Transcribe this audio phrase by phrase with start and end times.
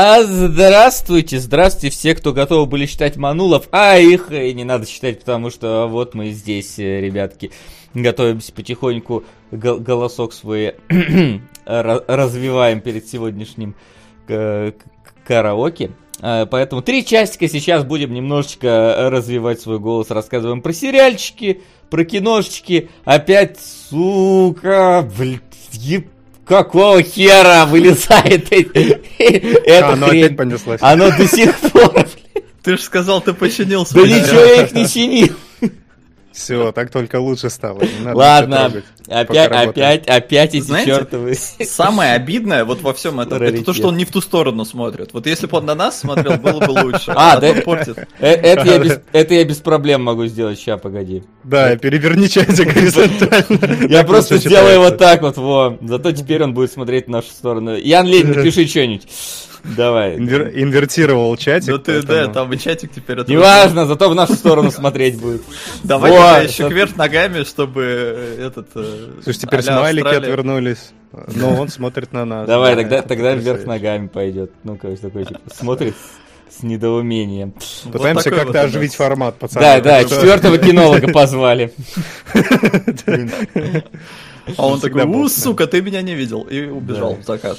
[0.00, 5.18] А здравствуйте, здравствуйте все, кто готовы были считать манулов, а их и не надо считать,
[5.18, 7.50] потому что вот мы здесь, э, ребятки,
[7.94, 10.76] готовимся потихоньку, голосок свой
[11.66, 13.74] развиваем перед сегодняшним
[14.28, 14.70] э,
[15.26, 15.90] караоке.
[16.22, 22.88] Э, поэтому три часика сейчас будем немножечко развивать свой голос, рассказываем про сериальчики, про киношечки.
[23.04, 25.40] Опять, сука, блин,
[26.48, 28.48] какого хера вылезает
[29.18, 30.80] это Оно опять понеслось.
[30.82, 32.06] Оно до сих пор.
[32.62, 35.36] Ты же сказал, ты починил Да ничего я их не чинил.
[36.38, 37.82] Все, так только лучше стало.
[38.04, 38.72] Ладно,
[39.08, 41.34] опять, опять, опять эти Знаете, чертовы.
[41.64, 45.12] Самое обидное вот во всем этом, это то, что он не в ту сторону смотрит.
[45.12, 47.12] Вот если бы он на нас смотрел, было бы лучше.
[47.16, 47.98] А, да, портит.
[48.20, 51.24] Э, это я, без, это я без проблем могу сделать, сейчас, погоди.
[51.42, 53.88] Да, переверни чатик горизонтально.
[53.88, 55.76] Я просто сделаю вот так вот, во.
[55.82, 57.74] Зато теперь он будет смотреть в нашу сторону.
[57.74, 59.08] Ян Лень, напиши что-нибудь.
[59.64, 60.16] Давай.
[60.16, 61.68] Инвер- инвертировал чатик.
[61.68, 63.18] Ну ты, да, там и чатик теперь...
[63.26, 65.42] Неважно, зато в нашу сторону смотреть будет.
[65.84, 68.68] Давай еще кверх ногами, чтобы э, этот...
[68.74, 70.92] Э, Слушай, теперь смайлики отвернулись.
[71.12, 72.46] Но он смотрит на нас.
[72.46, 74.52] Давай, тогда, тогда вверх ногами пойдет.
[74.62, 75.94] Ну-ка, такой, типа, смотрит
[76.50, 77.52] с недоумением.
[77.90, 79.60] Пытаемся вот как-то вот оживить формат, пацаны.
[79.62, 81.72] Да, да, четвертого кинолога позвали.
[84.56, 86.42] А он такой, у, сука, ты меня не видел.
[86.42, 87.58] И убежал в закат.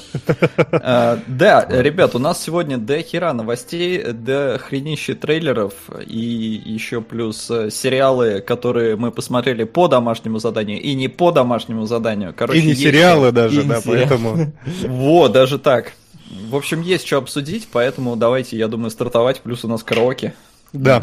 [0.72, 5.74] Э, да, ребят, у нас сегодня до хера новостей, до хренище трейлеров
[6.06, 11.86] и еще плюс э, сериалы, которые мы посмотрели по домашнему заданию и не по домашнему
[11.86, 12.34] заданию.
[12.36, 14.52] Короче, и не сериалы даже, да, поэтому...
[14.86, 15.92] Вот, даже так.
[16.48, 19.40] В общем, есть что обсудить, поэтому давайте, я думаю, стартовать.
[19.40, 20.34] Плюс у нас караоке.
[20.72, 21.02] Да,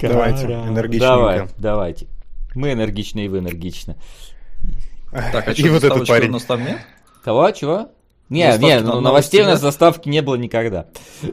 [0.00, 1.06] давайте, энергичненько.
[1.06, 2.06] Давай, давайте.
[2.54, 3.96] Мы энергичны, и вы энергично.
[5.10, 6.28] Так, а и вот этот парень.
[6.28, 6.78] у нас там нет?
[7.24, 7.50] Кого?
[7.50, 7.90] Чего?
[8.28, 10.86] Не, не, ну, новостей у нас заставки не было никогда.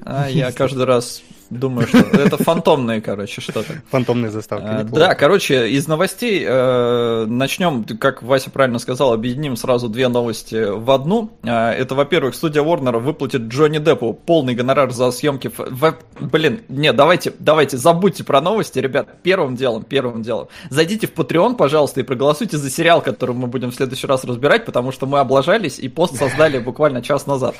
[0.05, 1.21] А, я каждый раз
[1.59, 3.73] Думаю, что это фантомные, короче, что-то.
[3.89, 4.65] Фантомные заставки.
[4.67, 10.69] А, да, короче, из новостей э, начнем, как Вася правильно сказал, объединим сразу две новости
[10.69, 11.31] в одну.
[11.43, 15.51] Э, это, во-первых, студия Warner выплатит Джонни Деппу полный гонорар за съемки.
[15.55, 15.95] В...
[16.19, 19.07] Блин, нет, давайте, давайте, забудьте про новости, ребят.
[19.23, 20.47] Первым делом, первым делом.
[20.69, 24.65] Зайдите в Patreon, пожалуйста, и проголосуйте за сериал, который мы будем в следующий раз разбирать,
[24.65, 27.55] потому что мы облажались и пост создали буквально час назад.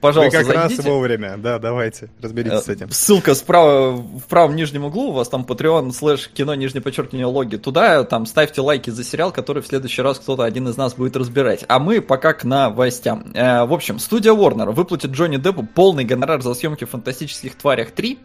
[0.00, 0.82] Пожалуйста, Вы как зайдите.
[0.82, 2.86] раз вовремя, да, давайте, разберитесь с этим.
[2.86, 2.90] Э,
[3.30, 7.56] ссылка справа, в правом нижнем углу, у вас там Patreon слэш кино нижнее подчеркивание логи.
[7.56, 11.16] Туда там ставьте лайки за сериал, который в следующий раз кто-то один из нас будет
[11.16, 11.64] разбирать.
[11.68, 13.32] А мы пока к новостям.
[13.34, 17.92] Э, в общем, студия Warner выплатит Джонни Деппу полный гонорар за съемки в «Фантастических тварях
[17.92, 18.18] 3»,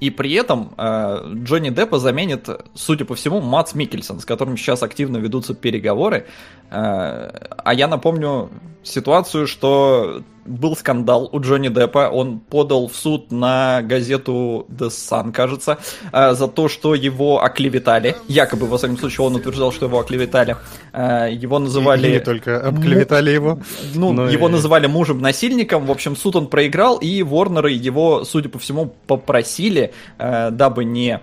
[0.00, 4.82] и при этом э, Джонни Деппа заменит, судя по всему, Мац Микельсон, с которым сейчас
[4.82, 6.26] активно ведутся переговоры.
[6.70, 8.50] Э, а я напомню
[8.82, 15.32] ситуацию, что был скандал у Джонни Деппа, он подал в суд на газету The Sun,
[15.32, 15.78] кажется,
[16.12, 18.16] э, за то, что его оклеветали.
[18.28, 20.56] Якобы, во всяком случае, он утверждал, что его оклеветали.
[20.92, 22.08] Э, его называли...
[22.08, 23.60] И не только обклеветали его.
[23.94, 24.52] Ну, его и...
[24.52, 25.86] называли мужем-насильником.
[25.86, 31.20] В общем, суд он проиграл, и Ворнеры его, судя по всему, попросили, э, дабы не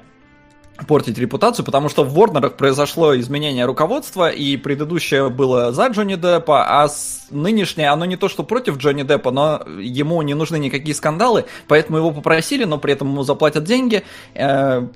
[0.88, 6.82] портить репутацию, потому что в Ворнерах произошло изменение руководства, и предыдущее было за Джонни Деппа,
[6.82, 10.96] а с нынешнее, оно не то, что против Джонни Деппа, но ему не нужны никакие
[10.96, 14.04] скандалы, поэтому его попросили, но при этом ему заплатят деньги,
[14.34, 14.88] э,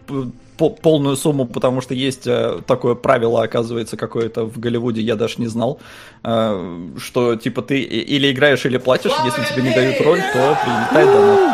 [0.58, 5.48] полную сумму, потому что есть э, такое правило, оказывается, какое-то в Голливуде, я даже не
[5.48, 5.80] знал,
[6.24, 11.06] э, что типа ты или играешь, или платишь, если тебе не дают роль, то прилетай
[11.06, 11.50] домой.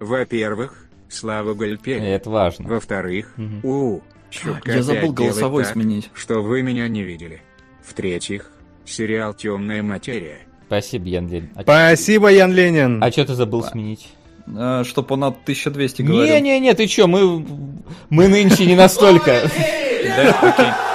[0.00, 2.00] Во-первых, Слава Гальпери.
[2.00, 2.68] Это важно.
[2.68, 3.68] Во-вторых, угу.
[3.68, 6.08] у Чутка Я забыл голосовой так, сменить.
[6.14, 7.42] Что вы меня не видели.
[7.84, 8.50] В-третьих,
[8.84, 10.38] сериал «Темная материя».
[10.66, 11.50] Спасибо, Ян Ленин.
[11.56, 13.02] А Спасибо, Ян Ленин.
[13.02, 14.08] А что ты забыл сменить?
[14.56, 16.32] А, чтоб он от 1200 говорил.
[16.32, 17.44] Не-не-не, ты чё, мы,
[18.08, 19.50] мы нынче не настолько.
[20.16, 20.89] Да, окей.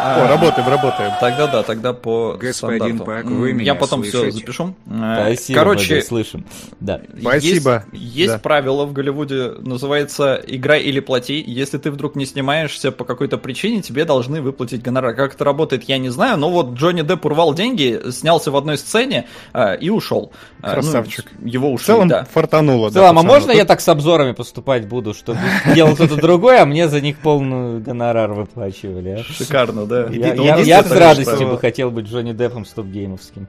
[0.00, 1.12] О, работаем, работаем.
[1.20, 3.04] Тогда да, тогда по Господин стандарту.
[3.04, 4.30] Пак, вы меня Я потом слышите?
[4.30, 4.74] все запишу.
[4.86, 6.46] Спасибо, Короче, слышим.
[6.80, 7.00] Да.
[7.20, 7.84] Спасибо.
[7.92, 8.38] Есть, есть да.
[8.38, 11.42] правило в Голливуде, называется «играй или плати».
[11.46, 15.14] Если ты вдруг не снимаешься по какой-то причине, тебе должны выплатить гонорар.
[15.14, 18.78] Как это работает, я не знаю, но вот Джонни Депп урвал деньги, снялся в одной
[18.78, 20.32] сцене э, и ушел.
[20.62, 21.26] Красавчик.
[21.38, 22.24] Ну, его ушли, В целом да.
[22.24, 22.90] фартануло.
[22.90, 23.56] В целом, да, а можно Тут...
[23.56, 25.38] я так с обзорами поступать буду, чтобы
[25.74, 29.20] делал кто-то другой, а мне за них полную гонорар выплачивали?
[29.20, 29.22] А?
[29.22, 30.08] Шикарно, да.
[30.10, 33.48] Я, я, я с радостью бы хотел быть Джонни Деппом стоп-геймовским.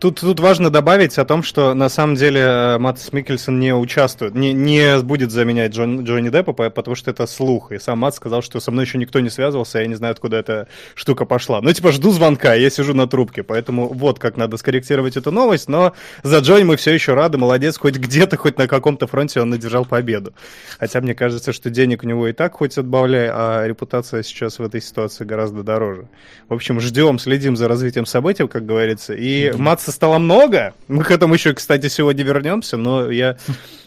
[0.00, 4.34] Тут, тут важно добавить о том, что на самом деле э, Матс Микельсон не участвует,
[4.34, 7.72] не, не будет заменять Джон, Джонни Деппа, потому что это слух.
[7.72, 10.36] И сам Мат сказал, что со мной еще никто не связывался, я не знаю, откуда
[10.36, 11.60] эта штука пошла.
[11.60, 15.68] Ну, типа, жду звонка, я сижу на трубке, поэтому вот как надо скорректировать эту новость.
[15.68, 19.50] Но за Джонни мы все еще рады, молодец, хоть где-то, хоть на каком-то фронте он
[19.50, 20.32] надержал победу.
[20.78, 24.62] Хотя мне кажется, что денег у него и так хоть отбавляй, а репутация сейчас в
[24.62, 26.06] этой ситуации гораздо дороже.
[26.48, 29.14] В общем, ждем, следим за развитием событий, как говорится.
[29.14, 29.58] И mm-hmm.
[29.88, 30.74] Матса стало много.
[30.86, 33.38] Мы к этому еще, кстати, сегодня вернемся, но я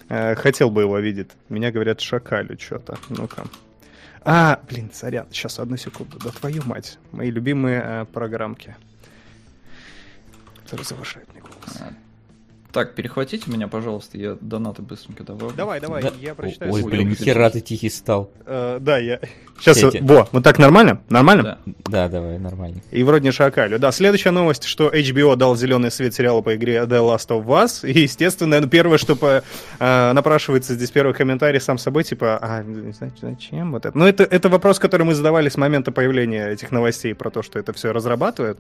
[0.10, 1.30] э, хотел бы его видеть.
[1.48, 2.98] Меня говорят, шакалю что-то.
[3.10, 3.44] Ну-ка.
[4.24, 6.18] А, блин, сорян, сейчас одну секунду.
[6.18, 6.98] Да твою мать.
[7.12, 8.76] Мои любимые э, программки.
[10.64, 11.94] Которые завышают мне голос.
[12.72, 15.52] Так, перехватите меня, пожалуйста, я донаты быстренько давай.
[15.54, 16.14] Давай, давай, да.
[16.22, 16.72] я прочитаю.
[16.72, 18.32] Ой, блин, хера ты тихий стал.
[18.46, 19.20] Uh, да, я...
[19.62, 20.00] Сейчас, Сети.
[20.02, 21.02] во, вот так нормально?
[21.10, 21.60] Нормально?
[21.66, 21.74] Да.
[21.86, 22.82] да, давай, нормально.
[22.90, 23.78] И вроде не шакалю.
[23.78, 27.88] Да, следующая новость, что HBO дал зеленый свет сериалу по игре The Last of Us.
[27.88, 29.44] И, естественно, первое, что по,
[29.80, 33.96] э, напрашивается здесь первый комментарий сам собой, типа, а, не знаю, зачем вот это?
[33.96, 37.60] Ну, это, это вопрос, который мы задавали с момента появления этих новостей про то, что
[37.60, 38.58] это все разрабатывают.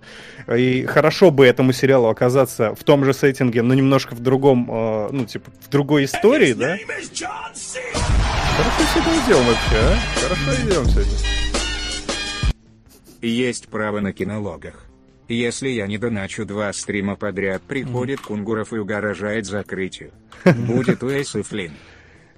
[0.55, 4.65] И хорошо бы этому сериалу оказаться в том же сеттинге, но немножко в другом
[5.11, 6.77] ну, типа, в другой истории, да?
[8.57, 9.97] Хорошо себя идем вообще, а?
[10.19, 11.17] Хорошо идем сегодня.
[13.21, 14.85] Есть право на кинологах.
[15.27, 18.27] Если я не доначу два стрима подряд, приходит mm.
[18.27, 20.11] Кунгуров и угрожает закрытию.
[20.43, 21.71] Будет Уэйс и Флинн.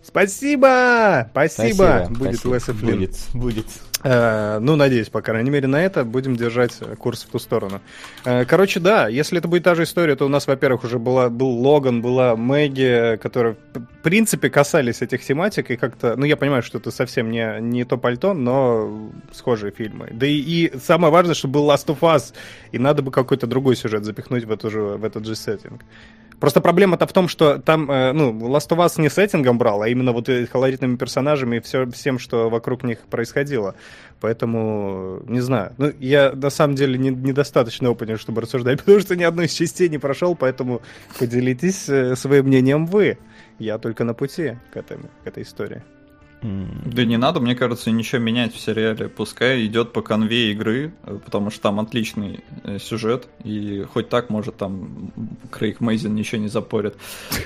[0.03, 1.27] Спасибо!
[1.31, 2.07] Спасибо!
[2.09, 2.45] Будет.
[2.45, 2.99] Уэс и Флинн.
[2.99, 3.65] Будет, будет.
[4.03, 7.81] Э, ну, надеюсь, по крайней мере, на это будем держать курс в ту сторону.
[8.25, 11.29] Э, короче, да, если это будет та же история, то у нас, во-первых, уже была,
[11.29, 16.63] был Логан, была Мэгги, которые, в принципе, касались этих тематик, и как-то, ну, я понимаю,
[16.63, 20.09] что это совсем не, не то пальто, но схожие фильмы.
[20.11, 22.33] Да и, и самое важное, что был Last of Us,
[22.71, 25.81] и надо бы какой-то другой сюжет запихнуть в, эту же, в этот же сеттинг.
[26.43, 29.87] Просто проблема-то в том, что там, э, ну, Last of Us не сеттингом брал, а
[29.87, 33.75] именно вот колоритными персонажами и все, всем, что вокруг них происходило.
[34.19, 35.71] Поэтому, не знаю.
[35.77, 39.53] Ну, я на самом деле не, недостаточно опытен, чтобы рассуждать, потому что ни одной из
[39.53, 40.81] частей не прошел, поэтому
[41.17, 43.17] поделитесь э, своим мнением вы.
[43.57, 45.81] Я только на пути к, этому, к этой истории.
[46.43, 49.07] Да не надо, мне кажется, ничего менять в сериале.
[49.07, 54.29] Пускай идет по конве игры, э, потому что там отличный э, сюжет, и хоть так,
[54.29, 55.13] может, там
[55.51, 56.95] Крейг Мейзин ничего не запорит.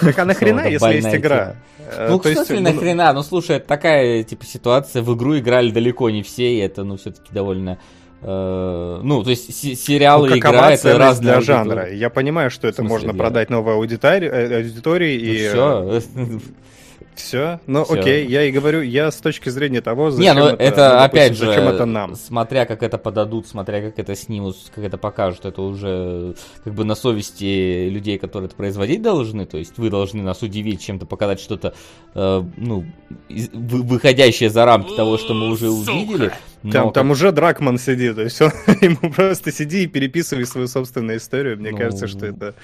[0.00, 1.56] Так а нахрена, если есть игра?
[1.78, 3.12] Э, ну, кстати, нахрена?
[3.12, 5.00] Ну, слушай, такая, типа, ситуация.
[5.00, 7.78] В игру играли далеко не все, и это, ну, все-таки довольно
[8.24, 11.92] ну, то есть сериалы ну, игра это разные для жанра.
[11.92, 16.40] Я понимаю, что это можно продать новой аудитории, аудитории ну, и
[17.14, 17.60] все.
[17.66, 18.00] Ну Все.
[18.00, 21.04] окей, я и говорю, я с точки зрения того, зачем Не, ну это, это ну,
[21.04, 22.14] опять же, зачем это нам.
[22.14, 26.84] Смотря как это подадут, смотря как это снимут, как это покажут, это уже как бы
[26.84, 29.46] на совести людей, которые это производить должны.
[29.46, 31.74] То есть вы должны нас удивить, чем-то показать что-то,
[32.14, 32.86] э, ну,
[33.28, 36.32] выходящее за рамки того, что мы уже увидели.
[36.62, 36.94] Там, как...
[36.94, 41.58] там уже Дракман сидит, то есть он, ему просто сиди и переписывай свою собственную историю.
[41.58, 41.76] Мне ну...
[41.76, 42.54] кажется, что это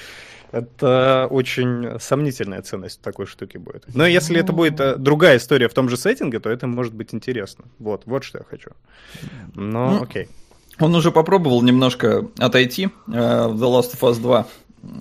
[0.52, 3.84] это очень сомнительная ценность такой штуки будет.
[3.94, 7.14] Но если это будет э, другая история в том же сеттинге, то это может быть
[7.14, 7.66] интересно.
[7.78, 8.70] Вот, вот что я хочу.
[9.54, 10.28] Но ну, окей.
[10.80, 14.46] Он уже попробовал немножко отойти э, в The Last of Us 2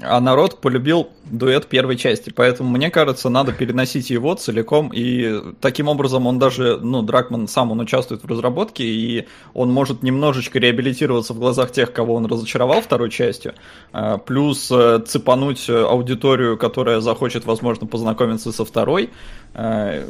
[0.01, 5.87] а народ полюбил дуэт первой части, поэтому мне кажется, надо переносить его целиком, и таким
[5.87, 11.33] образом он даже, ну, Дракман сам он участвует в разработке, и он может немножечко реабилитироваться
[11.33, 13.53] в глазах тех, кого он разочаровал второй частью,
[13.91, 19.11] а, плюс э, цепануть аудиторию, которая захочет, возможно, познакомиться со второй,
[19.53, 20.03] а,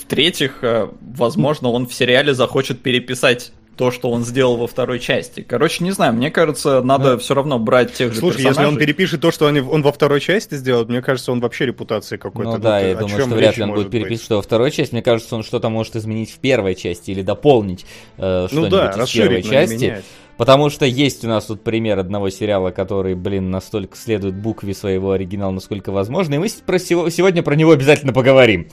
[0.00, 5.40] в-третьих, э, возможно, он в сериале захочет переписать то, что он сделал во второй части.
[5.40, 7.18] Короче, не знаю, мне кажется, надо да.
[7.18, 8.62] все равно брать тех же Слушай, персонажей.
[8.62, 11.66] если он перепишет то, что он, он во второй части сделал, мне кажется, он вообще
[11.66, 12.52] репутации какой-то.
[12.52, 14.92] Ну да, я думаю, что вряд ли он будет переписывать, что во второй части.
[14.92, 17.86] Мне кажется, он что-то может изменить в первой части или дополнить
[18.18, 19.84] э, что-нибудь ну да, из первой части.
[19.84, 20.04] Менять.
[20.36, 25.12] Потому что есть у нас тут пример одного сериала, который, блин, настолько следует букве своего
[25.12, 26.34] оригинала, насколько возможно.
[26.34, 28.68] И мы про сегодня про него обязательно поговорим.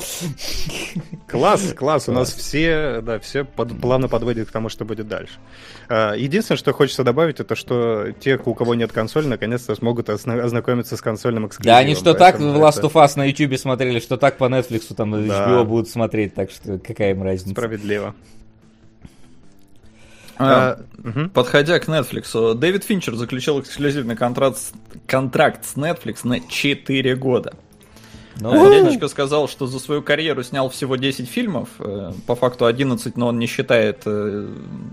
[1.28, 2.10] Класс, класс.
[2.10, 5.34] У нас все, да, все под, плавно подводит к тому, что будет дальше.
[5.88, 10.98] А, единственное, что хочется добавить, это что те, у кого нет консоли, наконец-то смогут ознакомиться
[10.98, 11.76] с консольным эксклюзивом.
[11.76, 14.94] Да, они что так в Last of Us на YouTube смотрели, что так по Netflix
[14.96, 17.52] там на HBO будут смотреть, так что какая им разница.
[17.52, 18.16] Справедливо.
[20.40, 21.30] А, угу.
[21.34, 24.58] Подходя к Netflix, Дэвид Финчер заключил эксклюзивный контракт,
[25.06, 27.54] контракт с Netflix на 4 года.
[28.42, 33.18] Ну, дядечка сказал, что за свою карьеру снял всего 10 фильмов, э, по факту 11,
[33.18, 34.48] но он не считает, э,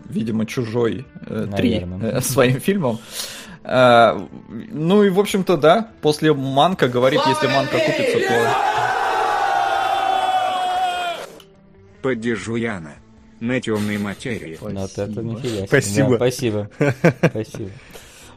[0.09, 2.21] видимо, чужой 3 э, Наверное.
[2.23, 2.99] своим фильмом.
[3.62, 4.21] А,
[4.73, 8.57] ну и, в общем-то, да, после Манка говорит, если Манка купится, то...
[12.03, 12.95] Поддержу Яна.
[13.40, 14.59] На темной материи.
[14.61, 15.66] Вот это нифига себе.
[15.66, 16.09] Спасибо.
[16.11, 16.71] Да, спасибо.
[17.31, 17.71] Спасибо.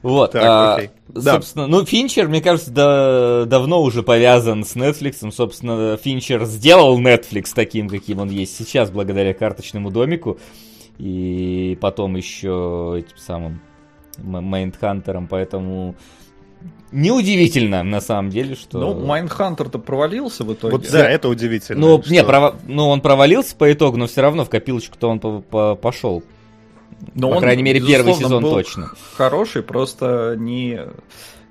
[0.01, 0.89] Вот, Так, а, окей.
[1.09, 1.33] Да.
[1.33, 5.29] собственно, ну, Финчер, мне кажется, да- давно уже повязан с Netflix.
[5.31, 10.39] Собственно, Финчер сделал Netflix таким, каким он есть сейчас, благодаря карточному домику.
[10.97, 13.61] И потом еще этим самым
[14.17, 15.95] Майндхантером, поэтому
[16.91, 18.79] неудивительно, на самом деле, что...
[18.79, 20.77] Ну, Майнхантер-то провалился в итоге.
[20.77, 21.79] Вот да, это удивительно.
[21.79, 25.19] Ну, не, что- прова- ну, он провалился по итогу, но все равно в копилочку-то он
[25.19, 26.23] по- по- пошел.
[27.13, 28.91] Но По он, крайней мере, первый сезон был точно.
[29.15, 30.81] Хороший, просто не,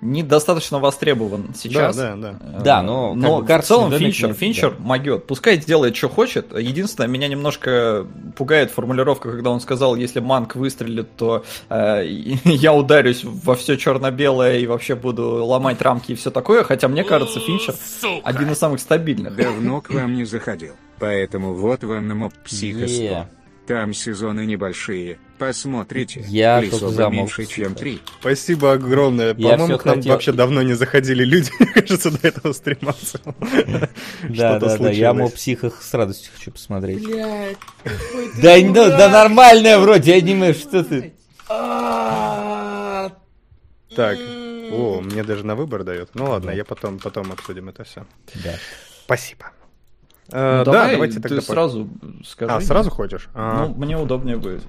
[0.01, 1.97] не достаточно востребован сейчас.
[1.97, 2.39] Да, да, да.
[2.41, 4.77] Э, Да, но как но бы в целом Финчер, нет, Финчер да.
[4.79, 5.27] могет.
[5.27, 6.57] Пускай делает, что хочет.
[6.57, 12.05] Единственное, меня немножко пугает формулировка, когда он сказал, если Манк выстрелит, то э,
[12.45, 16.63] я ударюсь во все черно-белое и вообще буду ломать рамки и все такое.
[16.63, 17.75] Хотя мне кажется, Финчер
[18.23, 19.37] один из самых стабильных.
[19.37, 20.75] Давно к вам не заходил.
[21.01, 23.03] Поэтому вот вам на моб психо 100.
[23.03, 23.29] Е.
[23.67, 25.19] Там сезоны небольшие.
[25.39, 26.25] Посмотрите.
[26.29, 28.01] Я за меньше, чем три.
[28.21, 29.35] Спасибо огромное.
[29.37, 32.95] Я По-моему, к нам хотел- вообще давно не заходили люди, мне кажется, до этого стрима.
[34.29, 37.05] Да, Что-то да, да, я моб психах с радостью хочу посмотреть.
[38.43, 38.59] Да,
[38.99, 41.13] да нормальное вроде аниме, что ты?
[43.97, 44.19] Так,
[44.71, 46.11] о, мне даже на выбор дает.
[46.15, 48.05] Ну ладно, я потом, потом обсудим это все.
[48.45, 48.55] Да.
[49.05, 49.47] Спасибо.
[50.31, 51.37] Э, Ну, Да, давай, давайте ты тогда...
[51.39, 51.89] по- сразу
[52.25, 52.53] скажи.
[52.53, 53.29] А, сразу хочешь?
[53.35, 54.63] А, Ну, мне удобнее будет.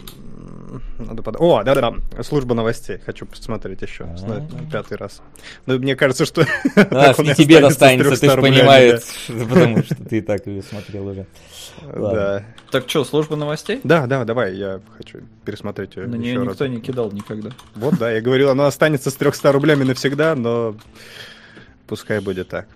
[0.98, 3.00] Надо под- О, да-да-да, служба новостей.
[3.06, 4.06] Хочу посмотреть еще.
[4.06, 4.48] А.
[4.72, 5.22] Пятый раз.
[5.66, 6.46] Ну, мне кажется, что...
[6.76, 9.02] А, так он и тебе достанется, ты же 300 рублями, понимаешь,
[9.50, 11.26] потому что ты так ее смотрел уже.
[11.82, 12.12] да.
[12.12, 12.46] Да.
[12.72, 13.80] Так что, служба новостей?
[13.84, 17.52] Да, да, давай, я хочу пересмотреть ее На нее никто не кидал никогда.
[17.76, 20.76] Вот, да, я говорил, оно останется с 300 рублями навсегда, но
[21.88, 22.68] пускай будет так.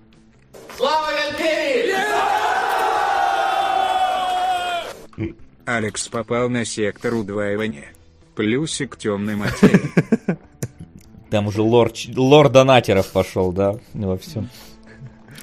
[5.66, 7.88] Алекс попал на сектор удваивания.
[8.34, 9.90] Плюсик темной материи.
[11.30, 14.48] Там уже лор, лор донатеров пошел, да, во всем.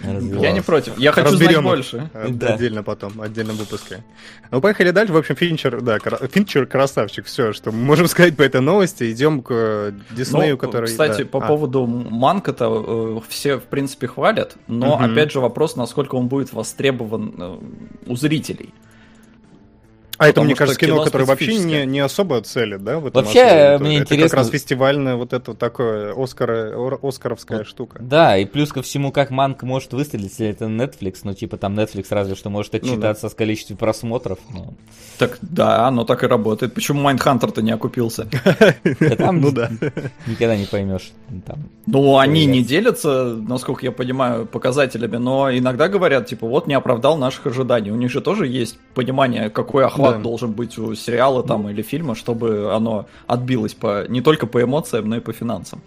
[0.04, 0.98] Я не против.
[0.98, 2.10] Я хочу знать Разберем их, больше.
[2.30, 2.56] Да.
[2.56, 4.04] Отдельно потом, в отдельном выпуске.
[4.50, 5.13] Ну, поехали дальше.
[5.13, 7.25] В общем, Финчер, да, Финчер красавчик.
[7.25, 9.12] Все, что мы можем сказать по этой новости.
[9.12, 10.88] Идем к э, Диснею, Ну, который...
[10.88, 11.30] Кстати, да.
[11.30, 16.28] по А, поводу Манка-то э, все, в принципе, хвалят, но, опять же, вопрос, насколько он
[16.28, 17.58] будет востребован э,
[18.08, 18.74] у зрителей.
[20.22, 23.00] А это, мне кажется, кино, кино которое вообще не, не особо целит, да?
[23.00, 23.84] В этом Вообще, аспекте.
[23.84, 27.68] мне это интересно- как раз фестивальная вот это такое Оскара, ор- оскаровская Вот.
[27.68, 27.98] штука.
[28.01, 31.78] Да, и плюс ко всему, как Манк может выстрелить, если это Netflix, ну, типа, там
[31.78, 34.74] Netflix разве что может отчитаться с количеством просмотров, но...
[35.18, 36.74] Так, да, оно так и работает.
[36.74, 38.28] Почему Майндхантер-то не окупился?
[39.18, 39.70] Да Ну да.
[40.28, 41.12] никогда не поймешь.
[41.46, 41.60] Там.
[41.86, 47.18] Ну, они не делятся, насколько я понимаю, показателями, но иногда говорят, типа, вот не оправдал
[47.18, 47.92] наших ожиданий.
[47.92, 50.20] У них же тоже есть понимание, какой охват Да.
[50.20, 55.10] должен быть у сериала там или фильма, чтобы оно отбилось по не только по эмоциям,
[55.10, 55.82] но и по финансам.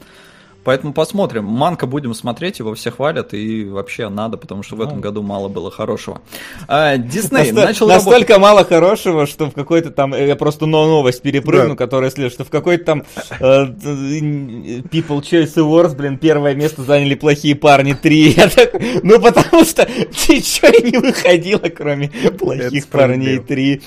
[0.64, 1.44] Поэтому посмотрим.
[1.44, 5.00] Манка будем смотреть, его все хвалят, и вообще надо, потому что в этом Ну.
[5.02, 6.21] году мало было хорошего.
[6.68, 8.06] А, Дисней Наста- начал работать.
[8.06, 11.76] настолько мало хорошего, что в какой-то там, э, я просто но новость перепрыгну, Да.
[11.76, 13.02] которая следует, что в какой-то там
[13.40, 13.66] э,
[14.90, 18.30] People Choice Awards, блин, первое место заняли плохие парни 3.
[18.37, 19.87] Я такой, ну потому что
[20.28, 23.44] ничего и не выходило, кроме плохих парней справедливо.
[23.44, 23.83] 3.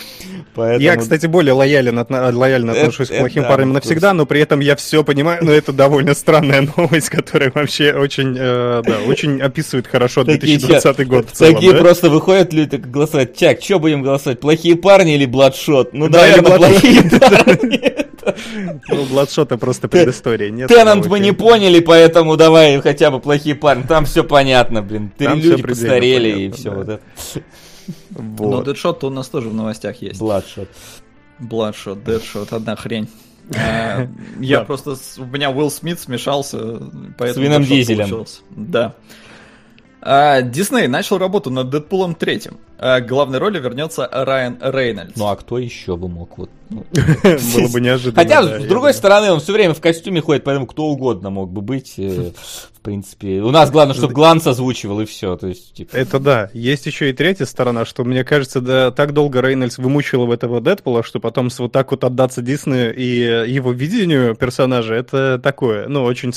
[0.55, 0.79] Поэтому...
[0.81, 4.75] Я, кстати, более лоялен, лояльно Это- отношусь к плохим парням навсегда, но при этом я
[4.75, 10.23] все понимаю, но это довольно странная новость, которая вообще очень, э, да, очень описывает хорошо
[10.23, 11.53] Такие 2020 год в целом.
[11.55, 11.79] Такие да?
[11.79, 13.37] просто выходят люди так голосовать.
[13.37, 14.39] Чак, что будем голосовать?
[14.39, 15.93] Плохие парни или Бладшот?
[15.93, 16.71] Ну, Да, или наверное, Bloodshot.
[16.71, 18.07] плохие парни.
[18.89, 20.49] Ну, Бладшота просто предыстория.
[20.49, 23.83] Нет, Теннант ну, мы не поняли, поэтому давай хотя бы плохие парни.
[23.83, 25.11] Там все понятно, блин.
[25.17, 26.75] Ты люди постарели и все да.
[26.75, 27.01] вот это.
[28.09, 28.65] Ну, Вот.
[28.65, 30.19] Дэдшот у нас тоже в новостях есть.
[30.19, 30.67] Бладшот.
[31.39, 33.07] Бладшот, Дэдшот, одна хрень.
[33.55, 34.07] А,
[34.39, 34.95] Я просто...
[35.17, 36.79] У меня Уилл Смит смешался,
[37.17, 37.45] поэтому...
[37.45, 38.25] С Вином Дизелем.
[38.49, 38.95] Да.
[40.09, 42.59] А, Дисней начал работу над Дэдпулом третьим.
[42.79, 45.17] А, к главной роли вернется Райан Рейнольдс.
[45.17, 46.37] Ну а кто еще бы мог?
[46.37, 46.85] Вот, ну.
[46.93, 48.23] Было бы неожиданно.
[48.23, 51.51] Хотя, да, с другой стороны, он все время в костюме ходит, поэтому кто угодно мог
[51.51, 51.95] бы быть.
[51.97, 52.31] э,
[52.73, 55.35] В принципе, у нас главное, чтобы гланс озвучивал и все.
[55.35, 56.49] То есть, типа, Это да.
[56.53, 61.03] Есть еще и третья сторона, что, мне кажется, да, так долго Рейнольдс вымучивал этого Дэдпула,
[61.03, 66.31] что потом вот так вот отдаться Диснею и его видению персонажа, это такое, ну, очень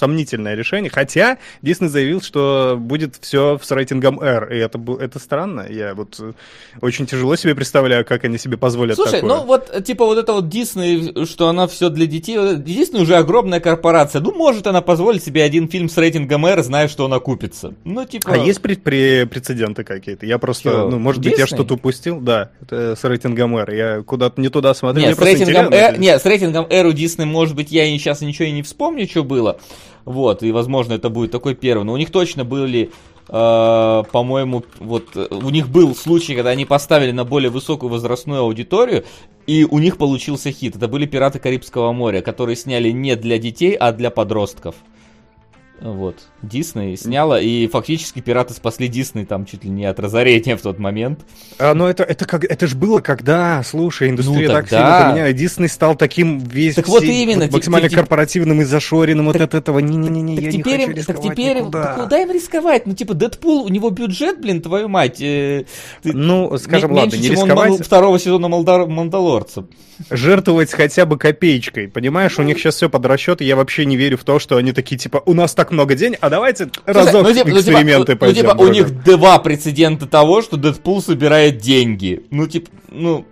[0.00, 0.90] сомнительное решение.
[0.90, 4.52] Хотя Дисней заявил, что будет все с рейтингом R.
[4.52, 5.66] И это, это странно.
[5.68, 6.32] Я вот э,
[6.80, 9.28] очень тяжело себе представляю, как они себе позволят Слушай, такое.
[9.28, 12.38] ну вот, э, типа, вот это вот Дисней, что она все для детей.
[12.38, 14.20] вот Дисней уже огромная корпорация.
[14.20, 17.74] Ну, может она позволить себе один фильм с рейтингом R, зная, что он окупится.
[17.84, 18.32] Ну, типа...
[18.32, 20.26] А есть при- прецеденты какие-то?
[20.26, 21.58] Я просто, Чё, ну, может быть, я Дисней?
[21.58, 22.20] что-то упустил.
[22.20, 23.70] Да, это с рейтингом R.
[23.72, 25.08] Я куда-то не туда смотрел.
[25.08, 28.48] Нет, с рейтингом R, нет, с рейтингом R у Disney, может быть, я сейчас ничего
[28.48, 29.58] и не вспомню, что было.
[30.04, 31.84] Вот, и, возможно, это будет такой первый.
[31.84, 32.90] Но у них точно были,
[33.28, 38.40] э, по-моему, вот, э, у них был случай, когда они поставили на более высокую возрастную
[38.40, 39.04] аудиторию,
[39.46, 40.76] и у них получился хит.
[40.76, 44.74] Это были «Пираты Карибского моря», которые сняли не для детей, а для подростков.
[45.80, 46.16] Вот.
[46.42, 50.78] Дисней сняла, и фактически пираты спасли Дисней там чуть ли не от разорения в тот
[50.78, 51.20] момент.
[51.58, 54.76] А, но это, это, как, это ж было когда, слушай, индустрия Ну, так тогда.
[54.98, 55.34] сильно поменялась.
[55.34, 59.54] Дисней стал таким весь Так вот именно, вот максимально те- корпоративным и зашоренным вот от
[59.54, 59.78] этого.
[59.80, 61.82] Не-не-не, Так я теперь, не хочу так теперь, никуда.
[61.84, 62.86] так куда им рисковать?
[62.86, 65.20] Ну, типа, Дэдпул, у него бюджет, блин, твою мать.
[65.20, 65.64] э,
[66.02, 69.66] ты- Ну, скажем, ладно, меньше, не рисковать, мал- второго сезона Малдар- Мандалорца.
[70.08, 71.88] жертвовать хотя бы копеечкой.
[71.88, 74.56] Понимаешь, у них сейчас все под расчет, и я вообще не верю в то, что
[74.56, 77.58] они такие, типа, у нас так много денег, а давайте разок ну, типа, ну, типа,
[77.58, 78.42] эксперименты ну, пойдем.
[78.42, 78.72] типа, у друга».
[78.72, 82.24] них два прецедента того, что Дэдпул собирает деньги.
[82.30, 83.26] Ну, типа, ну,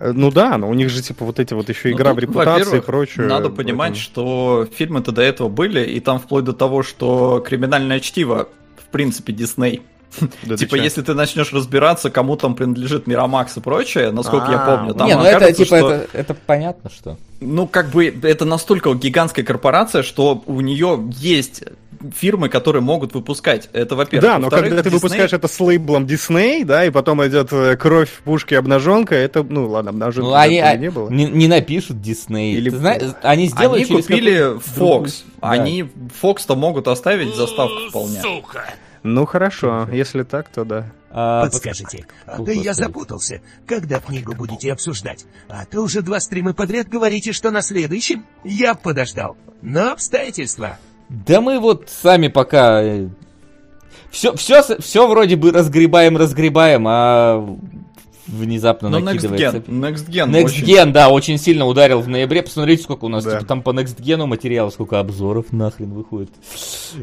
[0.00, 2.14] Э, Ну да, но у них же, типа, вот эти вот еще Ну, игра в
[2.14, 3.26] тут, репутации и прочее.
[3.26, 8.00] Надо понимать, Поэтому- что фильмы-то до этого были, и там вплоть до того, что криминальное
[8.00, 9.82] чтиво, в принципе, Дисней.
[10.42, 14.76] Да типа, если ты начнешь разбираться, кому там принадлежит Мирамакс и прочее, насколько я А,
[14.76, 17.18] помню, там не, ну это, типа, что- это, это понятно, что...
[17.40, 21.62] Ну, как бы, это настолько гигантская корпорация, что у нее есть
[22.14, 23.68] фирмы, которые могут выпускать.
[23.72, 24.30] Это, во-первых.
[24.30, 27.76] Да, но когда ты Disney- выпускаешь это с лейблом Disney, да, и потом идет э,
[27.76, 31.08] кровь в пушке обнаженка, это, ну ладно, обнаженка Ну, они а, не было.
[31.10, 32.54] не, не напишут Дисней.
[32.54, 35.22] Или- Ты знаешь, они сделают Они купили Fox.
[35.40, 35.50] Да.
[35.50, 35.88] Они
[36.22, 38.20] Fox-то могут оставить заставку вполне.
[39.02, 40.86] Ну хорошо, если так, то да.
[41.10, 43.40] А, Подскажите, а то я запутался.
[43.66, 45.24] Когда книгу будете обсуждать?
[45.48, 48.26] А то уже два стрима подряд говорите, что на следующем.
[48.44, 49.36] Я подождал.
[49.62, 50.78] Но обстоятельства.
[51.08, 52.82] Да мы вот сами пока...
[54.10, 57.46] Все, все, все вроде бы разгребаем, разгребаем, а
[58.26, 59.58] внезапно Next накидывается.
[59.58, 59.64] Gen.
[59.68, 60.30] Next Gen.
[60.30, 62.42] Next очень- Gen, да, очень сильно ударил в ноябре.
[62.42, 63.32] Посмотрите, сколько у нас, Да.
[63.32, 66.30] типа, там по Next Gen материалов, сколько обзоров нахрен выходит.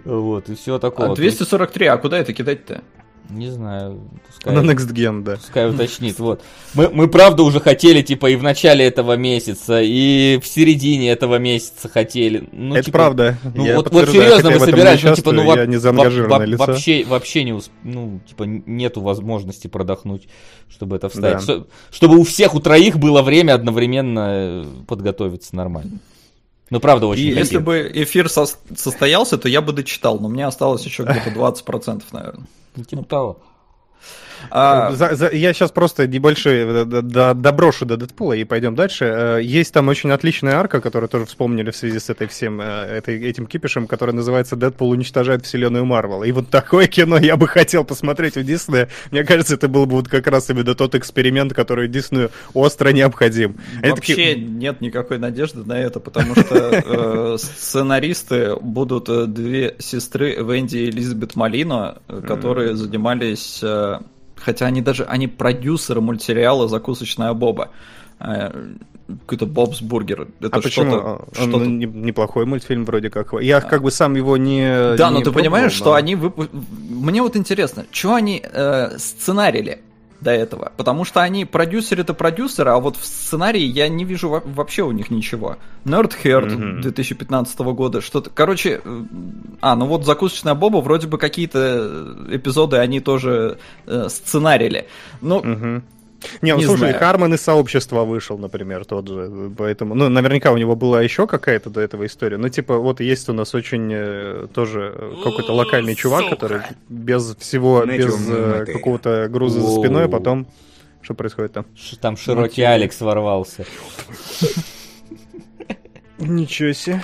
[0.03, 1.11] Вот, и все такое.
[1.11, 2.81] А 243, а куда это кидать-то?
[3.29, 5.35] Не знаю, пускай, На Next Gen, да.
[5.37, 6.19] пускай уточнит.
[6.19, 6.41] Вот.
[6.73, 11.37] Мы, мы правда уже хотели, типа, и в начале этого месяца, и в середине этого
[11.37, 12.47] месяца хотели.
[12.51, 13.37] Ну, это типа, правда.
[13.55, 15.91] Ну Я вот, вот серьезно, мы собирались, ну типа, ну во- я не во-
[16.37, 16.65] во- лицо.
[16.65, 20.27] вообще, вообще не, усп- ну типа нету возможности продохнуть,
[20.69, 21.41] чтобы это вставить, Да.
[21.41, 25.99] Что- чтобы у всех у троих было время одновременно э, подготовиться нормально.
[26.69, 27.23] Ну правда очень.
[27.23, 27.43] И хотел.
[27.43, 32.03] если бы эфир сос- состоялся, то я бы дочитал, но мне осталось еще где-то 20%,
[32.11, 32.47] наверное.
[32.75, 33.37] Ну, типа того.
[34.49, 36.85] А, За- за- я сейчас просто небольшой э,
[37.33, 39.05] доброшу до Дэдпула и пойдем дальше.
[39.05, 42.65] Э, Есть там очень отличная арка, которую тоже вспомнили в связи с этой всем э,
[42.65, 46.23] этой, этим кипишем, которая называется «Дэдпул уничтожает вселенную Марвел».
[46.23, 48.89] И вот такое кино я бы хотел посмотреть у Диснея.
[49.11, 53.57] Мне кажется, это был бы вот как раз именно тот эксперимент, который Диснею остро необходим.
[53.81, 59.75] Они Вообще такие, нет никакой надежды на это, потому что э, сценаристы будут э, две
[59.79, 63.99] сестры Венди и Элизабет Малино, э, которые занимались, э,
[64.45, 67.69] хотя они даже, они продюсеры мультсериала «Закусочная Боба».
[68.19, 68.51] Э,
[69.27, 70.27] Какой-то Бобс Бургер.
[70.39, 71.21] Это а почему?
[71.33, 73.33] что-то- не- неплохой мультфильм вроде как.
[73.41, 76.15] Я как бы сам его не Да, не но ты пробовал, понимаешь, но- что они
[76.15, 76.47] выпу...
[76.89, 79.79] Мне вот интересно, что они э, сценарили
[80.25, 80.73] до этого?
[80.75, 84.91] Потому что они продюсеры-то продюсеры, а вот в сценарии я не вижу во- вообще у
[84.91, 85.55] них ничего.
[85.85, 86.81] Nerd Herd Мгм.
[86.81, 88.29] 2015 года, что-то...
[88.29, 89.03] Короче, э,
[89.61, 94.87] а, ну вот «Закусочная Боба» вроде бы какие-то эпизоды они тоже э, сценарили.
[95.21, 95.83] Ну, Мгм.
[96.41, 96.99] Не, ну Не слушай, знаю.
[96.99, 99.51] Харман из сообщества вышел, например, тот же.
[99.57, 102.37] Поэтому, ну, наверняка у него была еще какая-то до этого история.
[102.37, 107.85] Ну, типа, вот есть у нас очень э, тоже какой-то локальный чувак, который без всего,
[107.85, 110.47] без э, какого-то груза за спиной, потом.
[111.01, 111.65] Что происходит там?
[112.01, 113.65] Там широкий Алекс ворвался.
[116.17, 117.03] Ничего себе.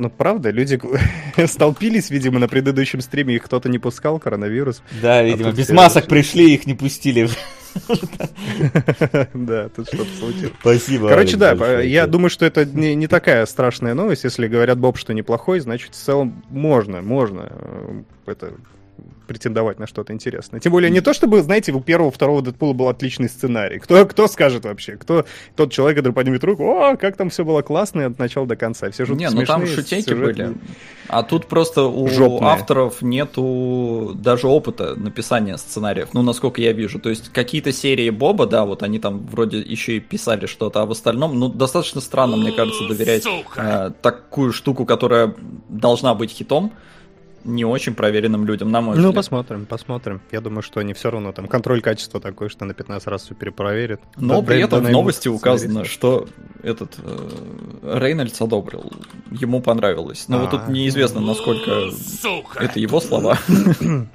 [0.00, 0.80] Ну, правда, люди
[1.46, 4.82] столпились, видимо, на предыдущем стриме, их кто-то не пускал, коронавирус.
[5.02, 7.28] Да, видимо, тут без все масок пришли, их не пустили.
[9.34, 10.52] Да, тут что-то случилось.
[10.60, 11.08] Спасибо.
[11.08, 14.24] Короче, да, я думаю, что это не, не такая страшная новость.
[14.24, 18.54] Если говорят Боб, что неплохой, значит, в целом можно, можно э, это
[19.26, 20.60] претендовать на что-то интересное.
[20.60, 23.78] Тем более не то, чтобы, знаете, у первого, второго Дэдпула был отличный сценарий.
[23.78, 24.96] Кто, кто скажет вообще?
[24.96, 25.24] Кто
[25.56, 28.90] тот человек, который поднимет руку, о, как там все было классно от начала до конца.
[28.90, 30.54] Все шутки Не, ну там шутейки сюжет- были.
[31.08, 32.50] А тут просто у Жопные.
[32.52, 37.00] авторов нету даже опыта написания сценариев, ну, насколько я вижу.
[37.00, 40.86] То есть какие-то серии Боба, да, вот они там вроде еще и писали что-то, а
[40.86, 43.24] в остальном, ну, достаточно странно, мне кажется, доверять
[43.56, 45.34] э, такую штуку, которая
[45.68, 46.72] должна быть хитом,
[47.44, 49.14] не очень проверенным людям, на мой Ну, взгляд.
[49.16, 50.20] посмотрим, посмотрим.
[50.30, 53.34] Я думаю, что они все равно там контроль качества такой, что на 15 раз все
[53.34, 54.00] перепроверят.
[54.16, 55.92] Но Да- при да- этом да в новости указано, сценаристов.
[55.92, 56.28] что
[56.62, 58.92] этот э, Рейнольдс одобрил,
[59.30, 60.26] ему понравилось.
[60.28, 60.70] Но вот тут А.
[60.70, 61.90] неизвестно, насколько
[62.58, 63.38] это его слова.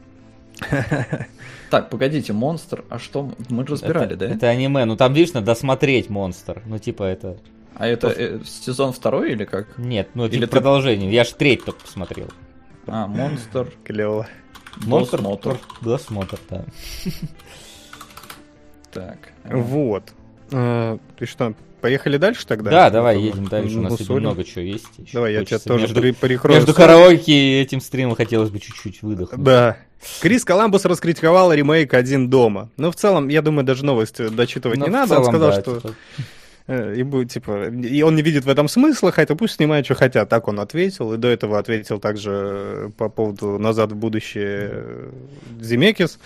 [1.71, 4.33] Так, погодите, монстр, а что мы же разбирали, это, да?
[4.35, 6.61] Это аниме, ну там, видишь, надо досмотреть монстр.
[6.65, 7.37] Ну, типа, это...
[7.75, 9.77] А это э, сезон второй или как?
[9.77, 11.11] Нет, ну, Или типа ты- продолжение.
[11.11, 12.27] Я ж треть только посмотрел.
[12.87, 13.71] А, монстр.
[13.83, 14.27] Клево.
[14.77, 15.59] Монстр, Досмотр.
[15.81, 16.65] Досмотр, да.
[18.91, 19.17] Так.
[19.45, 20.03] Вот.
[20.51, 22.71] Э, Ты что, поехали дальше тогда?
[22.71, 23.77] Да, давай, едем дальше.
[23.77, 24.87] У нас сегодня много чего есть.
[25.13, 26.57] Давай, я тебя тоже между, перекрою.
[26.57, 29.43] между караоке и этим стримом хотелось бы чуть-чуть выдохнуть.
[29.43, 29.77] Да.
[30.21, 32.69] Крис Коламбус раскритиковал ремейк «Один дома».
[32.77, 35.19] Ну, в целом, я думаю, даже новость дочитывать Ну, не надо.
[35.19, 35.93] Он сказал, да, что типа,
[36.67, 39.95] э, и будет, типа, и он не видит в этом смысла, хотя пусть снимают, что
[39.95, 40.29] хотят.
[40.29, 41.13] Так он ответил.
[41.13, 45.09] И до этого ответил также э, по поводу «Назад в будущее» э,
[45.61, 46.19] Земекис.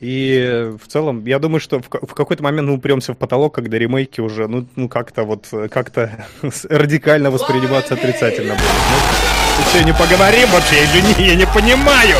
[0.00, 3.78] И в целом, я думаю, что в, в какой-то момент мы упремся в потолок, когда
[3.78, 6.26] ремейки уже, ну, ну как-то вот, как-то
[6.68, 8.68] радикально восприниматься отрицательно будут.
[8.68, 10.76] Ну, ты что, не поговорим вообще
[11.18, 11.28] не?
[11.28, 12.16] Я не понимаю!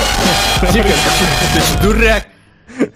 [1.83, 2.27] Дурак!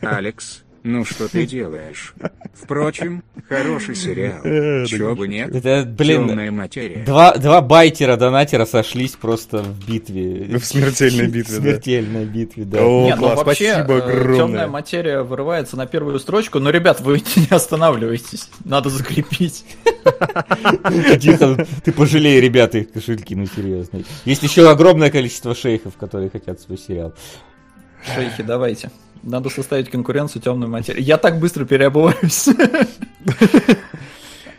[0.01, 2.15] Алекс, ну что ты делаешь?
[2.55, 4.41] Впрочем, хороший сериал.
[4.45, 5.55] Э, Чё бы нет?
[5.55, 7.05] Это, блин, Темная материя.
[7.05, 10.59] два, два байтера-донатера сошлись просто в битве.
[10.59, 11.71] В смертельной битве, В да.
[11.71, 12.79] смертельной битве, да.
[12.85, 14.37] О, Нет, ну класс, вообще, спасибо огромное.
[14.37, 19.65] темная материя вырывается на первую строчку, но, ребят, вы не останавливайтесь, надо закрепить.
[21.85, 24.01] Ты пожалей, ребята, их кошельки, ну серьезно.
[24.25, 27.15] Есть еще огромное количество шейхов, которые хотят свой сериал.
[28.15, 28.91] Шейхи, давайте.
[29.23, 31.03] Надо составить конкуренцию темной материи.
[31.03, 32.49] Я так быстро переобуваюсь.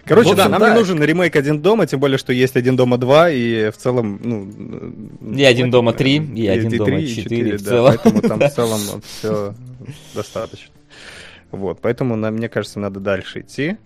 [0.06, 0.70] Короче, общем, да, нам да.
[0.72, 4.20] не нужен ремейк «Один дома», тем более, что есть «Один дома 2», и в целом,
[4.22, 5.36] ну...
[5.38, 7.94] И «Один дома 3», и «Один дома три, и 4», четыре, в да, целом.
[7.96, 9.54] поэтому там в целом все
[10.14, 10.74] достаточно.
[11.52, 13.78] Вот, поэтому, мне кажется, надо дальше идти.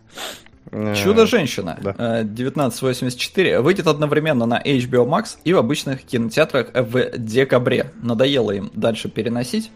[0.72, 1.92] Э, Чудо-женщина да.
[1.98, 7.92] э, 1984 выйдет одновременно на HBO Max и в обычных кинотеатрах в декабре.
[8.02, 9.70] Надоело им дальше переносить.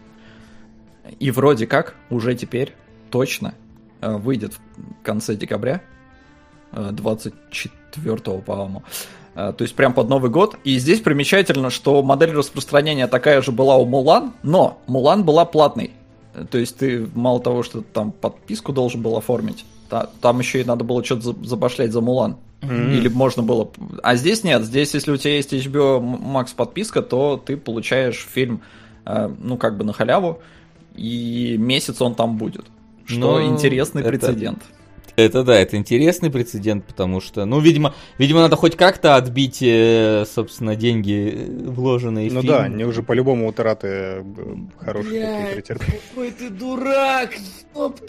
[1.18, 2.74] И вроде как уже теперь
[3.10, 3.54] точно
[4.00, 5.80] э, выйдет в конце декабря,
[6.72, 8.82] э, 24 по-моему.
[9.34, 10.56] Э, То есть прям под Новый год.
[10.64, 15.92] И здесь примечательно, что модель распространения такая же была у Мулан, но Мулан была платной.
[16.34, 20.60] Э, То есть ты мало того, что там подписку должен был оформить, та- там еще
[20.60, 22.36] и надо было что-то за- забашлять за Мулан.
[22.62, 23.70] Или можно было...
[24.02, 24.64] А здесь нет.
[24.64, 28.60] Здесь, если у тебя есть HBO Max подписка, то ты получаешь фильм,
[29.06, 30.40] э, ну, как бы на халяву,
[31.00, 32.66] и месяц он там будет.
[33.06, 34.62] Что Ну, интересный это- прецедент.
[35.20, 40.24] Это да, это интересный прецедент, потому что, ну, видимо, видимо, надо хоть как-то отбить, э,
[40.32, 44.22] собственно, деньги э, вложенные в Ну да, они уже по-любому утраты э,
[44.78, 46.00] хорошие такие претерпели.
[46.08, 48.00] какой ты дурак, стоп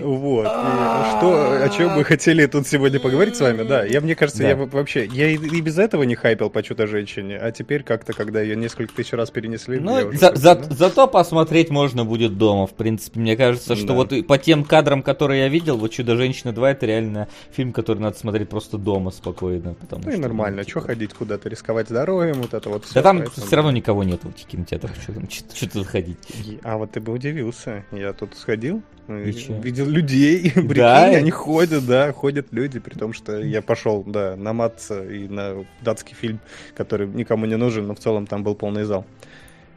[0.00, 0.46] Вот.
[0.46, 3.84] Что, о чем мы хотели тут сегодня поговорить с вами, да.
[3.84, 7.50] Я, мне кажется, я во- вообще, я и, без этого не хайпел по чудо-женщине, а
[7.52, 12.66] теперь как-то, когда ее несколько тысяч раз перенесли, Ну, ну, зато посмотреть можно будет дома,
[12.66, 13.20] в принципе.
[13.20, 17.28] Мне кажется, что вот по тем кадрам, которые я видел, вот «Чудо-женщина 2» это реально
[17.52, 19.74] фильм, который надо смотреть просто дома спокойно.
[19.74, 23.02] Потому Ну и что, нормально, типа, что ходить куда-то, рисковать здоровьем, вот это вот Да
[23.02, 26.18] там поэтому- все равно никого нет в этих кинотеатрах, что там, что тут ходить.
[26.44, 29.60] И- А вот ты бы удивился, я тут сходил, чё?
[29.60, 31.04] видел людей, прикинь, Да?
[31.04, 35.64] они ходят, да, ходят люди, при том, что я пошел, да, на Матца и на
[35.82, 36.40] датский фильм,
[36.74, 39.06] который никому не нужен, но в целом там был полный зал.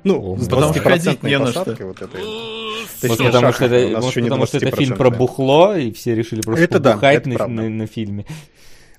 [0.06, 1.64] Ну, с потому что 20% ходить не на что.
[1.66, 2.22] вот этой.
[2.22, 5.18] Вот Точнее, потому что это, может, потому что это фильм про 20%.
[5.18, 8.26] бухло, и все решили просто Это да, побухать это на, на- на фильме.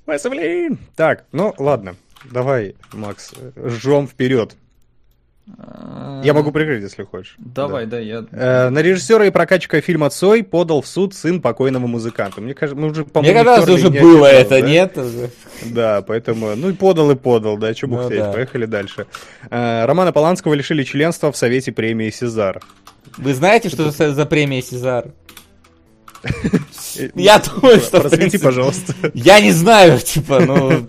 [0.05, 0.79] Василин!
[0.97, 1.97] Так, ну ладно,
[2.31, 4.57] давай, Макс, жжем вперед.
[6.25, 7.37] Я могу прикрыть, если хочешь.
[7.39, 8.25] Давай, да, я...
[8.33, 12.41] Э, На режиссера и прокачка фильма Цой подал в суд сын покойного музыканта.
[12.41, 14.61] Мне кажется, мы уже, Мне по-моему, кажется, втерли уже было это, да?
[14.61, 14.99] нет?
[15.67, 18.33] Да, поэтому, ну и подал и подал, да, Ну бухтеть, да.
[18.33, 19.07] поехали дальше.
[19.49, 22.61] Э, Романа Поланского лишили членства в Совете премии Сезар.
[23.17, 25.13] Вы знаете, что за, за премия Сезар?
[26.25, 26.29] Э,
[27.15, 28.01] Я думаю, что...
[28.01, 28.95] Просвети, пожалуйста.
[29.15, 30.89] Я не знаю, типа, ну...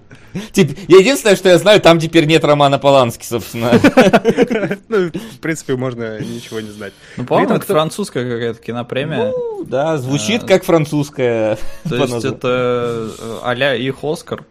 [0.52, 3.72] Тип- единственное, что я знаю, там теперь нет Романа Полански, собственно.
[4.90, 6.94] Ну, в принципе, можно ничего не знать.
[7.18, 9.32] Ну, по-моему, это французская какая-то кинопремия.
[9.32, 11.58] Ну, да, звучит как французская.
[11.88, 14.44] То есть это э, а-ля их Оскар.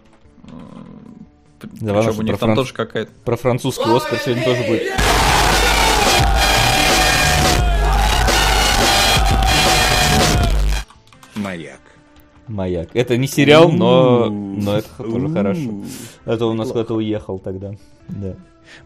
[1.62, 3.10] Да ладно, Причем что у них про там тоже какая-то...
[3.24, 4.92] Про французский Оскар сегодня тоже будет.
[11.34, 11.80] Маяк.
[12.48, 12.88] Маяк.
[12.94, 15.70] Это не сериал, но, но это тоже хорошо.
[16.24, 17.72] Это у нас куда-то уехал тогда.
[18.08, 18.34] Да.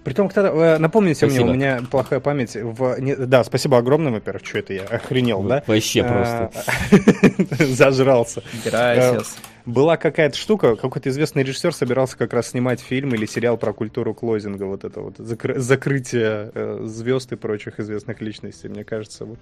[0.05, 1.51] Притом, кто э, напомните мне, Спасибо.
[1.53, 2.55] у меня плохая память.
[2.55, 3.01] В...
[3.01, 5.62] не- Да, спасибо огромное, во-первых, что это я охренел, да?
[5.66, 6.51] Вообще просто.
[6.55, 8.42] А, Зажрался.
[8.64, 9.27] Gracias.
[9.66, 14.14] Была какая-то штука, какой-то известный режиссер собирался как раз снимать фильм или сериал про культуру
[14.14, 18.68] клозинга, вот это вот закры- закрытие э, звезд и прочих известных личностей.
[18.68, 19.38] Мне кажется, вот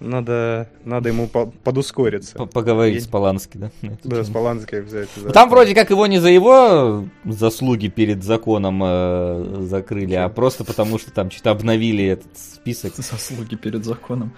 [0.00, 2.46] надо, надо ему по- подускориться.
[2.46, 3.70] Поговорить Я- с Полански, да?
[4.04, 4.30] Да, с.
[4.30, 5.08] Поланской взять.
[5.16, 5.22] да.
[5.24, 10.64] Ну, Там вроде как его не за его заслуги перед законом э, закрыли, а просто
[10.64, 12.94] потому, что там что-то обновили этот список.
[12.96, 14.32] Заслуги перед законом.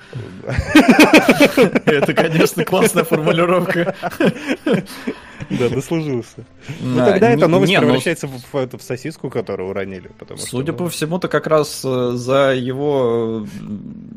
[1.87, 3.95] Это, конечно, классная формулировка.
[5.51, 6.45] Да, дослужился.
[6.81, 10.11] Ну тогда эта новость ну, превращается в, сосиску, которую уронили.
[10.19, 13.47] Потому что, Судя ну, по всему-то как раз э, за его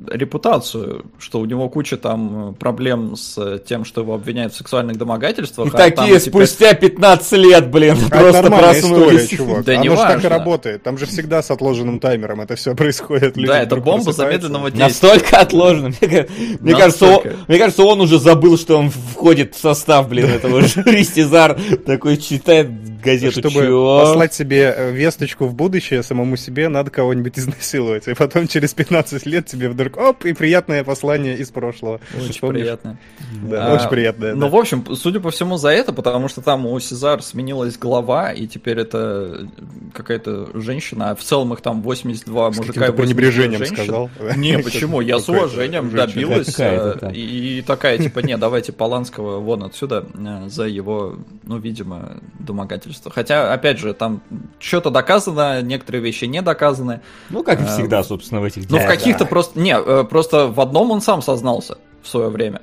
[0.09, 4.51] э, репутацию, что у него куча там э, проблем с э, тем, что его обвиняют
[4.53, 5.67] в сексуальных домогательствах.
[5.67, 9.29] И а там такие теперь- спустя 15 лет, блин, А это просто нормальная история, проснулись.
[9.29, 9.63] чувак.
[9.63, 10.13] Да Оно же неважно.
[10.15, 10.83] так и работает.
[10.83, 13.37] Там же всегда с отложенным таймером это все происходит.
[13.37, 15.07] Люди Да, это бомба замедленного действия.
[15.09, 15.91] Настолько отложено.
[16.01, 16.27] Мне,
[16.59, 20.59] мне кажется, он, мне кажется, он уже забыл, что он входит в состав, блин, этого
[20.67, 21.05] жюри.
[21.05, 22.67] Сезар такой читает
[23.01, 23.39] газету.
[23.39, 23.99] Чтобы Чё?
[24.01, 28.07] послать себе э, весточку в будущее самому себе, надо кого-нибудь изнасиловать.
[28.07, 31.99] И потом через 15 лет тебе вдруг, оп, и приятное послание из прошлого.
[32.17, 32.61] Очень Вспомнишь?
[32.61, 32.97] приятно.
[33.43, 34.33] Да, А, очень приятное.
[34.35, 34.47] Ну, да.
[34.49, 38.47] в общем, судя по всему, за это, потому что там у Сезар сменилась глава, и
[38.47, 39.47] теперь это
[39.93, 43.75] какая-то женщина, а в целом их там 82 С мужика и каким-то 82 пренебрежением женщин.
[43.75, 44.09] сказал.
[44.37, 45.01] Не, почему?
[45.01, 46.55] Я с уважением добилась.
[46.59, 47.11] Э.
[47.13, 52.90] И, такая, типа, не, давайте Поланского вон отсюда э, за его, ну, видимо, домогательство.
[53.09, 54.21] Хотя, опять же, там
[54.59, 57.01] что-то доказано, некоторые вещи не доказаны.
[57.29, 58.87] Ну, как и А, всегда, собственно, в этих Ну, в делах.
[58.87, 59.59] каких-то просто...
[59.59, 62.61] Не, э, просто в одном он сам сознался в свое время.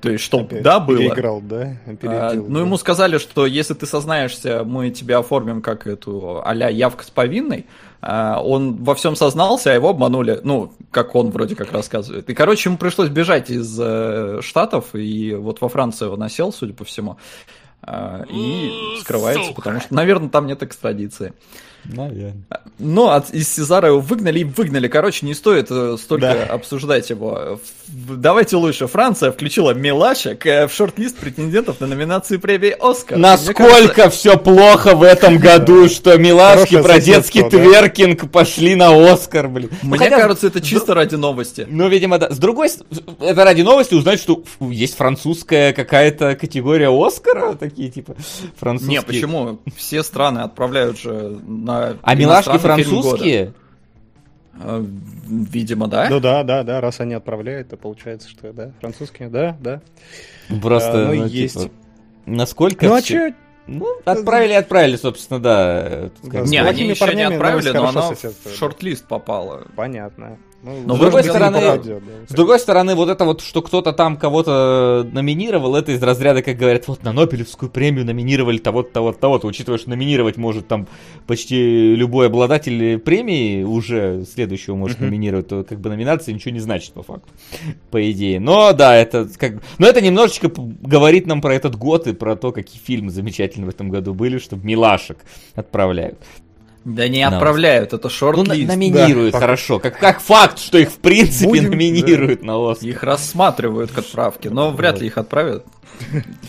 [0.00, 0.96] То есть, что Опять да, было.
[0.98, 1.76] Переиграл, да?
[1.86, 2.60] А, Опередил, ну, да.
[2.60, 7.66] ему сказали, что если ты сознаешься, мы тебя оформим как эту а-ля явка с повинной.
[8.00, 10.40] А, Он во всем сознался, а его обманули.
[10.42, 12.30] Ну, как он вроде как рассказывает.
[12.30, 16.72] И, короче, ему пришлось бежать из э, Штатов, и вот во Францию он осел, судя
[16.72, 17.18] по всему.
[17.82, 21.32] А, И скрывается, потому что, наверное, там нет экстрадиции.
[21.84, 22.34] Наверное.
[22.78, 24.88] Но от, из Сезара его выгнали и выгнали.
[24.88, 26.54] Короче, не стоит э, столько Да.
[26.54, 27.60] обсуждать его.
[27.88, 28.86] Давайте лучше.
[28.86, 33.18] Франция включила Милаша к- э, в шорт-лист претендентов на номинации премии Оскар.
[33.18, 37.50] Насколько кажется, все плохо в этом году, что милашки про детский да.
[37.50, 39.70] тверкинг пошли на Оскар, блин.
[39.82, 41.66] Ну, Мне хотя, кажется, это чисто ради новости.
[41.68, 42.30] Ну, видимо, да.
[42.30, 48.14] С другой стороны, это ради новости узнать, что есть французская какая-то категория Оскара, такие типа
[48.58, 48.98] французские.
[49.00, 49.58] Не, почему?
[49.76, 51.38] Все страны отправляют же
[51.70, 53.52] на А милашки французские?
[54.62, 54.84] Э,
[55.30, 56.08] Видимо, да.
[56.10, 59.80] Ну да, да, да, раз они отправляют, то получается, что да, французские, да, да.
[60.60, 61.62] Просто, А, ну, ну, есть.
[61.62, 61.74] типа,
[62.26, 63.34] насколько Ну а че?
[63.66, 66.10] Ну, отправили, отправили, собственно, да.
[66.24, 66.40] Да.
[66.40, 69.66] Не, они еще не отправили, но она в шорт-лист попала.
[69.76, 70.38] Понятно.
[70.62, 72.26] Ну, Но, с другой стороны, попадет, да.
[72.28, 76.58] С другой стороны, вот это вот, что кто-то там кого-то номинировал, это из разряда, как
[76.58, 80.86] говорят, вот на Нобелевскую премию номинировали того-то, того-то, того-то, учитывая, что номинировать может там
[81.26, 85.06] почти любой обладатель премии уже следующего может Мгм.
[85.06, 87.32] номинировать, то как бы номинация ничего не значит по факту,
[87.90, 88.38] по идее.
[88.38, 92.52] Но да, это как но это немножечко говорит нам про этот год и про то,
[92.52, 95.18] какие фильмы замечательные в этом году были, что милашек
[95.54, 96.18] отправляют.
[96.84, 97.36] Да не Да.
[97.36, 98.68] отправляют, это Ну, на- шорт-лист.
[98.68, 99.78] номинируют, Да, хорошо.
[99.78, 102.88] Как, как факт, что их в принципе Будем, номинируют на Оскар.
[102.88, 105.66] Их рассматривают к отправке, но вряд ли их отправят.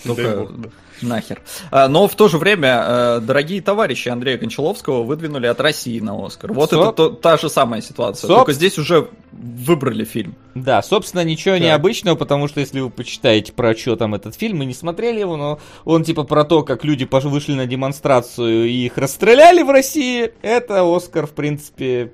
[0.06, 0.70] Только да.
[1.02, 1.42] Нахер.
[1.72, 6.26] А, Но в то же время э, дорогие товарищи Андрея Кончаловского выдвинули от России на
[6.26, 6.54] Оскар.
[6.54, 8.28] Вот Соп- это то- та же самая ситуация.
[8.30, 10.36] Соп- Только здесь уже выбрали фильм.
[10.56, 11.64] Да, собственно, ничего Так.
[11.64, 15.38] необычного, потому что если вы почитаете про что там этот фильм, мы не смотрели его,
[15.38, 20.32] но он типа про то, как люди вышли на демонстрацию и их расстреляли в России,
[20.42, 22.12] это Оскар, в принципе,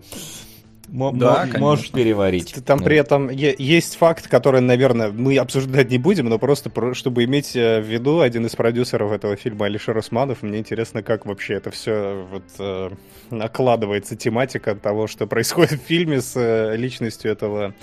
[0.88, 1.60] мо- Да, конечно.
[1.60, 2.56] можешь переварить.
[2.66, 2.86] Там Да.
[2.86, 7.24] при этом е- есть факт, который, наверное, мы обсуждать не будем, но просто про- чтобы
[7.26, 11.56] иметь э, в виду один из продюсеров этого фильма, Алишер Усманов, мне интересно, как вообще
[11.56, 12.90] это все вот, э,
[13.30, 17.74] накладывается, тематика того, что происходит в фильме с э, личностью этого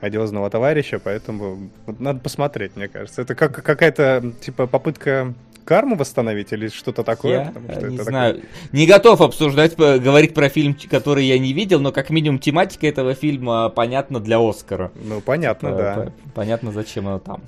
[0.00, 3.22] одиозного товарища, поэтому вот надо посмотреть, мне кажется.
[3.22, 7.38] Это как какая-то, типа, попытка карму восстановить или что-то такое?
[7.40, 8.40] Я Потому э, что не это знаю.
[8.72, 13.14] Не готов обсуждать, говорить про фильм, который я не видел, но как минимум тематика этого
[13.14, 14.90] фильма понятна для Оскара.
[14.94, 16.12] Ну, понятно, Э, да.
[16.34, 17.42] Понятно, зачем она там.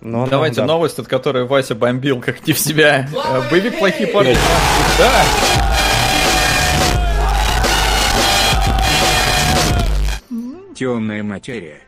[0.00, 0.66] Но, Давайте да.
[0.66, 3.08] новость, от которой Вася бомбил, как не в себя.
[3.12, 4.36] Э, Боевик плохие парни.
[4.98, 5.22] Да.
[10.74, 11.80] Темная материя.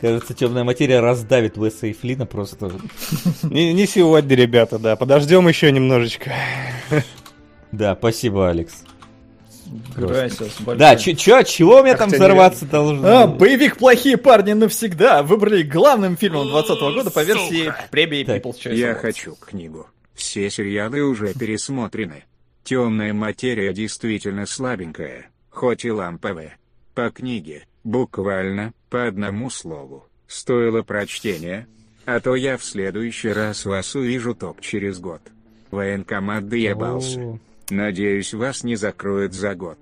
[0.00, 2.70] Кажется, темная материя раздавит Уэса и Флина просто.
[3.42, 4.94] Не, не сегодня, ребята, да.
[4.96, 6.32] Подождем еще немножечко.
[7.72, 8.84] Да, спасибо, Алекс.
[10.76, 13.06] Да, чё, чё, чего у меня там взорваться должно?
[13.06, 18.42] А, боевик «Плохие парни навсегда» выбрали главным фильмом 2020 года по версии премии Так.
[18.42, 19.86] People's Choice Я хочу книгу.
[20.14, 22.24] Все сериалы уже пересмотрены.
[22.64, 26.56] Темная материя действительно слабенькая, хоть и ламповая.
[26.94, 30.06] По книге, буквально, по одному слову.
[30.26, 31.66] Стоило прочтения,
[32.04, 35.22] а то я в следующий раз вас увижу топ через год.
[35.70, 37.20] Военкомат доебался.
[37.20, 37.38] О,
[37.70, 39.78] Надеюсь, вас не закроют за год.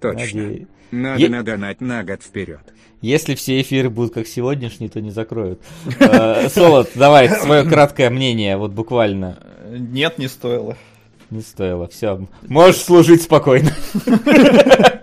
[0.00, 0.42] Точно.
[0.42, 0.66] надеюсь.
[0.90, 2.60] Надо Е- надонать на год вперед.
[3.00, 5.60] Если все эфиры будут как сегодняшний, то не закроют.
[6.00, 9.38] Э, Солод, давай, свое краткое мнение, вот буквально.
[9.70, 10.76] Нет, не стоило.
[11.30, 12.26] Не стоило, все.
[12.48, 13.70] Можешь служить спокойно.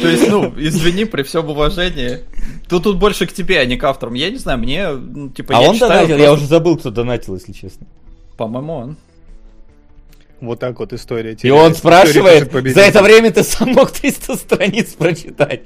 [0.00, 2.20] То есть, ну, извини, при всем уважении.
[2.68, 4.14] Тут, тут больше к тебе, а не к авторам.
[4.14, 6.90] Я не знаю, мне, ну, типа, А я он читаю донатил, я уже забыл, кто
[6.90, 7.86] донатил, если честно.
[8.36, 8.96] По-моему, он.
[10.42, 11.32] Вот так вот история.
[11.32, 11.64] И теряется.
[11.64, 15.62] он спрашивает, за это время ты сам мог 300 страниц прочитать.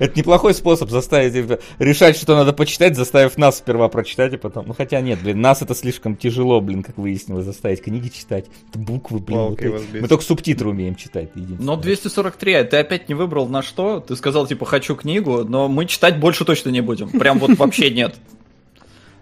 [0.00, 4.66] Это неплохой способ заставить решать, что надо почитать, заставив нас сперва прочитать, и потом...
[4.66, 8.46] Ну хотя нет, блин, нас это слишком тяжело, блин, как выяснилось, заставить книги читать.
[8.70, 9.56] Это буквы, блин.
[9.92, 11.28] Мы только субтитры умеем читать.
[11.34, 14.00] Но 243, а ты опять не выбрал на что?
[14.00, 17.08] Ты сказал, типа, хочу книгу, но мы читать больше точно не будем.
[17.10, 18.16] Прям вот вообще нет.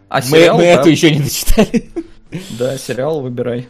[0.09, 0.69] А Мы, сериал, мы да?
[0.69, 1.91] эту еще не дочитали.
[2.59, 3.69] Да, сериал выбирай.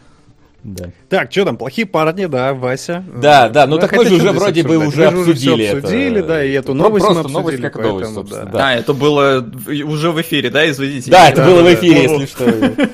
[0.65, 0.91] Да.
[1.09, 3.05] Так, что там, плохие парни, да, Вася.
[3.21, 5.79] Да, да, ну так мы же уже вроде бы уже обсудили это.
[5.79, 8.59] обсудили, да, и эту новость мы просто новость обсудили, как новость, поэтому, да.
[8.59, 8.75] да.
[8.75, 9.45] Это было
[9.85, 11.11] уже в эфире, да, извините?
[11.11, 12.89] Да, это было в эфире, если что.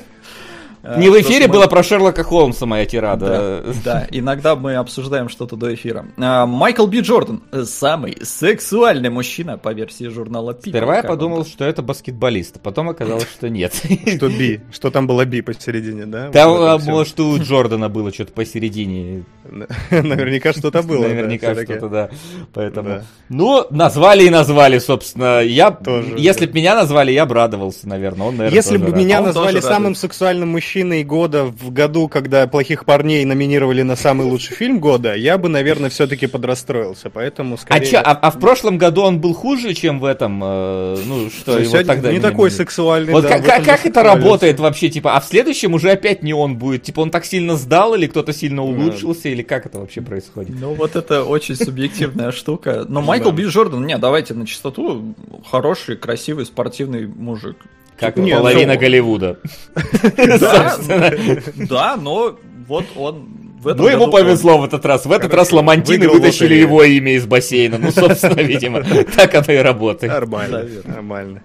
[0.81, 3.63] А, Не в эфире мы- было про Шерлока Холмса моя тирада.
[3.65, 6.05] Да, да, иногда мы обсуждаем что-то до эфира.
[6.17, 10.69] А, Майкл Би Джордан, самый сексуальный мужчина по версии журнала People.
[10.69, 13.73] Сперва я подумал, что это баскетболист, потом оказалось, что нет.
[14.15, 16.29] Что би, что там было би посередине, да?
[16.29, 19.25] Там, а, может, у Джордана было что-то посередине.
[19.91, 21.07] Наверняка что-то было.
[21.07, 22.09] Наверняка что-то, да.
[22.53, 23.01] Поэтому.
[23.27, 25.41] Ну, назвали и назвали, собственно.
[25.41, 25.77] Я,
[26.15, 28.27] если бы меня назвали, я бы радовался, наверное.
[28.27, 30.68] Он, наверное, Если бы меня назвали самым сексуальным мужчиной
[31.03, 35.89] года в году, когда плохих парней номинировали на самый лучший фильм года, я бы, наверное,
[35.89, 37.09] все-таки подрастроился.
[37.09, 37.85] Поэтому А, скорее.
[37.85, 40.41] чё, а, а в прошлом году он был хуже, чем в этом?
[40.43, 43.13] э, ну, что, Ну, его тогда не не такой сексуальный.
[43.13, 46.33] Вот да, как, как, как это работает вообще, типа, а в следующем уже опять не
[46.33, 46.83] он будет?
[46.83, 50.55] Типа, он так сильно сдал, или кто-то сильно улучшился, или как это вообще происходит?
[50.59, 52.85] Ну, вот это очень субъективная штука.
[52.87, 55.15] Но Майкл Би Джордан, не, давайте на чистоту,
[55.49, 57.57] хороший, красивый, спортивный мужик.
[57.99, 59.37] Как Не, половина ну- Голливуда.
[61.69, 65.05] Да, но вот он в этом Ну, ему повезло в этот раз.
[65.05, 66.61] В этот раз ламантины вытащили лотерею.
[66.61, 67.77] его имя из бассейна.
[67.77, 70.13] Ну, собственно, видимо, так оно и работает.
[70.13, 71.43] Нормально, нормально.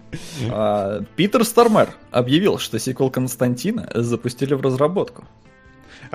[0.50, 5.24] А, Питер Стармер объявил, что сиквел Константина запустили в разработку.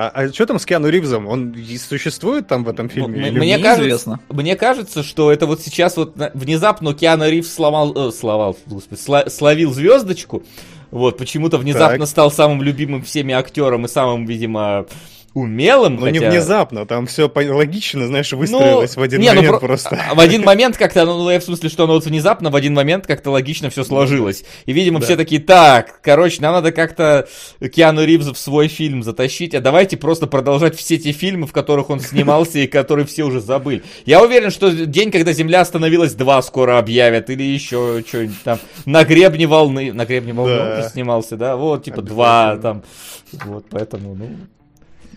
[0.08, 1.28] А, что там с Киану Ривзом?
[1.28, 3.18] Он существует там в этом фильме?
[3.20, 3.76] М- или- Мне неизвестно.
[3.76, 9.00] кажется, мне кажется, что это вот сейчас вот внезапно Киану Ривз сломал, э, сломал, господи,
[9.00, 10.44] сла- словил звездочку,
[10.92, 12.08] вот, почему-то внезапно Так.
[12.08, 14.86] стал самым любимым всеми актером и самым, видимо,
[15.34, 15.96] умелым.
[15.96, 19.60] Ну, не хотя- внезапно, там все логично, знаешь, Ну, выстроилось в один не, ну, момент
[19.60, 20.00] про- просто.
[20.10, 22.74] а, В один момент как-то, ну, я в смысле, что оно вот внезапно в один
[22.74, 24.44] момент как-то логично все сложилось.
[24.66, 25.06] И, видимо, Да.
[25.06, 27.28] все такие, так, короче, нам надо как-то
[27.74, 31.90] Киану Ривза в свой фильм затащить, а давайте просто продолжать все те фильмы, в которых
[31.90, 33.84] он снимался и которые все уже забыли.
[34.06, 38.60] Я уверен, что день, когда Земля остановилась, два скоро объявят, или еще что-нибудь там.
[38.86, 40.82] На гребне волны, на гребне волны Да.
[40.84, 42.84] он снимался, да, вот, типа, два там.
[43.46, 44.28] Вот, поэтому, ну...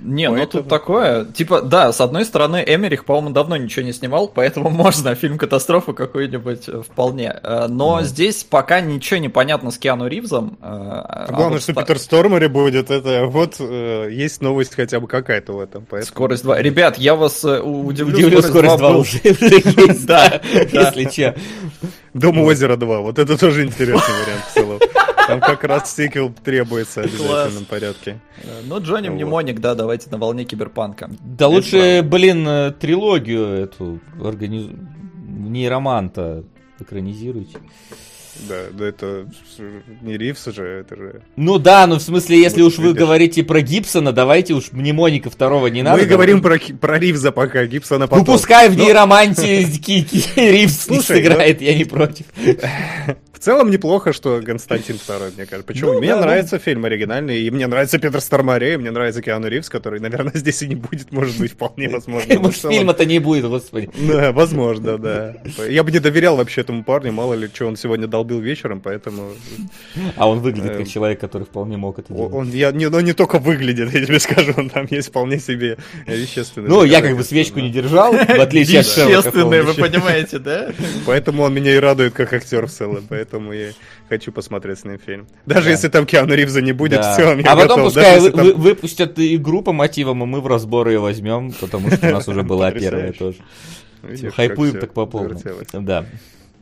[0.04, 1.24] Не, ну Поэтому- тут такое.
[1.26, 5.94] Типа, да, с одной стороны, Эмерих, по-моему, давно ничего не снимал, поэтому можно фильм катастрофу
[5.94, 7.38] какой-нибудь э, вполне.
[7.42, 10.58] Э, Но здесь пока ничего не понятно с Киану Ривзом.
[10.60, 15.52] э, а Главное, вот что Питер Стормери будет, это вот есть новость хотя бы какая-то
[15.52, 15.86] в этом.
[15.88, 16.08] Поэтому...
[16.08, 16.60] Скорость 2.
[16.60, 18.14] Ребят, я вас удивлю.
[18.14, 20.40] Удивлю, скорость 2 был- уже есть, да,
[20.72, 21.34] если че.
[22.14, 24.78] Дом озера 2, вот это тоже интересный вариант в целом.
[25.32, 28.20] Там как раз сиквел требуется в обязательном порядке.
[28.42, 29.08] Э, Ну, Джонни.
[29.08, 31.10] Мнемоник, да, давайте на волне киберпанка.
[31.20, 34.66] Да лучше, блин, э, трилогию эту организ...
[35.28, 36.44] нейроманта
[36.80, 37.58] экранизируйте.
[38.48, 39.26] Да, да это
[40.00, 41.22] не Ривз же, это же...
[41.36, 45.66] Ну да, ну в смысле, если уж вы говорите про Гибсона, давайте уж мнемоника второго
[45.66, 46.00] не надо.
[46.00, 48.24] Мы говорим про, про Ривза пока, Гибсона Ну потом.
[48.24, 48.76] пускай в
[49.82, 52.24] Ки- Ки- Ривз не сыграет, я не против.
[53.42, 55.66] В целом неплохо, что Константин второй, мне кажется.
[55.66, 55.94] Почему?
[55.94, 56.22] Ну, мне да, ну.
[56.22, 60.30] нравится фильм оригинальный, и мне нравится Петр Стармаре, и мне нравится Киану Ривз, который, наверное,
[60.36, 62.32] здесь и не будет, может быть, вполне возможно.
[62.32, 63.90] Но Может, фильма-то не будет, господи.
[63.98, 65.34] Да, возможно, да.
[65.68, 69.32] Я бы не доверял вообще этому парню, мало ли, что он сегодня долбил вечером, поэтому
[70.14, 70.86] А он выглядит как Эм.
[70.86, 72.32] человек, который вполне мог это делать.
[72.32, 75.78] он, я, не, он не только выглядит, я тебе скажу, он там есть вполне себе
[76.06, 76.68] вещественный.
[76.68, 77.62] Ну, я как бы свечку да.
[77.62, 80.70] не держал, в отличие от Шерлока Вещественные, вы понимаете, да?
[81.06, 83.70] Поэтому он меня и радует как актер в целом, поэтому я
[84.08, 85.26] хочу посмотреть с ним фильм.
[85.46, 85.70] Даже Да.
[85.70, 87.12] если там Киану Ривза не будет, Да.
[87.12, 87.84] в целом я а потом готов.
[87.94, 91.52] пускай Даже вы- там- вы- выпустят игру по мотивам, а мы в разбор ее возьмем,
[91.60, 93.38] потому что у нас уже была первая тоже.
[94.02, 95.40] Видишь, Хайпуем так по полной.
[95.72, 96.04] Да.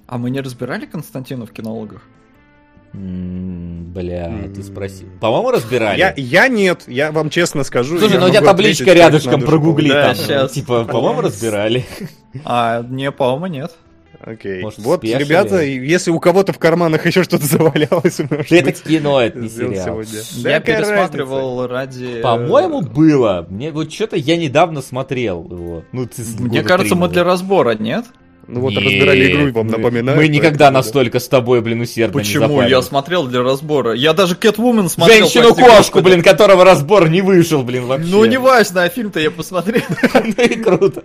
[0.07, 2.03] А мы не разбирали Константина в кинологах?
[2.93, 5.05] Бля, ты спроси.
[5.21, 5.99] По-моему, разбирали.
[5.99, 7.99] Я, я нет, я вам честно скажу.
[7.99, 10.14] Слушай, ну у тебя табличка рядышком, прогугли Да, там.
[10.16, 10.53] щас.
[10.53, 11.85] Типа, по-моему, разбирали.
[12.45, 13.77] А, не, по-моему, нет.
[14.23, 14.61] Окей.
[14.62, 15.25] Может, вот, спешили?
[15.25, 19.39] ребята, если у кого-то в карманах еще что-то завалялось, может Да это быть, кино, это
[19.39, 19.87] не сделал сериал.
[19.87, 20.21] сегодня.
[20.43, 22.18] Да Я какая пересматривал ради...
[22.18, 23.47] э, По-моему, было.
[23.49, 25.85] Мне вот что-то я недавно смотрел его.
[25.93, 27.97] Ну, ты Мне кажется, мы для разбора, нет?
[28.05, 28.14] разница?
[28.47, 30.16] Ну вот Нет, разбирали игру и вам мы- напоминаю.
[30.18, 30.71] Мы никогда да.
[30.73, 32.61] настолько с тобой, блин, усердно не Почему?
[32.62, 33.93] Я смотрел для разбора.
[33.95, 35.18] Я даже Кэтвумен смотрел.
[35.29, 38.09] Женщину-кошку, блин, которого разбор не вышел, блин, вообще.
[38.11, 39.83] Ну, не важно, а фильм-то я посмотрел.
[40.14, 41.05] Ну и круто.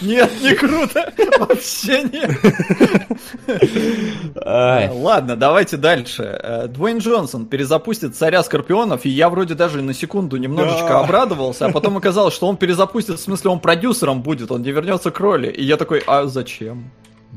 [0.00, 1.12] Нет, не круто.
[1.38, 2.30] Вообще нет.
[4.44, 4.88] Ай.
[4.90, 6.22] Ладно, давайте дальше.
[6.22, 11.72] Э, Дуэйн Джонсон перезапустит «Царя Скорпионов», и я вроде даже на секунду немножечко обрадовался, а
[11.72, 15.48] потом оказалось, что он перезапустит, в смысле он продюсером будет, он не вернется к роли.
[15.48, 16.90] И я такой, а зачем?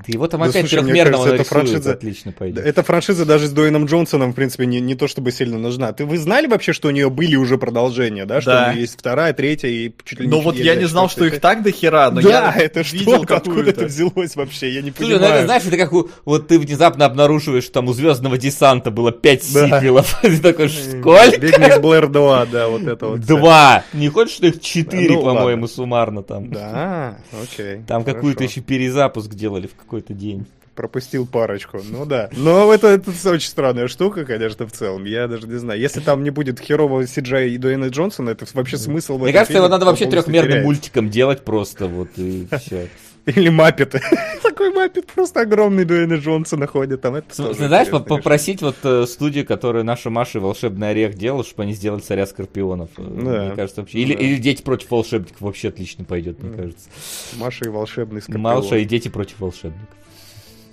[0.07, 2.65] Да его там Да, опять слушай, трехмерного кажется, это нарисуют, франшиза- отлично пойдет.
[2.65, 5.91] Эта франшиза даже с Дуэйном Джонсоном, в принципе, не, не то чтобы сильно нужна.
[5.93, 8.41] Ты вы знали вообще, что у нее были уже продолжения, да?
[8.41, 8.71] Что Да.
[8.71, 11.63] есть вторая, третья и чуть ли не Ну вот я не знал, что их так
[11.63, 13.35] до хера, но да, я это видел что?
[13.35, 13.85] Откуда это какую-то.
[13.85, 14.71] взялось вообще?
[14.73, 15.35] Я не Слушай, ну понимаю.
[15.37, 19.11] это знаешь, это как у, вот ты внезапно обнаруживаешь, что там у Звездного десанта было
[19.11, 19.65] пять Да.
[19.67, 20.19] сиквелов.
[20.21, 21.39] Ты такой, сколько?
[21.39, 23.19] Микс Блэр 2, да, вот это вот.
[23.21, 23.83] Два.
[23.93, 26.49] Не хочешь, что их четыре, Ну, по-моему, суммарно там?
[26.51, 27.81] Да, окей.
[27.87, 30.45] Там какую-то еще перезапуск делали в какой-то день.
[30.75, 32.29] Пропустил парочку, ну да.
[32.35, 35.05] Но это, это очень странная штука, конечно, в целом.
[35.05, 35.79] Я даже не знаю.
[35.79, 39.69] Если там не будет херового CGI и Дуэйна Джонсона, это вообще смысл Мне кажется, его
[39.69, 40.65] надо вообще трехмерным теряется.
[40.65, 42.89] мультиком делать просто, вот, и все.
[43.25, 44.01] Или Маппеты.
[44.43, 47.15] Такой Маппет просто огромный Дуэйна Джонсона ходит там.
[47.15, 51.43] Это Знаешь, по- интересно, попросить вот э, студию, которую наша Маша и Волшебный Орех делала,
[51.43, 52.89] чтобы они сделали царя Скорпионов.
[52.97, 53.45] Э, Да.
[53.47, 53.97] Мне кажется, вообще.
[53.99, 54.19] Или, Да.
[54.23, 56.57] или Дети против волшебников вообще отлично пойдет, мне Да.
[56.63, 56.89] кажется.
[57.37, 58.41] Маша и волшебный Скорпион.
[58.43, 59.87] Маша и Дети против волшебников.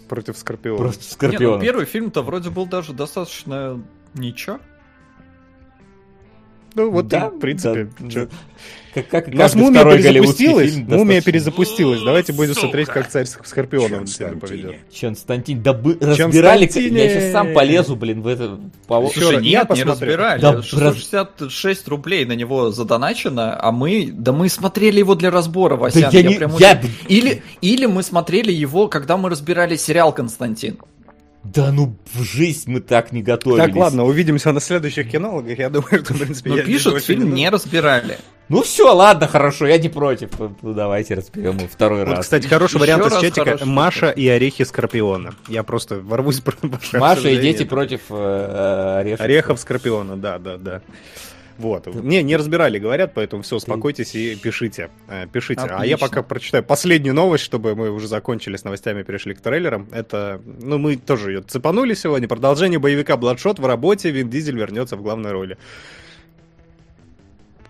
[0.09, 0.78] Против Скорпиона.
[0.78, 1.62] Против Не, ну, Скорпионов.
[1.62, 3.82] первый фильм-то вроде был даже достаточно
[4.14, 4.59] ничего.
[6.74, 8.28] Ну вот, Да, и, в принципе, да.
[8.95, 10.72] Как, как У нас мумия перезапустилась.
[10.74, 12.01] фильм Мумия перезапустилась.
[12.03, 12.61] Давайте будем Сука.
[12.66, 14.76] смотреть, как царь с Скорпионом себя поведет.
[15.01, 18.59] Константин, да бы разбирали, я сейчас сам полезу, блин, в это...
[18.86, 20.40] по- Слушай, я нет, не разбирали.
[20.40, 26.11] Да, 666 рублей на него задоначено, а мы, да мы смотрели его для разбора, Васян.
[26.12, 30.78] я не- прям я- Или, или мы смотрели его, когда мы разбирали сериал Константин.
[31.45, 33.66] Да ну, в жизнь мы так не готовились.
[33.66, 35.59] Так, ладно, увидимся на следующих кинологах.
[35.59, 38.18] Я думаю, что, в принципе, Но я пишут, фильм не разбирали.
[38.49, 40.30] Ну все, ладно, хорошо, я не против.
[40.38, 42.20] Ну давайте разберем его второй Вот, раз.
[42.20, 45.34] кстати, хороший Еще вариант из чатика хороший Маша и орехи Скорпиона.
[45.49, 46.55] Я просто ворвусь про
[46.93, 49.20] Маша и дети против э, э, орешек.
[49.20, 50.82] Орехов Скорпиона, да, да, да.
[51.59, 51.86] Вот.
[51.94, 54.90] Не, не разбирали, говорят, поэтому все, успокойтесь и пишите.
[55.09, 55.61] Э, Пишите.
[55.62, 55.98] А я Отлично.
[55.98, 59.88] пока прочитаю последнюю новость, чтобы мы уже закончили с новостями, перешли к трейлерам.
[59.92, 62.28] Это, ну, мы тоже ее цепанули сегодня.
[62.28, 64.11] Продолжение боевика Бладшот в работе.
[64.11, 65.59] Вин Дизель вернется в главной роли.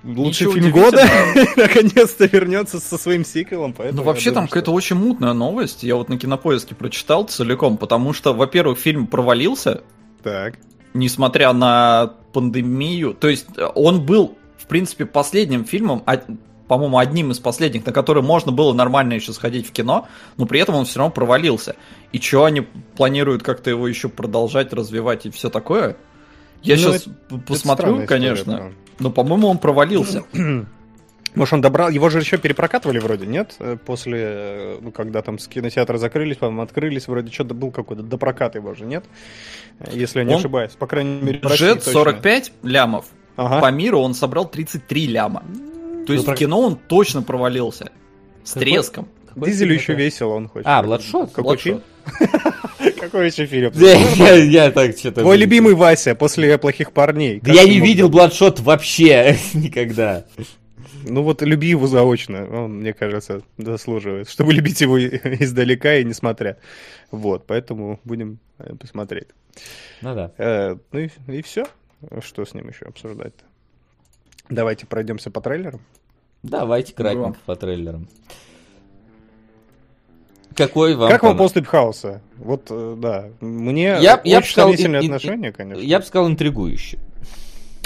[0.04, 1.06] Лучший Ничего фильм года
[1.56, 3.72] наконец-то вернется со своим сиквелом.
[3.78, 5.84] Ну, вообще, думаю, там что- какая-то очень мутная новость.
[5.84, 9.82] Я вот на кинопоиске прочитал целиком, потому что, во-первых, фильм провалился,
[10.24, 10.54] Так.
[10.94, 13.14] Несмотря на пандемию.
[13.14, 16.20] То есть э, он был, в принципе, последним фильмом, а-
[16.68, 20.60] по-моему, одним из последних, на который можно было нормально еще сходить в кино, но при
[20.60, 21.76] этом он все равно провалился.
[22.12, 22.62] И что они
[22.96, 25.96] планируют как-то его еще продолжать, развивать и все такое?
[26.62, 30.24] Я Ну, сейчас Это посмотрю, история, конечно, но, по-моему, он провалился.
[31.34, 31.88] Может, он добрал...
[31.88, 33.54] Его же еще перепрокатывали вроде, нет?
[33.58, 38.02] Э, После, э, ну, когда там с кинотеатра закрылись, по-моему, открылись, вроде что-то был какой-то
[38.02, 39.04] допрокат его же, нет?
[39.80, 40.72] Э, Если я не Он- ошибаюсь.
[40.72, 41.92] По крайней мере, Бюджет точно.
[41.92, 43.06] 45 лямов.
[43.36, 43.60] Ага.
[43.60, 45.42] По миру он собрал 33 ляма.
[46.06, 47.90] То есть Ну, в кино он точно провалился.
[48.44, 49.08] С Какой- треском.
[49.32, 50.02] Какой Дизелю еще это?
[50.02, 50.66] весело, он хочет.
[50.66, 51.32] А, Бладшот?
[51.32, 51.80] Какой фильм?
[53.00, 53.72] Какой еще фильм?
[53.74, 55.22] Я я так что-то...
[55.22, 57.40] Твой любимый Вася после плохих парней.
[57.42, 60.24] Да я не видел Бладшот вообще никогда.
[61.04, 65.08] Ну вот люби его заочно, он, мне кажется, заслуживает, чтобы любить его и-
[65.42, 66.58] издалека и несмотря.
[67.10, 69.28] Вот, поэтому будем э, посмотреть.
[70.00, 70.32] Ну да.
[70.38, 71.64] Э, ну и, все.
[72.20, 73.44] Что с ним еще обсуждать-то?
[74.48, 75.80] Давайте пройдемся по трейлерам.
[76.42, 78.08] Давайте кратенько по трейлерам.
[80.54, 82.20] Какой вам как вам поступь хаоса?
[82.36, 85.80] Вот, э, да, мне Я- я очень сказал, сомнительные ин- отношения, конечно.
[85.82, 86.98] Я бы сказал интригующе.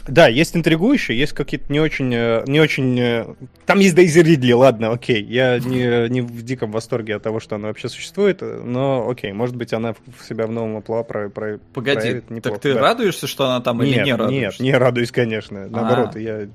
[0.08, 2.98] Да, есть интригующие, есть какие-то не очень, э, не очень...
[2.98, 3.26] э,
[3.66, 5.22] Там есть Дейзи Ридли, ладно, окей.
[5.22, 9.56] Я не, не в диком восторге от того, что она вообще существует, но окей, может
[9.56, 12.80] быть, она в себя в новом амплуа про, про, Погоди, проявит неплохо, так ты да.
[12.80, 14.62] радуешься, что она там или нет, не нет, радуешься?
[14.62, 15.66] не радуюсь, конечно.
[15.68, 16.18] Наоборот, А.
[16.18, 16.48] я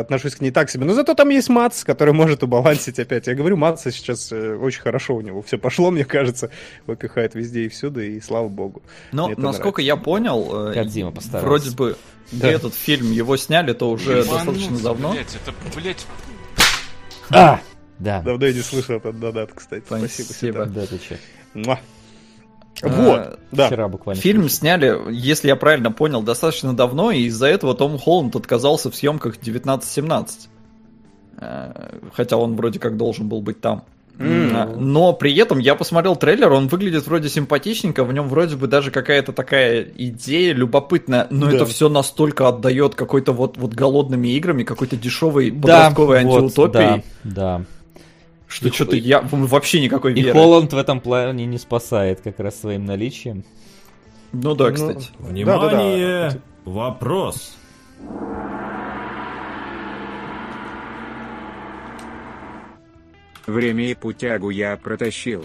[0.00, 0.84] отношусь к ней так себе.
[0.84, 3.26] Но зато там есть Мац, который может убалансить опять.
[3.26, 6.50] Я говорю, Маца сейчас э, очень хорошо у него все пошло, мне кажется.
[6.86, 8.82] Выпихает везде и всюду, и слава богу.
[9.12, 11.96] Но, насколько я понял, э, Кодзима вроде бы
[12.30, 12.48] Да.
[12.48, 15.12] этот фильм его сняли, то уже Ебануться, достаточно давно.
[15.12, 16.06] Блять, это, блять,
[17.30, 17.60] А!
[17.98, 18.22] Да.
[18.22, 19.84] Давно я не слышал этот донат, кстати.
[19.86, 20.26] Спасибо.
[20.26, 20.66] Спасибо.
[20.66, 21.84] Да, ты че?
[22.82, 23.66] А, Вот, да.
[23.66, 24.20] Вчера буквально.
[24.20, 24.56] Фильм слышал.
[24.58, 29.36] сняли, если я правильно понял, достаточно давно, и из-за этого Том Холланд отказался в съемках
[29.36, 30.48] 1917.
[31.40, 33.84] Э, Хотя он вроде как должен был быть там.
[34.16, 38.68] А, Но при этом я посмотрел трейлер, он выглядит вроде симпатичненько, в нем вроде бы
[38.68, 41.56] даже какая-то такая идея любопытная, но Да.
[41.56, 47.02] это все настолько отдает какой-то вот, вот голодными играми, какой-то дешевой Да, подростковой вот, Да,
[47.24, 47.62] да.
[48.46, 50.38] Что И что-то я вообще никакой И веры.
[50.38, 53.44] Холланд в этом плане не спасает как раз своим наличием.
[54.32, 55.08] Ну да, Ну, кстати.
[55.18, 56.30] Внимание!
[56.30, 56.40] Да-да-да.
[56.64, 57.56] Вопрос.
[63.46, 65.44] Время и путягу я протащил.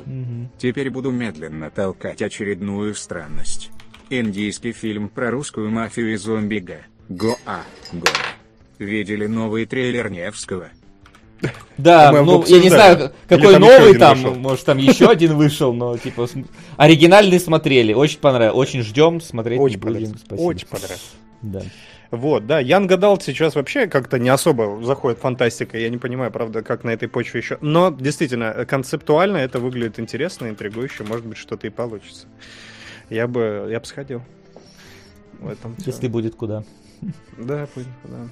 [0.57, 3.71] Теперь буду медленно толкать очередную странность.
[4.09, 6.63] Индийский фильм про русскую мафию и зомби.
[6.63, 6.79] Go
[7.09, 8.07] Goa Gone.
[8.79, 10.69] Видели новый трейлер Невского?
[11.77, 14.35] Да, мы ну, я не знаю, какой там новый там, вышел?
[14.35, 16.27] может, там еще один вышел, но, типа,
[16.75, 20.45] оригинальный смотрели, очень понравилось, очень ждем, смотреть Очень будем, спасибо.
[20.45, 21.11] Очень понравилось.
[21.41, 21.61] Да.
[22.11, 25.77] Вот, да, young adult сейчас вообще как-то не особо заходит фантастика.
[25.77, 27.59] Я не понимаю, правда, как на этой почве еще.
[27.61, 31.03] Но действительно, концептуально это выглядит интересно, интригующе.
[31.03, 32.25] Может быть, что-то и получится.
[33.09, 34.23] Я бы, я бы сходил.
[35.39, 35.75] В этом.
[35.85, 36.63] Если будет куда.
[37.37, 38.27] Да, будет, да.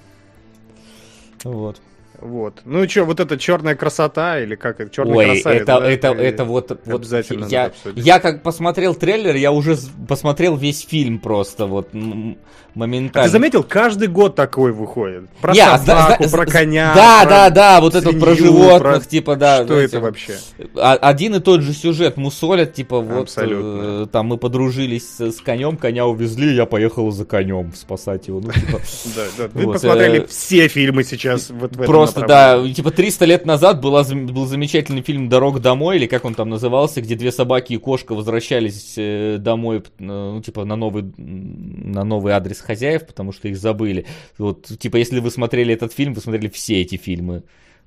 [1.43, 1.79] Вот.
[2.19, 2.61] Вот.
[2.65, 5.87] Ну и что, вот эта черная красота, или как это, черная Ой, красавица, это, да,
[5.91, 9.77] это, э, это вот, вот обязательно я, я как посмотрел трейлер, я уже
[10.07, 12.37] посмотрел весь фильм просто вот м-
[12.75, 13.27] А моментально.
[13.27, 15.29] ты заметил, каждый год такой выходит.
[15.41, 16.93] Про Не, а собаку, зна- про коня.
[16.95, 19.57] Да, про да, да, вот это вот про свинью, животных, про- типа, да.
[19.57, 20.37] Что знаете, это вообще?
[20.75, 24.03] А- Один и тот же сюжет мусолят, типа, вот, Абсолютно.
[24.03, 28.41] э, там мы подружились с, с конем, коня увезли, я поехал за конем спасать его.
[28.41, 28.79] Ну, типа,
[29.15, 29.49] Да, да.
[29.53, 33.81] Вот, посмотрели э, все фильмы сейчас вот в этом Просто, да, типа 300 лет назад
[33.81, 37.77] была, был замечательный фильм «Дорога домой», или как он там назывался, где две собаки и
[37.77, 43.47] кошка возвращались э, домой, э, ну, типа, на новый, на новый адрес хозяев, потому что
[43.47, 44.05] их забыли.
[44.37, 47.43] Вот, типа, если вы смотрели этот фильм, вы смотрели все эти фильмы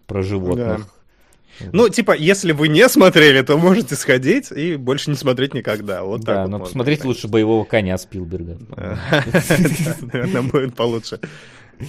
[0.07, 0.87] про животных.
[1.73, 6.05] Ну, типа, если вы не смотрели, то можете сходить и больше не смотреть никогда.
[6.05, 7.17] Вот так Да, вот но можно посмотрите сказать.
[7.17, 8.59] лучше «Боевого коня» Спилберга.
[8.71, 9.23] Да,
[10.13, 11.21] Наверное, будет получше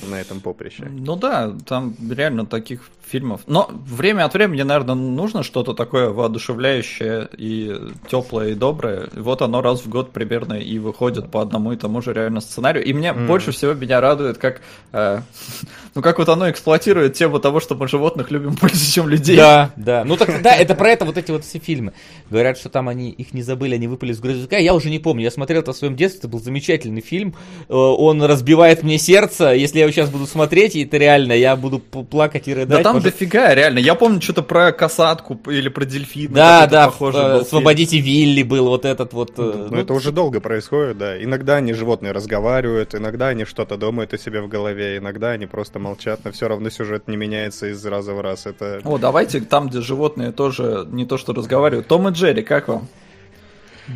[0.09, 0.87] на этом поприще.
[0.89, 3.41] Ну да, там реально таких фильмов.
[3.47, 7.77] Но время от времени, наверное, нужно что-то такое воодушевляющее и
[8.09, 9.09] теплое и доброе.
[9.13, 12.83] Вот оно раз в год примерно и выходит по одному и тому же реально сценарию.
[12.85, 14.61] И мне больше всего меня радует, как
[14.93, 15.21] э,
[15.95, 19.35] ну как вот оно эксплуатирует тему того, что мы животных любим больше, чем людей.
[19.35, 20.03] Да, да.
[20.05, 21.93] Ну так да, это про это вот эти вот все фильмы.
[22.29, 24.57] Говорят, что там они их не забыли, они выпали с грузовика.
[24.57, 25.23] Я уже не помню.
[25.23, 27.35] Я смотрел это в своем детстве, это был замечательный фильм.
[27.67, 29.49] Э, Он разбивает мне сердце.
[29.49, 32.77] Если я его сейчас буду смотреть, и это реально, я буду плакать и рыдать.
[32.77, 33.79] Да там что- дофига, реально.
[33.79, 36.35] Я помню что-то про касатку или про дельфина.
[36.35, 39.37] Да, да, похожий э, освободите Вилли был вот этот вот.
[39.37, 41.21] Но ну, это уже долго происходит, да.
[41.21, 45.79] Иногда они животные разговаривают, иногда они что-то думают о себе в голове, иногда они просто
[45.79, 48.45] молчат, но все равно сюжет не меняется из раза в раз.
[48.45, 51.87] Это О, давайте там, где животные тоже не то что разговаривают.
[51.87, 52.87] Том и Джерри, как вам?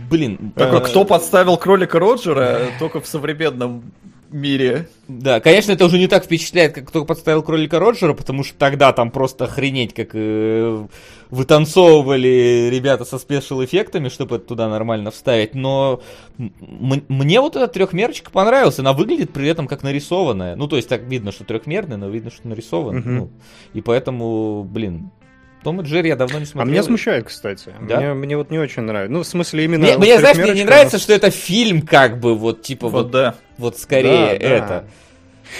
[0.09, 3.91] Блин, Такой, э, кто подставил кролика Роджера только в современном
[4.35, 4.89] мире.
[5.07, 8.91] Да, конечно, это уже не так впечатляет, как кто подставил кролика Роджера, потому что тогда
[8.93, 10.85] там просто охренеть, как э,
[11.29, 15.55] вытанцовывали ребята со спешл-эффектами, чтобы это туда нормально вставить.
[15.55, 16.01] Но
[16.37, 18.79] мне вот эта трехмерочка понравилась.
[18.79, 20.55] Она выглядит при этом как нарисованная.
[20.55, 22.99] Ну, то есть так видно, что трехмерная, но видно, что нарисована.
[22.99, 23.15] Мгм.
[23.15, 23.29] Ну,
[23.73, 25.11] и поэтому, блин,
[25.65, 26.71] Том и Джерри я давно не А смотрел.
[26.71, 27.71] меня смущает, кстати.
[27.89, 27.97] Да?
[27.99, 29.11] Мне, мне вот не очень нравится.
[29.11, 29.83] Ну, в смысле, именно...
[29.83, 32.87] Мне, вот мне, знаешь, мне не нравится, она- что это фильм, как бы, вот, типа,
[32.87, 33.35] Вот вот, да.
[33.57, 34.55] вот скорее Да, да.
[34.55, 34.85] это.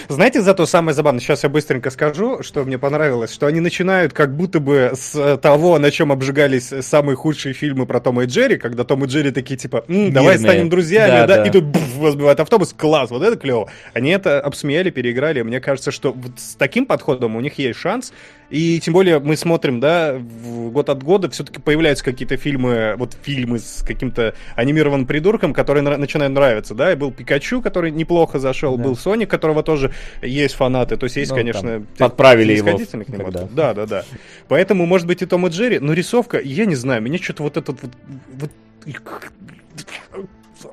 [0.09, 4.35] Знаете, зато самое забавное, сейчас я быстренько скажу, что мне понравилось, что они начинают как
[4.35, 8.57] будто бы с э, того, на чем обжигались самые худшие фильмы про Тома и Джерри,
[8.57, 10.51] когда Том и Джерри такие типа, «М, давай Мирные.
[10.51, 11.45] станем друзьями, Да, да, да.
[11.45, 13.69] и тут бф, возбивает автобус, класс, вот это клево.
[13.93, 18.11] Они это обсмеяли, переиграли, мне кажется, что вот с таким подходом у них есть шанс,
[18.49, 23.59] и тем более мы смотрим, да, год от года все-таки появляются какие-то фильмы, вот фильмы
[23.59, 28.77] с каким-то анимированным придурком, которые нра- начинают нравиться, да, и был Пикачу, который неплохо зашел,
[28.77, 28.83] Да.
[28.83, 29.91] был Соник, которого тоже
[30.21, 31.85] есть фанаты, то есть есть, Ну, конечно...
[31.97, 33.31] там подправили его к нему.
[33.31, 33.47] тогда.
[33.51, 34.03] Да, да, да.
[34.47, 37.57] Поэтому, может быть, и Том и Джерри, но рисовка, я не знаю, меня что-то вот
[37.57, 37.91] этот вот...
[38.33, 38.51] вот-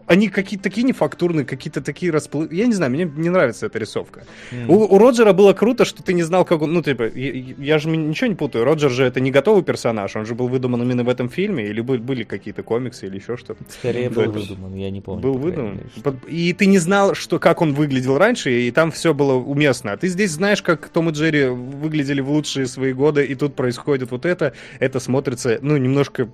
[0.06, 2.48] они какие-то такие нефактурные, какие-то такие расплы...
[2.50, 4.24] Я не знаю, мне не нравится эта рисовка.
[4.68, 6.72] У, у Роджера было круто, что ты не знал, как он...
[6.72, 8.64] Ну, типа, я, я же ничего не путаю.
[8.64, 11.80] Роджер же это не готовый персонаж, он же был выдуман именно в этом фильме, или
[11.80, 13.62] бы- были какие-то комиксы, или еще что-то.
[13.68, 15.22] Скорее Да, был это выдуман, я не помню.
[15.22, 15.80] Был выдуман.
[15.96, 19.92] что- И ты не знал, что, как он выглядел раньше, и там все было уместно.
[19.92, 23.54] А ты здесь знаешь, как Том и Джерри выглядели в лучшие свои годы, и тут
[23.54, 24.52] происходит вот это.
[24.80, 26.28] Это смотрится, ну, немножко...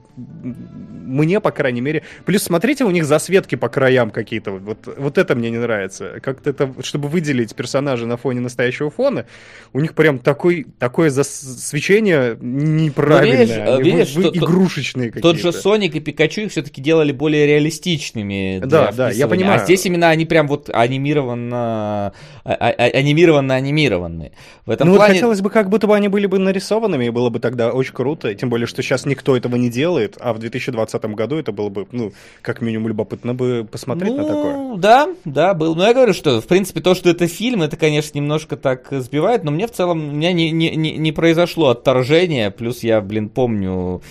[0.44, 2.02] Мне, по крайней мере...
[2.24, 4.52] Плюс смотрите, у них засветки по краям какие-то.
[4.52, 6.20] Вот, вот это мне не нравится.
[6.22, 9.26] Как-то это, чтобы выделить персонажа на фоне настоящего фона,
[9.72, 13.40] у них прям такой, такое засвечение неправильное.
[13.40, 15.28] видишь, Они видишь, вы- игрушечные какие-то.
[15.28, 18.60] Тот же Соник и Пикачу их все-таки делали более реалистичными.
[18.64, 19.60] Да, да, я понимаю.
[19.60, 22.12] А здесь именно они прям вот анимированно,
[22.44, 24.32] а- а- а- анимированно анимированные.
[24.66, 25.14] В этом ну вот плане...
[25.14, 28.34] хотелось бы, как будто бы они были бы нарисованными, и было бы тогда очень круто.
[28.34, 31.86] Тем более, что сейчас никто этого не делает, а в 2020 году это было бы,
[31.92, 32.12] ну,
[32.42, 34.56] как минимум, любопытно бы посмотреть на такое.
[34.56, 35.74] Ну, да, да, был.
[35.74, 39.44] Но я говорю, что, в принципе, то, что это фильм, это, конечно, немножко так сбивает,
[39.44, 43.28] но мне в целом, у меня не, не, не, не произошло отторжение, плюс я, блин,
[43.28, 44.02] помню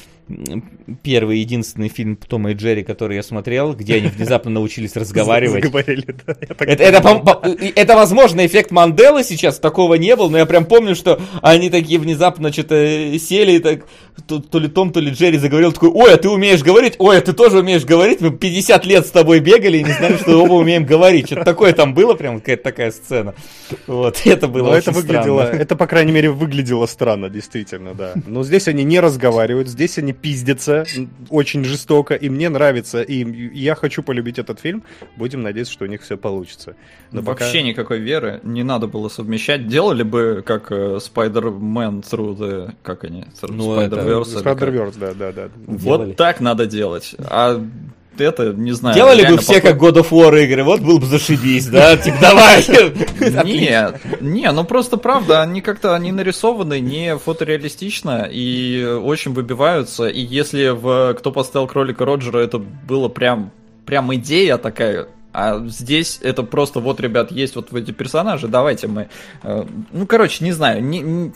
[1.04, 5.66] первый единственный фильм Тома и Джерри, который я смотрел, где они внезапно научились разговаривать.
[7.76, 12.00] Это, возможно, эффект Манделы сейчас, такого не было, но я прям помню, что они такие
[12.00, 13.86] внезапно что-то сели, и так,
[14.28, 16.96] то, ли Том, то ли Джерри заговорил, такой, ой, а ты умеешь говорить?
[17.00, 18.20] Ой, а ты тоже умеешь говорить?
[18.20, 21.28] Мы 50 лет с тобой бегали и не знали, что оба умеем говорить.
[21.28, 23.36] Что-то такое там было, прям какая-то такая сцена.
[23.86, 28.14] Вот, это было Но это выглядело, это, по крайней мере, выглядело странно, действительно, да.
[28.26, 33.24] Но здесь они не разговаривают, здесь они пиздятся м, очень жестоко, и мне нравится, и
[33.58, 34.84] я хочу полюбить этот фильм.
[35.16, 36.76] Будем надеяться, что у них все получится.
[37.12, 39.68] Но пока- Вообще никакой веры не надо было совмещать.
[39.68, 42.74] Делали бы как э, Spider-Man through the...
[42.84, 43.22] Как они?
[43.42, 44.44] Through Ну, Spider-Verse?
[44.44, 45.50] Spider-Verse, да, да, да.
[45.68, 46.08] Делали.
[46.10, 47.16] Вот так надо делать.
[47.20, 47.62] А
[48.22, 48.96] это, не знаю...
[48.96, 51.96] Делали бы все похоже- как God of War игры, вот был бы зашибись, да?
[51.98, 52.64] Типа, давай.
[53.44, 60.08] Нет, не, ну просто правда, они как-то они нарисованы не фотореалистично и очень выбиваются.
[60.08, 63.52] И если в «Кто поставил кролика Роджера» это было прям,
[63.86, 69.10] прям идея такая, а здесь это просто вот, ребят, есть вот эти персонажи, давайте мы...
[69.44, 71.32] э, Ну, короче, не знаю, не, не,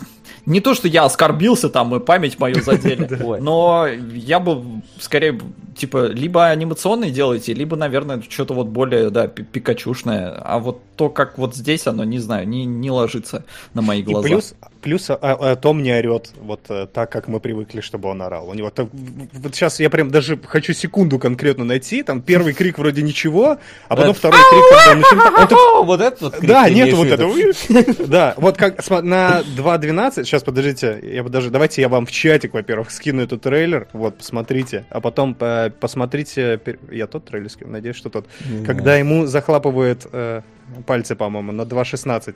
[0.45, 3.07] не то, что я оскорбился там и память мою задели,
[3.41, 4.63] но я бы
[4.99, 5.39] скорее,
[5.75, 10.31] типа, либо анимационные делайте, либо, наверное, что-то вот более, да, пи- пикачушное.
[10.43, 14.03] А вот то, как вот здесь оно, не знаю, не, не ложится на мои И
[14.03, 14.27] глаза.
[14.27, 18.21] плюс, плюс а, а, Том не орет вот э, так, как мы привыкли, чтобы он
[18.21, 18.49] орал.
[18.49, 18.89] У него там-
[19.33, 22.03] вот сейчас я прям даже хочу секунду конкретно найти.
[22.03, 25.85] Там первый крик вроде ничего, а потом Это- второй крик, когда он начинает- он так-
[25.85, 27.33] Вот это вот крик Да, нет вот этого.
[28.07, 32.53] Да, вот как на 2.12, сейчас подождите, я бы даже, давайте я вам в чатик,
[32.53, 36.59] во-первых, скину этот трейлер, вот, посмотрите, а потом э, посмотрите,
[36.89, 40.41] я тот трейлер скину, надеюсь, что тот, Не когда ему захлапывают э,
[40.87, 42.33] пальцы, по-моему, на 2.16.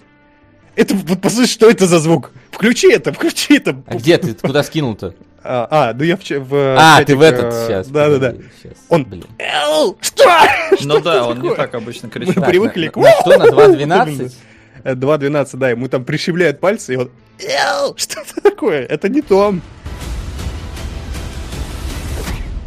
[0.76, 2.32] Это, вот послушай, что это за звук?
[2.52, 3.82] Включи это, включи это.
[3.88, 4.34] А где ты?
[4.34, 5.16] Ты Куда скинул-то?
[5.48, 7.88] А, а, ну я в, в А, чатик, ты в этот э, сейчас.
[7.90, 8.32] Да-да-да.
[8.32, 9.26] подожди, щас, Он- блин.
[9.38, 10.42] Эл, Что?
[10.82, 12.34] Ну да, он не так обычно Мы кричал.
[12.34, 12.96] Так, привыкли к...
[12.96, 14.34] на что, на 2.12?
[14.84, 17.12] Э, 2.12, да, ему там прищемляют пальцы, и он...
[17.40, 18.86] «Эл, Что это такое?
[18.86, 19.62] Это не Том.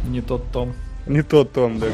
[0.07, 0.73] Не тот Том.
[1.05, 1.87] Не тот Том, да.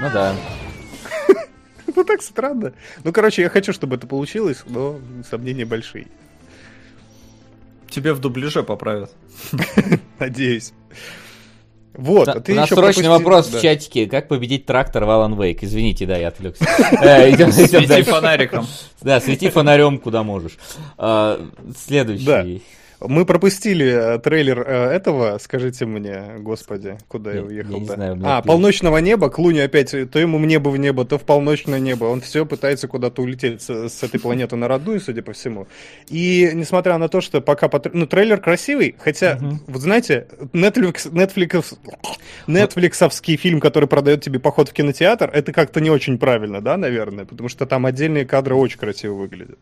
[0.00, 0.34] Ну да.
[1.94, 2.72] Ну так странно.
[3.04, 4.98] Ну, короче, я хочу, чтобы это получилось, но
[5.28, 6.06] сомнения большие.
[7.90, 9.12] Тебе в дубляже поправят.
[10.18, 10.72] Надеюсь.
[11.94, 13.58] Вот, а ты У нас еще срочный пропусти- вопрос да.
[13.58, 14.06] в чатике.
[14.06, 15.58] Как победить трактор в Alan Wake?
[15.62, 16.64] Извините, да, я отвлекся.
[17.02, 18.66] Э, Свети фонариком.
[19.02, 20.56] Да, свети фонарем куда можешь.
[20.96, 21.40] А,
[21.76, 22.62] Следующий.
[23.06, 27.72] Мы пропустили э, трейлер э, этого, скажите мне, господи, куда я уехал?
[27.74, 31.18] я не знаю, а, полночного неба, Клуни опять, то ему в небо в небо, то
[31.18, 32.04] в полночное небо.
[32.04, 35.66] Он все пытается куда-то улететь с, с этой планеты на родную, судя по всему.
[36.08, 37.68] И несмотря на то, что пока...
[37.68, 41.76] по Ну, трейлер красивый, хотя, вот знаете, Netflix, Netflix,
[42.46, 47.24] Netflixовский фильм, который продает тебе поход в кинотеатр, это как-то не очень правильно, да, наверное?
[47.24, 49.58] Потому что там отдельные кадры очень красиво выглядят.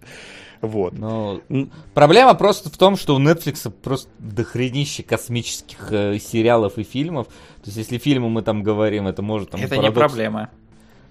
[0.62, 0.92] Вот.
[0.98, 6.82] Ну, М, проблема просто в том, что у Netflix просто дохренище космических э, сериалов и
[6.82, 7.26] фильмов.
[7.28, 9.60] То есть, если фильмы мы там говорим, это может там...
[9.62, 10.50] Это не парадокс- проблема.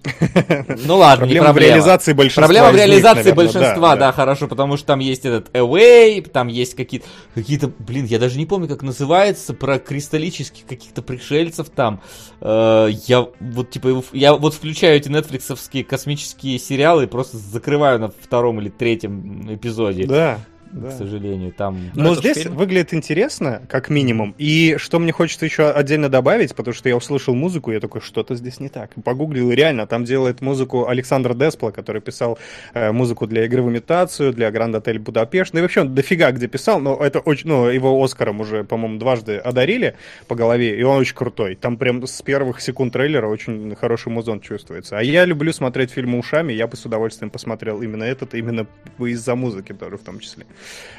[0.86, 1.74] Ну ладно, не Проблема в проблема.
[1.74, 4.12] реализации большинства Проблема в из них, реализации наверное, большинства, да, да.
[4.12, 8.46] хорошо, потому что там есть этот Away, там есть какие-то, какие-то, блин, я даже не
[8.46, 12.00] помню, как называется, про кристаллических каких-то пришельцев там.
[12.40, 18.08] Э, я вот, типа, я вот включаю эти нетфликсовские космические сериалы и просто закрываю на
[18.08, 20.06] втором или третьем эпизоде.
[20.06, 20.38] Да,
[20.70, 20.90] К да.
[20.92, 21.90] сожалению, там...
[21.94, 22.54] Но ж здесь фильм.
[22.54, 24.36] выглядит интересно, как минимум.
[24.38, 28.36] И что мне хочется еще отдельно добавить, потому что я услышал музыку, я такой, что-то
[28.36, 28.92] здесь не так.
[29.02, 32.38] Погуглил, и реально, там делает музыку Александр Деспла, который писал
[32.72, 35.52] э, музыку для игры в имитацию, для Гранд Отель Будапешт.
[35.54, 38.98] Ну и вообще он дофига где писал, но это очень, ну, его Оскаром уже, по-моему,
[38.98, 39.96] дважды одарили
[40.28, 41.56] по голове, и он очень крутой.
[41.56, 44.98] Там прям с первых секунд трейлера очень хороший музон чувствуется.
[44.98, 48.66] А я люблю смотреть фильмы ушами, я бы с удовольствием посмотрел именно этот, именно
[48.98, 50.46] из-за музыки тоже в том числе.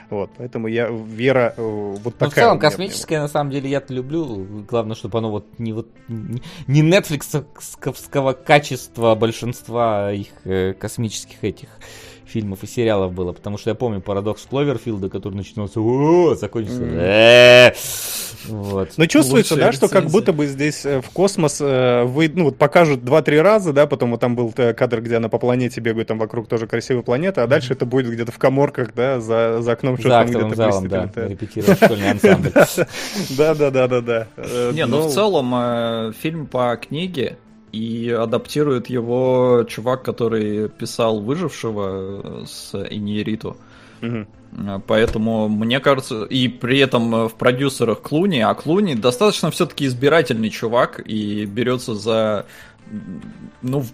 [0.09, 2.29] Вот, поэтому я, Вера, э, вот Ну, такая.
[2.29, 4.45] в целом, космическое, на самом деле, я-то люблю.
[4.67, 11.69] Главное, чтобы оно вот не вот не- нетфликсовского качества большинства их э, космических этих
[12.31, 17.71] фильмов и сериалов было, потому что я помню парадокс Кловерфилда, который начинался «О», закончился «Э».
[18.47, 18.93] вот.
[18.97, 22.45] Но чувствуется, Лучшая да, что как будто бы здесь э, в космос э, вы, ну,
[22.45, 26.07] вот покажут 2-3 раза, да, потом вот там был кадр, где она по планете бегает,
[26.07, 29.71] там вокруг тоже красивая планета, а дальше это будет где-то в коморках, да, за, за
[29.73, 32.51] окном что-то где-то залом, да, репетировать школьный ансамбль.
[33.37, 34.27] Да, да, да, да, да.
[34.73, 37.37] Не, ну в целом э, фильм по книге
[37.71, 43.57] и адаптирует его чувак, который писал выжившего с Иньериту.
[44.01, 44.25] Э,
[44.85, 50.49] Поэтому, мне кажется, и при этом э, в продюсерах Клуни, а Клуни достаточно все-таки избирательный
[50.49, 52.45] чувак и берется за,
[53.61, 53.85] ну,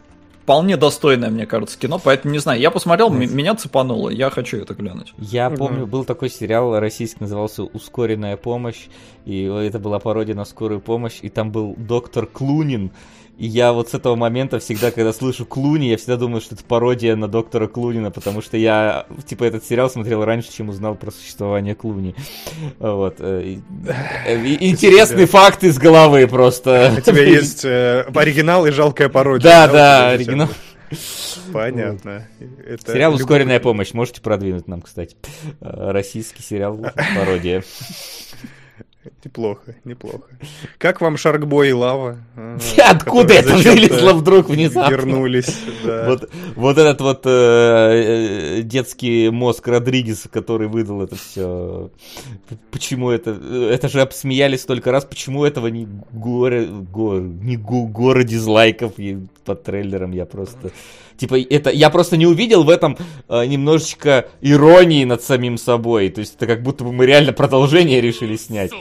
[0.43, 1.99] вполне достойное, мне кажется, кино.
[2.03, 5.13] Поэтому, не знаю, я посмотрел, м- меня цепануло, я хочу это глянуть.
[5.19, 5.57] Я Мгм.
[5.57, 8.87] помню, был такой сериал российский, назывался «Ускоренная помощь»,
[9.25, 12.91] и это была пародия на скорую помощь, и там был доктор Клунин,
[13.37, 16.63] и я вот с этого момента всегда, когда слышу Клуни, я всегда думаю, что это
[16.63, 21.11] пародия на доктора Клунина, потому что я, типа, этот сериал смотрел раньше, чем узнал про
[21.11, 22.15] существование Клуни.
[22.79, 23.17] Вот.
[23.19, 23.59] э, и-
[24.25, 26.93] э, и- Интересный факт из головы просто.
[26.97, 29.43] У тебя есть э, оригинал и жалкая пародия.
[29.49, 30.49] Да, да, оригинал.
[31.51, 32.27] Понятно.
[32.65, 33.13] Это Сериал.
[33.13, 33.93] «Ускоренная помощь».
[33.93, 35.15] Можете продвинуть нам, кстати.
[35.59, 36.79] Российский сериал
[37.15, 37.63] пародия.
[39.23, 40.23] Неплохо, неплохо.
[40.77, 42.17] Как вам Шаркбой и Лава?
[42.35, 42.57] а,
[42.89, 44.91] Откуда это вылезло вдруг внезапно?
[44.93, 45.55] Вернулись,
[45.85, 46.05] да.
[46.09, 51.89] Вот, вот этот вот э, э, детский мозг Родригеса, который выдал это все.
[52.71, 53.31] Почему это?
[53.31, 55.05] Это же обсмеялись столько раз.
[55.05, 60.11] Почему этого не горе, го- не гу- гора дизлайков и под трейлером?
[60.11, 60.71] Я просто
[61.17, 62.95] типа это я просто не увидел в этом
[63.27, 66.09] э, немножечко иронии над самим собой.
[66.09, 68.71] То есть это как будто бы мы реально продолжение решили снять.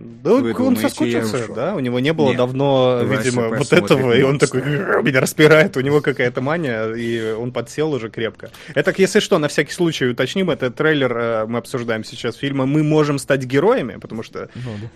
[0.00, 1.74] Да, Вы он думаете, соскучился, да?
[1.74, 2.36] У него не было Нет.
[2.36, 7.52] давно, видимо, вот этого, и он такой, меня распирает, у него какая-то мания, и он
[7.52, 8.50] подсел уже крепко.
[8.74, 12.82] Это, если что, на всякий случай уточним, это трейлер, э, мы обсуждаем сейчас фильма «Мы
[12.84, 14.48] можем стать героями», потому что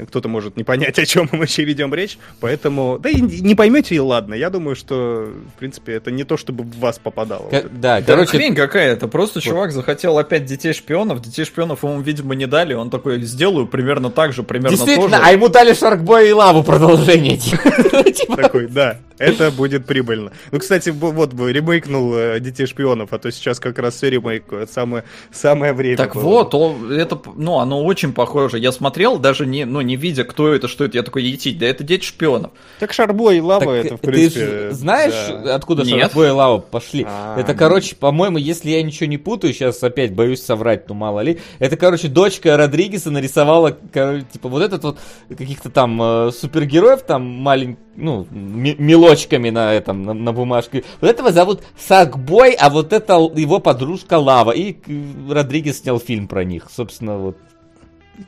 [0.07, 3.95] кто-то может не понять, о чем мы вообще ведем речь, поэтому, да и не поймете,
[3.97, 7.49] и ладно, я думаю, что, в принципе, это не то, чтобы в вас попадало.
[7.49, 11.83] Ка- Вот Да, Да короче, хрень какая-то, просто чувак захотел опять детей шпионов, детей шпионов
[11.83, 15.75] ему, видимо, не дали, он такой, сделаю примерно так же, примерно действительно, а ему дали
[15.75, 17.37] Шаркбой и Лаву продолжение.
[18.13, 20.33] Типа, Такой, да, это будет прибыльно.
[20.51, 24.71] Ну, кстати, вот бы ремейкнул э, «Детей шпионов», а то сейчас как раз все ремейкают,
[24.71, 25.97] самое, самое время.
[25.97, 26.55] Так вот,
[26.91, 28.59] это, ну, оно очень похоже.
[28.59, 31.67] Я смотрел, даже не, ну, не видя, кто это, что это, я такой, етить, да
[31.67, 32.51] это дети шпионов.
[32.81, 34.71] Так Шарбой и Лава, это, в ты принципе...
[34.73, 35.15] знаешь,
[35.45, 35.55] да.
[35.55, 36.01] откуда Нет.
[36.01, 37.07] Шаркбой и Лава пошли?
[37.09, 37.59] А, это, ну.
[37.59, 41.39] короче, по-моему, если я ничего не путаю, сейчас опять боюсь соврать, ну мало ли.
[41.61, 47.23] Это, короче, дочка Родригеса нарисовала, короче, типа, вот этот вот каких-то там э, супергероев, там
[47.23, 50.85] маленьких, ну, ми- мелочками на этом, на, на бумажке.
[51.01, 54.53] Вот этого зовут Сакбой, а вот это его подружка Лава.
[54.53, 57.37] И э, Родригес снял фильм про них, собственно, вот.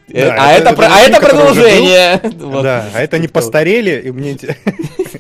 [0.09, 2.21] Э, Да, а это- это, это а это продолжение.
[2.39, 2.63] Вот.
[2.63, 4.37] Да, а это не постарели, и мне...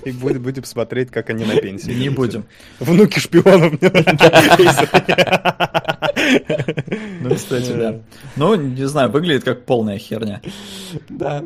[0.04, 1.92] И будем, будем смотреть, как они на пенсии.
[1.92, 2.44] Не будем.
[2.78, 3.90] Внуки шпионов мне
[7.20, 8.00] Ну, кстати, да.
[8.36, 10.40] Ну, не знаю, выглядит как полная херня.
[11.08, 11.42] Да.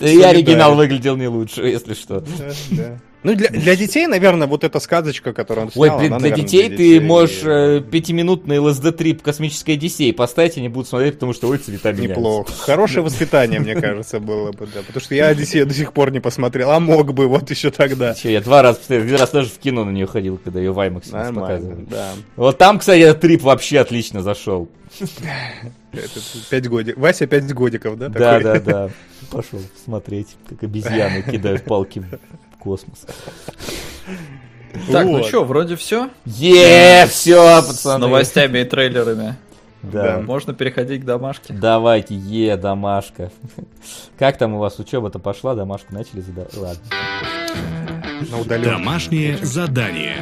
[0.00, 2.20] И оригинал выглядел не лучше, если что.
[2.20, 3.00] Да, да.
[3.24, 6.28] Ну, для, для детей, наверное, вот эта сказочка, которую он Ой, снял, блин, она, для
[6.30, 7.00] наверное, детей для ты детей.
[7.00, 12.10] можешь э, пятиминутный ЛСД-трип космической Одиссей поставить, они будут смотреть, потому что ой, цвета меняются.
[12.20, 12.52] Неплохо.
[12.52, 14.80] Хорошее воспитание, мне кажется, было бы, да.
[14.86, 18.14] Потому что я Одиссею до сих пор не посмотрел, а мог бы вот еще тогда.
[18.14, 20.72] Че, я два раза посмотрел, один раз даже в кино на нее ходил, когда ее
[20.72, 21.86] в IMAX показывали.
[21.88, 22.12] да.
[22.36, 24.68] Вот там, кстати, этот трип вообще отлично зашел.
[25.92, 26.20] Это
[26.50, 27.00] пять годиков.
[27.02, 28.08] Вася пять годиков, да?
[28.08, 28.42] Да, такой?
[28.42, 28.90] да, да.
[29.30, 32.04] Пошел смотреть, как обезьяны кидают палки
[32.64, 33.06] космос.
[34.90, 35.26] Так, ну Вот.
[35.26, 36.10] что, вроде все.
[36.24, 38.06] Е, все, С пацаны.
[38.06, 39.36] новостями и трейлерами.
[39.82, 40.20] Да.
[40.20, 41.52] Можно переходить к домашке.
[41.52, 43.30] Давайте, е, домашка.
[44.18, 45.54] Как там у вас учеба-то пошла?
[45.54, 46.56] Домашку начали задавать?
[46.56, 46.82] Ладно.
[48.62, 50.16] Домашнее задание.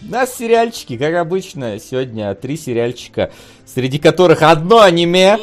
[0.00, 3.30] У нас сериальчики, как обычно, сегодня три сериальчика,
[3.66, 5.36] среди которых одно аниме.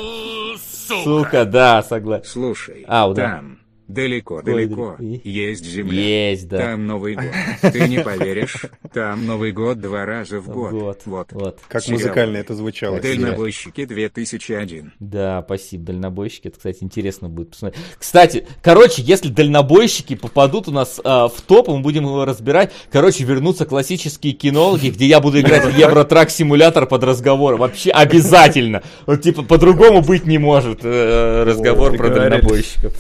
[1.04, 2.26] Сука, да, согласен.
[2.26, 3.36] Слушай, Ау, да.
[3.36, 6.30] там, далеко-далеко, Ой, есть земля.
[6.32, 6.58] Есть, да.
[6.58, 7.16] Там Новый
[7.62, 7.72] год.
[7.72, 10.72] Ты не поверишь, там Новый год два раза в год.
[10.72, 11.28] Вот, Вот.
[11.32, 11.60] вот.
[11.68, 12.00] Как Сериал.
[12.00, 13.00] музыкально это звучало.
[13.00, 14.94] Дальнобойщики 2001.
[15.00, 16.48] Да, спасибо, дальнобойщики.
[16.48, 17.84] Это, кстати, интересно будет посмотреть.
[17.98, 22.72] Кстати, короче, если дальнобойщики попадут у нас а, в топ, мы будем его разбирать.
[22.92, 27.56] Короче, вернутся классические кинологи, где я буду играть в Евротрак-симулятор под разговор.
[27.58, 28.84] Вообще обязательно.
[29.06, 32.94] Вот типа по-другому быть не может э, разговор про дальнобойщиков.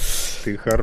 [0.43, 0.74] Ты хорош,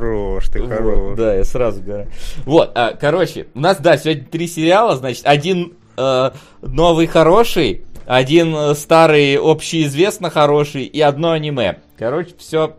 [0.51, 1.17] ты Вот, хорош.
[1.17, 2.07] да, я сразу говорю.
[2.45, 6.31] Вот, а, короче, у нас, да, сегодня три сериала, значит, один э,
[6.61, 11.77] новый хороший, один э, старый общеизвестно хороший и одно аниме.
[11.97, 12.75] Короче, все,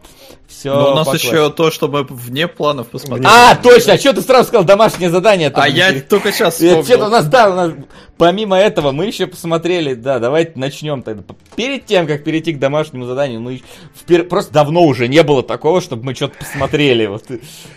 [0.49, 0.75] все.
[0.75, 3.29] Но у нас еще то, что мы вне планов посмотрели.
[3.31, 5.51] А, точно, а что ты сразу сказал домашнее задание?
[5.55, 7.09] А я только сейчас Что-то у вспомнил.
[7.11, 7.73] нас, да, у нас,
[8.19, 11.23] помимо этого, мы еще посмотрели, да, давайте начнем тогда.
[11.55, 13.62] Перед тем, как перейти к домашнему заданию, мы
[14.05, 17.07] впер- просто давно уже не было такого, чтобы мы что-то посмотрели.
[17.07, 17.25] Вот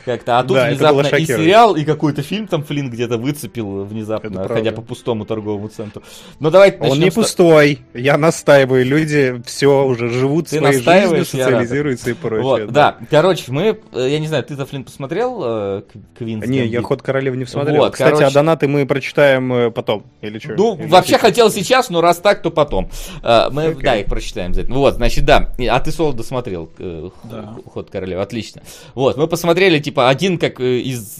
[0.03, 0.39] как-то.
[0.39, 4.71] А тут Да, внезапно и сериал, и какой-то фильм там Флинн где-то выцепил внезапно, ходя
[4.71, 6.01] по пустому торговому центру.
[6.39, 7.79] Ну давайте Он не с- пустой.
[7.93, 8.83] Я настаиваю.
[8.85, 11.45] Люди все уже живут Ты своей жизнью, настаиваешь, я рад.
[11.45, 12.43] социализируются и прочее.
[12.43, 12.97] Вот, да.
[13.09, 15.81] Короче, мы, э, я не знаю, ты-то Флинн посмотрел э,
[16.17, 17.77] Квинс Не, я ход королевы не смотрел.
[17.77, 18.25] Вот, Кстати, короче.
[18.25, 20.05] а донаты мы прочитаем э, потом.
[20.21, 20.53] Или что?
[20.55, 22.89] Ну, вообще хотел сейчас, но раз так, то потом.
[23.23, 23.83] А, Мы, Окей.
[23.83, 24.53] да, их прочитаем.
[24.53, 24.73] за это.
[24.73, 25.53] Вот, значит, да.
[25.69, 27.55] А ты соло досмотрел Да.
[27.65, 28.21] ход королевы.
[28.21, 28.61] Отлично.
[28.95, 31.19] Вот, мы посмотрели, типа, один, как из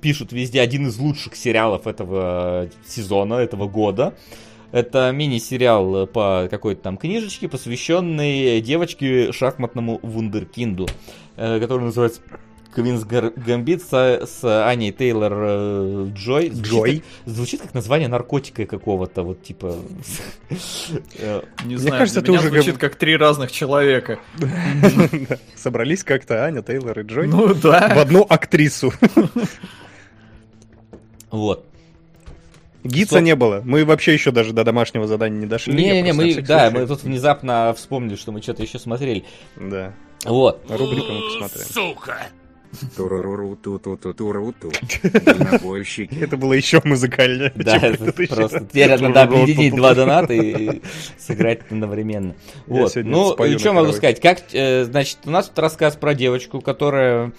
[0.00, 4.14] пишут везде, один из лучших сериалов этого сезона, этого года.
[4.72, 10.88] Это мини-сериал э, по какой-то там книжечке, посвященный девочке шахматному вундеркинду,
[11.36, 12.22] э, который называется
[12.74, 16.48] Квинс Гамбит с, с Аней Тейлор э, Джой.
[16.48, 16.96] Звучит Джой?
[17.24, 19.76] как- звучит как название наркотика какого-то, вот типа.
[21.18, 24.20] э, Не Мне знаю, кажется, для меня уже звучит как три разных человека.
[25.54, 27.78] Собрались как-то Аня, Тейлор и Джой Ну в да.
[27.88, 28.90] одну актрису.
[31.30, 31.64] Вот.
[33.08, 33.22] Стоп.
[33.22, 33.62] не было.
[33.64, 35.74] Мы вообще еще даже до домашнего задания не дошли.
[35.74, 36.80] Не-не-не, мы, да, случай.
[36.80, 39.24] мы тут внезапно вспомнили, что мы что-то еще смотрели.
[39.56, 39.92] Да.
[40.24, 40.64] Вот.
[40.68, 41.30] Рубрику мы ту
[45.02, 46.16] Дальнобойщики.
[46.20, 47.52] Это было еще музыкальнее.
[47.54, 50.80] Да, это просто теперь надо объединить два доната и
[51.18, 52.34] сыграть одновременно.
[52.66, 52.94] Вот.
[52.96, 54.20] Ну, и что могу сказать?
[54.20, 57.32] Как, э, значит, у нас тут рассказ про девочку, которая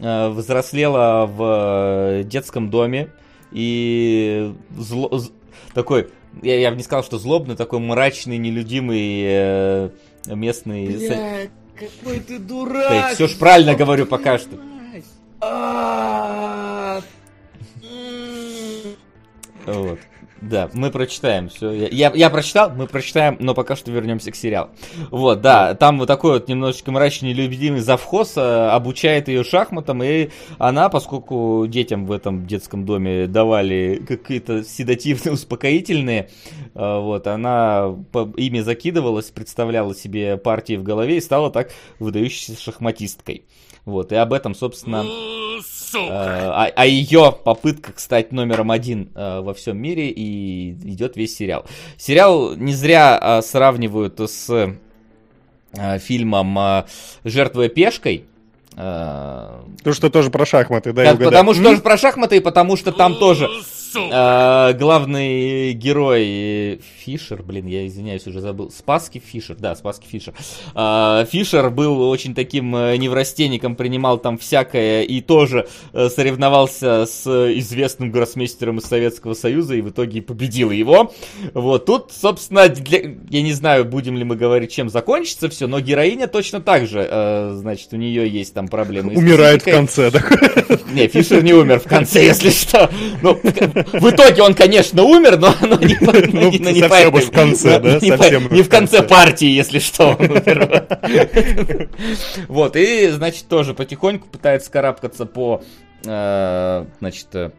[0.00, 3.10] э, взрослела в э, детском доме
[3.52, 5.30] и зло- з-
[5.74, 6.08] такой,
[6.42, 9.90] я, я бы не сказал, что злобный, такой мрачный, нелюдимый э,
[10.26, 10.86] местный...
[11.08, 13.14] са- какой ты Да, дурак!
[13.14, 14.58] все ж правильно говорю пока что.
[15.40, 17.00] А,
[19.66, 19.98] Вот.
[20.40, 21.70] Да, мы прочитаем все.
[21.70, 24.70] Я, я, я прочитал, мы прочитаем, но пока что вернемся к сериалу.
[25.10, 30.30] Вот, да, там вот такой вот немножечко мрачный, любимый завхоз э, обучает ее шахматам, и
[30.58, 36.30] она, поскольку детям в этом детском доме давали какие-то седативные, успокоительные,
[36.74, 42.58] э, вот, она по- ими закидывалась, представляла себе партии в голове и стала так выдающейся
[42.58, 43.44] шахматисткой.
[43.84, 45.04] Вот, и об этом, собственно,
[45.98, 51.64] а, о ее попытках стать номером один э, во всем мире и идет весь сериал.
[51.96, 56.84] Сериал не зря э, сравнивают с э, фильмом
[57.24, 58.24] «Жертвуя пешкой».
[58.76, 59.62] То,
[59.92, 61.30] что тоже про шахматы, да, угадаю.
[61.30, 63.48] потому что тоже про шахматы, и потому что там тоже
[63.96, 68.70] А, главный герой Фишер, блин, я извиняюсь, уже забыл.
[68.70, 70.34] Спаски Фишер, да, Спаски Фишер.
[70.74, 77.26] А, Фишер был очень таким э, неврастенником, принимал там всякое и тоже э, соревновался с
[77.58, 81.12] известным гроссмейстером из Советского Союза и в итоге победил его.
[81.54, 83.16] Вот, тут, собственно, для...
[83.30, 87.06] я не знаю, будем ли мы говорить, чем закончится все, но героиня точно так же,
[87.08, 89.14] э, значит, у нее есть там проблемы.
[89.14, 90.30] с Умирает в конце, так.
[90.92, 92.90] Не, Фишер не умер в конце, если что.
[93.22, 93.38] Ну,
[93.92, 97.78] в итоге он, конечно, умер, но, но не, но Ну, но не совсем в конце,
[97.78, 99.08] но да, Не, совсем не в конце конце.
[99.08, 100.16] партии, если что.
[102.48, 105.62] Вот, и, значит, тоже потихоньку пытается карабкаться по,
[106.04, 107.50] э, значит, э,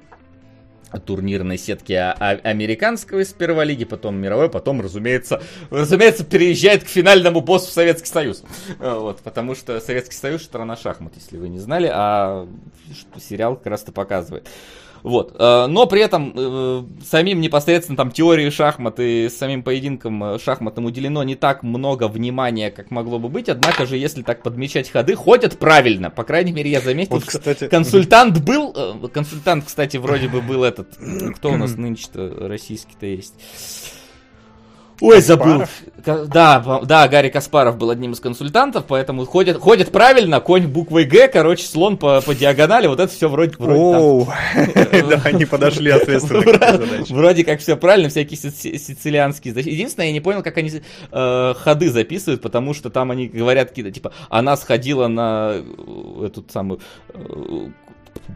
[1.05, 6.87] турнирной сетки а- а- американского из первой лиги, потом мировой, потом, разумеется, разумеется, переезжает к
[6.87, 8.43] финальному боссу в Советский Союз.
[8.79, 12.47] Э, Вот, потому что Советский Союз страна шахмат, если вы не знали, а
[13.19, 14.47] сериал как раз-то показывает.
[15.03, 15.35] Вот.
[15.37, 20.85] э, Но при этом э, самим непосредственно там теории шахмат и самим поединкам э, шахматным
[20.85, 23.49] уделено не так много внимания, как могло бы быть.
[23.49, 26.09] Однако же, если так подмечать ходы, ходят правильно.
[26.09, 28.73] По крайней мере, я заметил, Вот, кстати, консультант был.
[29.13, 30.97] Консультант, кстати, вроде бы был этот.
[31.35, 33.33] Кто у нас нынче-то российский-то есть?
[35.01, 35.63] Ой, забыл.
[36.05, 41.27] Да, да, Гарри Каспаров был одним из консультантов, поэтому ходят, ходят правильно, конь буквой Г,
[41.27, 43.55] короче, слон по, по диагонали, вот это все вроде.
[43.57, 46.41] Оу, да, они подошли ответственно.
[47.09, 49.53] Вроде как все правильно, всякие сици- сицилианские.
[49.55, 50.71] Единственное, я не понял, как они
[51.11, 56.43] э, ходы записывают, потому что там они говорят какие-то, типа, она сходила на э, эту
[56.49, 56.79] самую,
[57.13, 57.67] э,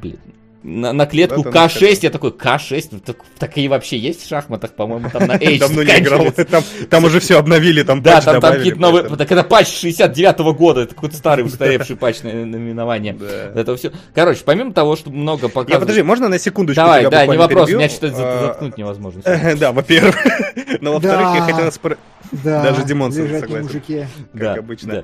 [0.01, 0.20] блин,
[0.66, 4.24] на, на клетку Куда-то она К6, я такой, К6, Ну, так, так и вообще есть
[4.24, 6.32] в шахматах, по-моему, там на H Давно не играл.
[6.32, 9.03] Там, там уже все обновили, там Да, патч там, там какие-то новые...
[9.03, 13.13] поэтому- Так это патч 69-го года, это какой-то старый устаревший патч на- наименование.
[13.13, 13.51] Да.
[13.61, 13.91] Это все.
[14.16, 15.82] Короче, помимо того, что много Я, показывают...
[15.82, 17.78] подожди, можно на секундочку Давай, да, не вопрос, перебью?
[17.78, 19.22] меня что-то А, заткнуть невозможно.
[19.59, 20.16] Да, во-первых.
[20.82, 21.70] Но во-вторых, я Да.
[21.72, 21.97] хотел
[22.43, 24.09] Даже Димон согласен.
[24.38, 24.93] как обычно.
[24.93, 25.03] Да.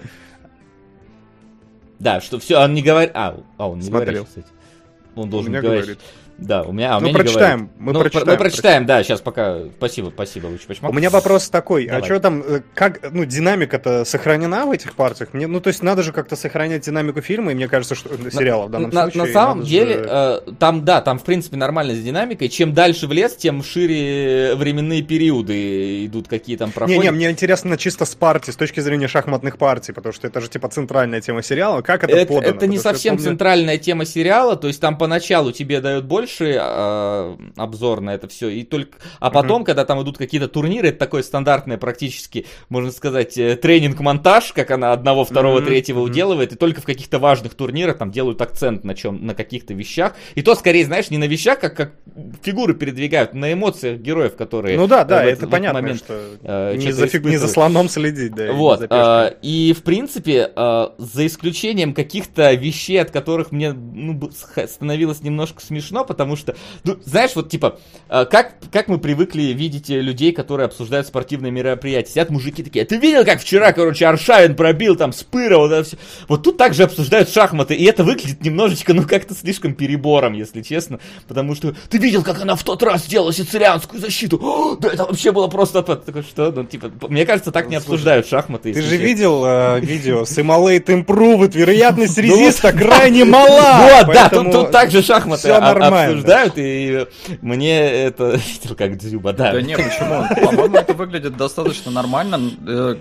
[1.99, 3.11] Да, что все, он не говорит.
[3.13, 4.47] А, а, он не говорит, кстати.
[5.15, 5.81] Он должен говорить.
[5.85, 5.99] говорит.
[6.41, 7.75] Да, у меня, а у Ну, меня прочитаем, говорит.
[7.79, 9.59] мы Ну, прочитаем, Мы прочитаем, да, сейчас пока.
[9.77, 10.91] Спасибо, спасибо, Луч Пачмак.
[10.91, 12.03] У меня вопрос такой, а Давай.
[12.03, 15.33] что там, э, как, ну, динамика-то сохранена в этих партиях?
[15.33, 18.31] Мне, ну, то есть надо же как-то сохранять динамику фильма, и мне кажется, что э,
[18.31, 19.23] сериала в данном на, случае.
[19.23, 22.49] на самом деле, же- э, там, да, там, в принципе, нормально с динамикой.
[22.49, 26.99] Чем дальше в лес, тем шире временные периоды идут, какие там проходят.
[27.03, 30.49] Не-не, мне интересно чисто с партии, с точки зрения шахматных партий, потому что это же
[30.49, 31.81] типа центральная тема сериала.
[31.83, 32.47] Как это, это, подано?
[32.55, 36.30] это не Потому совсем помню- центральная тема сериала, то есть там поначалу тебе дают больше
[36.39, 40.99] э, обзор на это все, и только, а потом, когда там идут какие-то турниры, это
[40.99, 46.11] такое стандартное практически, можно сказать, э, тренинг-монтаж, как она одного, второго, Мгм, третьего мгм.
[46.11, 50.13] уделывает, и только в каких-то важных турнирах там делают акцент на чем, на каких-то вещах,
[50.35, 51.93] и то скорее, знаешь, не на вещах, как, как
[52.43, 55.99] фигуры передвигают, на эмоциях героев, которые Ну да, э, да, в это этот понятно, момент,
[55.99, 57.51] что э, не за, фиг- не за испытывают.
[57.51, 58.47] слоном следить, да.
[58.47, 58.97] и Вот, пешкой.
[58.99, 65.61] э, и в принципе, э, за исключением каких-то вещей, от которых мне ну, становилось немножко
[65.61, 70.65] смешно, потому что, ну, знаешь, вот типа, э, как, как мы привыкли видеть людей, которые
[70.65, 75.13] обсуждают спортивные мероприятия, сидят мужики такие, «А ты видел, как вчера, короче, Аршавин пробил там
[75.13, 75.97] Спыра, вот это все.
[76.27, 80.99] Вот тут также обсуждают шахматы, и это выглядит немножечко, ну, как-то слишком перебором, если честно,
[81.27, 85.05] потому что ты видел, как она в тот раз сделала сицилианскую защиту, О, да это
[85.05, 85.81] вообще было просто.
[85.83, 88.73] Такой, что, ну, типа, мне кажется, так не обсуждают шахматы.
[88.73, 94.03] Ты же видел э, видео Simulate Improved, вероятность Ну резиста крайне мала.
[94.05, 96.10] Вот, да, тут, также шахматы всё о- нормально.
[96.11, 97.07] Обсуждают, и
[97.41, 98.31] мне это
[98.61, 99.53] видел как Дзюба, да.
[99.53, 100.25] Да не, почему?
[100.45, 102.95] По-моему, это выглядит достаточно нормально, э,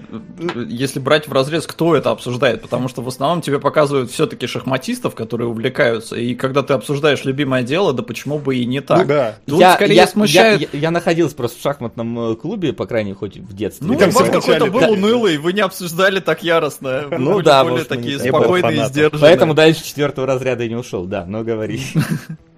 [0.69, 5.15] если брать в разрез, кто это обсуждает, потому что в основном тебе показывают все-таки шахматистов,
[5.15, 8.99] которые увлекаются, и когда ты обсуждаешь любимое дело, да почему бы и не так.
[9.01, 9.37] Ну да.
[9.47, 10.61] Тут скорее смущает...
[10.61, 13.87] Я, я- я находился просто в шахматном э, клубе, по крайней хоть в детстве.
[13.87, 17.05] Ну, у вас какой-то был унылый, вы не обсуждали так яростно.
[17.11, 18.15] Вы Ну были да, более такие.
[18.15, 19.21] Я спокойные и сдержанные.
[19.21, 21.81] Поэтому дальше четвертого разряда и не ушел, да, но говори.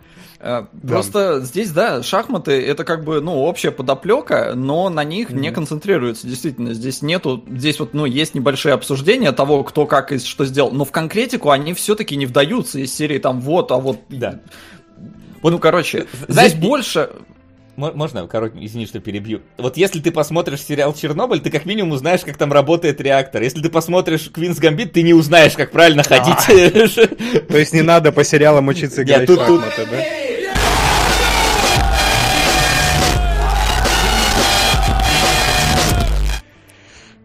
[0.44, 5.52] Э, Просто здесь, да, шахматы это как бы, ну, общая подоплека, но на них не
[5.52, 6.74] концентрируется, действительно.
[6.74, 10.84] Здесь нету, здесь вот, ну, есть небольшие обсуждения того, кто как и что сделал, но
[10.84, 14.00] в конкретику они все-таки не вдаются из серии там вот, а вот...
[14.08, 14.40] Да.
[15.44, 17.10] Ну, короче, знаешь, здесь больше...
[17.76, 19.40] Мо- Можно, короче, извини, что перебью.
[19.56, 23.42] Вот если ты посмотришь сериал «Чернобыль», ты как минимум узнаешь, как там работает реактор.
[23.42, 26.44] Если ты посмотришь «Квинс Гамбит», ты не узнаешь, как правильно ходить.
[27.48, 29.96] То есть не надо по сериалам учиться играть в шахматы, да?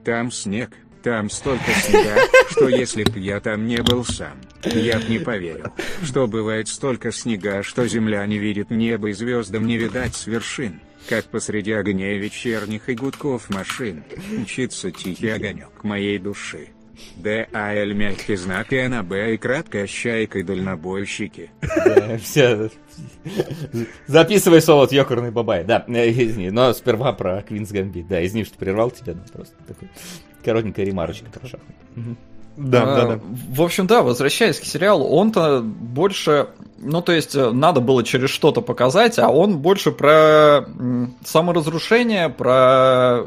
[0.07, 0.69] Там снег,
[1.03, 2.15] Там столько снега,
[2.49, 7.11] что если б я там не был сам, я б не поверил, что бывает столько
[7.11, 10.79] снега, что земля не видит небо и звездам не видать с вершин.
[11.09, 16.69] Как посреди огней вечерних и гудков машин мчится тихий огонек моей души.
[17.15, 17.47] Д.
[17.53, 17.73] А.
[17.73, 17.93] Л.
[17.93, 19.33] Мягкий знак и на Б.
[19.33, 21.49] И краткая щайка и дальнобойщики.
[21.61, 22.69] Да, Все.
[24.07, 25.63] Записывай солод Йокерный Бабай.
[25.63, 28.07] Да, э, извини, но сперва про Квинс Гамбит.
[28.07, 29.89] Да, извини, что прервал тебя, но просто такой
[30.43, 31.27] коротенькая ремарочка.
[32.57, 33.19] Да, А, да, да.
[33.51, 36.47] В общем, да, возвращаясь к сериалу, он-то больше,
[36.79, 40.65] ну, то есть, э, надо было через что-то показать, а он больше про
[41.23, 43.25] саморазрушение, про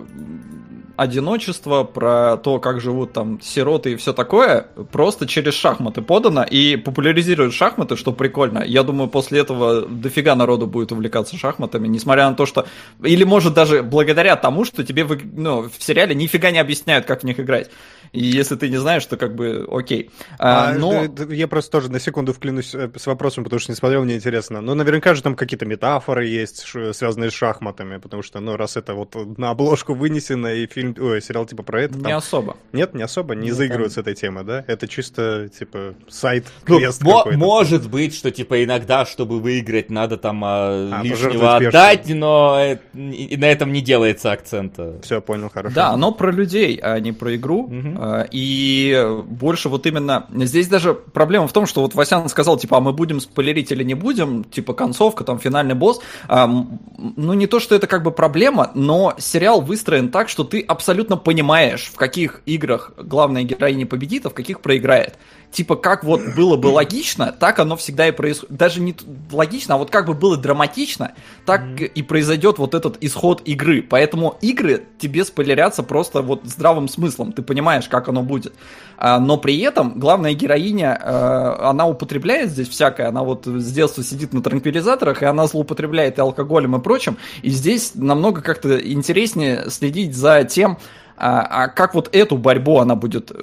[1.00, 6.76] одиночество, про то, как живут там сироты и все такое, просто через шахматы подано и
[6.76, 8.62] популяризирует шахматы, что прикольно.
[8.66, 12.66] Я думаю, после этого дофига народу будет увлекаться шахматами, несмотря на то, что...
[13.02, 17.24] Или, может, даже благодаря тому, что тебе ну, в сериале нифига не объясняют, как в
[17.24, 17.70] них играть.
[18.12, 20.10] И если ты не знаешь, то как бы окей.
[20.38, 21.04] А, А, но...
[21.30, 24.60] Я просто тоже на секунду вклинусь э, с вопросом, потому что не смотрел, мне интересно.
[24.60, 28.94] Ну, наверняка же там какие-то метафоры есть, связанные с шахматами, потому что, ну, раз это
[28.94, 32.56] вот на обложку вынесено, и фильм, ой, сериал типа про это, Не там- особо.
[32.72, 34.64] Нет, не особо, не Ну, заигрывают с этой темой, да?
[34.66, 37.38] Это чисто, типа, сайт, Ну, квест какой-то.
[37.38, 43.36] может быть, что типа иногда, чтобы выиграть, надо там а, А, лишнего отдать, но и
[43.36, 44.96] на этом не делается акцента.
[45.02, 45.74] Все, понял, хорошо.
[45.74, 47.68] Да, оно про людей, а не про игру.
[47.68, 47.99] Мгм.
[48.02, 50.26] А, И больше вот именно...
[50.34, 53.84] Здесь даже проблема в том, что вот Васян сказал, типа, а мы будем спойлерить или
[53.84, 56.00] не будем, типа, концовка, там, финальный босс.
[56.28, 56.80] М,
[57.16, 61.18] Ну, не то, что это как бы проблема, но сериал выстроен так, что ты абсолютно
[61.18, 65.18] понимаешь, в каких играх главная героиня победит, а в каких проиграет.
[65.52, 68.56] Типа, как вот было бы логично, так оно всегда и происходит.
[68.56, 68.94] Даже не
[69.32, 71.12] логично, а вот как бы было драматично,
[71.44, 73.82] так и произойдет вот этот исход игры.
[73.82, 77.32] Поэтому игры тебе спойлерятся просто вот здравым смыслом.
[77.32, 78.54] Ты понимаешь, как оно будет.
[78.96, 83.08] А, но при этом главная героиня, э, она употребляет здесь всякое.
[83.08, 87.16] Она вот с детства сидит на транквилизаторах, и она злоупотребляет и алкоголем и прочим.
[87.42, 90.78] И здесь намного как-то интереснее следить за тем,
[91.16, 93.42] а, а как вот эту борьбу она будет э,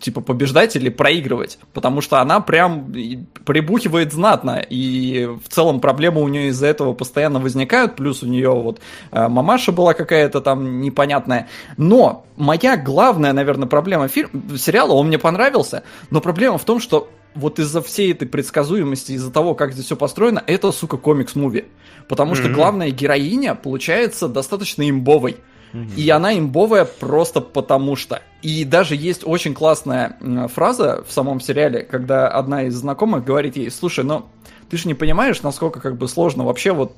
[0.00, 2.92] типа побеждать или проигрывать, потому что она прям
[3.44, 8.50] прибухивает знатно, и в целом проблемы у нее из-за этого постоянно возникают, плюс у нее
[8.50, 8.80] вот
[9.12, 15.18] э, мамаша была какая-то там непонятная, но моя главная, наверное, проблема фильм, сериала, он мне
[15.18, 19.86] понравился, но проблема в том, что вот из-за всей этой предсказуемости, из-за того, как здесь
[19.86, 21.64] все построено, это, сука, комикс-муви.
[22.08, 22.54] Потому что Мгм.
[22.54, 25.38] главная героиня получается достаточно имбовой.
[25.96, 28.22] И она имбовая просто потому что.
[28.42, 30.16] И даже есть очень классная
[30.52, 34.26] фраза в самом сериале, когда одна из знакомых говорит ей, слушай, ну
[34.70, 36.96] ты же не понимаешь, насколько как бы сложно вообще вот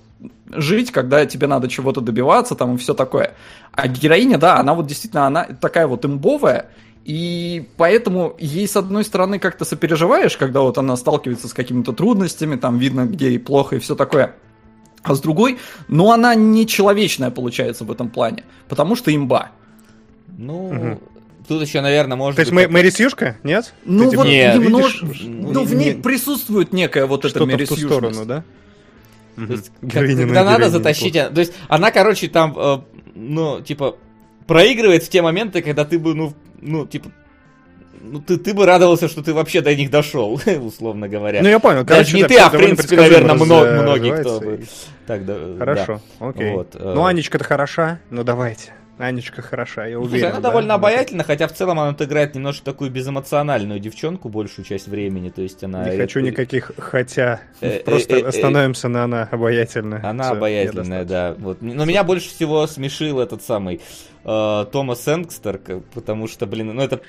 [0.51, 3.35] жить, когда тебе надо чего-то добиваться там и все такое.
[3.73, 6.71] А героиня, да, она вот действительно, она такая вот имбовая,
[7.05, 12.57] и поэтому ей, с одной стороны, как-то сопереживаешь, когда вот она сталкивается с какими-то трудностями,
[12.57, 14.35] там видно, где ей плохо и все такое.
[15.07, 19.51] А с другой, ну она не человечная получается в этом плане, потому что имба.
[20.37, 21.01] Ну, Мгм.
[21.49, 22.67] тут еще, наверное, может То есть быть...
[22.67, 23.37] Мэ- Мэри Сьюшка?
[23.45, 23.73] Нет?
[23.85, 24.57] Ну Ты, вот Нет.
[24.57, 27.87] немнож- видишь, ну, в ней не- присутствует некая вот эта что-то в ту мересьюшность.
[27.87, 28.45] сторону, да?
[29.37, 31.29] То есть, Героиня когда на надо героине затащить, неплохо.
[31.31, 32.79] а, то есть она, короче, там, э,
[33.15, 33.97] ну, типа,
[34.47, 37.11] проигрывает в те моменты, когда ты бы, ну, ну, типа,
[38.07, 41.43] ну, ты, ты бы радовался, что ты вообще до них дошел, условно говоря.
[41.43, 41.85] Ну, я понял.
[41.85, 44.65] Даже Короче, не да, ты, а в принципе, наверное, много, многие, кто бы...
[45.07, 45.59] Так, да, да.
[45.59, 46.53] Хорошо, окей.
[46.53, 46.93] Вот, э.
[46.95, 48.73] Ну, Анечка-то хороша, ну давайте.
[48.99, 50.27] Анечка хороша, я Слушай, уверен.
[50.29, 50.49] она да?
[50.49, 55.43] довольно обаятельна, хотя в целом она играет немножко такую безэмоциональную девчонку большую часть времени, то
[55.43, 55.89] есть она...
[55.89, 57.41] Не хочу никаких хотя.
[57.61, 60.01] Э, Просто э, э, остановимся на она обаятельная.
[60.03, 61.35] Она обаятельная, да.
[61.39, 61.61] Вот.
[61.61, 63.83] Но меня больше всего смешил этот самый
[64.29, 67.01] э, Томас Энгстер, к- потому что, блин, ну это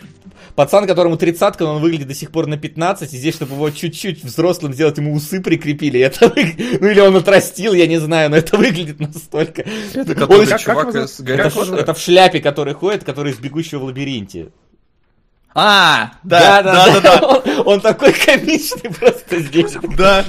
[0.55, 3.69] пацан, которому тридцатка, но он выглядит до сих пор на 15, и здесь, чтобы его
[3.71, 8.29] чуть-чуть взрослым сделать, ему усы прикрепили, это вы- ну или он отрастил, я не знаю,
[8.29, 9.63] но это выглядит настолько...
[9.93, 13.31] Это Он который как- как чувак его из это, это в шляпе, который ходит, который
[13.33, 14.49] из бегущего в лабиринте.
[15.59, 19.75] А, да, да, да, да, Он, он такой комичный просто здесь.
[19.97, 20.23] да.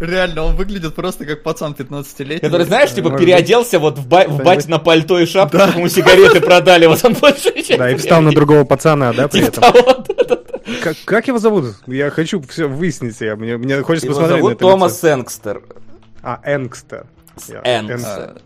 [0.00, 2.40] Реально, он выглядит просто как пацан 15-летний.
[2.46, 5.88] Который, знаешь, типа переоделся вот в, ба- в бать на пальто и шапку, чтобы ему
[5.88, 10.44] сигареты продали, вот он больше Да, и встал на другого пацана, да, при Типа этом.
[10.82, 11.76] Как, как его зовут?
[11.86, 13.18] Я хочу все выяснить.
[13.20, 15.08] Я, мне, мне хочется Его посмотреть на зовут это Томас лицо.
[15.14, 15.62] Энгстер.
[16.22, 17.06] А, Энгстер.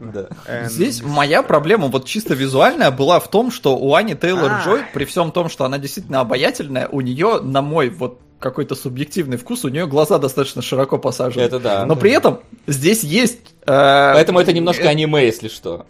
[0.01, 0.27] Да.
[0.47, 4.63] Эн- Здесь моя проблема вот чисто визуальная была в том, что у Ани Тейлор А.
[4.65, 9.39] Джой, при всем том, что она действительно обаятельная, у нее, на мой вот какой-то субъективный
[9.39, 11.43] вкус, у нее глаза достаточно широко посажены.
[11.43, 11.87] Это да.
[11.87, 13.39] Но при этом здесь есть...
[13.63, 15.87] э, Поэтому это немножко э, аниме, если что.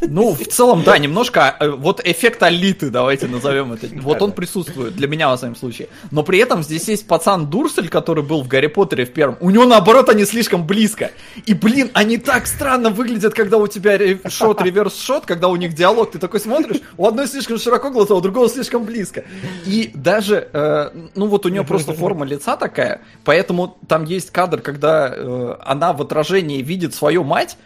[0.00, 3.88] Ну, в целом, да, немножко э, вот эффект Алиты, давайте назовем это.
[4.00, 5.88] Вот он присутствует, для меня, во всяком случае.
[6.10, 9.36] Но при этом здесь есть пацан Дурсель, который был в Гарри Поттере в первом.
[9.40, 11.10] У него, наоборот, они слишком близко.
[11.46, 13.98] И, блин, они так странно выглядят, когда у тебя
[14.28, 18.20] шот, реверс-шот, когда у них диалог, ты такой смотришь, у одной слишком широко глаза, у
[18.20, 19.24] другого слишком близко.
[19.66, 24.60] И даже, э, ну вот у нее просто форма лица такая, поэтому там есть кадр,
[24.60, 27.56] когда э, она в отражении видит свою мать,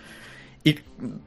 [0.65, 0.81] и,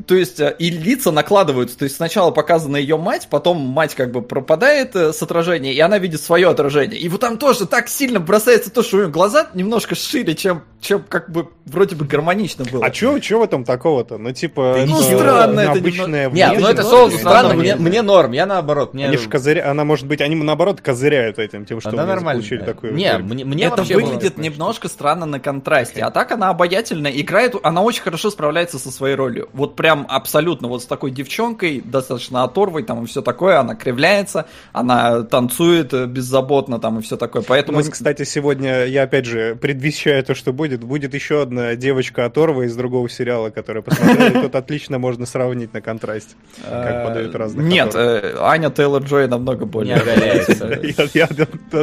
[0.06, 1.78] то есть, э, и лица накладываются.
[1.78, 5.80] То есть, сначала показана ее мать, потом мать как бы пропадает э, с отражения, и
[5.80, 7.00] она видит свое отражение.
[7.00, 10.64] И вот там тоже так сильно бросается то, что у нее глаза немножко шире, чем,
[10.80, 12.86] чем как бы вроде бы гармонично было.
[12.86, 14.18] А чё, чё в этом такого-то?
[14.18, 18.32] Ну, типа, Ну, это странно это обычная Нет, ну это соус странно, мне, мне норм,
[18.32, 18.94] я наоборот.
[18.94, 19.08] Мне...
[19.08, 19.70] Они же козыря...
[19.70, 22.42] Она, может быть, они наоборот козыряют этим, тем, что Она мы нормально.
[22.42, 22.94] получили такую...
[22.94, 26.02] Не, мне, мне это вообще было- выглядит немножко странно на контрасте.
[26.02, 29.50] А так она обаятельно играет, она очень хорошо справляется со своей ролью.
[29.58, 34.46] Вот прям абсолютно вот с такой девчонкой, достаточно оторвой, там и все такое, она кривляется,
[34.72, 37.42] она танцует э, беззаботно там и все такое.
[37.42, 41.76] У Поэтому нас, кстати, сегодня, я опять же предвещаю то, что будет, будет еще одна
[41.76, 47.06] девочка оторва из другого сериала, которая посмотрела, и тут отлично можно сравнить на контрасте, как
[47.06, 49.96] подают разных Нет, э, Аня Тейлор Джой намного не более.
[49.96, 50.80] оголяется.
[51.14, 51.28] Я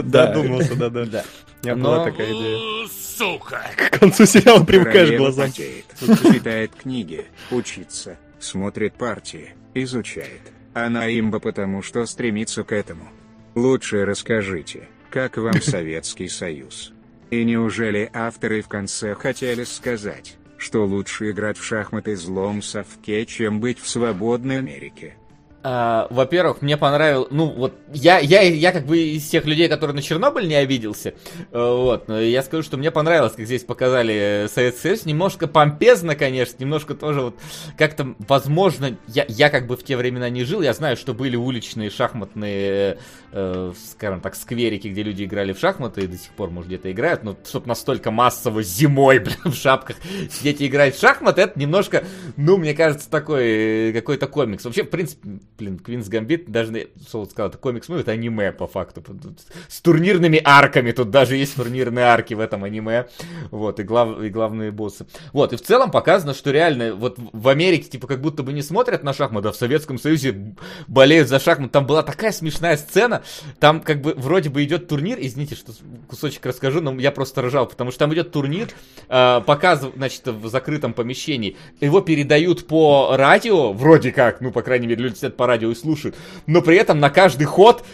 [0.03, 1.05] додумался, да-да.
[1.05, 1.25] Да.
[1.63, 2.89] У меня была Но- такая идея.
[3.17, 3.63] Сука!
[3.77, 5.47] К концу сериала привыкаешь глазам.
[5.47, 10.41] потеет, читает книги, учится, смотрит партии, изучает.
[10.73, 13.09] Она имба потому, что стремится к этому.
[13.55, 16.93] Лучше расскажите, как вам Советский Союз?
[17.31, 23.61] И неужели авторы в конце хотели сказать, что лучше играть в шахматы злом совке, чем
[23.61, 25.15] быть в свободной Америке?
[25.67, 29.97] А, во-первых, мне понравилось, ну вот я, я, я как бы из тех людей, которые
[29.97, 31.15] на Чернобыль не обиделся, э,
[31.53, 36.17] вот, но я скажу, что мне понравилось, как здесь показали э, Советский Союз, немножко помпезно,
[36.17, 37.41] конечно, немножко тоже вот
[37.79, 41.35] как-то, возможно, я, я как бы в те времена не жил, я знаю, что были
[41.35, 42.99] уличные шахматные,
[43.33, 46.93] э, скажем так, скверики, где люди играли в шахматы и до сих пор, может, где-то
[46.93, 49.97] играют, но чтобы настолько массово зимой, блин, в шапках
[50.31, 52.05] сидеть и играть в шахматы, это немножко,
[52.37, 54.63] ну, мне кажется, такой какой-то комикс.
[54.67, 55.27] Вообще, в принципе,
[55.59, 59.03] блин, Квинс Гамбит, даже, Солод сказал, это комикс, ну, это аниме, по факту.
[59.69, 63.07] С турнирными арками, тут даже есть турнирные арки в этом аниме.
[63.51, 65.07] Вот, и, глав, и главные боссы.
[65.33, 68.63] Вот, и в целом показано, что реально, вот в Америке, типа, как будто бы не
[68.63, 70.55] смотрят на шахматы, а в Советском Союзе
[70.89, 71.73] болеют за шахмат.
[71.73, 73.23] Там была такая смешная сцена,
[73.61, 75.73] там как бы вроде бы идет турнир, извините, что
[76.09, 78.69] кусочек расскажу, но я просто ржал, потому что там идет турнир,
[79.09, 84.87] э, показывают, значит, в закрытом помещении, его передают по радио, вроде как, ну, по крайней
[84.87, 86.17] мере, люди сидят по радио и слушают,
[86.47, 87.85] но при этом на каждый ход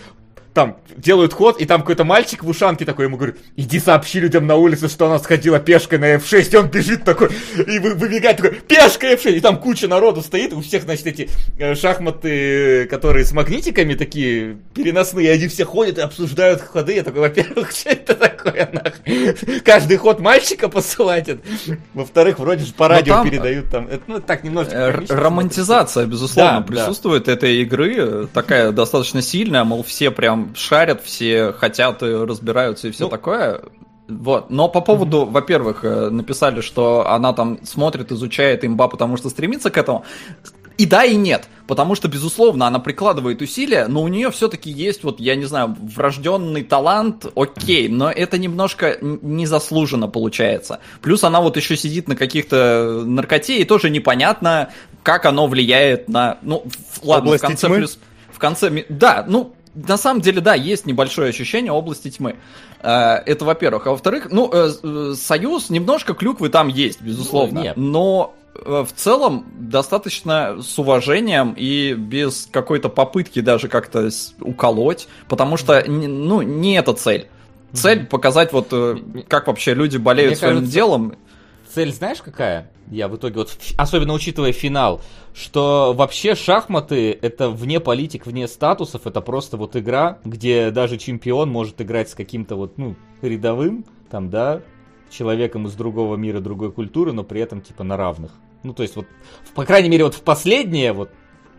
[0.53, 4.47] там делают ход, и там какой-то мальчик в ушанке такой ему говорит, иди сообщи людям
[4.47, 8.37] на улице, что она сходила пешкой на F6, и он бежит такой, и вы- выбегает
[8.39, 11.29] такой, пешка F6, и там куча народу стоит, у всех, значит, эти
[11.59, 17.21] э, шахматы, которые с магнитиками такие переносные, они все ходят и обсуждают ходы, я такой,
[17.21, 19.61] во-первых, что это такое, нахуй?
[19.61, 21.41] Каждый ход мальчика посылать, это.
[21.95, 26.53] во-вторых, вроде же по радио там, передают там, это, ну, так немножечко Э, Романтизация, безусловно,
[26.53, 26.67] Да, да.
[26.67, 32.89] присутствует этой игры, э, такая достаточно сильная, мол, все прям шарят, все хотят и разбираются
[32.89, 33.63] и все Ну, такое.
[34.09, 34.51] Вот.
[34.51, 39.71] Но по поводу, во-первых, э, написали, что она там смотрит, изучает имба, потому что стремится
[39.71, 40.05] к этому.
[40.81, 41.47] И да, и нет.
[41.67, 45.77] Потому что, безусловно, она прикладывает усилия, но у нее все-таки есть, вот, я не знаю,
[45.79, 50.81] врожденный талант, окей, но это немножко незаслуженно получается.
[51.03, 54.71] Плюс она вот еще сидит на каких-то наркоте, и тоже непонятно,
[55.03, 56.39] как оно влияет на...
[56.41, 56.65] Ну,
[57.03, 57.77] ладно, Области в конце тьмы?
[57.77, 57.99] плюс...
[58.33, 58.85] В конце...
[58.89, 62.37] Да, ну, на самом деле, да, есть небольшое ощущение области тьмы.
[62.83, 63.87] Э, Это во-первых.
[63.87, 67.61] А во-вторых, ну, э, э, Союз, немножко клюквы там есть, безусловно.
[67.61, 67.77] Ну, нет.
[67.77, 74.11] Но в целом достаточно с уважением и без какой-то попытки даже как-то
[74.41, 77.29] уколоть, потому что, ну, не это цель.
[77.73, 78.75] Цель показать вот,
[79.29, 81.15] как вообще люди болеют Мне своим кажется, делом.
[81.73, 82.69] цель знаешь какая?
[82.91, 85.01] Я в итоге, вот, особенно учитывая финал,
[85.33, 91.51] что вообще шахматы это вне политик, вне статусов, это просто вот игра, где даже чемпион
[91.51, 94.63] может играть с каким-то вот, ну, рядовым, там, да,
[95.09, 98.33] человеком из другого мира, другой культуры, но при этом, типа, на равных.
[98.65, 99.07] Ну, то есть, вот,
[99.55, 101.11] по крайней мере, вот в последнее, вот,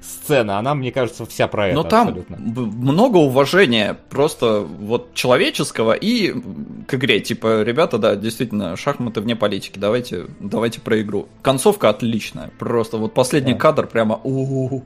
[0.02, 2.38] сцена, она, мне кажется, вся про это Но там абсолютно.
[2.38, 6.34] много уважения просто вот человеческого и
[6.88, 7.20] к игре.
[7.20, 9.78] Типа, ребята, да, действительно, шахматы вне политики.
[9.78, 11.28] Давайте, давайте про игру.
[11.42, 12.52] Концовка отличная.
[12.58, 13.60] Просто вот последний Да.
[13.60, 14.82] кадр прямо у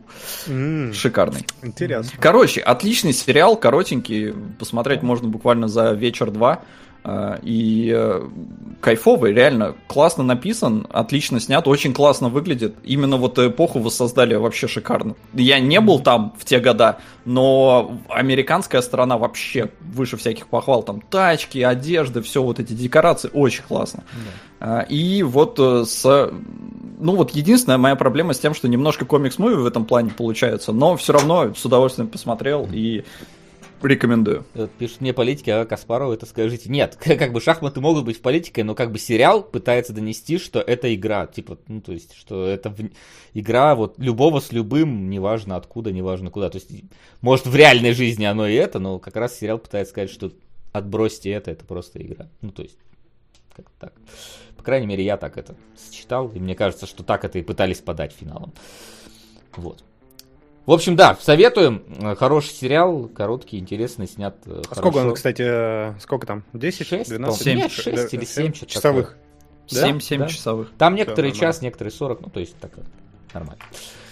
[0.47, 1.45] М, шикарный.
[1.63, 2.11] Интересно.
[2.19, 6.61] Короче, отличный сериал, коротенький, посмотреть можно буквально за вечер-два.
[7.07, 8.27] А, И э,
[8.81, 12.77] кайфовый, реально классно написан, отлично снят, очень классно выглядит.
[12.83, 15.15] Именно вот эпоху воссоздали вообще шикарно.
[15.33, 20.81] Я не был там в те года, но американская сторона вообще выше всяких похвал.
[20.81, 24.03] Там тачки, одежды, все вот эти декорации, очень классно.
[24.59, 26.31] А, И вот э, с...
[26.97, 30.95] Ну вот единственная моя проблема с тем, что немножко комикс-муви в этом плане получается, но
[30.95, 33.03] все равно с удовольствием посмотрел и
[33.81, 34.45] рекомендую.
[34.53, 36.69] Вот Пишут мне политики, а Каспаров это скажите.
[36.69, 40.59] Нет, как бы шахматы могут быть в политике, но как бы сериал пытается донести, что
[40.59, 41.27] это игра.
[41.27, 42.89] Типа, ну то есть, что это в-
[43.33, 46.49] игра вот любого с любым, неважно откуда, неважно куда.
[46.49, 46.69] То есть,
[47.21, 50.31] может в реальной жизни оно и это, но как раз сериал пытается сказать, что
[50.71, 52.27] отбросьте это, это просто игра.
[52.41, 52.77] Ну то есть,
[53.55, 53.93] как так.
[54.57, 55.55] По крайней мере, я так это
[55.91, 58.53] считал, и мне кажется, что так это и пытались подать финалом.
[59.55, 59.83] Вот.
[60.65, 61.83] В общем, да, советуем.
[61.99, 65.09] Э, Хороший сериал, короткий, интересный, снят э, А сколько хорошо.
[65.09, 66.43] он, кстати, э, сколько там?
[66.53, 66.87] 10?
[66.87, 67.39] Шесть, 12?
[67.39, 67.61] по-моему.
[67.61, 69.17] Нет, шесть или семь, что-то Часовых.
[69.71, 69.87] Да?
[69.89, 70.27] 7-7 Да.
[70.27, 70.71] часовых.
[70.77, 72.71] Там некоторые час, некоторые 40, ну то есть так
[73.33, 73.61] нормально.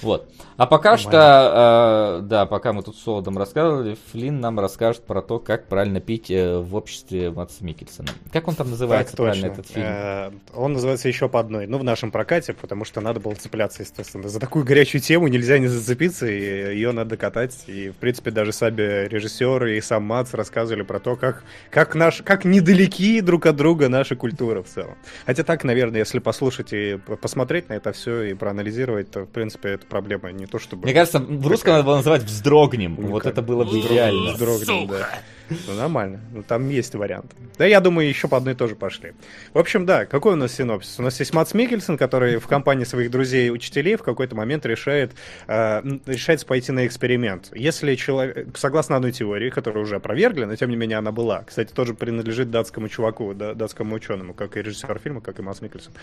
[0.01, 0.27] Вот.
[0.57, 1.09] А пока Нормально.
[1.11, 5.67] что, э, да, пока мы тут с Солодом рассказывали, Флинн нам расскажет про то, как
[5.67, 8.09] правильно пить э, в обществе Матса Микельсона.
[8.31, 9.61] Как он там называется Так правильно, точно.
[9.61, 9.85] этот фильм?
[9.85, 11.65] Э, Он называется еще по одной.
[11.67, 14.29] Ну, в нашем прокате, потому что надо было цепляться, естественно.
[14.29, 16.39] За такую горячую тему нельзя не зацепиться, и
[16.75, 17.63] ее надо катать.
[17.67, 22.21] И, в принципе, даже сами режиссеры и сам Мац рассказывали про то, как, как, наш,
[22.21, 24.95] как недалеки друг от друга наши культуры в целом.
[25.25, 29.69] Хотя так, наверное, если послушать и посмотреть на это все и проанализировать, то, в принципе,
[29.69, 30.83] эта проблема не то чтобы...
[30.83, 32.93] Мне кажется, в русском надо было называть «вздрогнем».
[32.93, 33.11] Уникально.
[33.11, 34.31] Вот это было бы Вздрогнем, идеально.
[34.33, 35.09] вздрогнем, да.
[35.49, 36.21] Ну, нормально.
[36.31, 37.35] Ну, там есть варианты.
[37.57, 39.13] Да, я думаю, еще по одной тоже пошли.
[39.53, 40.97] В общем, да, какой у нас синопсис?
[40.99, 44.65] У нас есть Мац Микельсон, который в компании своих друзей и учителей в какой-то момент
[44.65, 45.11] решает,
[45.47, 47.51] э, решается пойти на эксперимент.
[47.53, 51.71] Если человек, согласно одной теории, которая уже опровергли, но тем не менее она была, кстати,
[51.73, 55.93] тоже принадлежит датскому чуваку, да, датскому ученому, как и режиссер фильма, как и Мац Микельсон.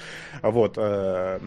[0.43, 1.41] Вот, э,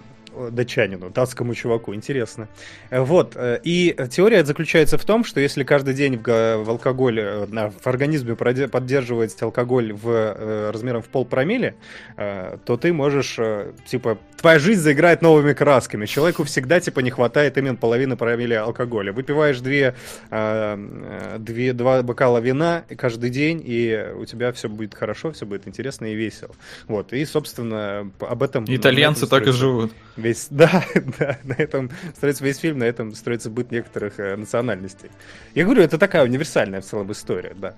[0.51, 2.47] датчанину, датскому чуваку, интересно.
[2.91, 7.69] Вот, э, и теория заключается в том, что если каждый день в, в алкоголе, э,
[7.69, 8.35] в организме
[8.68, 11.76] поддерживать алкоголь в, э, размером в полпромилле,
[12.18, 13.38] э, то ты можешь,
[13.85, 16.05] типа, твоя жизнь заиграет новыми красками.
[16.05, 19.14] Человеку всегда, типа, не хватает именно половины промилле алкоголя.
[19.14, 19.95] Выпиваешь две,
[20.30, 26.07] две, два бокала вина каждый день, и у тебя все будет хорошо, все будет интересно
[26.07, 26.53] и весело.
[26.88, 28.65] Вот, и, собственно, об этом...
[28.68, 29.91] Итальянцы этом так и живут.
[30.23, 30.85] Весь, да,
[31.19, 35.11] да, на этом строится весь фильм, на этом строится быт некоторых э, национальностей.
[35.53, 37.75] Я говорю, это такая универсальная в целом история, да.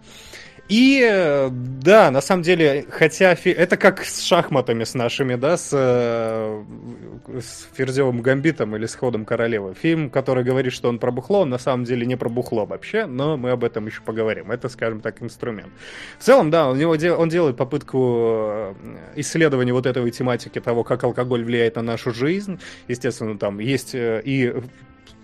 [0.67, 5.57] И э, да, на самом деле, хотя фи- это как с шахматами с нашими, да,
[5.57, 6.63] с, э,
[7.39, 9.75] с Ферзевым Гамбитом или с Ходом Королевы.
[9.75, 13.05] Фильм, который говорит, что он про бухло, он на самом деле не про бухло вообще,
[13.05, 14.49] но мы об этом еще поговорим.
[14.49, 15.69] Это, скажем так, инструмент.
[16.17, 17.97] В целом, да, у него он делает попытку
[18.49, 18.73] э,
[19.17, 22.59] исследования вот этой тематики того, как алкоголь влияет на нашу жизнь.
[22.87, 24.53] Естественно, там есть и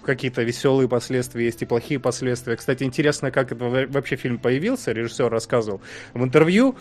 [0.03, 2.55] какие-то веселые последствия, есть и плохие последствия.
[2.55, 4.91] Кстати, интересно, как это во- вообще фильм появился.
[4.91, 5.81] Режиссер рассказывал
[6.13, 6.75] в интервью.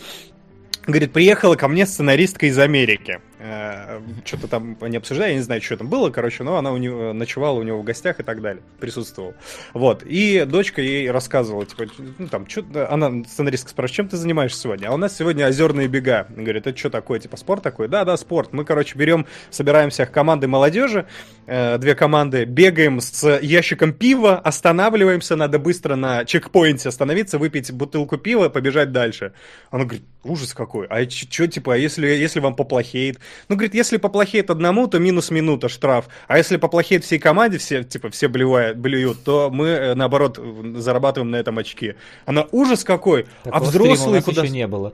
[0.87, 3.21] Говорит, приехала ко мне сценаристка из Америки.
[3.43, 6.77] Э, Что-то там они обсуждали, я не знаю, что там было, короче, но она у
[6.77, 9.35] него ночевала у него в гостях и так далее, присутствовала.
[9.73, 11.87] Вот, и дочка ей рассказывала, типа,
[12.19, 14.89] ну там, что она, сценаристка спрашивает, чем ты занимаешься сегодня?
[14.89, 16.27] А у нас сегодня озерные бега.
[16.29, 17.89] Говорит, это что такое, типа, спорт такой?
[17.89, 18.53] Да, да, спорт.
[18.53, 21.07] Мы, короче, берем, собираем всех команды молодежи,
[21.47, 28.19] э, две команды, бегаем с ящиком пива, останавливаемся, надо быстро на чекпоинте остановиться, выпить бутылку
[28.19, 29.33] пива, побежать дальше.
[29.71, 33.19] Она говорит, ужас какой, а что, типа, а если, если вам поплохеет?
[33.49, 37.83] Ну, говорит, если поплохеет одному, то минус минута штраф, а если поплохеет всей команде, все,
[37.85, 40.39] типа, все блюют, блюют то мы, э, наоборот,
[40.77, 41.95] зарабатываем на этом очки.
[42.27, 44.43] Она, ужас какой, а Такого у взрослые куда...
[44.43, 44.93] еще не было.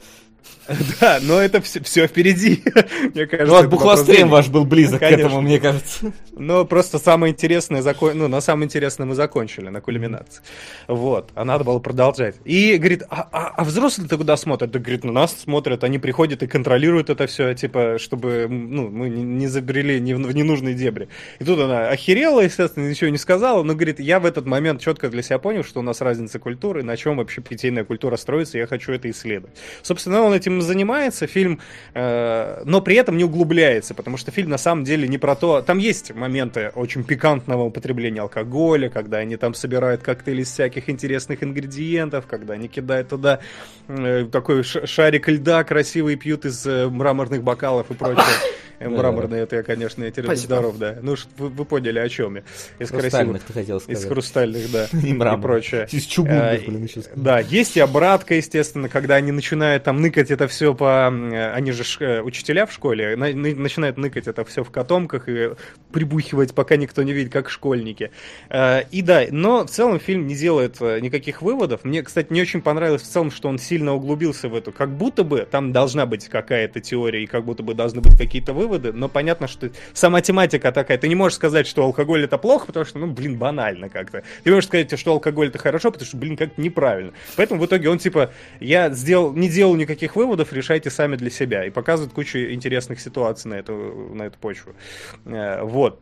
[1.00, 2.62] Да, но это все, все впереди.
[3.14, 5.26] Мне кажется, Ну, бухлострим вопрос ваш был близок к Конечно.
[5.26, 6.12] этому, мне кажется.
[6.32, 8.18] но просто самое интересное, закон...
[8.18, 10.42] ну, на самом интересном мы закончили, на кульминации.
[10.88, 12.36] Вот, а надо было продолжать.
[12.44, 14.70] И говорит, а, а, а взрослые-то куда смотрят?
[14.70, 19.08] Да, говорит, на нас смотрят, они приходят и контролируют это все, типа, чтобы ну, мы
[19.08, 21.08] не- забрели не в ненужные дебри.
[21.38, 25.08] И тут она охерела, естественно, ничего не сказала, но говорит, я в этот момент четко
[25.08, 28.66] для себя понял, что у нас разница культуры, на чем вообще питейная культура строится, я
[28.66, 29.56] хочу это исследовать.
[29.82, 31.60] Собственно, он этим занимается, фильм,
[31.94, 35.62] э, но при этом не углубляется, потому что фильм на самом деле не про то.
[35.62, 41.42] Там есть моменты очень пикантного употребления алкоголя, когда они там собирают коктейли из всяких интересных
[41.42, 43.40] ингредиентов, когда они кидают туда
[43.88, 48.24] э, такой шарик льда красивый пьют из э, мраморных бокалов и прочее.
[48.78, 50.36] Э, Мраморные, это я, конечно, я Спасибо.
[50.36, 50.96] здоров, да.
[51.02, 52.42] Ну, вы, вы поняли, о чем я.
[52.78, 54.08] Из красивых, ты хотел из сказать.
[54.08, 55.88] хрустальных, да, И и прочее.
[55.90, 57.10] Из чугунных, Э, блин, сказать.
[57.16, 61.10] Да, есть и обратка, естественно, когда они начинают там ныкать это все по...
[61.10, 61.84] э, Они же
[62.22, 65.50] учителя в школе, начинают ныкать это все в котомках и
[65.92, 68.10] прибухивать, пока никто не видит, как школьники.
[68.52, 71.84] И да, но в целом фильм не делает никаких выводов.
[71.84, 74.72] Мне, кстати, не очень понравилось в целом, что он сильно углубился в эту.
[74.72, 78.52] Как будто бы там должна быть какая-то теория и как будто бы должны быть какие-то
[78.52, 80.98] выводы, но понятно, что сама тематика такая.
[80.98, 84.22] Ты не можешь сказать, что алкоголь это плохо, потому что, ну, блин, банально как-то.
[84.44, 87.12] Ты можешь сказать, что алкоголь это хорошо, потому что, блин, как-то неправильно.
[87.36, 88.30] Поэтому в итоге он типа,
[88.60, 91.64] я сделал, не делал никаких выводов, решайте сами для себя.
[91.64, 93.74] И показывает кучу интересных ситуаций на эту,
[94.14, 94.72] на эту почву.
[95.24, 96.00] Э, Вот.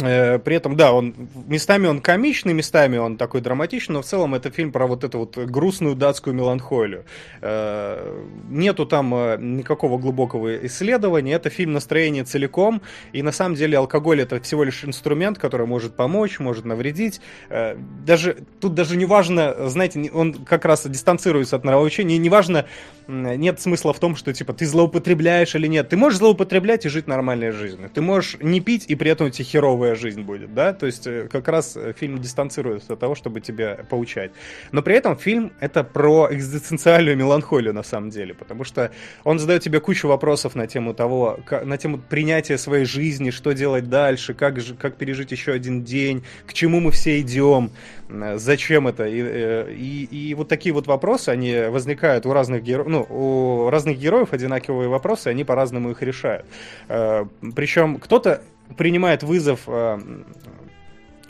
[0.00, 1.14] Э, При этом, да, он
[1.46, 5.20] местами он комичный, местами он такой драматичный, но в целом это фильм про вот эту
[5.20, 7.04] вот грустную датскую меланхолию.
[7.40, 12.82] Э, Нету там э, никакого глубокого исследования, это фильм настроение целиком,
[13.12, 17.20] и на самом деле алкоголь это всего лишь инструмент, который может помочь, может навредить.
[17.48, 22.66] Даже тут даже не важно, знаете, он как раз дистанцируется от нравоучения, не важно,
[23.08, 25.88] нет смысла в том, что типа ты злоупотребляешь или нет.
[25.88, 27.90] Ты можешь злоупотреблять и жить нормальной жизнью.
[27.92, 30.72] Ты можешь не пить, и при этом у тебя херовая жизнь будет, да?
[30.72, 34.32] То есть э, как раз э, фильм дистанцируется от того, чтобы тебя поучать.
[34.72, 38.90] Но при этом фильм это про экзистенциальную меланхолию на самом деле, потому что
[39.24, 43.88] он задает тебе кучу вопросов на тему того, на тему принятия своей жизни, что делать
[43.88, 47.70] дальше, как, как пережить еще один день, к чему мы все идем,
[48.36, 49.06] зачем это.
[49.06, 53.70] И, э, и, и вот такие вот вопросы, они возникают у разных героев, ну, у
[53.70, 56.46] разных героев одинаковые вопросы, они по-разному их решают.
[56.86, 58.42] Причем кто-то
[58.76, 59.98] принимает вызов э,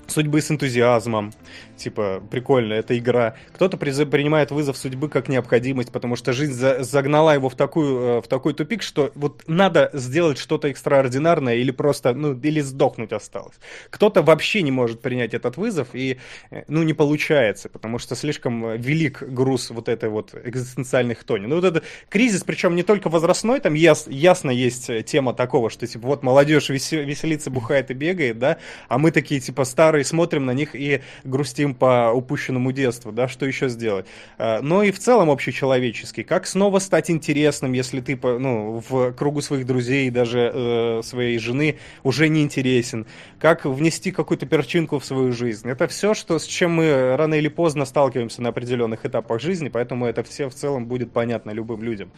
[0.06, 1.32] судьбы с энтузиазмом,
[1.76, 3.34] типа, прикольно, это игра.
[3.54, 8.20] Кто-то принимает вызов судьбы как необходимость, потому что жизнь за- загнала его в, такую, э,
[8.22, 13.54] в такой тупик, что вот надо сделать что-то экстраординарное или просто, ну, или сдохнуть осталось.
[13.90, 16.18] Кто-то вообще не может принять этот вызов и,
[16.50, 21.46] э, ну, не получается, потому что слишком э, велик груз вот этой вот экзистенциальной хтони.
[21.46, 25.86] Ну, вот это кризис, причем не только возрастной, там яс- ясно есть тема такого, что,
[25.86, 28.58] типа, вот молодежь весе- веселится, бухает и бегает, да,
[28.88, 33.46] а мы такие, типа, старые, смотрим на них и грустим по упущенному детству, да, что
[33.46, 34.06] еще сделать.
[34.38, 36.24] А, Но и в целом общечеловеческий.
[36.24, 41.78] Как снова стать интересным, если ты, ну, в кругу своих друзей, даже э, своей жены
[42.02, 43.06] уже не интересен.
[43.38, 45.68] Как внести какую-то перчинку в свою жизнь.
[45.68, 50.06] Это все, что, с чем мы рано или поздно сталкиваемся на определенных этапах жизни, поэтому
[50.06, 52.10] это все в целом будет понятно любым людям.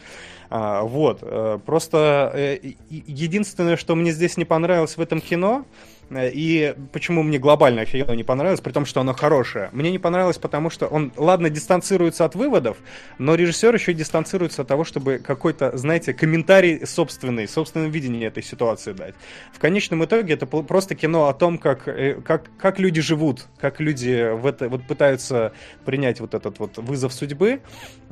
[0.49, 1.19] А, вот.
[1.21, 2.59] э, Просто э,
[2.89, 8.13] единственное, что мне здесь не понравилось в этом кино, э, и почему мне глобальное кино
[8.13, 9.69] не понравилось, при том, что оно хорошее.
[9.71, 12.77] Мне не понравилось, потому что он, ладно, дистанцируется от выводов,
[13.17, 18.43] но режиссер еще и дистанцируется от того, чтобы какой-то, знаете, комментарий собственный, собственное видение этой
[18.43, 19.15] ситуации дать.
[19.53, 23.79] В конечном итоге это просто кино о том, как, э, как, как люди живут, как
[23.79, 25.53] люди в это, вот пытаются
[25.85, 27.61] принять вот этот вот вызов судьбы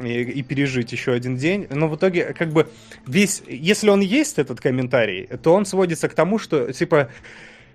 [0.01, 1.67] и, и пережить еще один день.
[1.69, 2.69] Но в итоге, как бы,
[3.05, 7.09] весь, если он есть, этот комментарий, то он сводится к тому, что, типа,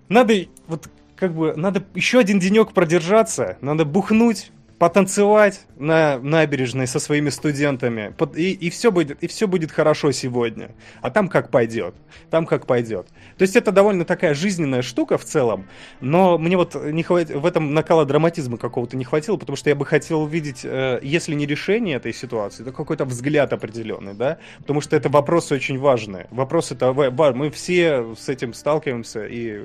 [0.08, 0.34] надо
[0.66, 4.50] вот как бы надо еще один денек продержаться, надо бухнуть,
[4.82, 10.72] потанцевать на набережной со своими студентами, и, и все будет и все будет хорошо сегодня,
[11.00, 11.94] а там как пойдет,
[12.30, 13.06] там как пойдет.
[13.38, 15.68] То есть это довольно такая жизненная штука в целом,
[16.00, 17.30] но мне вот не хват...
[17.30, 21.36] в этом накала драматизма какого-то не хватило, потому что я бы хотел увидеть, э, если
[21.36, 26.26] не решение этой ситуации, то какой-то взгляд определенный, да, потому что это вопросы очень важные.
[26.32, 29.64] Вопросы это мы все с этим сталкиваемся и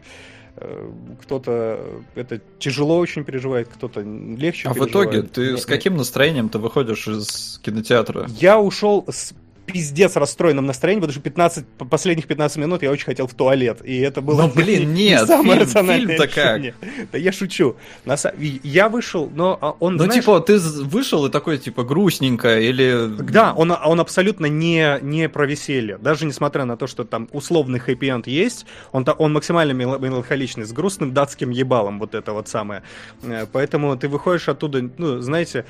[1.21, 1.79] кто-то
[2.15, 4.89] это тяжело очень переживает, кто-то легче А в переживает.
[5.09, 8.27] итоге ты Не- с каким настроением ты выходишь из кинотеатра?
[8.39, 9.33] Я ушел с
[9.67, 13.81] пиздец расстроенным настроением, потому что 15, по- последних 15 минут я очень хотел в туалет.
[13.83, 16.29] И это было Ну, блин, не- не нет, самое фильм- рациональное как?
[16.35, 16.73] решение.
[17.11, 17.75] Да я шучу.
[18.05, 18.15] На
[18.63, 23.07] Я вышел, но а, он, Ну, знаешь, типа, ты вышел и такой, типа, грустненько, или...
[23.31, 25.97] Да, он, он абсолютно не, не про веселье.
[25.97, 30.71] Даже несмотря на то, что там условный хэппи-энд есть, он, он максимально мел- меланхоличный, с
[30.71, 32.83] грустным датским ебалом, вот это вот самое.
[33.23, 35.65] Э, Поэтому ты выходишь оттуда, ну, знаете,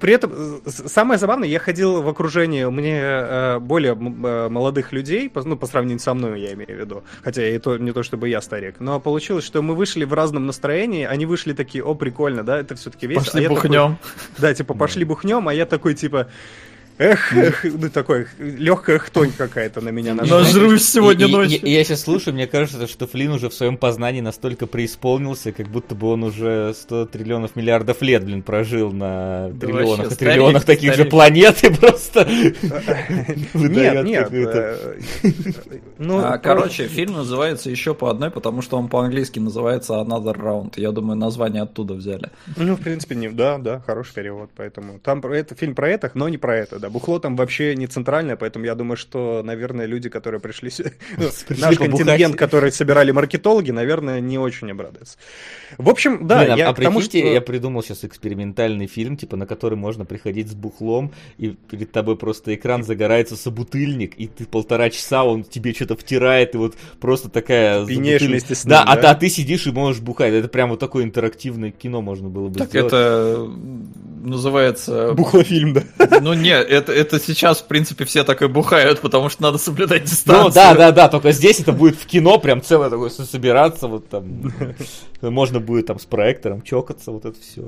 [0.00, 0.32] при этом
[0.64, 5.56] э, самое забавное, я ходил в окружении мне э, более э, молодых людей, по- ну,
[5.56, 7.02] по сравнению со мной, я имею в виду.
[7.22, 8.76] Хотя и то, не то, чтобы я старик.
[8.80, 12.74] Но получилось, что мы вышли в разном настроении, они вышли такие, о, прикольно, да, это
[12.74, 13.22] все-таки весело.
[13.22, 13.98] А Пошли такой, бухнем.
[14.38, 16.28] да, типа, пошли бухнем, а я такой, типа,
[16.98, 20.40] Эх, эх, ну такой, легкая хтонь какая-то на меня нашла.
[20.40, 21.60] Нажрусь сегодня ночью.
[21.62, 25.68] и- Я сейчас слушаю, мне кажется, что Флинн уже в своем познании настолько преисполнился, как
[25.68, 30.16] будто бы он уже 100 триллионов миллиардов лет, блин, прожил на Да триллионах вообще, и
[30.18, 32.28] триллионах старик, таких же планет и просто...
[33.54, 34.28] Нет, нет.
[34.32, 35.00] э,
[35.98, 40.74] Ну, А, короче, фильм называется еще по одной, потому что он по-английски называется Another Round.
[40.76, 42.30] Я думаю, название оттуда взяли.
[42.56, 46.10] Ну, в принципе, не, да, да, хороший перевод, поэтому там про это фильм про это,
[46.14, 46.87] но не про это, да.
[46.88, 50.70] Бухло там вообще не центральное, поэтому я думаю, что, наверное, люди, которые пришли,
[51.16, 55.18] ну, наш контингент, который собирали маркетологи, наверное, не очень обрадуются.
[55.76, 57.34] В общем, да, Блин, а- я а к тому, прикиньте, что...
[57.34, 62.16] я придумал сейчас экспериментальный фильм, типа на который можно приходить с бухлом, и перед тобой
[62.16, 67.28] просто экран загорается собутыльник, и ты полтора часа он тебе что-то втирает, и вот просто
[67.28, 67.84] такая...
[67.86, 69.10] Пьянеешь вместе с да, ним, а, да?
[69.10, 70.32] а ты сидишь и можешь бухать.
[70.32, 72.92] Это прям вот такое интерактивное кино можно было бы Так сделать.
[72.92, 73.50] это
[74.22, 75.12] называется...
[75.14, 75.82] Бухлофильм, да.
[76.20, 80.04] Ну нет, это, это сейчас, в принципе, все так и бухают, потому что надо соблюдать
[80.04, 80.44] дистанцию.
[80.46, 83.86] Ну да, да, да, только здесь это будет в кино, прям целое такое со- собираться,
[83.86, 84.52] вот там.
[85.20, 87.62] Можно будет там с проектором чокаться, вот это все.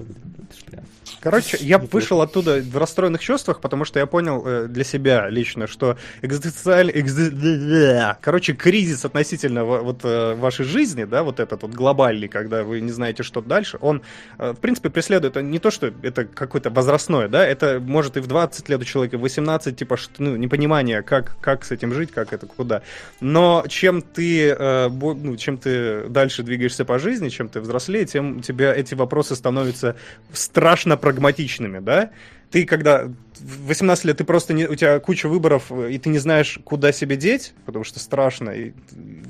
[1.21, 5.67] Короче, я вышел оттуда в расстроенных чувствах, потому что я понял э, для себя лично,
[5.67, 6.93] что экзистенциальный...
[6.93, 12.63] экзи- Короче, кризис относительно во- вот э, вашей жизни, да, вот этот вот глобальный, когда
[12.63, 14.03] вы не знаете, что дальше, он,
[14.39, 18.27] э, в принципе, преследует не то, что это какое-то возрастное, да, это может и в
[18.27, 22.13] 20 лет у человека, в 18, типа, что, ну, непонимание, как, как с этим жить,
[22.13, 22.83] как это, куда.
[23.21, 28.41] Но чем ты, ну, чем ты дальше двигаешься по жизни, чем ты взрослее, тем у
[28.41, 29.97] тебя эти вопросы становятся
[30.33, 32.11] страшно прагматичными, да?
[32.51, 33.09] Ты когда
[33.39, 36.93] 18 лет ты просто не, у тебя куча выборов, э, и ты не знаешь, куда
[36.93, 38.73] себе деть, потому что страшно, и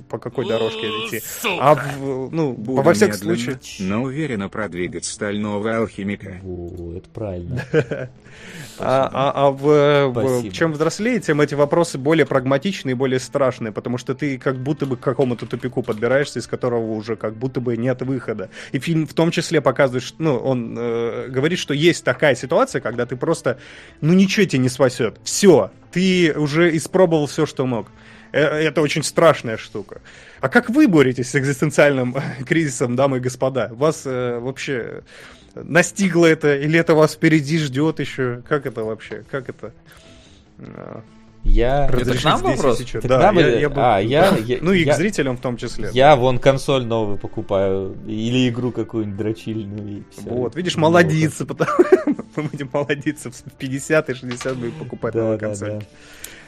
[0.09, 1.23] по какой дорожке идти.
[1.61, 6.41] А в, ну, Буду во всяком случае, но уверенно продвигать стального алхимика.
[6.45, 7.65] О, это правильно.
[8.83, 10.55] А, а- а в, в- Спасибо.
[10.55, 14.87] чем взрослее, тем эти вопросы более прагматичные и более страшные, потому что ты как будто
[14.87, 18.49] бы к какому-то тупику подбираешься, из которого уже как будто бы нет выхода.
[18.73, 22.81] И фильм в том числе показывает, что, ну, он э, говорит, что есть такая ситуация,
[22.81, 23.59] когда ты просто,
[24.01, 25.19] ну, ничего тебя не спасет.
[25.25, 27.89] Все, ты уже испробовал все, что мог.
[28.33, 30.01] Э, Это очень страшная штука.
[30.41, 32.17] А как вы боретесь с экзистенциальным
[32.47, 33.69] кризисом, дамы и господа?
[33.73, 35.03] Вас э, вообще
[35.55, 38.43] настигло это, или это вас впереди ждет еще?
[38.49, 39.25] Как это вообще?
[39.31, 39.73] Как это?
[41.43, 41.87] Я...
[41.87, 42.79] Это к разрешить нам вопрос?
[42.79, 43.03] сейчас?
[43.05, 45.41] Да, нам я, или- я бы- а, я- я- ну и я- к зрителям в
[45.41, 45.89] том числе.
[45.93, 47.97] Я вон консоль новую покупаю.
[48.07, 49.99] Или игру какую-нибудь дрочильную.
[49.99, 50.31] и всё.
[50.31, 51.71] Вот, видишь, Ну, молодиться, потому
[52.37, 55.79] мы будем молодиться в 50 и 60 будем покупать Да, новые да, да.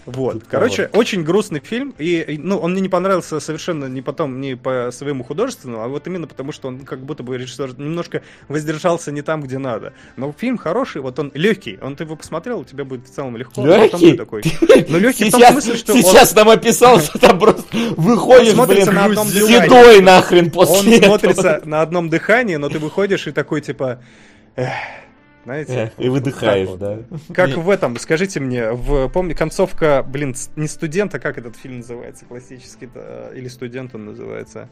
[0.05, 4.57] Вот, короче, очень грустный фильм, и, ну, он мне не понравился совершенно не потом, не
[4.57, 9.13] по своему художественному, а вот именно потому, что он как будто бы режиссер немножко воздержался
[9.13, 9.93] не там, где надо.
[10.17, 13.37] Но фильм хороший, вот он легкий, он ты его посмотрел, у тебя будет в целом
[13.37, 13.65] легко.
[13.65, 14.15] Легкий?
[14.17, 14.43] такой.
[14.89, 17.63] Ну, легкий в том Сейчас, смысле, что он- сейчас нам описал, что там просто
[17.97, 21.07] выходишь, блин, на одном седой нахрен Он после этого.
[21.19, 24.03] смотрится на одном дыхании, но ты выходишь и такой, типа,
[24.57, 24.69] эх,
[25.45, 25.73] знаете?
[25.75, 26.99] Эх, И выдыхаешь, да.
[27.35, 32.25] Как в этом, скажите мне, в помни концовка, блин, не студента, как этот фильм называется,
[32.25, 34.69] классический, да, или студент он называется,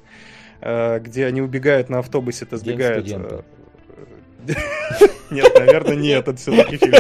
[0.61, 3.07] э, где они убегают на автобусе-то День сбегают.
[3.09, 3.41] э,
[5.31, 6.95] Нет, наверное, не этот все-таки фильм.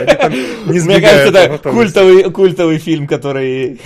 [0.66, 1.76] Мне кажется, это автобусе.
[1.76, 3.80] культовый, культовый фильм, который...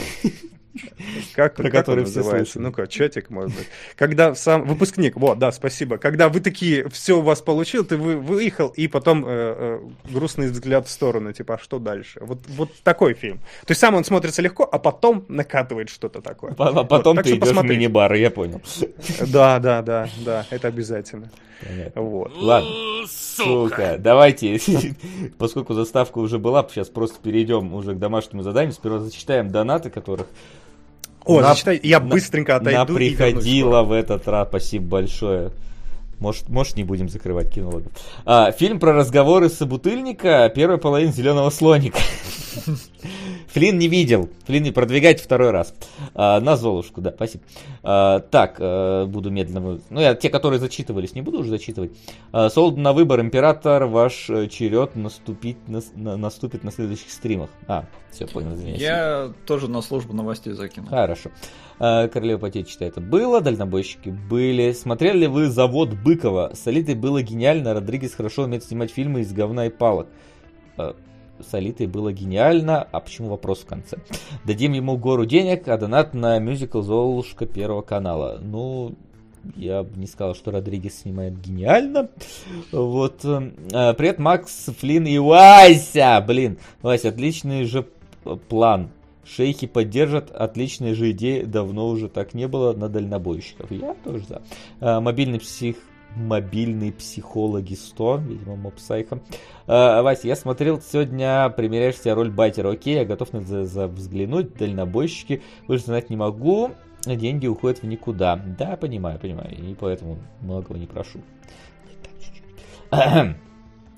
[1.34, 2.62] Как, про который все слышали.
[2.62, 3.68] Ну-ка, чатик, может быть.
[3.96, 5.98] Когда сам выпускник, вот, да, спасибо.
[5.98, 9.80] Когда вы такие, все у вас получил, ты вы, выехал, и потом э, э,
[10.10, 12.20] грустный взгляд в сторону, типа, а что дальше?
[12.20, 13.38] Вот, вот такой фильм.
[13.66, 16.54] То есть сам он смотрится легко, а потом накатывает что-то такое.
[16.58, 18.60] А потом Вот, так ты идешь в мини-бар, я понял.
[19.26, 21.30] Да, да, да, да, это обязательно.
[21.62, 22.02] Понятно.
[22.02, 22.32] Вот.
[22.36, 22.70] Ладно.
[23.06, 24.60] Сука, давайте,
[25.38, 28.72] поскольку заставка уже была, сейчас просто перейдем уже к домашнему заданию.
[28.72, 30.26] Сперва зачитаем донаты, которых
[31.24, 34.48] О, на- зачитай, я на- быстренько отойду и вернусь приходило в этот раз.
[34.48, 35.50] Спасибо большое.
[36.20, 37.90] Может, может, не будем закрывать кинологов.
[38.24, 41.98] А, фильм про разговоры собутыльника, первая половина зеленого слоника.
[43.52, 44.28] Флин не видел.
[44.46, 45.74] Флин не продвигайте второй раз.
[46.14, 47.42] А, на Золушку, да, спасибо.
[47.86, 49.78] А, так, э, буду медленно.
[49.90, 51.92] Ну, я те, которые зачитывались, не буду уже зачитывать.
[52.32, 57.50] А, Солд на выбор, император, ваш э, черед наступить на, на- наступит на следующих стримах.
[57.68, 58.80] А, все, понял, извиняюсь.
[58.80, 60.88] Я тоже на службу новостей закинул.
[60.88, 61.30] Хорошо.
[61.78, 62.94] А, Королева Потечь читает.
[63.06, 64.72] Было, дальнобойщики были.
[64.72, 66.52] Смотрели ли вы завод Быкова?
[66.54, 67.74] С Алитой было гениально.
[67.74, 70.08] Родригес хорошо умеет снимать фильмы из говна и палок.
[71.38, 72.82] А, С Алитой было гениально.
[72.82, 73.98] А почему вопрос в конце?
[74.44, 78.38] Дадим ему гору денег, а донат на мюзикл Золушка Первого канала.
[78.42, 78.94] Ну,
[79.56, 82.08] я бы не сказал, что Родригес снимает гениально.
[82.72, 83.24] Вот.
[83.24, 86.24] э, Привет, Макс, Флинн и Вася!
[86.26, 87.86] Блин, Вася, отличный же
[88.48, 88.90] план.
[89.26, 93.70] Шейхи поддержат, отличная же идея, давно уже так не было на дальнобойщиков.
[93.70, 94.42] Я тоже за.
[94.80, 95.76] Э, Мобильный псих
[96.16, 99.20] мобильный психологи 100, видимо, мопсайха.
[99.66, 102.70] Э, Вася, я смотрел сегодня, примеряешь себя роль байтера.
[102.70, 104.54] Окей, я готов на это за- взглянуть.
[104.56, 106.70] Дальнобойщики, больше знать не могу.
[107.06, 108.36] Деньги уходят в никуда.
[108.58, 109.54] Да, понимаю, понимаю.
[109.54, 111.20] И поэтому многого не прошу.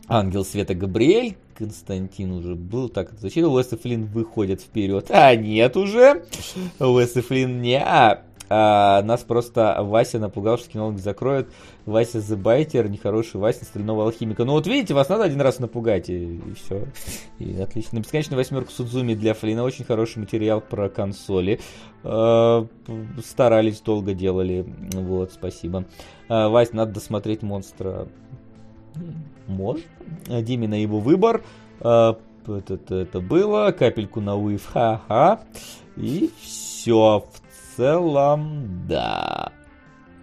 [0.09, 5.07] Ангел Света Габриэль, Константин уже был, так зачем Уэс Флинн выходит вперед?
[5.11, 6.23] А, нет уже.
[6.79, 7.81] Уэс Флинн не.
[8.49, 11.49] А, нас просто Вася напугал, что кинологи закроют.
[11.85, 14.45] Вася Зебайтер, нехороший Вася Стального Алхимика.
[14.45, 16.87] Ну вот видите, вас надо один раз напугать, и, все.
[17.39, 17.99] И отлично.
[17.99, 19.65] На бесконечную восьмерку Судзуми для Флина.
[19.65, 21.61] Очень хороший материал про консоли.
[22.05, 22.67] Э,
[23.25, 24.67] Старались, долго делали.
[24.93, 25.85] Вот, спасибо.
[26.29, 28.09] Э, Вась, надо досмотреть монстра.
[29.47, 29.85] Может.
[30.27, 31.43] Диме на его выбор.
[31.81, 32.15] Э,
[32.47, 33.73] Это, это, это было.
[33.73, 34.67] Капельку на уив.
[34.73, 35.41] Ха-ха.
[35.97, 37.25] И все.
[37.33, 37.46] В
[37.77, 39.53] целом, да.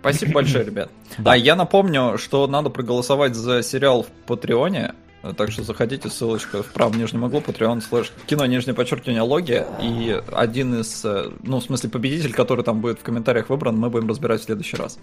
[0.02, 0.90] Спасибо большое, ребят.
[1.20, 1.34] Да.
[1.34, 4.96] А я напомню, что надо проголосовать за сериал в Патреоне.
[5.38, 9.64] Так что заходите, ссылочка в правом нижнем углу, Patreon слэш кино, нижнее подчеркивание, логи.
[9.82, 13.90] И один из, э, ну, в смысле, победитель, который там будет в комментариях выбран, мы
[13.90, 14.98] будем разбирать в следующий раз.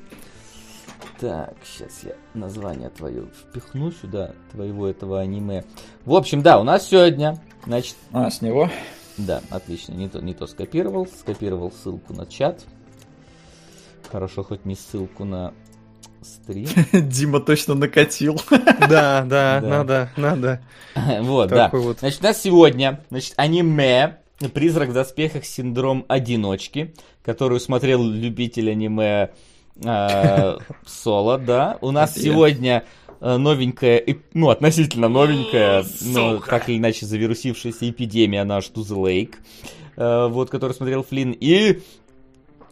[1.20, 5.64] Так, сейчас я название твое впихну сюда, твоего этого аниме.
[6.04, 8.68] В общем, да, у нас сегодня, значит, А, с него?
[9.16, 12.64] Да, отлично, не то, не то скопировал, скопировал ссылку на чат.
[14.10, 15.54] Хорошо, хоть не ссылку на
[16.22, 16.68] стрим.
[16.92, 18.40] Дима точно накатил.
[18.88, 20.60] Да, да, надо, надо.
[21.20, 21.70] Вот, да.
[21.98, 24.18] Значит, у нас сегодня, значит, аниме
[24.54, 25.44] «Призрак в доспехах.
[25.44, 29.30] Синдром одиночки», которую смотрел любитель аниме
[29.84, 31.78] э, Соло, да.
[31.82, 32.84] У нас сегодня
[33.20, 39.34] новенькая, эп- ну, относительно новенькая, ну, так или иначе завирусившаяся эпидемия наш To the Lake,
[39.96, 41.80] э, вот, который смотрел Флинн, и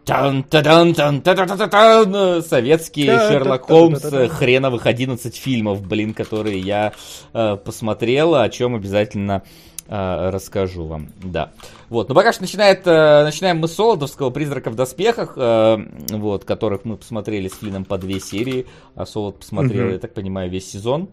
[0.04, 5.82] тан та тан та та та та тан советский Шерлок Холмс, э, хреновых 11 фильмов,
[5.86, 6.92] блин, которые я
[7.34, 9.42] э, посмотрел, о чем обязательно
[9.88, 11.52] э, расскажу вам, да.
[11.88, 15.76] Вот, но пока что начинает, э, начинаем мы с Солодовского «Призрака в доспехах», э,
[16.10, 19.92] вот, которых мы посмотрели с Флином по две серии, а Солод посмотрел, Мгм.
[19.94, 21.08] я так понимаю, весь сезон.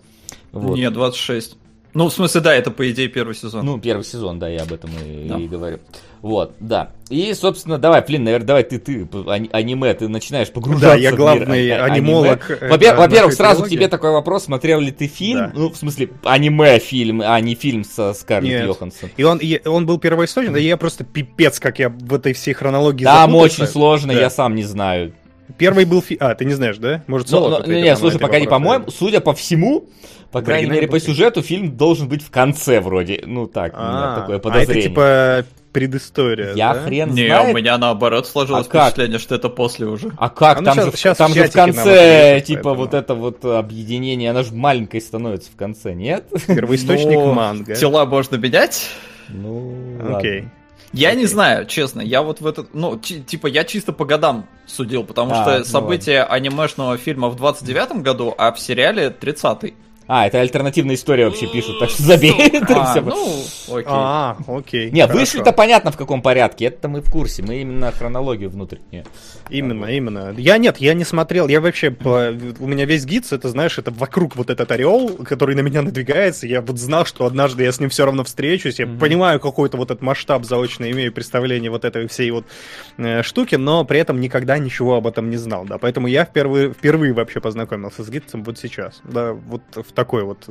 [0.52, 0.76] Вот.
[0.76, 1.58] Нет, 26.
[1.96, 3.66] Ну, в смысле, да, это по идее первый сезон.
[3.66, 5.40] Ну, первый сезон, да, я об этом и, Да.
[5.40, 5.80] и говорю.
[6.22, 6.92] Вот, да.
[7.10, 11.10] И, собственно, давай, Флин, наверное, давай ты, ты, ани- аниме, ты начинаешь погружаться Да, я
[11.10, 12.58] в мир главный а- а- анимолог, аниме.
[12.62, 13.76] э, Во-первых, нашей сразу трилогии.
[13.76, 15.52] тебе такой вопрос, смотрел ли ты фильм, Да.
[15.56, 18.66] ну, в смысле, аниме-фильм, а не фильм со Скарлетт Нет.
[18.68, 19.10] Йоханссон.
[19.18, 22.54] И он, и он был первоисточник, да я просто пипец, как я в этой всей
[22.54, 23.62] хронологии Там запутался.
[23.64, 24.20] очень сложно, Да.
[24.20, 25.14] я сам не знаю.
[25.58, 26.18] Первый был фи...
[26.20, 27.04] А, ты не знаешь, да?
[27.08, 29.88] Может, Ну, Солод ну, ответит не, нам на слушай, пока не по-моему, судя по всему,
[30.32, 33.22] по крайней мере, по сюжету фильм должен быть в конце вроде.
[33.26, 34.82] Ну так, у меня А, такое а подозрение.
[34.82, 36.82] это типа предыстория, Я да?
[36.84, 37.54] хрен Не, знает.
[37.54, 38.84] у меня наоборот сложилось А как?
[38.94, 40.10] впечатление, что это после уже.
[40.18, 40.58] А как?
[40.58, 42.76] А ну там щас- же, щас там в же в конце, типа, поэтому.
[42.76, 46.26] вот это вот объединение, она же маленькой становится в конце, нет?
[46.48, 47.76] Первоисточник Ну, манга.
[47.76, 48.88] Тела можно менять?
[49.30, 50.50] Ну, ладно.
[50.94, 52.02] Я не знаю, честно.
[52.02, 55.66] Я вот в этот, ну, типа, я чисто по годам судил, потому А, что ну
[55.66, 59.74] события анимешного фильма в 29-м году, а в сериале 30-й.
[60.07, 62.34] А, это альтернативная история вообще пишут, так что забей.
[62.40, 63.86] это А, ну, окей.
[63.88, 64.91] А, окей.
[64.91, 69.06] Не, вышли-то понятно в каком порядке, это мы в курсе, мы именно хронологию внутреннюю.
[69.49, 70.34] Именно, именно.
[70.38, 71.48] Я нет, я не смотрел.
[71.48, 75.56] Я вообще по- у меня весь гид, это знаешь, это вокруг вот этот орел, который
[75.56, 76.48] на меня надвигается.
[76.48, 78.80] Я вот знал, что однажды я с ним все равно встречусь.
[78.80, 82.45] Я понимаю какой-то вот этот масштаб заочно, имею представление вот этой всей вот
[82.98, 85.77] э, штуки, но при этом никогда ничего об этом не знал, да.
[85.77, 90.48] Поэтому я впервые, впервые вообще познакомился с гидцем вот сейчас, да, вот в такой вот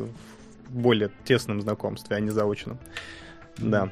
[0.68, 2.78] более тесном знакомстве, а не заочном,
[3.58, 3.88] да.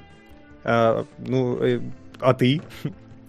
[0.65, 1.81] А, ну, э,
[2.21, 2.61] а ты?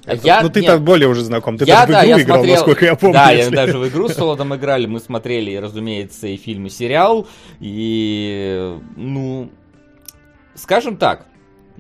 [0.06, 1.58] А я- ну ты-то более уже знаком.
[1.58, 3.14] Ты Я, даже в игру я играл, смотрел- насколько я помню.
[3.14, 6.70] Да, я если- даже в игру с Солодом играли, мы смотрели, разумеется, и фильм, и
[6.70, 7.28] сериал,
[7.60, 9.50] и, ну,
[10.56, 11.26] скажем так,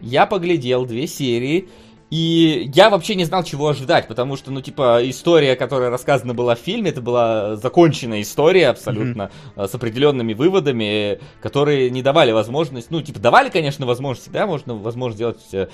[0.02, 1.70] я поглядел две серии,
[2.14, 6.53] и я вообще не знал, чего ожидать, потому что, ну, типа, история, которая рассказана была
[6.53, 12.91] в фильме, это была законченная история абсолютно, э, с определенными выводами, которые не давали возможность,
[12.91, 15.69] ну, типа, давали, конечно, возможность, да, можно, возможно, сделать э,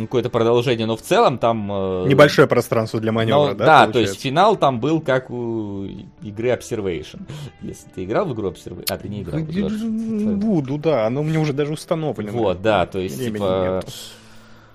[0.00, 1.70] какое-то продолжение, но в целом там...
[1.70, 3.64] э, Небольшое пространство для маневра, но, да?
[3.64, 4.14] да, то получается?
[4.14, 5.84] есть финал там был как у
[6.22, 7.20] игры Observation.
[7.62, 8.86] Если ты играл в игру Observation...
[8.90, 10.34] А, ты не играл Observation.
[10.34, 12.32] Буду, да, оно у меня уже даже установлено.
[12.32, 13.82] Вот, да, то есть, Времени типа...
[13.84, 13.92] нету.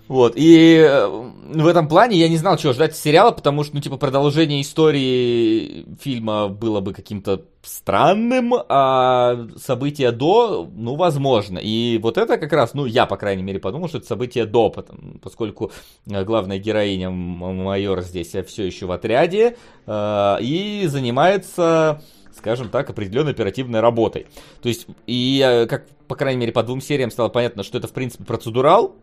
[0.10, 3.82] Вот, и э, в этом плане я не знал, чего ждать сериала, потому что, ну,
[3.82, 11.60] типа, продолжение истории фильма было бы каким-то странным, а события до, ну, возможно.
[11.60, 14.74] И вот это как раз, ну, я, по крайней мере, подумал, что это событие до,
[15.22, 15.72] поскольку
[16.10, 22.02] э, главная героиня майор здесь все еще в отряде э, и занимается
[22.36, 24.26] скажем так, определенной оперативной работой.
[24.62, 27.92] То есть, и как, по крайней мере, по двум сериям стало понятно, что это, в
[27.92, 28.96] принципе, процедурал,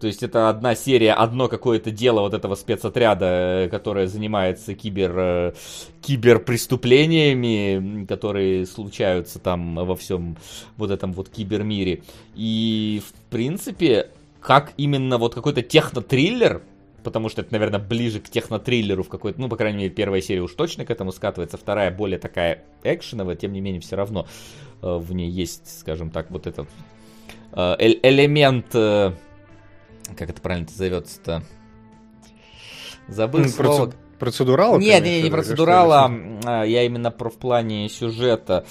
[0.00, 5.18] то есть это одна серия, одно какое-то дело вот этого спецотряда, э, которое занимается кибер,
[5.18, 5.52] э,
[6.02, 10.36] киберпреступлениями, которые случаются там во всем
[10.76, 12.02] вот этом вот кибермире.
[12.36, 14.10] И, в принципе,
[14.40, 16.62] как именно вот какой-то технотриллер,
[17.02, 20.42] потому что это, наверное, ближе к технотриллеру в какой-то, ну, по крайней мере, первая серия
[20.42, 24.28] уж точно к этому скатывается, вторая более такая экшеновая, тем не менее, все равно
[24.80, 26.68] э, в ней есть, скажем так, вот этот
[27.50, 28.76] элемент
[30.16, 31.42] как это правильно зовется-то?
[33.08, 33.92] Забыл ну, слово.
[34.18, 34.78] Процедурал?
[34.78, 38.66] Нет, не, не процедурал, а я именно про в плане сюжета.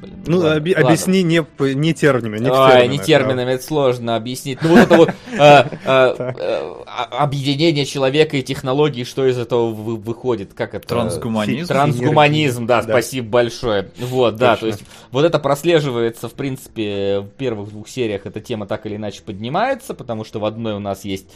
[0.00, 0.88] Блин, ну, ладно, оби- ладно.
[0.88, 1.44] объясни не,
[1.74, 3.52] не терминами, не Ой, не терминами, да.
[3.52, 4.62] это сложно объяснить.
[4.62, 5.64] Ну, вот это вот э, э,
[6.38, 6.74] э,
[7.10, 10.88] объединение человека и технологий, что из этого выходит, как это?
[10.88, 11.68] Трансгуманизм.
[11.68, 13.90] Трансгуманизм, да, спасибо большое.
[13.98, 18.66] Вот, да, то есть вот это прослеживается, в принципе, в первых двух сериях эта тема
[18.66, 21.26] так или иначе поднимается, потому что в одной у нас есть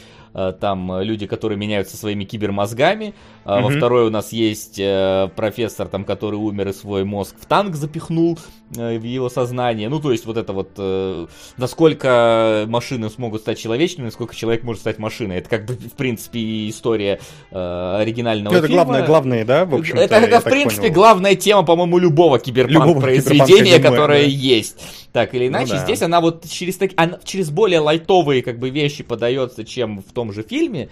[0.59, 3.13] там люди, которые меняются своими кибермозгами.
[3.45, 3.61] Mm-hmm.
[3.61, 7.75] Во второй у нас есть э, профессор, там, который умер и свой мозг в танк
[7.75, 8.37] запихнул
[8.71, 9.87] в его сознание.
[9.89, 14.97] Ну, то есть вот это вот, насколько машины смогут стать человечными, насколько человек может стать
[14.97, 15.37] машиной.
[15.37, 17.19] Это как бы, в принципе, история
[17.51, 18.83] оригинального это фильма.
[18.83, 20.93] главное, главное, да, в общем Это, это в принципе, понял.
[20.93, 24.27] главная тема, по-моему, любого киберпанк-произведения, которое да.
[24.27, 25.04] есть.
[25.15, 25.85] Так или иначе, ну, да.
[25.85, 30.11] здесь она вот через, так, она через более лайтовые как бы вещи подается, чем в
[30.11, 30.89] том же фильме.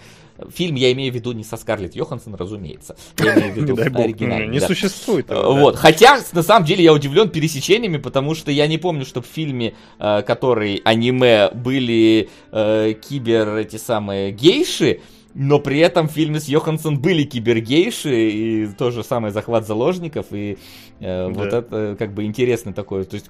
[0.56, 2.96] Фильм я имею в виду не со Скарлетт Йоханссон, разумеется.
[3.20, 4.48] Я имею в виду оригинальный.
[4.48, 5.26] Не существует.
[5.30, 5.76] Вот.
[5.76, 9.74] Хотя, на самом деле, я удивлен пересечениями, потому что я не помню, что в фильме,
[10.00, 15.02] э, который аниме, были э, кибер эти самые гейши,
[15.34, 20.58] но при этом в фильме с Йоханссон были кибергейши и тоже самый захват заложников, и
[21.02, 21.28] э, да.
[21.28, 23.04] вот это как бы интересно такое.
[23.04, 23.30] То есть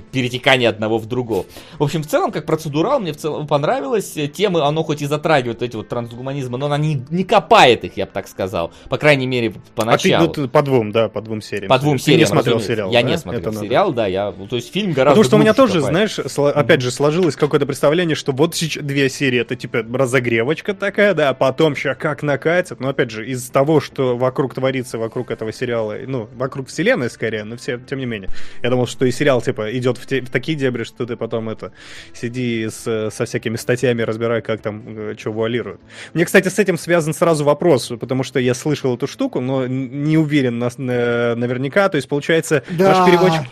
[0.00, 1.44] перетекание одного в другого.
[1.78, 4.16] В общем, в целом, как процедурал, мне в целом понравилось.
[4.34, 8.06] Темы оно хоть и затрагивает эти вот трансгуманизмы, но она не, не копает их, я
[8.06, 8.72] бы так сказал.
[8.88, 10.30] По крайней мере, поначалу.
[10.30, 11.68] А ты, ну, по двум, да, по двум сериям.
[11.68, 13.08] По двум ты сериям, не смотрел сериал, Я да?
[13.08, 13.96] не смотрел Это сериал, надо.
[13.96, 16.10] да, я, то есть фильм гораздо Потому что у меня тоже, копает.
[16.10, 16.18] знаешь,
[16.54, 21.30] опять же, сложилось какое-то представление, что вот сейчас две серии, это типа разогревочка такая, да,
[21.30, 22.80] а потом сейчас как накатит.
[22.80, 27.44] Но опять же, из того, что вокруг творится, вокруг этого сериала, ну, вокруг вселенной скорее,
[27.44, 28.30] но все, тем не менее.
[28.62, 31.50] Я думал, что и сериал, типа, идет в, те, в такие дебри, что ты потом
[31.50, 31.72] это
[32.14, 35.80] сиди с, со всякими статьями, разбирай, как там э, что вуалируют.
[36.14, 40.16] Мне, кстати, с этим связан сразу вопрос, потому что я слышал эту штуку, но не
[40.16, 41.88] уверен на, на, наверняка.
[41.88, 42.92] То есть, получается, да.
[42.92, 43.50] наш переводчик...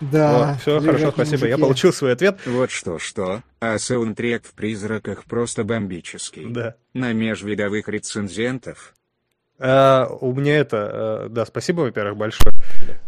[0.00, 0.50] Да.
[0.50, 1.38] Вот, все, хорошо, спасибо.
[1.38, 1.50] Мужики.
[1.50, 2.38] Я получил свой ответ.
[2.46, 6.46] Вот что-что, а саундтрек в «Призраках» просто бомбический.
[6.46, 6.74] Да.
[6.92, 8.94] На межвидовых рецензентов
[9.58, 12.53] а, у меня это, э, да, спасибо, во-первых, большое.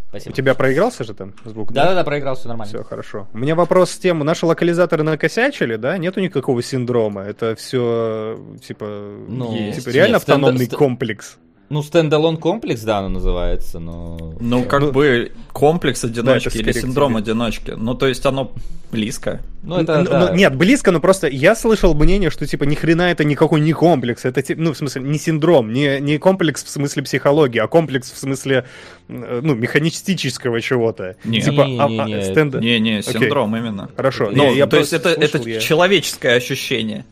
[0.08, 0.32] Спасибо.
[0.32, 1.72] У тебя проигрался же там звук?
[1.72, 2.72] Да, да, да, проигрался нормально.
[2.72, 3.28] Все хорошо.
[3.32, 5.98] У меня вопрос с тем, наши локализаторы накосячили, да?
[5.98, 7.22] Нету никакого синдрома.
[7.22, 8.86] Это все типа,
[9.28, 10.78] ну, типа реально Нет, автономный стенд...
[10.78, 11.38] комплекс.
[11.68, 14.34] Ну, стендалон комплекс, да, оно называется, но...
[14.38, 17.72] Ну, как ну, бы комплекс одиночки да, или синдром одиночки.
[17.76, 18.52] Ну, то есть оно
[18.92, 19.40] близко.
[19.64, 20.28] Ну, это, ну, да.
[20.28, 23.72] ну, нет, близко, но просто я слышал мнение, что, типа, ни хрена это никакой не
[23.72, 24.24] комплекс.
[24.24, 28.16] Это, ну, в смысле, не синдром, не, не комплекс в смысле психологии, а комплекс в
[28.16, 28.64] смысле,
[29.08, 31.16] ну, механистического чего-то.
[31.24, 32.54] Не, типа, не, а, не, а, не, стенд...
[32.60, 33.58] не, не, синдром okay.
[33.58, 33.90] именно.
[33.96, 34.30] Хорошо.
[34.32, 35.58] Ну, я то есть это, это я...
[35.58, 37.04] человеческое ощущение.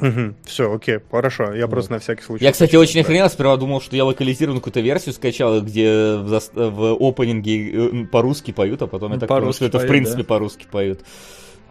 [0.00, 1.52] Угу, все, окей, хорошо.
[1.54, 1.72] Я вот.
[1.72, 2.44] просто на всякий случай.
[2.44, 7.08] Я, кстати, очень охренел, сперва думал, что я локализированную какую-то версию скачал, где в, в
[7.08, 10.24] опенинге э, по-русски поют, а потом я так понял, что это в принципе да?
[10.24, 11.00] по-русски поют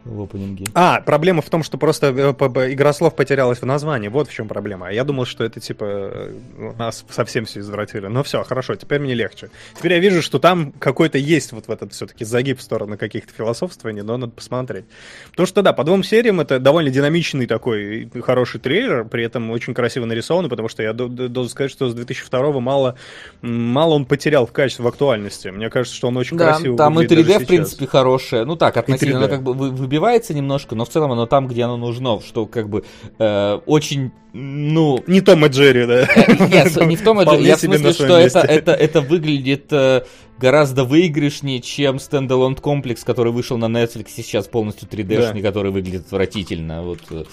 [0.07, 0.65] в опенинге.
[0.73, 4.07] А, проблема в том, что просто э, игра слов потерялась в названии.
[4.07, 4.87] Вот в чем проблема.
[4.87, 6.33] А я думал, что это типа э,
[6.77, 8.07] нас совсем все извратили.
[8.07, 9.49] Ну все, хорошо, теперь мне легче.
[9.77, 13.33] Теперь я вижу, что там какой-то есть вот в этот все-таки загиб в сторону каких-то
[13.33, 14.85] философствований, но надо посмотреть.
[15.31, 19.73] Потому что да, по двум сериям это довольно динамичный такой хороший трейлер, при этом очень
[19.73, 22.95] красиво нарисованный, потому что я должен сказать, что с 2002 мало,
[23.41, 25.49] мало он потерял в качестве, в актуальности.
[25.49, 28.45] Мне кажется, что он очень да, красиво там и 3D, в принципе, хорошая.
[28.45, 31.77] Ну так, относительно, как бы выбирает разбивается немножко, но в целом оно там, где оно
[31.77, 32.83] нужно, что как бы
[33.17, 35.03] э, очень, ну...
[35.07, 36.01] Не Том и Джерри, да?
[36.01, 40.03] Э, Нет, не в том, Вполне я в смысле, что это, это, это выглядит э,
[40.37, 46.83] гораздо выигрышнее, чем стендалон комплекс, который вышел на Netflix сейчас полностью 3D-шный, который выглядит отвратительно.
[46.83, 47.23] Вот, э,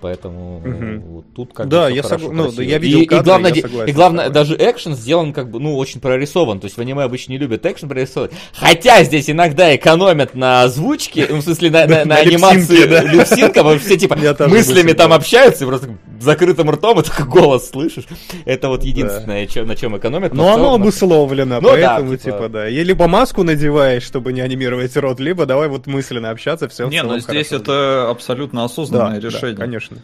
[0.00, 1.00] поэтому Мгм.
[1.00, 2.62] вот тут как Да, бы я хорошо, сог- ну, красиво.
[2.62, 5.60] я видел и, и кадры, главное, я согласен и главное даже экшен сделан как бы,
[5.60, 6.60] ну, очень прорисован.
[6.60, 8.30] То есть в аниме обычно не любят экшен прорисован.
[8.52, 13.02] Хотя здесь иногда экономят на озвучке, ну, в смысле на, на- на На анимации да.
[13.48, 14.16] потому что все типа
[14.48, 15.16] мыслями там да.
[15.16, 15.88] общаются, и просто
[16.20, 18.04] закрытым ртом, и только голос слышишь.
[18.44, 20.34] Это вот единственное, на чем экономят.
[20.34, 22.68] Но оно обусловлено, Ну да, поэтому, типа- типа, да.
[22.68, 27.02] И либо маску надеваешь, чтобы не анимировать рот, либо давай вот мысленно общаться, все Не,
[27.02, 29.67] ну здесь это абсолютно осознанное решение.
[29.68, 29.98] Конечно.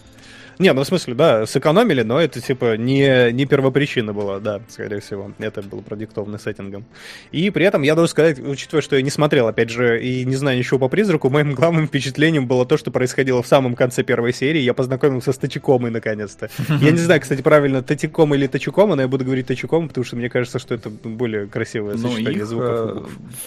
[0.60, 5.00] Не, ну в смысле, да, сэкономили, но это типа не, не первопричина была, да, скорее
[5.00, 5.32] всего.
[5.40, 6.84] Это было продиктовано сеттингом.
[7.32, 10.36] И при этом я должен сказать, учитывая, что я не смотрел, опять же, и не
[10.36, 14.32] знаю ничего по призраку, моим главным впечатлением было то, что происходило в самом конце первой
[14.32, 14.60] серии.
[14.60, 16.48] Я познакомился с Тачикомой наконец-то.
[16.68, 20.14] Я не знаю, кстати, правильно, Татикома или Тачикома, но я буду говорить Тачикома, потому что
[20.14, 22.68] мне кажется, что это более красивое Ну, сочетание их звуков.
[22.70, 23.00] э,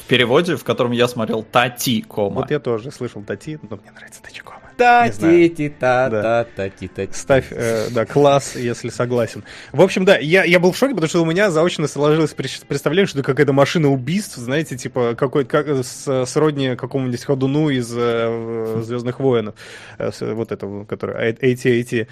[0.03, 2.41] в переводе, в котором я смотрел, Тати, кома.
[2.41, 4.56] Вот я тоже слышал Тати, но мне нравится Тачикома.
[4.79, 5.49] Не знаю.
[5.49, 7.07] Та-ти-ти-та-та-та-ти-та.
[7.11, 9.43] Ставь, э, да, класс, если согласен.
[9.71, 13.07] В общем, да, я, я был в шоке, потому что у меня заочно сложилось представление,
[13.07, 19.19] что это какая-то машина убийств, знаете, типа какой как, с, сродни какому-нибудь ходуну из Звездных
[19.19, 19.55] воинов.
[19.97, 22.07] Вот этого, который AT-AT.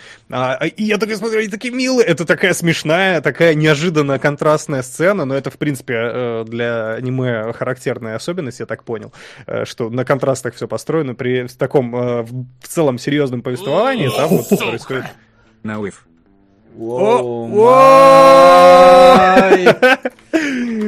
[0.75, 2.05] И я такой смотрю, они такие милые.
[2.07, 8.59] Это такая смешная, такая неожиданно контрастная сцена, но это, в принципе, для аниме характерная особенность,
[8.59, 9.13] я так понял,
[9.63, 12.25] что на контрастах все построено при таком
[12.61, 15.05] в целом серьезном повествовании, там вот происходит
[15.63, 16.05] Науив.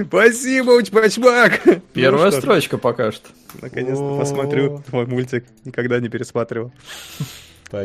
[0.08, 1.62] Спасибо, Учпачмак!
[1.94, 3.30] Первая Ну строчка пока что.
[3.62, 5.46] Наконец-то посмотрю твой мультик.
[5.64, 6.72] Никогда не пересматривал.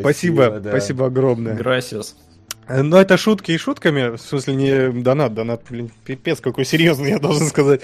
[0.01, 1.53] Спасибо, спасибо огромное.
[2.67, 7.09] Э, Но это шутки и шутками, в смысле не донат, донат, блин, пипец какой серьезный,
[7.11, 7.81] я должен сказать.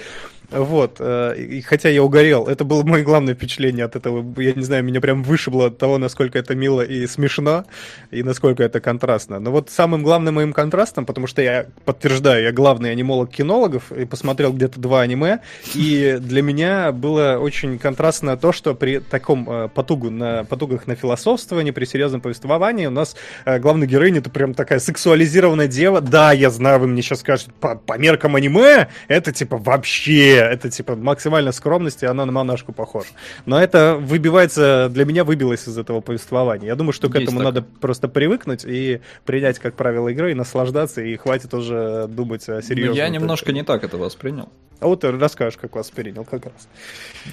[0.52, 4.64] Вот, э, и хотя я угорел, это было мое главное впечатление от этого, я не
[4.64, 7.66] знаю, меня прям вышибло от того, насколько это мило и смешно,
[8.10, 9.40] и насколько это контрастно.
[9.40, 14.06] Но вот самым главным моим контрастом, потому что я подтверждаю, я главный анимолог кинологов, и
[14.06, 15.40] посмотрел где-то два аниме,
[15.76, 20.96] и для меня было очень контрастно то, что при таком э, потугу на, потугах на
[20.96, 23.16] философствование, при серьезном повествовании у нас
[23.46, 26.02] э, главная героиня это прям такая сексуализированная дева.
[26.02, 30.70] Да, я знаю, вы мне сейчас скажете, по, по меркам аниме, это типа вообще, это
[30.70, 33.10] типа максимально скромности, она на монашку похожа.
[33.46, 36.68] Но это выбивается, для меня выбилось из этого повествования.
[36.68, 37.54] Я думаю, что к Есть этому такое.
[37.54, 42.56] надо просто привыкнуть и принять как правило игры, и наслаждаться, и хватит уже думать о
[42.56, 42.96] Ну, серьезном.
[42.98, 44.50] я немножко не так это воспринял.
[44.80, 46.70] А вот ты расскажешь, как вас принял как раз.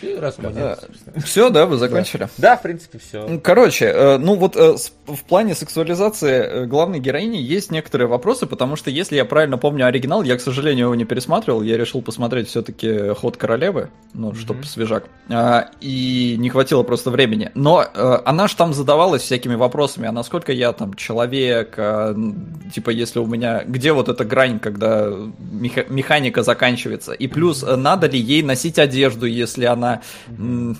[0.02, 0.76] И собственно.
[1.24, 2.28] Все, да, вы закончили?
[2.38, 3.24] Да, в принципе, все.
[3.28, 4.74] Ну, Короче, э, ну вот э,
[5.06, 9.86] в плане сексуализации э, главной героини есть некоторые вопросы, потому что, если я правильно помню
[9.86, 14.64] оригинал, я, к сожалению, его не пересматривал, я решил посмотреть все-таки «Ход королевы», ну, чтоб
[14.64, 17.50] свежак, А, и не хватило просто времени.
[17.54, 22.90] Но э, она же там задавалась всякими вопросами, а насколько я там человек, н- типа,
[22.90, 23.62] если у меня...
[23.64, 25.08] Где вот эта грань, когда
[25.52, 27.12] меха- механика заканчивается?
[27.12, 30.00] И плюс, э, надо ли ей носить одежду, если она...
[30.38, 30.76] м,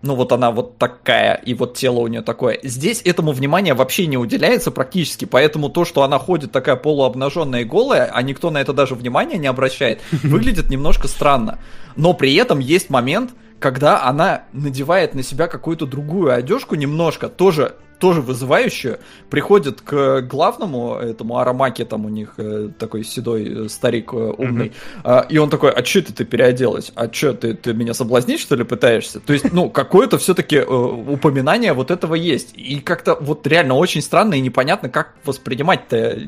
[0.00, 2.58] ну вот она вот такая, и вот тело у нее такое.
[2.62, 7.64] Здесь этому внимания вообще не уделяется практически, поэтому то, что она ходит такая полуобнаженная и
[7.64, 11.58] голая, а никто на это даже внимания не обращает, выглядит немножко странно.
[11.96, 17.74] Но при этом есть момент, когда она надевает на себя какую-то другую одежку немножко, тоже
[17.98, 18.98] тоже вызывающую,
[19.28, 24.72] приходит к главному этому аромаке, там у них э, такой седой э, старик э, умный,
[25.02, 26.92] а, и он такой, а что это ты переоделась?
[26.94, 29.20] А что, ты, ты меня соблазнить, что ли, пытаешься?
[29.20, 32.52] То есть, ну, какое-то все-таки упоминание вот этого есть.
[32.56, 36.18] И как-то вот реально очень странно и непонятно, как воспринимать-то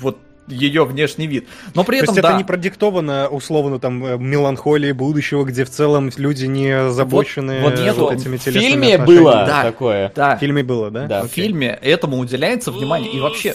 [0.00, 0.18] вот
[0.50, 1.48] ее внешний вид.
[1.74, 5.64] Но при То этом, есть да, это не продиктовано условно там э, меланхолией будущего, где
[5.64, 8.10] в целом люди не озабочены Вот вот, нету.
[8.12, 9.22] этими В телесными фильме отношениями.
[9.24, 9.62] было Да.
[9.62, 10.12] такое.
[10.14, 11.06] да, В фильме было, да?
[11.06, 11.22] Да.
[11.22, 13.10] в фильме этому уделяется внимание.
[13.12, 13.54] И вообще,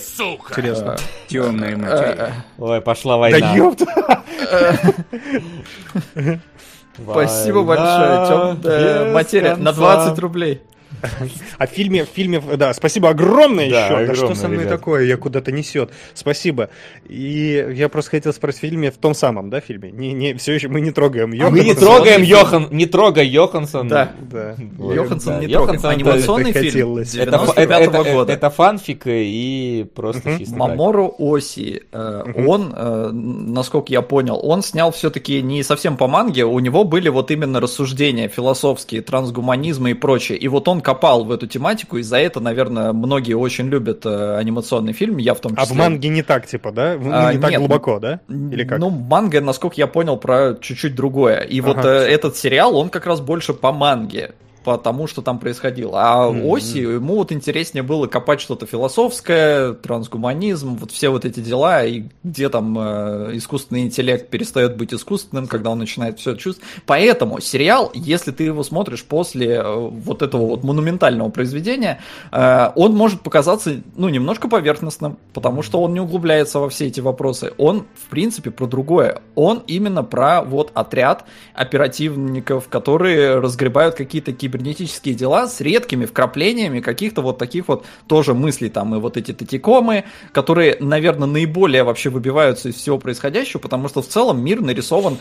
[0.50, 0.96] Интересно.
[1.28, 2.34] Темная материя.
[2.58, 3.56] Ой, пошла Да война.
[3.56, 3.86] ёпта!
[7.02, 8.56] спасибо большое.
[8.62, 10.06] Да, без материя, на конца.
[10.06, 10.62] 20 рублей.
[11.58, 13.96] А в фильме, в фильме, да, спасибо огромное Да, еще.
[13.96, 14.78] Да что огромное, со мной ребят.
[14.80, 15.04] такое?
[15.06, 15.92] Я куда-то несет.
[16.14, 16.70] Спасибо.
[17.08, 19.92] И я просто хотел спросить, в фильме, в том самом, да, фильме?
[19.92, 21.76] Не, не, все еще мы не трогаем А Мы не Йоханссон.
[21.88, 23.88] трогаем Йохан, не трогай Йоханссон.
[23.88, 24.12] Да.
[24.32, 24.56] Да.
[24.80, 25.50] Йоханссон Да, не трогай.
[25.50, 27.16] Йоханссон это- Анимационный это фильм хотелось.
[27.16, 28.34] Это, фа- 95 это, это- года.
[28.34, 30.56] это фанфик и просто чисто.
[30.56, 36.46] Мамору Оси, э, он, э, насколько я понял, он снял все-таки не совсем по манге,
[36.46, 40.38] у него были вот именно рассуждения философские, трансгуманизмы и прочее.
[40.38, 44.38] И вот он копал в эту тематику, и за это, наверное, многие очень любят э,
[44.38, 45.76] анимационный фильм, я в том А числе.
[45.76, 46.96] в манге не так, типа, да?
[47.02, 47.60] Ну, А, не так нет.
[47.60, 48.20] глубоко, да?
[48.30, 48.78] Или как?
[48.78, 51.40] Ну, манга, насколько я понял, про чуть-чуть другое.
[51.40, 51.90] И вот Ага.
[51.90, 54.36] э, этот сериал, он как раз больше по манге
[54.66, 56.02] по тому, что там происходило.
[56.02, 56.46] А Мгм.
[56.48, 62.06] Оси, ему вот интереснее было копать что-то философское, трансгуманизм, вот все вот эти дела, и
[62.24, 66.68] где там э, искусственный интеллект перестает быть искусственным, когда он начинает все чувствовать.
[66.88, 72.00] Поэтому сериал, если ты его смотришь после э, вот этого вот монументального произведения,
[72.32, 77.02] э, он может показаться, ну, немножко поверхностным, потому что он не углубляется во все эти
[77.02, 77.54] вопросы.
[77.60, 79.22] Он, в принципе, про другое.
[79.36, 87.22] Он именно про вот отряд оперативников, которые разгребают какие-то кибернетические дела с редкими вкраплениями каких-то
[87.22, 92.70] вот таких вот тоже мыслей там и вот эти татикомы, которые, наверное, наиболее вообще выбиваются
[92.70, 95.18] из всего происходящего, потому что в целом мир нарисован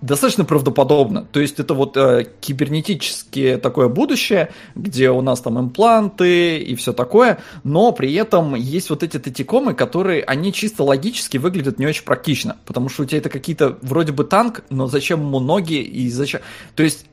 [0.00, 1.26] достаточно правдоподобно.
[1.30, 6.94] То есть это вот э, кибернетическое такое будущее, где у нас там импланты и все
[6.94, 12.04] такое, но при этом есть вот эти татикомы, которые, они чисто логически выглядят не очень
[12.04, 16.08] практично, потому что у тебя это какие-то вроде бы танк, но зачем ему ноги и
[16.08, 16.40] зачем...
[16.74, 17.04] То есть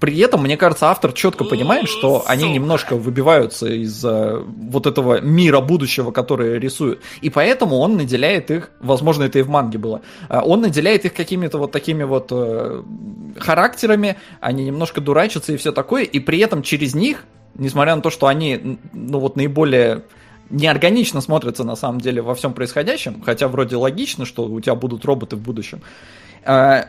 [0.00, 5.20] при этом, мне кажется, автор четко понимает, что они немножко выбиваются из э, вот этого
[5.20, 7.00] мира будущего, который рисуют.
[7.20, 11.14] И поэтому он наделяет их, возможно, это и в манге было, а, он наделяет их
[11.14, 12.82] какими-то вот такими вот э,
[13.38, 17.24] характерами, они немножко дурачатся и все такое, и при этом через них,
[17.54, 20.02] несмотря на то, что они, ну вот наиболее
[20.50, 25.04] неорганично смотрятся на самом деле во всем происходящем, хотя вроде логично, что у тебя будут
[25.04, 26.25] роботы в будущем, э,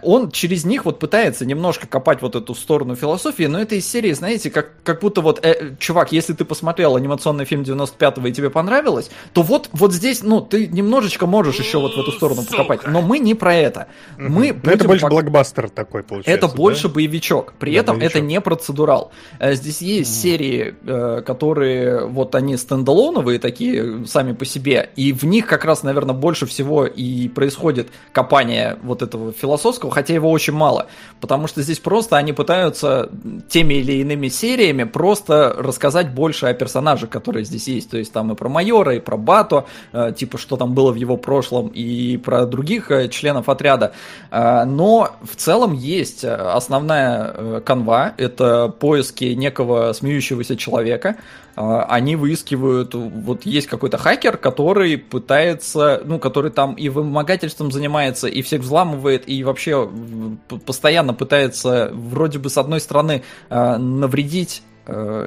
[0.03, 4.13] он через них вот пытается немножко копать вот эту сторону философии, но это из серии,
[4.13, 8.49] знаете, как, как будто вот, э, чувак, если ты посмотрел анимационный фильм 95-го и тебе
[8.49, 12.81] понравилось, то вот, вот здесь, ну, ты немножечко можешь еще вот в эту сторону покопать,
[12.87, 13.87] но мы не про это.
[14.17, 16.31] Мы Ну, это больше пок- блокбастер такой получается.
[16.31, 16.53] это да?
[16.55, 17.53] больше боевичок.
[17.59, 18.15] При Да, этом боевичок.
[18.17, 19.11] это не процедурал.
[19.39, 25.23] Э, Здесь есть серии, э, которые вот они стендалоновые такие сами по себе, и в
[25.23, 30.53] них как раз, наверное, больше всего и происходит копание вот этого философского, хотя его очень
[30.53, 30.87] мало,
[31.21, 33.09] потому что здесь просто они пытаются
[33.49, 37.89] теми или иными сериями просто рассказать больше о персонажах, которые здесь есть.
[37.89, 40.95] То есть там и про майора, и про Бато, э, типа что там было в
[40.95, 43.93] его прошлом, и про других э, членов отряда.
[44.31, 51.15] Э, Но в целом есть основная канва, это поиски некого смеющегося человека.
[51.57, 58.27] Э, Они выискивают, вот есть какой-то хакер, который пытается, ну, который там и вымогательством занимается,
[58.27, 59.89] и всех взламывает, и вообще
[60.65, 64.61] постоянно пытается, вроде бы, с одной стороны, э, навредить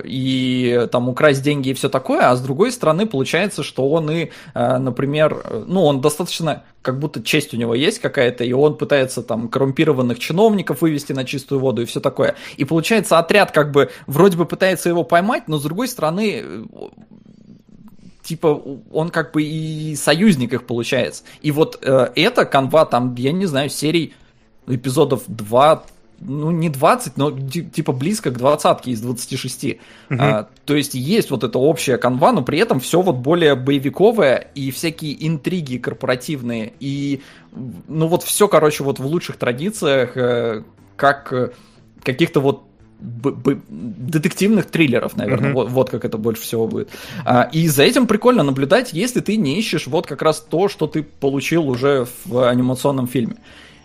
[0.04, 4.30] и там украсть деньги и все такое, а с другой стороны получается, что он и,
[4.54, 8.76] э, например, э, ну он достаточно, как будто честь у него есть какая-то, и он
[8.76, 12.36] пытается там коррумпированных чиновников вывести на чистую воду и все такое.
[12.56, 16.64] И получается отряд как бы вроде бы пытается его поймать, но с другой стороны э,
[18.22, 18.62] типа
[18.92, 21.24] он как бы и союзник их получается.
[21.42, 24.14] И вот э, эта канва там, я не знаю, серий
[24.66, 25.84] эпизодов 2,
[26.20, 29.78] ну не 20, но ти- типа близко к двадцатке из 26.
[30.10, 34.36] А, то есть есть вот эта общая канва, но при этом все вот более боевиковое
[34.54, 37.22] и всякие интриги корпоративные и
[37.88, 40.62] ну вот все, короче, вот в лучших традициях, э,
[40.96, 41.50] как э,
[42.02, 42.62] каких-то вот
[43.00, 45.54] б- б- детективных триллеров, наверное, Мгм.
[45.54, 46.90] вот, вот как это больше всего будет.
[47.24, 50.86] А, и за этим прикольно наблюдать, если ты не ищешь вот как раз то, что
[50.86, 53.36] ты получил уже в анимационном фильме.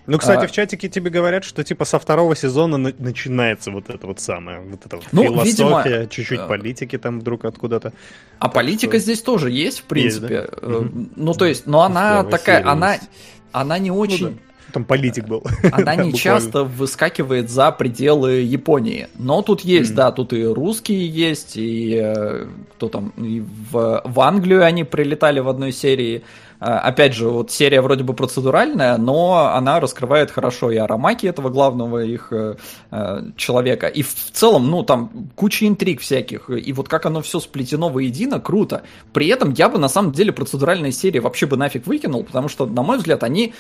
[0.07, 3.90] Ну, кстати, А- в чатике тебе говорят, что типа со второго сезона на- начинается вот
[3.90, 5.49] это вот самое, вот это вот Ну, философия,
[5.90, 7.91] видимо, чуть-чуть э, политики там вдруг откуда-то.
[8.40, 10.41] А политика что- здесь тоже есть, в принципе.
[10.41, 10.48] да?
[10.61, 10.88] Э.
[11.15, 13.10] Ну, то есть, но она такая, она, есть.
[13.52, 14.38] она не очень...
[14.73, 15.41] Там политик был.
[15.72, 19.07] Она не часто выскакивает за пределы Японии.
[19.18, 19.95] Но тут есть, Мгм.
[19.98, 23.40] да, тут и русские есть, и э, кто там, и
[23.72, 26.23] в, в Англию они прилетали в одной серии.
[26.60, 31.49] А, Опять же, вот серия вроде бы процедуральная, но она раскрывает хорошо и Арамаки этого
[31.49, 32.56] главного их э,
[32.91, 33.88] э, человека.
[33.88, 36.49] И в целом, ну, там куча интриг всяких.
[36.49, 38.84] И вот как оно все сплетено воедино, круто.
[39.14, 42.65] При этом я бы на самом деле процедуральные серии вообще бы нафиг выкинул, потому что,
[42.65, 43.53] на мой взгляд, они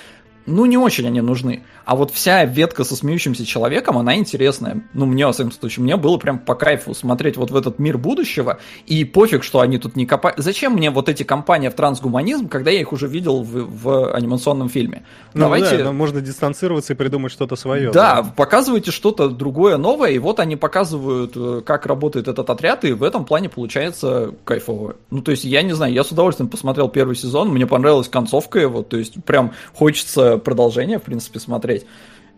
[0.45, 1.63] ну, не очень они нужны.
[1.85, 4.83] А вот вся ветка со смеющимся человеком, она интересная.
[4.93, 7.97] Ну, мне, во всяком случае, мне было прям по кайфу смотреть вот в этот мир
[7.97, 10.39] будущего, и пофиг, что они тут не копают.
[10.39, 14.69] Зачем мне вот эти компании в трансгуманизм, когда я их уже видел в, в анимационном
[14.69, 15.03] фильме?
[15.33, 15.77] Ну, Давайте...
[15.77, 17.91] да, но можно дистанцироваться и придумать что-то свое.
[17.91, 22.93] Да, показывайте что-то другое, новое, и вот они показывают, э, как работает этот отряд, и
[22.93, 24.95] в этом плане получается кайфово.
[25.09, 28.59] Ну, то есть, я не знаю, я с удовольствием посмотрел первый сезон, мне понравилась концовка
[28.59, 31.85] его, то есть, прям хочется продолжение, в принципе, смотреть.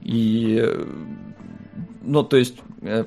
[0.02, 0.86] И, э,
[2.02, 3.06] ну, то есть, э,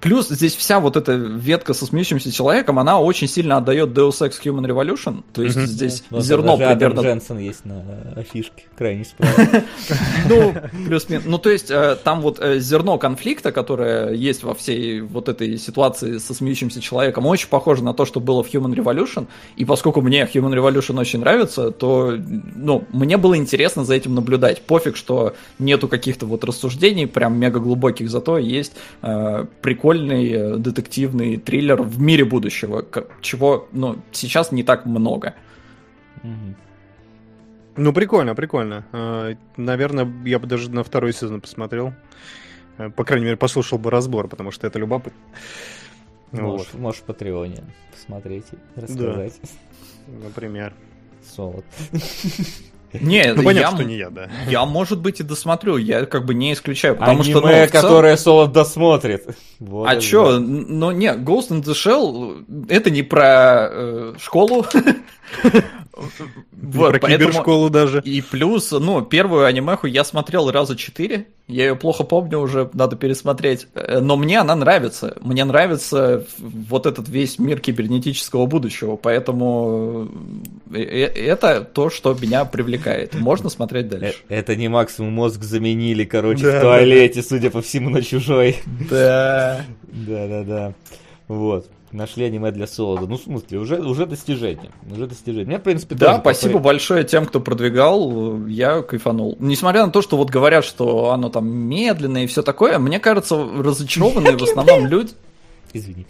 [0.00, 4.40] Плюс здесь вся вот эта ветка со смеющимся человеком, она очень сильно отдает Deus Ex
[4.44, 5.24] Human Revolution.
[5.32, 7.00] То есть здесь Ну, зерно даже Адам примерно...
[7.08, 7.82] Дженсен есть на
[8.16, 9.34] афишке, крайне справа.
[10.28, 10.54] Ну,
[10.86, 11.24] плюс-минус.
[11.26, 15.56] Ну, то есть, э, там вот э, зерно конфликта, которое есть во всей вот этой
[15.58, 19.26] ситуации со смеющимся человеком, очень похоже на то, что было в Human Revolution.
[19.56, 22.14] И поскольку мне Human Revolution очень нравится, то,
[22.54, 24.62] ну, мне было интересно за этим наблюдать.
[24.62, 28.72] Пофиг, что нету каких-то вот рассуждений прям мега глубоких, зато есть
[29.02, 29.46] э,
[29.88, 32.84] прикольный э, детективный триллер в мире будущего,
[33.20, 35.34] чего, ну, сейчас не так много.
[37.76, 38.84] Ну, прикольно, прикольно.
[38.92, 41.92] Э, Наверное, я бы даже на второй сезон посмотрел.
[42.76, 45.20] Э, По крайней мере, послушал бы разбор, потому что это любопытно.
[46.32, 49.40] Вот, Можешь, можешь в Патреоне посмотреть и рассказать.
[50.06, 50.74] например.
[52.92, 54.28] Не, Ну, я, понятно, что не я, да.
[54.48, 57.70] я, может быть, и досмотрю, я как бы не исключаю, потому Аниме, что, ну, в
[57.70, 59.26] цел- которое Солод досмотрит.
[59.58, 64.64] Вот А чё, ну не, Ghost in the Shell это не про э, школу.
[66.52, 68.00] Вот, Про поэтому- кибершколу даже.
[68.04, 71.26] И плюс, ну, первую анимеху я смотрел раза четыре.
[71.46, 73.68] Я ее плохо помню уже, надо пересмотреть.
[73.74, 75.16] Э, Но мне она нравится.
[75.22, 78.96] Мне нравится вот этот весь мир кибернетического будущего.
[78.96, 80.08] Поэтому
[80.72, 83.14] э, э, это то, что меня привлекает.
[83.14, 84.18] Можно смотреть Э, дальше.
[84.28, 88.56] Это не максимум мозг заменили, короче, Да, в туалете, судя по всему, на чужой.
[88.90, 89.64] Да.
[89.84, 90.74] Да-да-да.
[91.28, 91.66] Вот.
[91.90, 93.06] Нашли аниме для Солода.
[93.06, 94.70] Ну, в смысле, уже, уже достижение.
[94.90, 95.46] Уже достижение.
[95.46, 98.46] Меня, в принципе, Да, спасибо попри- большое тем, кто продвигал.
[98.46, 99.36] Я кайфанул.
[99.40, 103.36] Несмотря на то, что вот говорят, что оно там медленное и все такое, мне кажется,
[103.58, 105.12] разочарованные в основном люди.
[105.72, 106.06] Извини.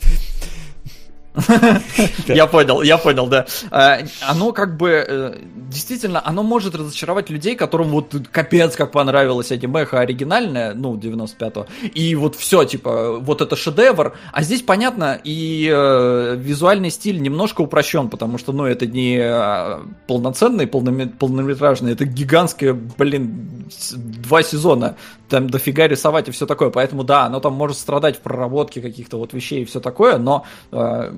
[2.27, 3.47] Я понял, я понял, да.
[3.71, 5.35] А, Оно как бы, э,
[5.71, 12.15] действительно, оно может разочаровать людей, которым вот капец как понравилось анимеха оригинальная, ну, 95-го, и
[12.15, 18.09] вот все, типа, вот это шедевр, а здесь, понятно, и э, визуальный стиль немножко упрощен,
[18.09, 24.97] потому что, ну, это не а, полноценный полноме- полнометражный, это гигантское, блин, два сезона,
[25.29, 29.19] там дофига рисовать и все такое, поэтому, да, оно там может страдать в проработке каких-то
[29.19, 31.13] вот вещей и все такое, но э,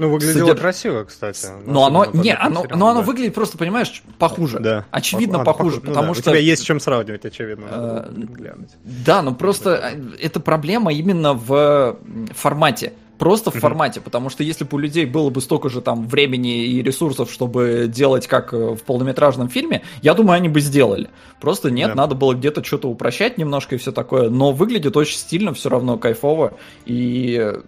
[0.00, 1.46] Ну, выглядело Содер- красиво, кстати.
[1.66, 4.60] но оно, не, оно, но оно выглядит просто, понимаешь, похуже.
[4.60, 4.84] Да.
[4.92, 5.80] Очевидно А, похуже.
[5.82, 6.30] Ну потому да, что...
[6.30, 7.66] У тебя есть с чем сравнивать, очевидно.
[7.68, 8.70] Э, глянуть.
[8.84, 11.96] Да, но просто э, это проблема именно в
[12.32, 12.92] формате.
[13.18, 16.64] Просто в формате, потому что если бы у людей было бы столько же там времени
[16.66, 21.10] и ресурсов, чтобы делать как э, в полнометражном фильме, я думаю, они бы сделали.
[21.40, 21.94] Просто нет, Да.
[21.96, 25.98] надо было где-то что-то упрощать немножко и все такое, но выглядит очень стильно, все равно
[25.98, 26.52] кайфово
[26.86, 27.62] и э,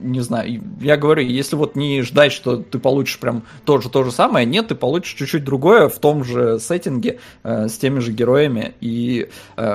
[0.00, 4.04] не знаю, я говорю, если вот не ждать, что ты получишь прям то же, то
[4.04, 8.12] же самое, нет, ты получишь чуть-чуть другое в том же сеттинге, э, с теми же
[8.12, 8.74] героями.
[8.80, 9.28] И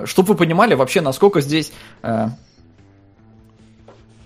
[0.06, 1.72] чтобы вы понимали вообще, насколько здесь...
[2.02, 2.28] э,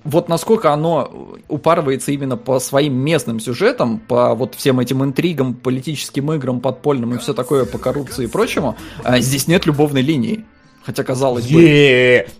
[0.07, 6.31] вот насколько оно упарывается именно по своим местным сюжетам, по вот всем этим интригам, политическим
[6.31, 10.45] играм, подпольным и все такое, по коррупции и прочему, э, здесь нет любовной линии.
[10.83, 11.59] Хотя казалось бы...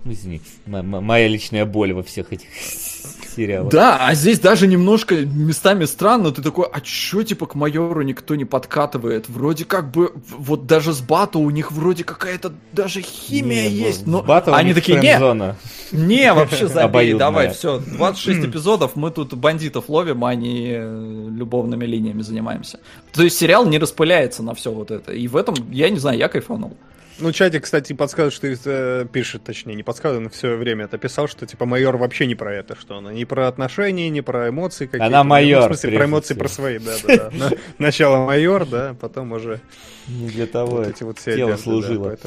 [0.05, 2.47] Извини, моя личная боль во всех этих
[3.38, 3.72] сериалах.
[3.72, 6.31] Да, а здесь даже немножко местами странно.
[6.31, 9.30] Ты такой, а чё, типа, к майору никто не подкатывает?
[9.30, 14.05] Вроде как бы, вот даже с Бату у них вроде какая-то даже химия Не, есть.
[14.05, 15.55] ну, Но с Батом у они такие, не, френд-зона.
[15.91, 21.85] не, вообще забей, давай, все, 26 эпизодов, мы тут бандитов ловим, а не э, любовными
[21.85, 22.80] линиями занимаемся.
[23.14, 25.14] То есть сериал не распыляется на все вот это.
[25.14, 26.76] И в этом, я не знаю, я кайфанул.
[27.19, 31.27] Ну, чатик, кстати, подсказывает, что э, пишет, точнее, не подсказывает, но все время это писал,
[31.27, 34.85] что, типа, майор вообще не про это, что она не про отношения, не про эмоции
[34.85, 35.06] какие-то.
[35.06, 36.39] Она майор, Ну, в смысле, про эмоции, всего.
[36.39, 37.30] про свои, да-да-да.
[37.38, 39.60] На- Сначала майор, да, потом уже
[40.07, 42.18] Не для того вот эти вот все тело одежды, да, служило.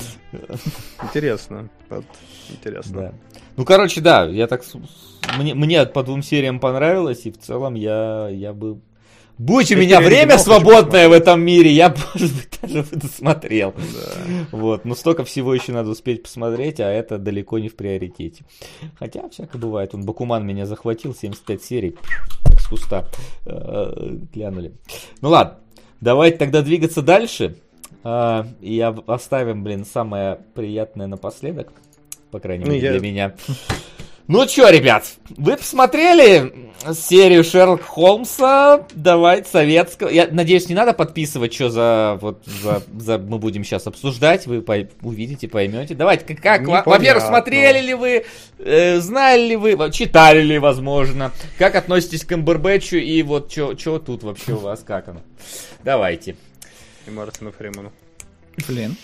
[1.02, 1.68] Интересно.
[1.88, 2.04] вот,
[2.50, 3.00] Интересно.
[3.00, 3.12] Да.
[3.56, 4.62] Ну, короче, да, я так...
[5.38, 8.80] Мне, мне по двум сериям понравилось, и в целом я, я бы...
[9.40, 13.72] Будь у меня время свободное в этом мире, я, может быть, даже бы досмотрел.
[13.72, 14.46] Да.
[14.52, 18.44] Вот, но столько всего еще надо успеть посмотреть, а это далеко не в приоритете.
[18.98, 19.94] Хотя, всякое бывает.
[19.94, 21.96] Он Бакуман меня захватил, 75 серий,
[22.44, 23.08] так с куста
[23.46, 24.72] э, глянули.
[25.22, 25.56] Ну ладно,
[26.02, 27.56] давайте тогда двигаться дальше.
[28.04, 31.72] А, и оставим, блин, самое приятное напоследок.
[32.30, 33.34] По крайней Ну, мере, я- для меня.
[34.32, 38.86] Ну чё, ребят, вы посмотрели серию Шерлок Холмса?
[38.94, 40.08] Давайте советского.
[40.08, 44.46] Я надеюсь, не надо подписывать, что за вот за, за мы будем сейчас обсуждать.
[44.46, 45.96] Вы пой- увидите, поймете.
[45.96, 48.24] Давайте, как, как во- во-первых, смотрели ли вы,
[48.60, 54.22] э, знали ли вы, читали ли, возможно, как относитесь к Эмбербэтчу и вот что тут
[54.22, 55.22] вообще у вас, как оно?
[55.82, 56.36] Давайте.
[57.08, 57.90] И Мартину Фриману.
[58.68, 58.94] Блин.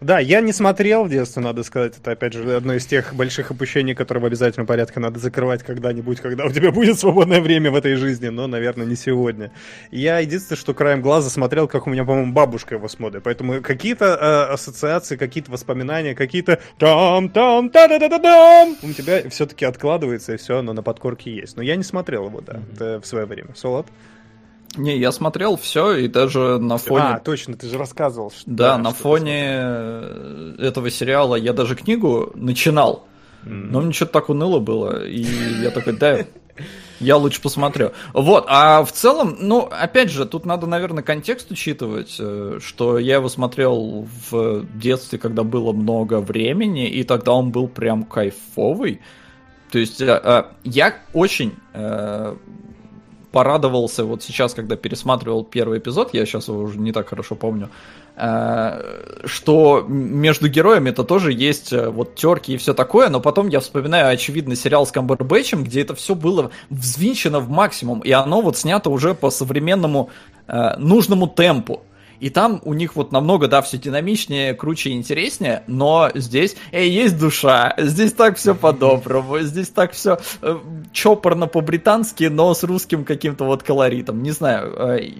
[0.00, 1.96] Да, я не смотрел в детстве, надо сказать.
[1.96, 6.20] Это, опять же, одно из тех больших опущений, которые в обязательном порядке надо закрывать когда-нибудь,
[6.20, 9.50] когда у тебя будет свободное время в этой жизни, но, наверное, не сегодня.
[9.90, 13.22] Я единственное, что краем глаза смотрел, как у меня, по-моему, бабушка его смотрит.
[13.22, 18.92] Поэтому какие-то э, ассоциации, какие-то воспоминания, какие-то там там та да да да дам у
[18.92, 21.56] тебя все-таки откладывается, и все, оно на подкорке есть.
[21.56, 23.54] Но я не смотрел его, да, это в свое время.
[23.54, 23.86] Солод?
[24.76, 27.04] Не, я смотрел все, и даже на фоне...
[27.04, 28.30] А, точно, ты же рассказывал.
[28.30, 33.06] что- Да, на что ты фоне э, этого сериала я даже книгу начинал,
[33.44, 35.22] но мне что-то так уныло было, и
[35.62, 36.18] я такой, да,
[37.00, 37.92] я лучше посмотрю.
[38.12, 43.14] Вот, а в целом, ну, опять же, тут надо, наверное, контекст учитывать, э, что я
[43.16, 49.00] его смотрел в детстве, когда было много времени, и тогда он был прям кайфовый.
[49.70, 51.54] То есть э, я очень
[53.32, 57.68] порадовался вот сейчас, когда пересматривал первый эпизод, я сейчас его уже не так хорошо помню,
[58.16, 63.48] э, что между героями это тоже есть э, вот терки и все такое, но потом
[63.48, 68.40] я вспоминаю, очевидно, сериал с Камбербэтчем, где это все было взвинчено в максимум, и оно
[68.40, 70.10] вот снято уже по современному
[70.46, 71.82] э, нужному темпу.
[72.20, 76.90] И там у них вот намного, да, все динамичнее, круче и интереснее, но здесь, эй,
[76.90, 80.18] есть душа, здесь так все по-доброму, здесь так все
[80.92, 84.74] чопорно по-британски, но с русским каким-то вот колоритом, не знаю.
[84.76, 85.10] э,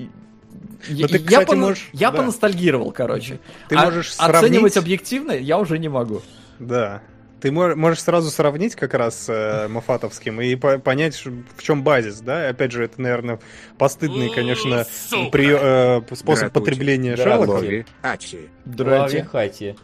[0.89, 2.19] Ну, ты, я кстати, пона- можешь- я да.
[2.19, 3.39] поностальгировал, короче.
[3.69, 6.23] Ты А можешь оценивать сравнить- объективно я уже не могу.
[6.59, 7.03] Да.
[7.40, 11.85] Ты мо- можешь сразу сравнить как раз с э, Мафатовским и по- понять, в чем
[11.85, 12.48] базис, да?
[12.48, 13.39] Опять же, это, наверное,
[13.78, 14.85] постыдный, конечно,
[15.31, 16.59] при- э, способ Дратути.
[16.65, 17.85] потребления Шерлока.
[18.65, 19.24] Здрасте.
[19.24, 19.77] хати.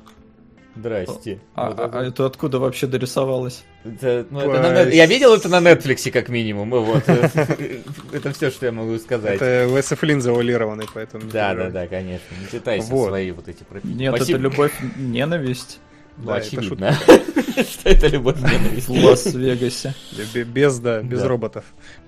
[0.76, 1.39] Здрасте.
[1.55, 3.62] А, Вот а- это- а это откуда вообще дорисовалось?
[3.85, 6.70] это, ну, это на Я видел это на Netflix, как минимум.
[6.70, 7.05] Вот.
[8.12, 9.36] Это все, что я могу сказать.
[9.36, 11.31] Это Уэсса Флинн завуалированный, поэтому...
[11.31, 12.26] Да, да, да, конечно.
[12.40, 13.09] Не читайся Вот.
[13.09, 13.64] свои вот эти.
[13.85, 15.78] Нет, это любовь, ненависть
[16.16, 16.93] Ну, Да, это очевидно,
[17.70, 18.89] что это любовь ненависть.
[18.89, 19.95] в Лас-Вегасе.
[20.45, 21.65] Без, да, без роботов.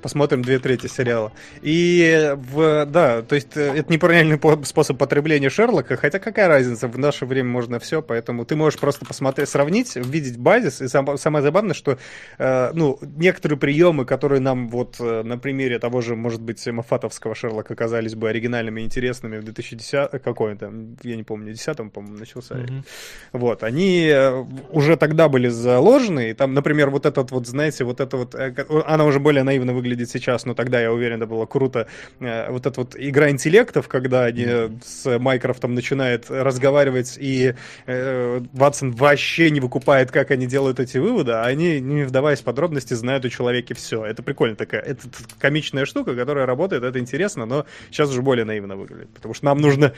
[0.06, 1.32] Посмотрим две трети сериала.
[1.62, 6.86] И, в, да, то есть э, это неправильный по- способ потребления Шерлока, хотя какая разница,
[6.86, 11.18] в наше время можно все, поэтому ты можешь просто посмотреть, сравнить, видеть базис, и сам-
[11.18, 11.98] самое забавное, что,
[12.38, 17.34] э, ну, некоторые приемы, которые нам вот э, на примере того же, может быть, Мафатовского
[17.34, 21.90] Шерлока казались бы оригинальными и интересными в 2010, какой он там, я не помню, 10
[21.90, 22.54] по-моему, начался.
[22.54, 22.84] Мгм.
[23.32, 27.98] Вот, они э, уже тогда были заложены, и там, например, вот этот вот, знаете, вот
[27.98, 28.54] это вот, э,
[28.86, 31.86] она уже более наивно выглядит сейчас, но тогда, я уверен, это было круто,
[32.20, 34.46] э, вот эта вот игра интеллектов, когда они
[34.84, 37.54] с Майкрофтом начинают разговаривать, и
[37.86, 42.44] э, Ватсон вообще не выкупает, как они делают эти выводы, а они, не вдаваясь в
[42.44, 44.04] подробности, знают о человеке все.
[44.04, 45.02] Это прикольно такая, это
[45.38, 49.58] комичная штука, которая работает, это интересно, но сейчас уже более наивно выглядит, потому что нам
[49.58, 49.92] нужно,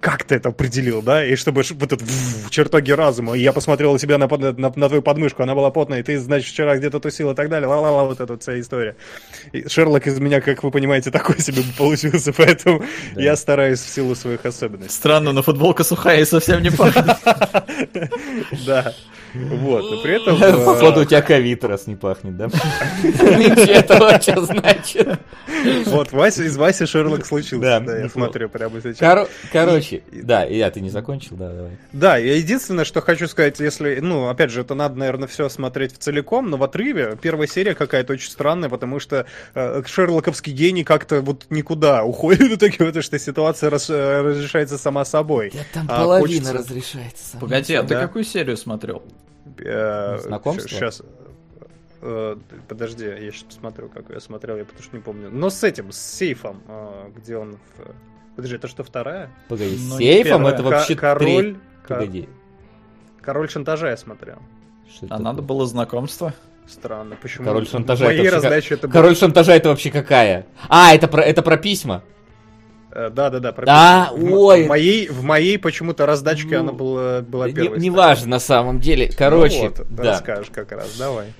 [0.00, 3.92] как ты это определил, да, и чтобы вот этот в- чертоги разума, и я посмотрел
[3.92, 7.00] у себя на, на, на твою подмышку, она была потная, и ты, значит, вчера где-то
[7.00, 8.96] тусил и так далее, ла-ла-ла, вот эта вот вся история.
[9.68, 12.84] Шерлок из меня, как вы понимаете, такой себе получился, поэтому
[13.14, 13.20] Да.
[13.22, 14.94] я стараюсь в силу своих особенностей.
[14.94, 17.16] Странно, но футболка сухая и совсем не пахнет.
[18.66, 18.92] Да.
[19.34, 20.36] Вот, и при этом...
[20.42, 22.46] э, Походу, у тебя ковид раз не пахнет, да?
[22.46, 25.18] Ничего этого что значит?
[25.86, 29.00] Вот, Вася, из Васи Шерлок случился, Да, я смотрю прямо сейчас.
[29.00, 31.72] Коро- Короче, И- да, я, ты не закончил, да, давай.
[31.92, 35.94] Да, я единственное, что хочу сказать, если, ну, опять же, это надо, наверное, все смотреть
[35.94, 40.84] в целиком, но в отрыве первая серия какая-то очень странная, потому что э, шерлоковский гений
[40.84, 45.50] как-то вот никуда уходит в итоге, потому что ситуация э, разрешается сама собой.
[45.52, 47.38] Да там А, половина разрешается.
[47.38, 49.02] Погоди, а ты какую серию смотрел?
[49.58, 50.68] Знакомство?
[50.68, 51.02] Сейчас.
[52.68, 55.30] Подожди, я сейчас посмотрю, как я смотрел, я потому что не помню.
[55.30, 57.52] Но с этим, с сейфом, э, где он...
[57.54, 59.30] в- Подожди, это что, вторая?
[59.48, 61.56] Погоди, Ну, с не сейфом это вообще король, треть-
[61.86, 62.28] ко- Погоди.
[63.22, 64.36] король шантажа я смотрел.
[64.94, 66.34] что А надо было знакомство.
[66.66, 67.46] Странно, почему?
[67.46, 70.46] Король шантажа это вообще это было- Король шантажа это вообще какая?
[70.68, 72.02] А, это про, это про письма.
[72.94, 74.64] Э, Да, ой.
[74.64, 77.78] В моей, в моей почему-то раздачке Ну, она была, была Не, первой.
[77.80, 79.10] не важно на самом деле.
[79.16, 80.02] Короче, Ну вот, да.
[80.04, 81.32] расскажешь как раз, давай.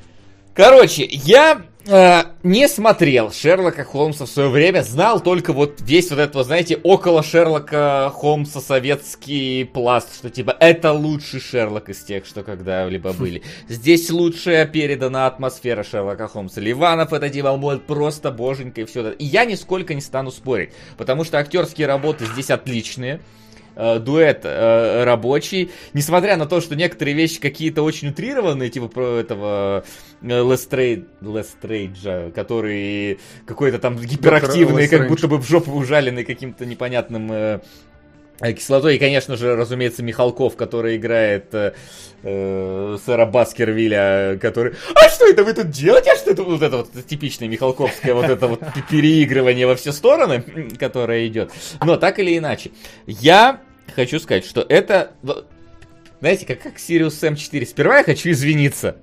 [0.53, 6.19] Короче, я э, не смотрел Шерлока Холмса в свое время, знал только вот весь вот
[6.19, 12.27] этот, вот, знаете, около Шерлока Холмса советский пласт, что типа это лучший Шерлок из тех,
[12.27, 13.43] что когда-либо были.
[13.69, 16.61] Здесь лучшая передана атмосфера Шерлока Холмса.
[16.61, 19.11] Ливанов это делал просто боженька и все это.
[19.11, 23.21] И я нисколько не стану спорить, потому что актерские работы здесь отличные
[23.75, 29.19] э, дуэт э, рабочий, несмотря на то, что некоторые вещи какие-то очень утрированные, типа про
[29.19, 29.85] этого
[30.23, 37.31] э, Лестрейд, Лестрейджа, который какой-то там гиперактивный, как будто бы в жопу ужаленный каким-то непонятным
[37.33, 37.61] э, э,
[38.41, 38.97] кислотой.
[38.97, 41.75] И, конечно же, разумеется, Михалков, который играет э,
[42.23, 44.75] э, сэра Баскервилля, который...
[44.95, 46.13] А что это вы тут делаете?
[46.13, 46.43] А что это?
[46.43, 50.43] Вот это вот типичное Михалковское вот это вот переигрывание во все стороны,
[50.79, 51.53] которое идет.
[51.85, 52.71] Но так или иначе,
[53.07, 53.61] я
[53.95, 55.13] хочу сказать, что это...
[56.21, 57.67] Знаете, как, как Sirius M4.
[57.67, 58.97] Сперва я хочу извиниться.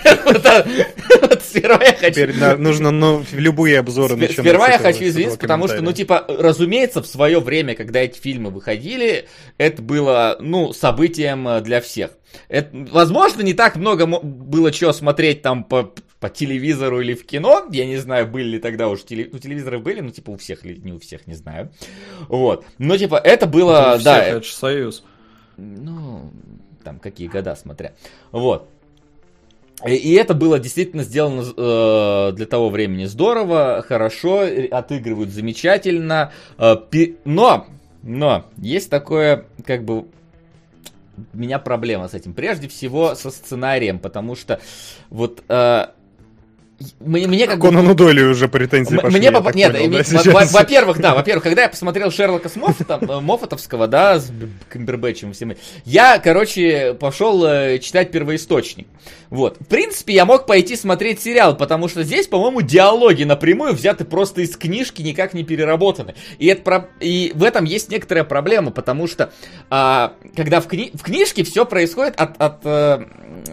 [1.42, 2.12] Сперва я хочу...
[2.12, 4.38] Теперь нужно ну, любые обзоры начинать.
[4.38, 8.50] Сперва я хочу извиниться, потому что, ну, типа, разумеется, в свое время, когда эти фильмы
[8.50, 9.26] выходили,
[9.58, 12.10] это было, ну, событием э, для всех.
[12.48, 17.66] Это, возможно, не так много было чего смотреть там по, по телевизору или в кино.
[17.70, 19.28] Я не знаю, были ли тогда уже теле...
[19.32, 21.72] ну, телевизоры были, ну, типа, у всех или не у всех, не знаю.
[22.28, 22.64] Вот.
[22.78, 24.22] Но, типа, это было, да.
[24.22, 25.04] Всех, это же союз.
[25.56, 26.32] Ну,
[26.84, 27.92] там какие года смотря.
[28.32, 28.68] Вот.
[29.86, 36.32] И, и это было действительно сделано э, для того времени здорово, хорошо, отыгрывают замечательно.
[36.58, 37.16] Э, пи...
[37.24, 37.66] Но,
[38.02, 40.06] но есть такое, как бы,
[41.32, 42.34] у меня проблема с этим.
[42.34, 44.60] Прежде всего со сценарием, потому что
[45.08, 45.86] вот э,
[46.98, 49.18] мне, мне как Конану Дойлю уже претензии пошли.
[49.18, 49.54] Мне поп...
[49.54, 54.18] Нет, понял, да, во-первых, да, во-первых, когда я посмотрел Шерлока с Моффатом, э, Моффатовского, да,
[54.18, 54.32] с
[54.70, 58.86] Камбербэтчем всеми, я, короче, пошел э, читать первоисточник.
[59.28, 59.58] Вот.
[59.60, 64.40] В принципе, я мог пойти смотреть сериал, потому что здесь, по-моему, диалоги напрямую взяты просто
[64.40, 66.14] из книжки, никак не переработаны.
[66.38, 66.88] И, это про...
[67.00, 69.32] и в этом есть некоторая проблема, потому что
[69.68, 70.90] а, когда в, кни...
[70.94, 73.06] в книжке все происходит от, от, а,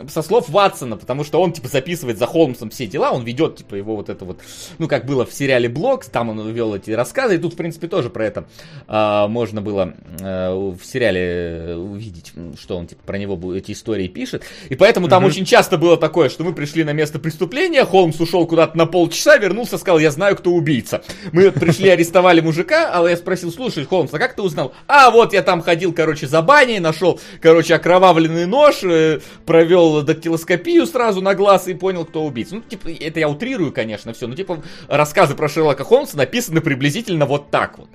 [0.10, 3.76] со слов Ватсона, потому что он, типа, записывает за Холмсом все дела, он ведет, типа,
[3.76, 4.39] его вот это вот,
[4.77, 7.88] ну, как было в сериале Блок, там он вел эти рассказы, и тут, в принципе,
[7.88, 8.48] тоже про это
[8.88, 14.44] а, можно было а, в сериале увидеть, что он, типа, про него эти истории пишет.
[14.69, 15.27] И поэтому там mm-hmm.
[15.27, 18.85] очень часто часто было такое, что мы пришли на место преступления, Холмс ушел куда-то на
[18.85, 21.02] полчаса, вернулся, сказал, я знаю, кто убийца.
[21.34, 24.73] Мы пришли, арестовали мужика, а я спросил, слушай, Холмс, а как ты узнал?
[24.88, 30.85] А, вот я там ходил, короче, за баней, нашел, короче, окровавленный нож, э, провел дактилоскопию
[30.85, 32.56] сразу на глаз и понял, кто убийца.
[32.56, 37.25] Ну, типа, это я утрирую, конечно, все, но, типа, рассказы про Шерлока Холмса написаны приблизительно
[37.25, 37.89] вот так вот.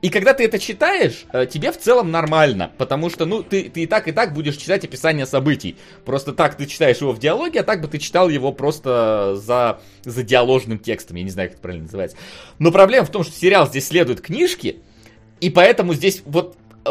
[0.00, 3.82] И когда ты это читаешь, э, тебе в целом нормально, потому что, ну, ты, ты
[3.82, 5.76] и так, и так будешь читать описание событий.
[6.04, 9.80] Просто так ты читаешь его в диалоге, а так бы ты читал его просто за,
[10.04, 11.16] за диаложным текстом.
[11.16, 12.16] Я не знаю, как это правильно называется.
[12.58, 14.76] Но проблема в том, что сериал здесь следует книжке,
[15.40, 16.90] и поэтому здесь вот э,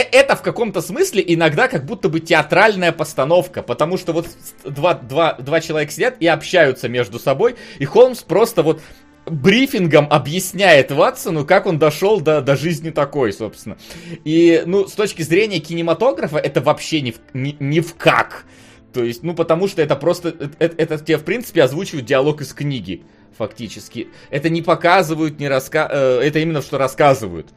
[0.00, 4.26] это в каком-то смысле иногда как будто бы театральная постановка, потому что вот
[4.64, 8.80] два, два, два человека сидят и общаются между собой, и Холмс просто вот
[9.26, 13.76] брифингом объясняет Ватсону, как он дошел до, до жизни такой, собственно.
[14.24, 18.46] И, ну, с точки зрения кинематографа, это вообще ни в, ни, ни в как.
[18.92, 22.52] То есть, ну, потому что это просто, это, это тебе, в принципе, озвучивают диалог из
[22.52, 23.04] книги,
[23.36, 24.08] фактически.
[24.30, 25.88] Это не показывают, не раска...
[25.90, 27.48] Э, это именно что рассказывают.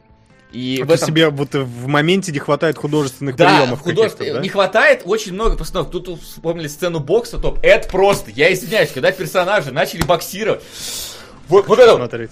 [0.52, 1.06] И а в этом...
[1.08, 4.18] себе вот в моменте не хватает художественных да, приемов художеств...
[4.18, 4.40] да?
[4.40, 5.92] не хватает очень много постановок.
[5.92, 7.58] Тут вспомнили сцену бокса, топ.
[7.62, 10.62] Это просто, я извиняюсь, когда персонажи начали боксировать.
[11.48, 11.96] Вот, вот это.
[11.96, 12.30] Смотреть.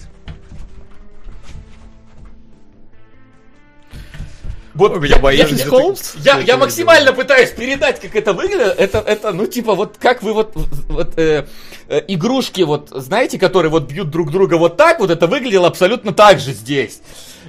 [4.75, 8.75] Вот я, боюсь, я, Холмс, я, я максимально пытаюсь передать, как это выглядит.
[8.77, 10.51] Это, это, ну, типа, вот как вы вот,
[10.89, 11.47] вот э,
[11.87, 16.11] э, игрушки, вот, знаете, которые вот бьют друг друга вот так, вот это выглядело абсолютно
[16.11, 16.99] так же здесь.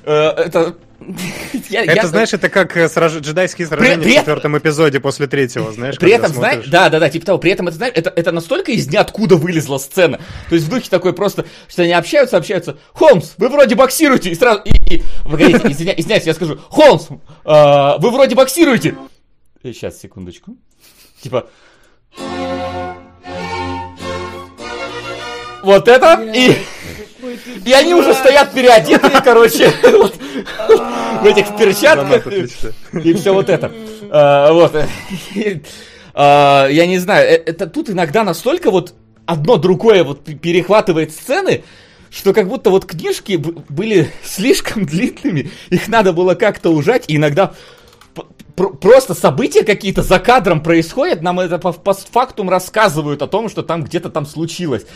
[0.06, 0.76] Э, это
[1.68, 2.06] я, это, я...
[2.06, 3.14] знаешь, это как э, сраж...
[3.14, 5.98] джедайские сражения при, в четвертом эпизоде после третьего, знаешь?
[5.98, 8.70] При этом, знаешь, да, да, да, типа того, при этом, это, знаешь, это, это настолько
[8.70, 10.20] из ниоткуда вылезла сцена.
[10.48, 12.78] То есть в духе такой просто, что они общаются, общаются.
[12.92, 17.94] Холмс, вы вроде боксируете, и сразу, и, и погодите, извиня, извиняюсь, я скажу, Холмс, э,
[17.98, 18.94] вы вроде боксируете.
[19.62, 20.56] Сейчас, секундочку.
[21.20, 21.48] Типа...
[25.62, 26.56] Вот это, и...
[27.64, 29.70] И они уже стоят переодетые, короче,
[31.22, 32.26] в этих перчатках.
[32.92, 33.72] И все вот это.
[34.10, 34.74] А, вот.
[36.14, 38.94] А, я не знаю, э, это тут иногда настолько вот
[39.26, 41.62] одно другое вот перехватывает сцены,
[42.10, 43.36] что как будто вот книжки
[43.68, 47.52] были слишком длинными, их надо было как-то ужать, и иногда
[48.54, 53.84] просто события какие-то за кадром происходят, нам это по постфактум рассказывают о том, что там
[53.84, 54.86] где-то там случилось.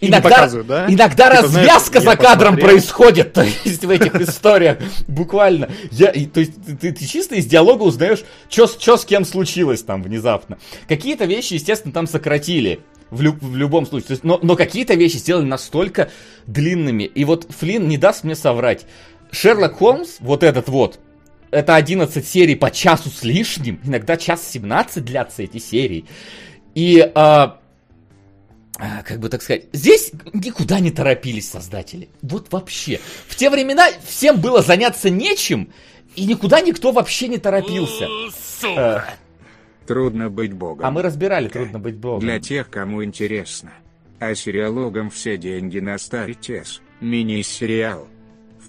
[0.00, 0.86] Иногда, да?
[0.88, 2.68] иногда Типа, знаешь, развязка я за кадром посмотрел.
[2.68, 5.70] происходит, то есть в этих историях, буквально.
[5.90, 10.58] Я, то есть ты, ты чисто из диалога узнаешь, что с кем случилось там внезапно.
[10.86, 12.80] Какие-то вещи, естественно, там сократили.
[13.10, 14.08] В, лю- в любом случае.
[14.08, 16.10] То есть, но, но какие-то вещи сделали настолько
[16.46, 17.04] длинными.
[17.04, 18.84] И вот Флинн не даст мне соврать.
[19.32, 21.00] Шерлок Холмс, вот этот вот,
[21.50, 26.04] это 11 серий по часу с лишним, иногда час 17 длятся эти серии.
[26.74, 27.57] И, а,
[28.76, 32.08] как бы так сказать, здесь никуда не торопились создатели.
[32.22, 33.00] Вот вообще.
[33.26, 35.72] В те времена всем было заняться нечем,
[36.14, 38.06] и никуда никто вообще не торопился.
[38.64, 39.00] Э,
[39.86, 40.84] Трудно быть богом.
[40.84, 42.20] а мы разбирали, трудно быть богом.
[42.20, 43.72] Для тех, кому интересно.
[44.20, 46.80] А сериалогам все деньги на Старитес.
[47.00, 48.08] Мини-сериал.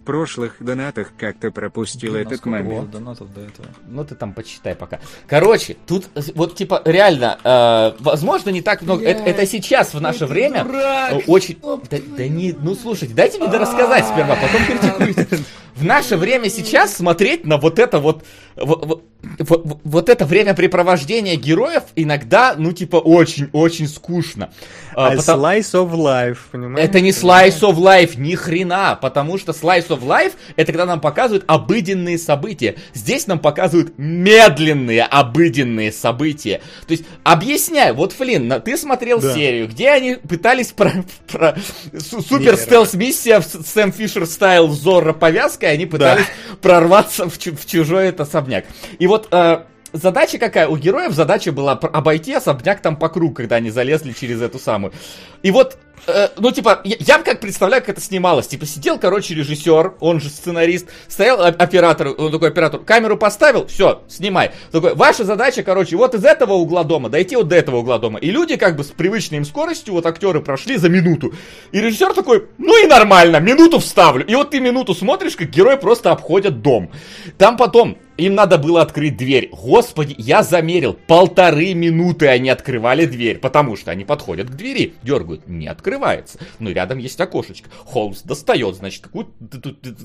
[0.10, 2.90] Прошлых донатах как-то пропустил Блин, а этот момент.
[2.90, 3.68] донатов до этого?
[3.88, 5.00] Ну ты там почитай пока.
[5.28, 9.06] Короче, тут вот типа реально, э, возможно не так много.
[9.06, 11.60] Это, это сейчас в наше время э, очень.
[11.62, 15.44] Да, да не, ну слушайте, дайте мне рассказать сперва, потом критикуйте.
[15.76, 18.24] В наше время сейчас смотреть на вот это вот,
[18.56, 19.04] вот,
[19.40, 24.52] вот, вот- это времяпрепровождение героев иногда, ну типа очень-очень скучно.
[24.96, 26.88] А, А потому- Slice of Life, понимаешь?
[26.90, 31.00] это не Slice of Life, ни хрена, потому что Slice of Life это когда нам
[31.00, 32.76] показывают обыденные события.
[32.94, 36.62] Здесь нам показывают медленные обыденные события.
[36.88, 39.34] То есть, объясняю, вот, Флинн, ты смотрел Да.
[39.34, 40.92] серию, где они пытались про,
[41.32, 41.56] про
[41.98, 46.26] су- супер стелс миссия в С- Сэм Фишер стайл Зорро повязкой, они пытались
[46.62, 48.66] прорваться в, чу- в чужой этот особняк.
[49.00, 49.64] И вот э,
[49.94, 50.68] задача какая?
[50.68, 54.94] У героев задача была обойти особняк там по кругу, когда они залезли через эту самую.
[55.42, 58.48] И вот, э, ну, типа, я, я как представляю, как это снималось.
[58.48, 64.04] Типа, сидел, короче, режиссер, он же сценарист, стоял оператор, он такой оператор, камеру поставил, все,
[64.08, 64.52] снимай.
[64.72, 68.20] Такой, ваша задача, короче, вот из этого угла дома дойти вот до этого угла дома.
[68.20, 71.34] И люди, как бы, с привычной им скоростью, вот актеры прошли за минуту.
[71.72, 74.26] И режиссер такой, ну и нормально, минуту вставлю.
[74.26, 76.92] И вот ты минуту смотришь, как герои просто обходят дом.
[77.38, 79.50] Там потом им надо было открыть дверь.
[79.52, 80.94] Господи, я замерил.
[81.08, 86.38] Полторы минуты они открывали дверь, потому что они подходят к двери, дергают, не открывается.
[86.60, 87.70] Ну, рядом есть окошечко.
[87.86, 89.32] Холмс достает, значит, какую-то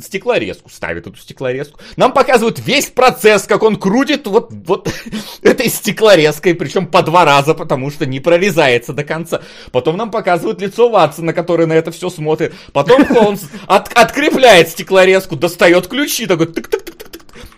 [0.00, 1.80] стеклорезку, ставит эту стеклорезку.
[1.96, 4.88] Нам показывают весь процесс, как он крутит вот, вот
[5.42, 9.42] этой стеклорезкой, причем по два раза, потому что не прорезается до конца.
[9.72, 12.54] Потом нам показывают лицо Ватсона, который на это все смотрит.
[12.72, 16.93] Потом Холмс от- открепляет стеклорезку, достает ключи, такой тык-тык-тык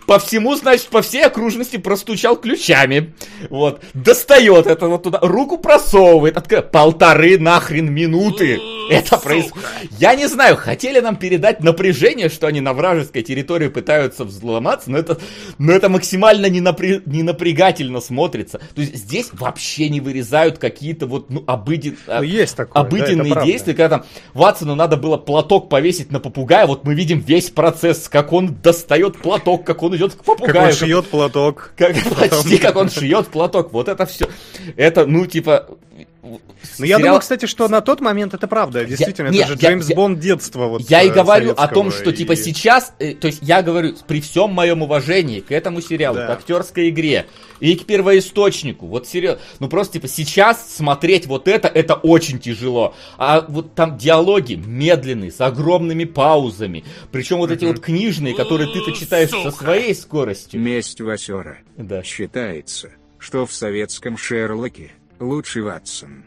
[0.07, 3.13] по всему, значит, по всей окружности простучал ключами.
[3.49, 3.83] Вот.
[3.93, 6.37] Достает это вот туда, руку просовывает.
[6.37, 8.57] откры- Полторы нахрен минуты.
[8.89, 9.67] Это происходит.
[9.99, 14.97] Я не знаю, хотели нам передать напряжение, что они на вражеской территории пытаются взломаться, но
[14.97, 15.17] это,
[15.57, 18.59] но это максимально ненапря- ненапрягательно смотрится.
[18.75, 21.97] То есть здесь вообще не вырезают какие-то вот, ну, обыден...
[22.07, 23.51] Ну, есть такое, да, обыденные правда.
[23.51, 28.07] действия, когда там Ватсону надо было платок повесить на попугая, вот мы видим весь процесс,
[28.09, 30.53] как он достает платок, как он идет к попугаю.
[30.53, 31.73] Как он шьет платок.
[31.77, 33.71] Как, почти как он шьет платок.
[33.71, 34.27] Вот это все.
[34.75, 35.67] Это, ну, типа...
[36.23, 38.83] Ну, я думаю, кстати, что на тот момент это правда.
[38.83, 40.67] Действительно, нет, это же я- Джеймс я- Бонд детства.
[40.67, 43.61] Вот, Я и э, говорю о том, что типа и- сейчас, э, то есть я
[43.61, 46.27] говорю при всем моем уважении к этому сериалу, Да.
[46.27, 47.27] к актерской игре
[47.59, 52.95] и к первоисточнику, вот серьезно, ну просто типа сейчас смотреть вот это, это очень тяжело,
[53.17, 58.91] а вот там диалоги медленные, с огромными паузами, причем вот эти вот книжные, которые ты-то
[58.91, 60.59] читаешь со своей скоростью.
[60.59, 61.59] Месть Васера.
[61.77, 62.03] Да.
[62.03, 62.89] Считается,
[63.19, 66.23] что в советском Шерлоке лучший Ватсон.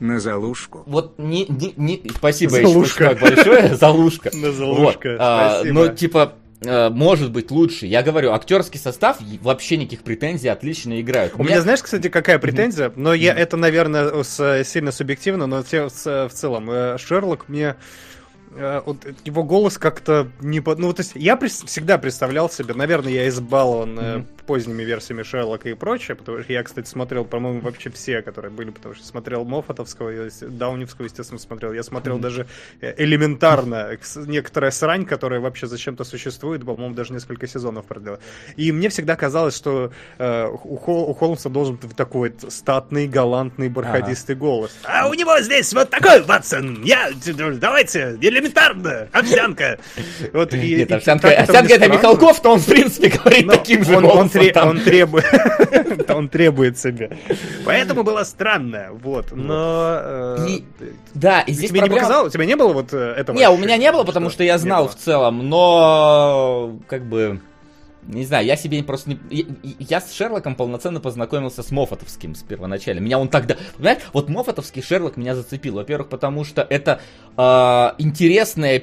[0.00, 0.82] На залушку.
[0.86, 2.02] Вот не, не, не...
[2.16, 3.04] Спасибо, Залушка.
[3.12, 4.30] Ильич, большое, залушка.
[4.34, 5.74] На залушка, Вот, а, спасибо.
[5.74, 7.86] Ну, типа, э, может быть лучше.
[7.86, 11.34] Я говорю, актерский состав вообще никаких претензий, отлично играют.
[11.38, 12.92] У меня, знаешь, кстати, какая претензия?
[12.96, 17.76] Но я это, наверное, с- сильно субъективно, но те- с- в целом э, Шерлок мне
[18.56, 20.74] э, вот его голос как-то не по...
[20.74, 25.68] Ну, то есть я прис- всегда представлял себе, наверное, я избалован э, поздними версиями Шерлока
[25.68, 29.44] и прочее, потому что я, кстати, смотрел, по-моему, вообще все, которые были, потому что смотрел
[29.44, 30.12] Моффатовского,
[30.42, 31.72] Дауневского, естественно, смотрел.
[31.72, 32.46] Я смотрел даже
[32.80, 38.18] э, элементарно с- некоторая срань, которая вообще зачем-то существует, по-моему, даже несколько сезонов продлила.
[38.56, 43.06] И мне всегда казалось, что э, у, Хол- у Холмса должен быть такой вот статный,
[43.06, 44.76] галантный, бархатистый голос.
[44.84, 46.82] А у него здесь вот такой, Ватсон!
[46.84, 47.10] Я,
[47.54, 49.78] давайте, элементарно, овсянка!
[50.32, 51.88] Вот, и- Нет, овсянка, овсянка это.
[51.88, 54.28] Михалков, то он, в принципе, говорит таким же он.
[54.40, 54.68] Тре- там.
[54.68, 57.16] он требует, он требует себе.
[57.64, 59.32] Поэтому было странно, вот.
[59.32, 60.64] Но э, И-
[61.14, 62.30] Да, и тебе здесь не проблема- показалось?
[62.30, 63.36] У тебя не было вот э, этого?
[63.36, 67.40] Не, у меня не было, потому что я не знал в целом, но как бы
[68.06, 69.18] не знаю, я себе просто не...
[69.30, 69.44] Я,
[69.78, 73.00] я с Шерлоком полноценно познакомился с Мофатовским с первоначально.
[73.00, 73.56] Меня он тогда...
[73.78, 75.76] Понимаешь, вот Мофатовский Шерлок меня зацепил.
[75.76, 77.00] Во-первых, потому что это
[77.38, 78.78] э, интересная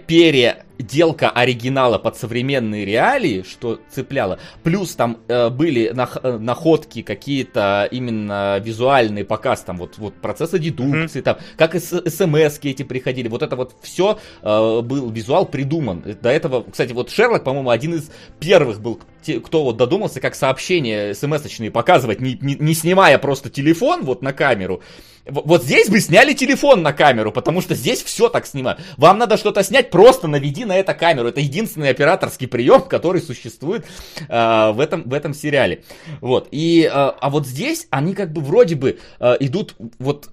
[0.81, 4.39] переделка оригинала под современные реалии, что цепляло.
[4.63, 10.57] Плюс там э, были нах- э, находки какие-то именно визуальные, показ там вот, вот процесса
[10.57, 11.23] дедукции, mm-hmm.
[11.23, 13.27] там, как смс эти приходили.
[13.27, 16.03] Вот это вот все э, был визуал придуман.
[16.21, 20.35] До этого, кстати, вот Шерлок, по-моему, один из первых был, те, кто вот додумался, как
[20.35, 24.81] сообщения смс-очные показывать, не, не, не снимая просто телефон вот на камеру,
[25.25, 28.81] вот здесь бы сняли телефон на камеру, потому что здесь все так снимают.
[28.97, 31.27] Вам надо что-то снять, просто наведи на это камеру.
[31.29, 33.85] Это единственный операторский прием, который существует
[34.27, 35.83] э, в, этом, в этом сериале.
[36.21, 36.47] Вот.
[36.51, 40.29] И, э, а вот здесь они как бы вроде бы э, идут вот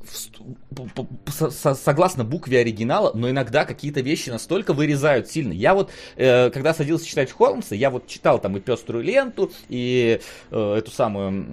[0.71, 5.53] в, со, со, согласно букве оригинала, но иногда какие-то вещи настолько вырезают сильно.
[5.53, 10.21] Я вот, э, когда садился читать Холмса, я вот читал там и пеструю ленту, и
[10.51, 11.47] э, эту самую,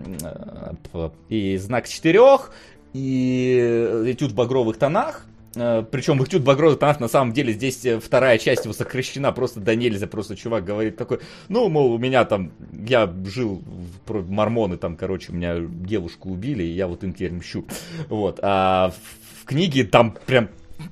[0.94, 2.52] э, и знак четырех,
[2.96, 5.26] и этюд в багровых тонах.
[5.56, 8.74] Э, Причем в этюд в багровых тонах на самом деле здесь э, вторая часть его
[8.74, 10.08] сокращена просто до нельзя.
[10.08, 11.20] Просто чувак говорит такой,
[11.50, 13.62] ну, мол, у меня там, я жил,
[14.08, 17.66] мормоны там, короче, у меня девушку убили, и я вот им теперь мщу.
[18.08, 18.40] Вот.
[18.42, 18.94] А
[19.42, 20.48] в книге там прям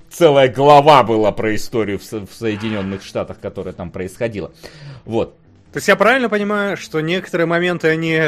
[0.10, 4.52] целая глава была про историю в, в Соединенных Штатах, которая там происходила.
[5.06, 5.38] Вот.
[5.72, 8.22] То есть я правильно понимаю, что некоторые моменты, они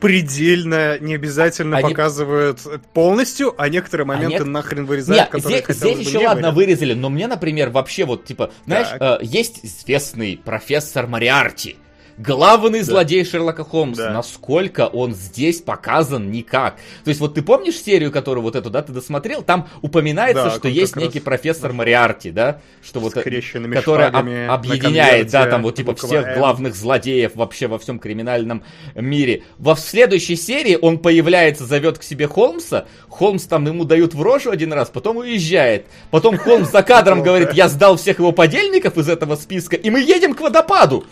[0.00, 1.88] предельно не обязательно они...
[1.88, 2.60] показывают
[2.92, 4.46] полностью, а некоторые моменты а нет...
[4.48, 6.66] нахрен вырезают, Нет, здесь, здесь еще ладно были.
[6.66, 11.76] вырезали, но мне, например, вообще вот, типа, знаешь, э, есть известный профессор Мариарти,
[12.20, 12.84] главный да.
[12.84, 14.04] злодей Шерлока Холмса.
[14.04, 14.12] Да.
[14.12, 16.76] Насколько он здесь показан никак.
[17.04, 19.42] То есть вот ты помнишь серию, которую вот эту, да, ты досмотрел?
[19.42, 25.46] Там упоминается, да, что есть некий профессор Мариарти, да, что вот, который об, объединяет, да,
[25.46, 26.38] там вот типа всех М.
[26.38, 28.62] главных злодеев вообще во всем криминальном
[28.94, 29.42] мире.
[29.58, 34.50] Во следующей серии он появляется, зовет к себе Холмса, Холмс там ему дают в рожу
[34.50, 35.86] один раз, потом уезжает.
[36.10, 40.00] Потом Холмс за кадром говорит, я сдал всех его подельников из этого списка, и мы
[40.00, 41.04] едем к водопаду.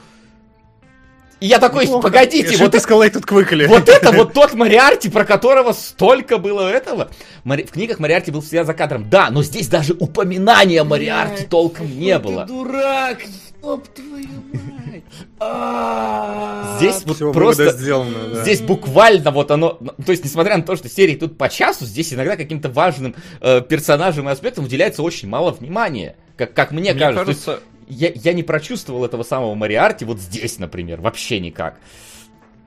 [1.41, 2.09] И я такой, Неплохо.
[2.09, 3.67] погодите, вот ты сказал, тут квыкали.
[3.67, 7.11] Вот это вот тот Мариарти, про которого столько было этого.
[7.45, 7.63] Мари...
[7.63, 9.09] В книгах Мариарти был всегда за кадром.
[9.09, 12.43] Да, но здесь даже упоминания Мариарти толком не было.
[12.43, 13.19] Ты дурак,
[13.59, 15.05] стоп твою мать.
[15.39, 16.77] А.
[16.79, 17.71] Здесь вот просто,
[18.43, 21.85] здесь буквально вот оно, ну, то есть несмотря на то, что серии тут по часу,
[21.85, 26.93] здесь иногда каким-то важным э, персонажам и аспектам уделяется очень мало внимания, как, как мне,
[26.93, 27.25] мне кажется.
[27.25, 31.79] кажется я, я не прочувствовал этого самого Мариарти вот здесь, например, вообще никак.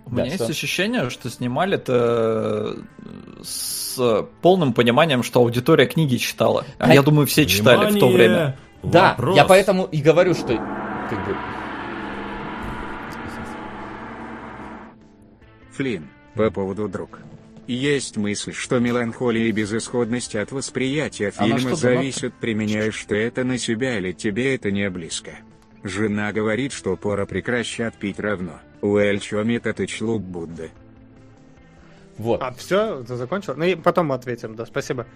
[0.06, 0.46] У да, меня что?
[0.46, 6.66] есть ощущение, что снимали это э, с полным пониманием, что аудитория книги читала.
[6.80, 7.98] А, я думаю, все читали Внимание!
[7.98, 8.58] в то время.
[8.84, 9.38] Да, Вопрос.
[9.38, 10.58] я поэтому и говорю, что
[11.10, 11.36] как бы...
[15.74, 17.20] Флин, по поводу друг.
[17.68, 23.58] Есть мысль, что меланхолия и безысходность от восприятия фильма что, зависят, применяешь ты это на
[23.58, 25.32] себя или тебе это не близко.
[25.84, 28.60] Жена говорит, что пора прекращать пить равно.
[28.82, 30.72] Уэльчо метод члуп Будды.
[32.18, 32.42] Вот.
[32.42, 33.56] А, все, ты закончил?
[33.56, 35.08] Ну и потом ответим, да, спасибо.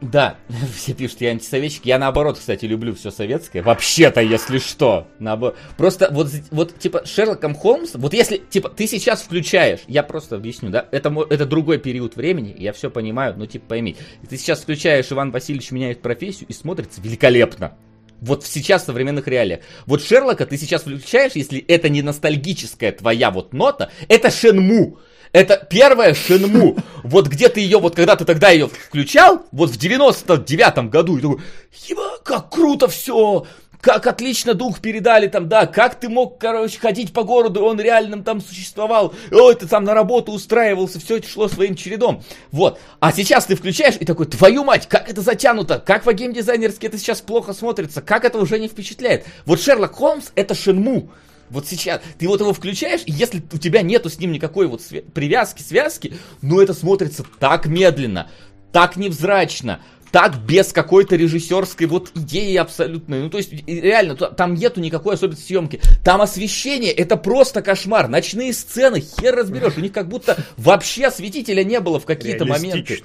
[0.00, 0.36] Да,
[0.76, 1.86] все пишут, я антисоветчик.
[1.86, 3.62] Я наоборот, кстати, люблю все советское.
[3.62, 5.08] Вообще-то, если что.
[5.18, 5.56] Наоборот.
[5.76, 10.70] Просто вот, вот, типа, Шерлоком Холмс, вот если, типа, ты сейчас включаешь, я просто объясню,
[10.70, 13.96] да, это, это другой период времени, я все понимаю, ну, типа, пойми.
[14.28, 17.76] Ты сейчас включаешь Иван Васильевич меняет профессию и смотрится великолепно.
[18.20, 19.60] Вот сейчас в современных реалиях.
[19.86, 24.98] Вот Шерлока ты сейчас включаешь, если это не ностальгическая твоя вот нота, это Шенму.
[25.34, 26.76] Это первая Шенму.
[27.02, 31.22] Вот где ты ее, вот когда ты тогда ее включал, вот в 99-м году, и
[31.22, 31.40] такой,
[31.88, 33.44] еба, как круто все,
[33.80, 38.22] как отлично дух передали там, да, как ты мог, короче, ходить по городу, он реально
[38.22, 42.78] там существовал, ой, ты там на работу устраивался, все это шло своим чередом, вот.
[43.00, 46.96] А сейчас ты включаешь и такой, твою мать, как это затянуто, как в геймдизайнерски это
[46.96, 49.26] сейчас плохо смотрится, как это уже не впечатляет.
[49.46, 51.10] Вот Шерлок Холмс это Шенму.
[51.50, 54.80] Вот сейчас ты вот его включаешь, и если у тебя нету с ним никакой вот
[54.80, 58.30] свя- привязки, связки, ну это смотрится так медленно,
[58.72, 59.80] так невзрачно,
[60.14, 63.22] так без какой-то режиссерской вот идеи абсолютной.
[63.22, 65.80] Ну, то есть, реально, там нету никакой особенности съемки.
[66.04, 68.06] Там освещение, это просто кошмар.
[68.06, 69.76] Ночные сцены, хер разберешь.
[69.76, 73.02] У них как будто вообще осветителя не было в какие-то моменты.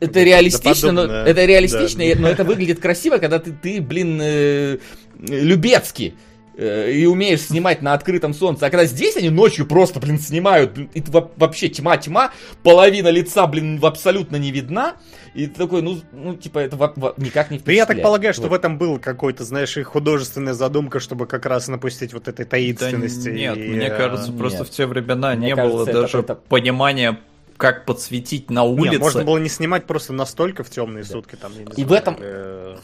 [0.00, 2.20] Это реалистично, но это реалистично, да.
[2.20, 4.78] но это выглядит красиво, когда ты, ты блин, э,
[5.20, 8.66] Любецкий э, и умеешь снимать на открытом солнце.
[8.66, 11.02] А когда здесь они ночью просто, блин, снимают, и
[11.36, 14.96] вообще тьма-тьма, половина лица, блин, абсолютно не видна.
[15.34, 17.88] И ты такой, ну, ну типа, это во- во- никак не Ну, я впечатляет.
[17.88, 18.50] так полагаю, что Вот.
[18.50, 22.50] в этом был какой-то, знаешь, и художественная задумка, чтобы как раз напустить вот этой Да
[22.50, 23.30] таинственности.
[23.30, 24.38] нет, и, мне э, кажется, нет.
[24.38, 27.18] просто в те времена Мне не кажется, было это- даже это- понимания,
[27.56, 28.98] как подсветить на улице.
[28.98, 31.36] можно было не снимать просто настолько в темные сутки.
[31.36, 32.76] Там, я не И знаю, в этом- э,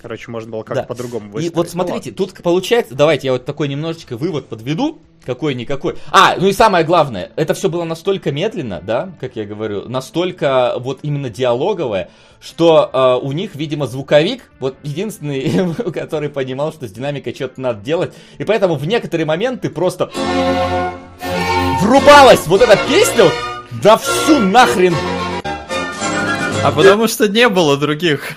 [0.00, 0.86] Короче, можно было как-то Да.
[0.86, 1.54] по-другому И выстроить.
[1.56, 5.96] вот Ну, смотрите, тут получается, давайте я вот такой немножечко вывод подведу, какой-никакой.
[6.10, 10.74] А, ну и самое главное, это все было настолько медленно, да, как я говорю, настолько
[10.78, 12.10] вот именно диалоговое,
[12.40, 17.80] что э, у них, видимо, звуковик, вот единственный, который понимал, что с динамикой что-то надо
[17.84, 20.10] делать, и поэтому в некоторые моменты просто
[21.82, 23.24] врубалась вот эта песня
[23.82, 24.94] на всю нахрен.
[26.62, 28.32] А потому что не было других.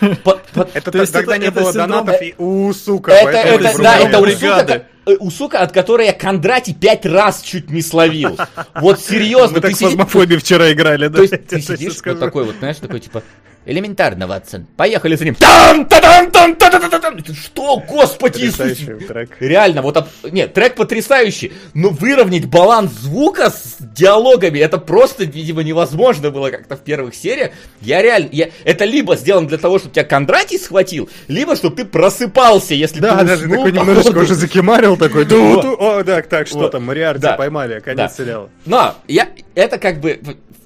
[0.74, 4.74] Это То есть тогда не было донатов и у, сука, да, это у бригады.
[4.74, 8.38] сука, э, у сука, от которой я Кондрати пять раз чуть не словил.
[8.76, 11.18] Вот серьезно, Мы ты так фазмофобии вчера играли, да?
[11.18, 13.24] то есть ты сидишь вот такой вот, знаешь, такой типа,
[13.66, 15.36] элементарно, Ватсон, поехали за ним.
[15.36, 18.96] Там, та там, там, та та та там Что, господи Иисусе?
[19.08, 19.30] Трек.
[19.40, 25.64] Реально, вот, об- нет, трек потрясающий, но выровнять баланс звука с диалогами, это просто, видимо,
[25.64, 27.52] невозможно было как-то в первых сериях.
[27.82, 31.86] Я реально, я, это либо сделано для того, чтобы тебя Кондратий схватил, либо чтобы ты
[31.86, 33.92] просыпался, если Да, ты даже уснул, такой походу.
[33.92, 35.26] немножечко уже закимарил такой.
[35.26, 37.34] ту- О, так, так, что там, Мариарти Да.
[37.34, 37.80] поймали, Да.
[37.82, 38.50] конец сериала.
[38.66, 40.20] Но я, это как бы,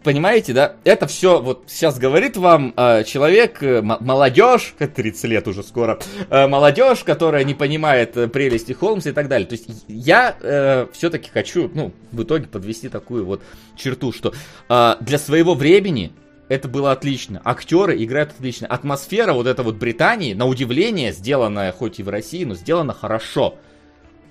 [0.06, 5.48] понимаете, да, это все вот сейчас говорит вам э, человек, э, молодежь, как 30 лет
[5.48, 6.00] уже скоро,
[6.30, 9.48] э, молодежь, которая не понимает э, прелести Холмса и так далее.
[9.48, 13.42] То есть я все-таки хочу, ну, в итоге подвести такую вот
[13.76, 14.34] черту, что
[14.70, 16.14] э, для своего времени
[16.48, 17.42] это было отлично.
[17.44, 18.68] Актеры играют отлично.
[18.68, 23.56] Атмосфера вот эта вот Британии, на удивление, сделанная хоть и в России, но сделана хорошо.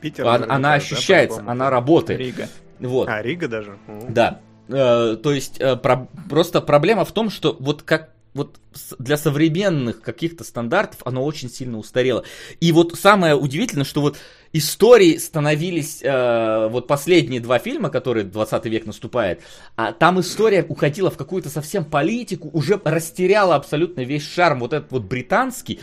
[0.01, 0.27] Питер.
[0.27, 1.51] Она, она да, ощущается, по-моему.
[1.51, 2.21] она работает.
[2.21, 2.49] Рига.
[2.79, 3.09] Вот.
[3.09, 3.77] А, Рига даже?
[4.09, 4.41] Да.
[4.69, 8.57] Э, то есть э, про- просто проблема в том, что вот как вот
[8.99, 12.25] для современных каких-то стандартов оно очень сильно устарело.
[12.61, 14.17] И вот самое удивительное, что вот
[14.53, 19.41] истории становились, э, вот последние два фильма, которые 20 век наступает,
[19.77, 24.91] а там история уходила в какую-то совсем политику, уже растеряла абсолютно весь шарм, вот этот
[24.91, 25.79] вот британский,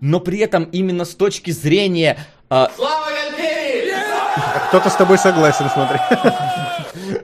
[0.00, 2.18] но при этом именно с точки зрения...
[2.50, 2.66] э,
[4.68, 5.98] Кто-то с тобой согласен, смотри.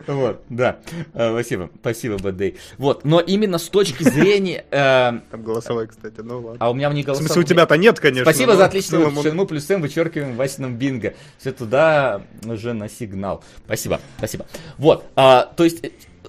[0.07, 0.79] Вот, да.
[1.15, 2.57] Э, Спасибо, спасибо, Бэдэй.
[2.79, 4.65] Вот, но именно с точки зрения...
[4.71, 6.57] э, Там голосовой, кстати, ну ладно.
[6.61, 7.17] А у меня В голосовой.
[7.29, 8.25] смысле, у тебя-то нет, конечно.
[8.31, 11.15] Спасибо за в отличную шельму плюс М, вычеркиваем Васином бинго.
[11.39, 13.43] Все туда уже на сигнал.
[13.65, 14.47] Спасибо, спасибо.
[14.79, 15.85] Вот, а, то есть,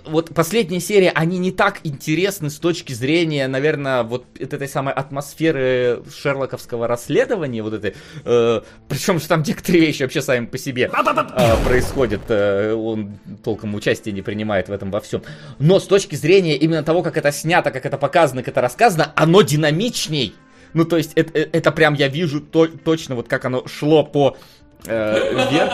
[0.05, 6.03] вот последняя серия, они не так интересны с точки зрения, наверное, вот этой самой атмосферы
[6.13, 7.95] шерлоковского расследования, вот этой,
[8.25, 10.89] э, причем что там некоторые вещи вообще сами по себе
[11.35, 15.23] э, происходят, э, он толком участия не принимает в этом во всем.
[15.59, 19.11] Но с точки зрения именно того, как это снято, как это показано, как это рассказано,
[19.15, 20.35] оно динамичней.
[20.73, 24.37] Ну, то есть, это, это прям я вижу то- точно, вот как оно шло по
[24.85, 25.73] э, вверх.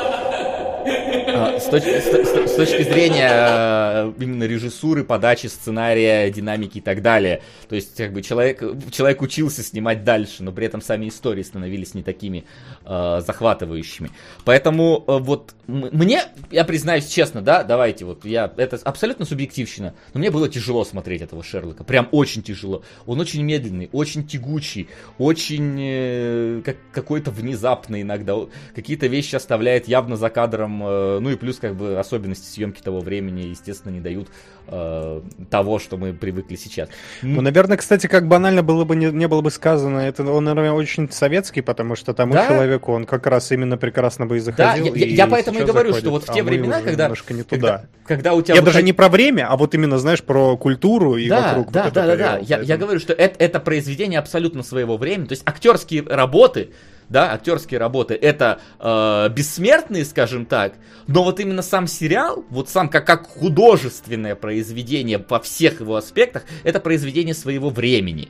[1.38, 7.01] А, С точки, с- с- точки зрения э, именно режиссуры, подачи сценария, динамики и так
[7.01, 7.41] далее.
[7.69, 8.61] То есть, как бы человек,
[8.91, 12.45] человек учился снимать дальше, но при этом сами истории становились не такими
[12.85, 14.11] э, захватывающими.
[14.45, 20.19] Поэтому э, вот мне, я признаюсь честно, да, давайте, вот я, это абсолютно субъективщина, но
[20.19, 22.84] мне было тяжело смотреть этого Шерлока, прям очень тяжело.
[23.05, 24.88] Он очень медленный, очень тягучий,
[25.18, 28.35] очень э, как, какой-то внезапный иногда,
[28.76, 32.99] какие-то вещи оставляет явно за кадром, э, ну и плюс как бы особенности съемки того
[32.99, 34.27] времени, естественно, не дают
[34.67, 36.89] э, того, что мы привыкли сейчас.
[37.21, 40.73] Ну, наверное, кстати, как банально было бы не, не было бы сказано, это он, наверное,
[40.73, 42.47] очень советский, потому что тому Да.
[42.47, 44.93] человеку он как раз именно прекрасно бы и Да, заходил.
[44.95, 45.99] я, я- и я поэтому и говорю, заходит.
[46.03, 47.85] что вот в А те мы времена, когда, не когда, туда.
[48.05, 51.15] когда у тебя Я выход- даже не про время, а вот именно, знаешь, про культуру
[51.15, 51.71] и да, вокруг.
[51.71, 52.37] да, вот да, да, да.
[52.37, 55.27] периода, Я, я говорю, что это, это произведение абсолютно своего времени.
[55.27, 56.71] То есть актерские работы,
[57.09, 60.73] да, актерские работы, это э, бессмертные, скажем так.
[61.07, 66.43] Но вот именно сам сериал, вот сам как, как художественное произведение во всех его аспектах,
[66.63, 68.29] это произведение своего времени.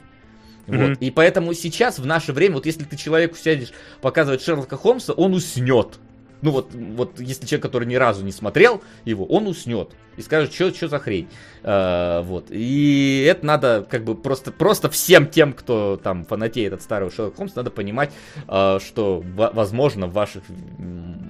[0.68, 0.76] Вот.
[0.76, 0.94] Мгм.
[1.00, 3.72] И поэтому сейчас, в наше время, вот если ты человеку сядешь
[4.02, 6.00] показывать Шерлока Холмса, он уснет.
[6.42, 10.54] Ну вот, вот если человек, который ни разу не смотрел его, он уснет и скажет,
[10.54, 11.28] что за хрень.
[11.64, 12.48] А, вот.
[12.50, 17.38] И это надо как бы просто, просто всем тем, кто там фанатеет от старого Шерлока
[17.38, 18.12] Холмса, надо понимать,
[18.48, 20.44] а, что, во- возможно, в ваших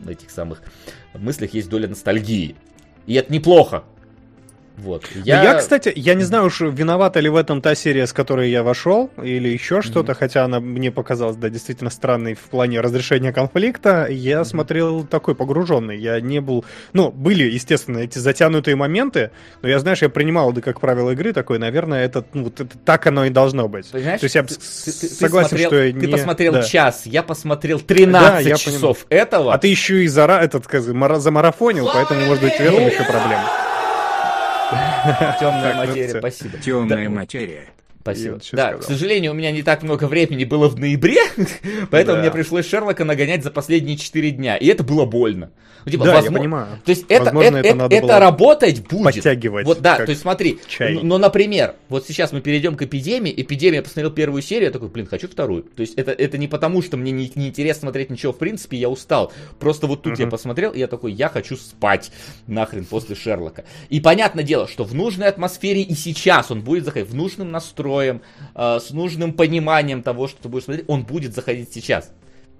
[0.07, 0.61] этих самых
[1.13, 2.55] мыслях есть доля ностальгии.
[3.05, 3.83] И это неплохо.
[4.77, 5.05] Вот.
[5.15, 5.43] Я...
[5.43, 8.61] я, кстати, я не знаю уж, виновата ли в этом та серия, с которой я
[8.61, 10.15] вошел, или еще что-то, mm-hmm.
[10.15, 14.07] хотя она мне показалась, да, действительно странной в плане разрешения конфликта.
[14.07, 14.45] Я mm-hmm.
[14.45, 15.97] смотрел такой погруженный.
[15.97, 16.63] Я не был...
[16.93, 19.31] Ну, были, естественно, эти затянутые моменты,
[19.63, 23.07] но я, знаешь, я принимал это как правило игры такой, наверное, это, ну, это, так
[23.07, 23.89] оно и должно быть.
[23.89, 26.11] Понимаешь, То есть я ты, согласен, ты смотрел, что я Ты не...
[26.11, 26.63] посмотрел да.
[26.63, 29.53] час, я посмотрел 13 Да, я часов этого.
[29.53, 33.66] А ты еще и за, этот, мара- замарафонил, поэтому, может быть, в этом еще проблема.
[35.39, 36.57] Темная материя, спасибо.
[36.57, 37.67] Темная материя.
[38.13, 38.33] Спасибо.
[38.35, 38.79] Я Да, сказал?
[38.79, 41.17] к сожалению, у меня не так много времени было в ноябре,
[41.91, 42.21] поэтому Да.
[42.21, 44.57] мне пришлось Шерлока нагонять за последние 4 дня.
[44.57, 45.51] И это было больно.
[45.85, 46.67] Ну, типа, Да, я возможно- понимаю.
[46.83, 49.03] То есть это, Возможно, это, это это, это работать будет.
[49.15, 50.99] подтягивать, Вот да, то есть смотри, чай.
[51.01, 53.33] но, например, вот сейчас мы перейдем к эпидемии.
[53.37, 55.63] Эпидемия, я посмотрел первую серию, я такой, блин, хочу вторую.
[55.63, 58.75] То есть это, это не потому, что мне не, не интересно смотреть ничего, в принципе,
[58.75, 59.31] я устал.
[59.59, 60.31] Просто вот тут я Мгм.
[60.31, 62.11] посмотрел, и я такой, я хочу спать
[62.47, 63.63] нахрен после Шерлока.
[63.89, 67.49] И понятное дело, что в нужной атмосфере и сейчас он будет заходить, в нужным
[67.97, 68.21] настроем,
[68.55, 72.11] э, с нужным пониманием того, что ты будешь смотреть, он будет заходить сейчас.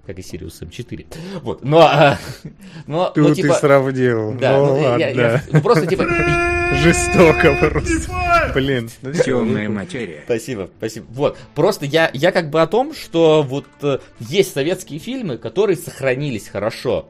[0.06, 1.06] Как и Sirius M4.
[1.42, 1.88] Вот, но...
[1.92, 2.16] э,
[2.86, 4.32] но, Тут но, типа, ты сравнил.
[4.38, 5.04] да, ну, ну, я- ладно.
[5.04, 6.04] я- ну, просто типа...
[6.82, 8.52] Жестоко просто.
[8.54, 8.90] Блин.
[9.00, 10.20] ну, Темная материя.
[10.24, 11.06] Спасибо, спасибо.
[11.10, 15.76] Вот, просто я, я как бы о том, что вот э, есть советские фильмы, которые
[15.76, 17.08] сохранились хорошо.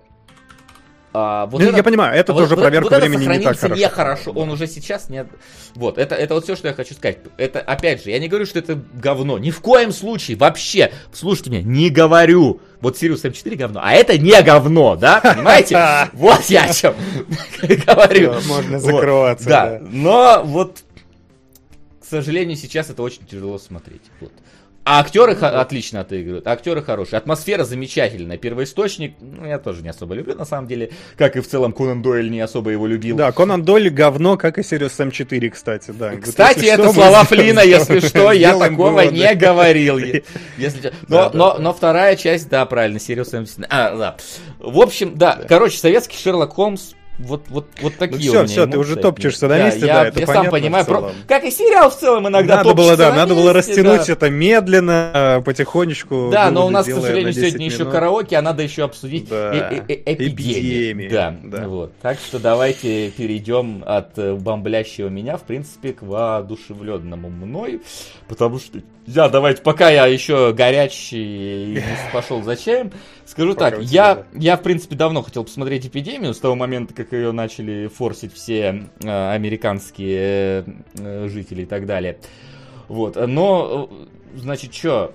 [1.21, 3.45] А, вот Ну, это- Я понимаю, это вот- тоже вот проверка вот это времени не
[3.45, 3.75] так хорошо.
[3.81, 4.31] нехорошо.
[4.33, 5.27] Он уже сейчас не...
[5.75, 7.19] Вот, это, это вот все, что я хочу сказать.
[7.37, 9.39] Это, опять же, я не говорю, что это говно.
[9.39, 10.93] Ни в коем случае, вообще.
[11.13, 12.61] Слушайте меня, не говорю.
[12.81, 15.21] Вот Sirius M4 говно, а это не говно, да?
[15.35, 16.09] Понимаете?
[16.13, 16.95] Вот я о чем
[17.87, 18.35] говорю.
[18.47, 19.49] Можно закрываться.
[19.49, 19.81] Да, да.
[19.91, 20.79] но вот,
[22.01, 24.03] к сожалению, сейчас это очень тяжело смотреть.
[24.21, 24.33] Вот.
[24.91, 28.39] А актеры Ну хо- отлично отыгрывают, актеры хорошие, атмосфера замечательная.
[28.39, 32.01] Первоисточник, ну, я тоже не особо люблю, на самом деле, как и в целом Конан
[32.01, 33.15] Дойль не особо его любил.
[33.15, 36.13] Да, Конан Дойль говно, как и Sirius M4, кстати, да.
[36.13, 39.99] Вот Кстати, если это что, слова Флина, если что, я такого не говорил.
[39.99, 40.91] Если...
[41.07, 41.59] Но, Да, да, но, да.
[41.59, 43.45] но вторая часть, да, правильно, Сириус М.
[43.69, 44.17] А, да.
[44.59, 48.67] В общем, да, короче, советский Шерлок Холмс, вот, вот, вот такие всё, у меня всё,
[48.67, 51.91] ты уже топчешься на месте, я, да, это я сам понимаю, про- как и сериал
[51.91, 54.13] в целом иногда Надо было, да, на надо было месте, растянуть да.
[54.13, 56.29] это медленно, потихонечку.
[56.33, 57.93] Да, но у нас, к сожалению, на 10 сегодня еще минут.
[57.93, 59.53] караоке, а надо еще обсудить Да.
[59.53, 61.11] э- э- э- эпидемию.
[61.11, 61.69] Да, да.
[61.69, 61.93] вот.
[62.01, 67.81] Так что давайте перейдем от э, бомблящего меня, в принципе, к воодушевленному мной,
[68.29, 71.83] потому что я, давайте, пока я еще горячий и не
[72.13, 72.93] пошел за чаем,
[73.29, 77.13] скажу Пока так, я, я, в принципе, давно хотел посмотреть эпидемию, с того момента, как
[77.13, 80.65] ее начали форсить все э, американские э,
[80.99, 82.19] э, жители и так далее.
[82.89, 85.13] Вот, но, э, значит, что,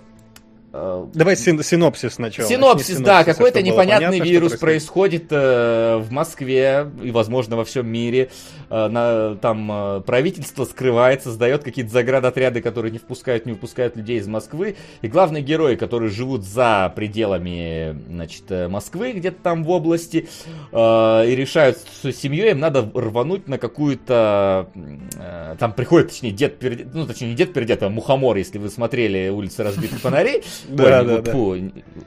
[0.74, 2.50] Давай син- синопсис сначала.
[2.50, 5.28] Синопсис, Начни да, какой-то непонятный понятно, вирус происходит.
[5.28, 8.32] происходит э, в Москве и, возможно, во всем мире.
[8.72, 14.18] Э, на, там э, правительство скрывается, создает какие-то заградотряды, которые не впускают, не выпускают людей
[14.18, 14.76] из Москвы.
[15.04, 20.28] И главные герои, которые живут за пределами, значит, э, Москвы, где-то там в области,
[20.72, 24.70] э, и решают с семьей, им надо рвануть на какую-то...
[24.74, 26.56] э, там приходит, точнее, дед.
[26.94, 30.44] Ну, точнее, не дед перед а мухомор, если вы смотрели «Улицы разбитых фонарей».
[30.70, 31.32] Да, Ой, да, да.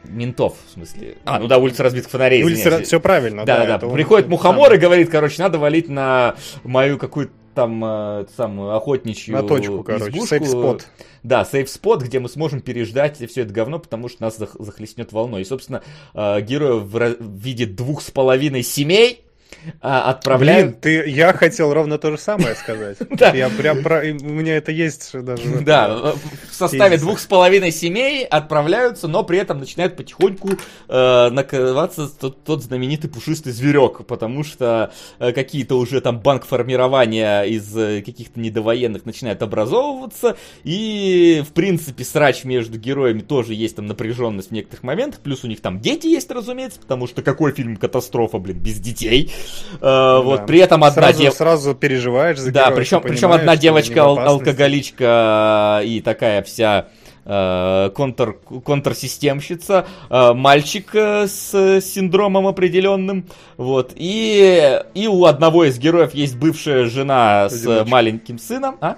[0.05, 1.17] ментов, в смысле.
[1.25, 2.43] А, ну да, улица разбитых фонарей.
[2.43, 2.87] извиняюсь.
[2.87, 3.87] все правильно, Да, да, да.
[3.87, 9.35] он- Приходит мухомор и говорит, короче, надо валить на мою какую-то там э, самую охотничью
[9.35, 10.27] На точку, короче, избушку.
[10.27, 10.87] сейф-спот.
[11.23, 15.41] Да, сейф-спот, где мы сможем переждать все это говно, потому что нас зах- захлестнет волной.
[15.41, 15.83] И, собственно,
[16.15, 19.25] э, героев в в виде двух с половиной семей
[19.65, 20.67] э, отправляют...
[20.67, 22.99] Блин, ты, я хотел ровно то же самое сказать.
[23.17, 23.31] Да.
[23.33, 25.61] Я прям про, у меня это есть даже.
[25.61, 26.15] Да,
[26.51, 30.51] в составе двух с половиной семей отправляются, но при этом начинает потихоньку
[30.89, 37.43] э, накрываться тот, тот знаменитый пушистый зверек, потому что э, какие-то уже там банк формирования
[37.43, 43.87] из э, каких-то недовоенных начинает образовываться, и в принципе срач между героями тоже есть там
[43.87, 47.77] напряженность в некоторых моментах, плюс у них там дети есть, разумеется, потому что какой фильм
[47.77, 49.33] катастрофа, блин, без детей.
[49.75, 50.21] Э, Да.
[50.21, 51.39] Вот при этом одна девушка...
[51.39, 56.89] сразу переживаешь за Да, причем, причем одна девочка алкоголичка и такая вся
[57.27, 58.35] э, контр,
[58.65, 66.37] контрсистемщица, э, мальчик э, с синдромом определенным, вот, и, и у одного из героев есть
[66.37, 68.97] бывшая жена с маленьким сыном, а?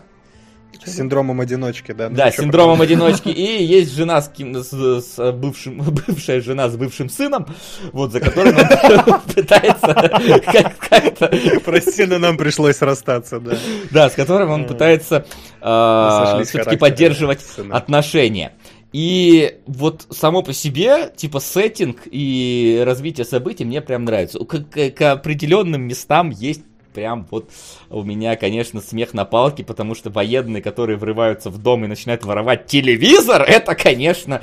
[0.84, 2.08] С синдромом одиночки, да.
[2.08, 3.28] ну Да, ничего, синдромом одиночки.
[3.28, 4.70] И есть жена с, кем- с-
[5.02, 7.46] с бывшим, бывшая жена с бывшим сыном,
[7.92, 11.30] вот за которым он пытается как- как-то
[11.64, 13.56] Прости, но нам пришлось расстаться, да.
[13.90, 15.26] Да, с которым он Э, пытается
[15.60, 17.40] сошлись все-таки характерами поддерживать
[17.70, 18.52] отношения.
[18.92, 24.38] И вот само по себе, типа, сеттинг и развитие событий мне прям нравится.
[24.38, 26.62] К, к- к определенным местам есть
[26.98, 27.48] прям вот
[27.90, 32.24] у меня, конечно, смех на палке, потому что военные, которые врываются в дом и начинают
[32.24, 34.42] воровать телевизор, это, конечно,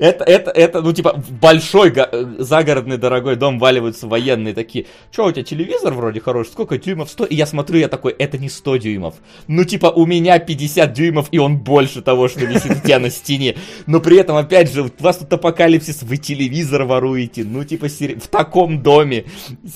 [0.00, 1.94] это, это, это, ну, типа, большой
[2.38, 7.08] загородный дорогой дом валиваются военные такие, что у тебя телевизор вроде хороший, сколько дюймов?
[7.08, 7.26] 100?
[7.26, 9.14] И я смотрю, я такой, это не 100 дюймов.
[9.46, 13.10] Ну, типа, у меня 50 дюймов, и он больше того, что висит у тебя на
[13.10, 13.54] стене.
[13.86, 18.26] Но при этом, опять же, у вас тут апокалипсис, вы телевизор воруете, ну, типа, в
[18.26, 19.26] таком доме.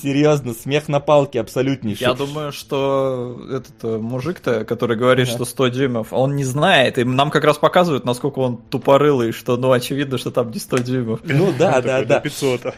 [0.03, 2.00] Серьезно, смех на палке абсолютнейший.
[2.01, 5.37] Я думаю, что этот э, мужик-то, который говорит, ага.
[5.37, 9.57] что 100 дюймов, он не знает, и нам как раз показывают, насколько он тупорылый, что,
[9.57, 11.21] ну, очевидно, что там не 100 дюймов.
[11.25, 12.21] Ну, да, да, да.
[12.21, 12.61] 500.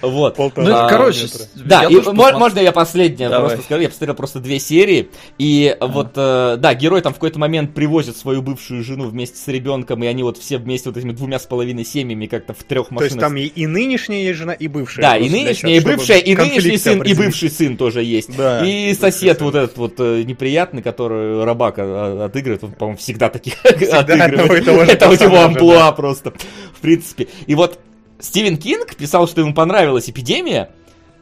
[0.00, 0.38] Вот.
[0.38, 0.52] Ну,
[0.88, 3.82] короче, да, можно я последнее просто скажу?
[3.82, 8.16] Я посмотрел просто две серии, и вот, э, да, герой там в какой-то момент привозит
[8.16, 11.46] свою бывшую жену вместе с ребенком, и они вот все вместе вот этими двумя с
[11.46, 12.98] половиной семьями как-то в трех машинах.
[12.98, 15.02] То есть там и нынешняя есть жена, и бывшая.
[15.02, 18.36] Да, и нынешняя, и бывшая, и нынешний сын, и бывший сын тоже есть.
[18.36, 18.47] Да.
[18.64, 24.66] И сосед вот этот вот э, неприятный, который Рабака отыгрывает, он, по-моему, всегда таких отыгрывает.
[24.88, 26.32] Это у него амплуа просто,
[26.74, 27.28] в принципе.
[27.46, 27.78] И вот
[28.20, 30.70] Стивен Кинг писал, что ему понравилась эпидемия,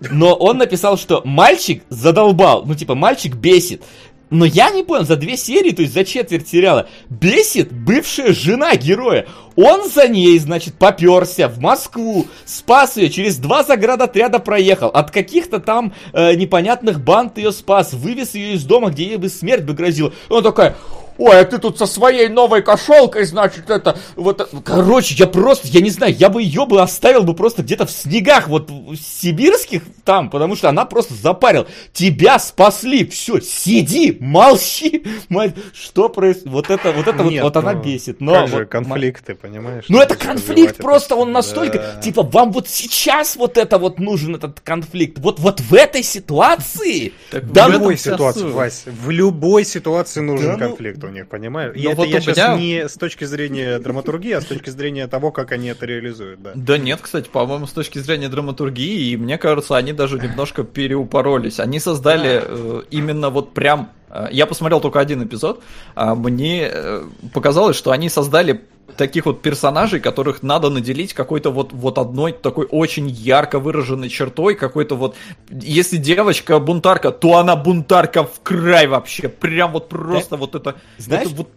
[0.01, 3.83] но он написал, что мальчик задолбал, ну типа мальчик бесит.
[4.29, 8.75] Но я не понял, за две серии, то есть за четверть сериала, бесит бывшая жена
[8.75, 9.27] героя.
[9.55, 15.61] Он за ней, значит, поперся в Москву, спас ее, через два заградотряда проехал, от каких-то
[15.61, 19.75] там э, непонятных банд ее спас, вывез ее из дома, где ей бы смерть бы
[19.75, 20.13] грозила.
[20.29, 20.73] Он такой,
[21.19, 25.81] ой, а ты тут со своей новой кошелкой, значит, это, вот, короче, я просто, я
[25.81, 30.31] не знаю, я бы ее бы оставил бы просто где-то в снегах, вот, сибирских там,
[30.31, 31.67] потому что она просто запарила.
[31.93, 37.63] Тебя спасли, все, сиди, молчи, мать, что происходит, вот это, вот это Нет, вот, вот
[37.63, 38.21] ну, она бесит.
[38.21, 39.85] Но как вот, же конфликты, понимаешь?
[39.89, 42.01] Ну это конфликт просто, это, он настолько, да.
[42.01, 47.13] типа, вам вот сейчас вот это вот нужен этот конфликт, вот, вот в этой ситуации.
[47.31, 51.29] Так, да, в любой ситуации, Вась, в любой ситуации нужен да, ну, конфликт у них,
[51.29, 51.75] понимаешь?
[51.75, 52.57] И это вот я сейчас меня...
[52.57, 56.53] не с точки зрения драматургии, а с точки зрения того, как они это реализуют, да.
[56.55, 61.61] Да нет, кстати, по-моему, с точки зрения драматургии, и мне кажется, они даже немножко переупоролись.
[61.61, 63.91] Они создали э, именно вот прям...
[64.11, 65.63] Э, я посмотрел только один эпизод,
[65.95, 68.63] а мне э, показалось, что они создали
[68.97, 74.55] таких вот персонажей, которых надо наделить какой-то вот, вот одной такой очень ярко выраженной чертой,
[74.55, 75.17] какой-то вот,
[75.51, 80.37] если девочка бунтарка, то она бунтарка в край вообще, прям вот просто да?
[80.37, 81.49] вот это, знаешь, это вот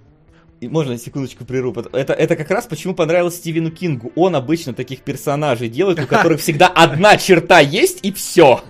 [0.59, 1.73] и можно секундочку прерву.
[1.93, 4.11] Это, это как раз почему понравилось Стивену Кингу.
[4.15, 8.61] Он обычно таких персонажей делает, у которых всегда одна черта есть и все.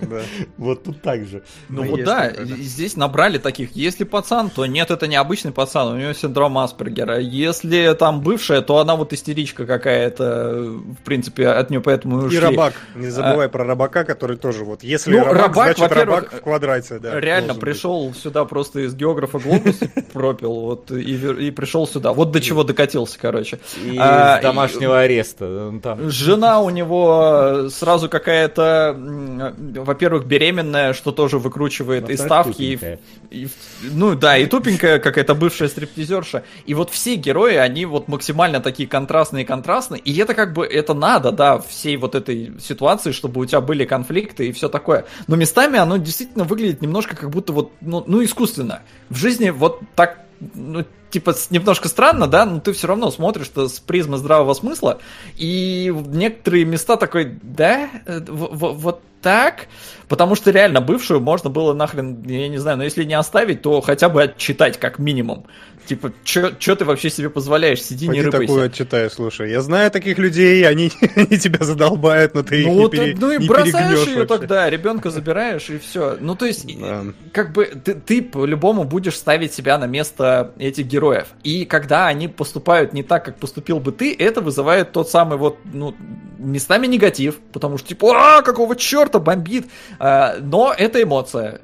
[0.56, 1.42] Вот тут так же.
[1.68, 3.74] Ну вот да, здесь набрали таких.
[3.74, 7.18] Если пацан, то нет, это не обычный пацан, у него синдром Аспергера.
[7.18, 12.38] Если там бывшая, то она вот истеричка какая-то, в принципе, от нее поэтому и И
[12.38, 12.74] рабак.
[12.94, 14.82] Не забывай про рабака, который тоже вот.
[14.82, 16.98] Если ну, рабак, значит рабак в квадрате.
[16.98, 19.80] Да, реально пришел сюда просто из географа глобус
[20.12, 22.12] пропил, вот, и пришел пришел сюда.
[22.12, 23.58] Вот до чего докатился, короче.
[23.84, 25.72] И а, из домашнего и, ареста.
[25.82, 26.10] Там.
[26.10, 32.62] Жена у него сразу какая-то, во-первых, беременная, что тоже выкручивает Но из ставки.
[32.62, 32.98] И,
[33.30, 33.48] и,
[33.82, 36.42] ну да, и тупенькая какая-то бывшая стриптизерша.
[36.66, 40.00] И вот все герои, они вот максимально такие контрастные контрастные.
[40.00, 43.84] И это как бы, это надо, да, всей вот этой ситуации, чтобы у тебя были
[43.84, 45.04] конфликты и все такое.
[45.26, 48.82] Но местами оно действительно выглядит немножко как будто вот, ну, ну искусственно.
[49.08, 50.20] В жизни вот так
[50.54, 54.98] ну, типа, немножко странно, да, но ты все равно смотришь что с призмы здравого смысла,
[55.36, 59.68] и некоторые места такой, да, э, вот так,
[60.08, 63.80] потому что реально бывшую можно было нахрен, я не знаю, но если не оставить, то
[63.80, 65.46] хотя бы отчитать как минимум.
[65.90, 67.82] Типа, что ты вообще себе позволяешь?
[67.82, 68.46] Сиди, Пойди не рыпайся.
[68.46, 69.50] такую отчитай, слушай.
[69.50, 73.32] Я знаю таких людей, они, они тебя задолбают, но ты ну, их не, пере, Ну
[73.32, 74.26] и не бросаешь ее вообще.
[74.26, 76.16] тогда, ребенка забираешь и все.
[76.20, 77.06] Ну то есть, да.
[77.32, 81.26] как бы ты, ты по-любому будешь ставить себя на место этих героев.
[81.42, 85.58] И когда они поступают не так, как поступил бы ты, это вызывает тот самый вот,
[85.64, 85.96] ну,
[86.38, 89.66] местами негатив, потому что типа, а, какого черта бомбит.
[89.98, 91.60] А, но это эмоция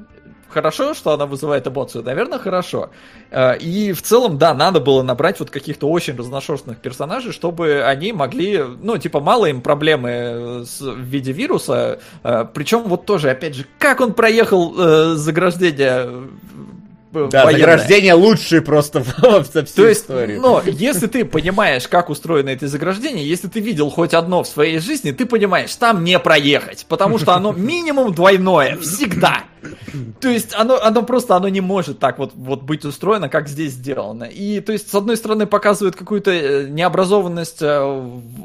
[0.56, 2.02] хорошо, что она вызывает эмоцию?
[2.02, 2.88] Наверное, хорошо.
[3.30, 8.12] Э, и в целом, да, надо было набрать вот каких-то очень разношерстных персонажей, чтобы они
[8.14, 11.98] могли, ну, типа, мало им проблемы э, с, в виде вируса.
[12.24, 16.26] Э, Причем вот тоже, опять же, как он проехал э, заграждение
[17.24, 17.60] да, военное.
[17.60, 20.36] заграждение лучшее просто во всей То есть, истории.
[20.36, 24.78] Но если ты понимаешь, как устроено это заграждение, если ты видел хоть одно в своей
[24.78, 29.44] жизни, ты понимаешь, там не проехать, потому что оно минимум двойное, всегда.
[30.20, 33.72] То есть оно, оно просто оно не может так вот, вот быть устроено, как здесь
[33.72, 34.24] сделано.
[34.24, 37.78] И то есть, с одной стороны, показывает какую-то э, необразованность э,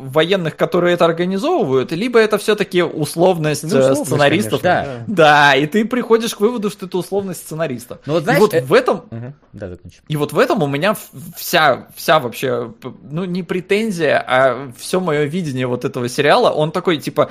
[0.02, 4.62] военных, которые это организовывают, либо это все-таки условность, Ну, условность, сценаристов.
[4.62, 5.56] конечно, да.
[5.56, 8.00] и ты приходишь к выводу, что это условность сценаристов.
[8.06, 9.34] Ну, вот И знаешь, вот э- в этом Мгм.
[9.54, 10.02] Да, закончим.
[10.08, 10.96] и вот в этом у меня
[11.36, 12.72] вся, вся вообще,
[13.10, 17.30] ну не претензия, а все мое видение вот этого сериала, он такой типа,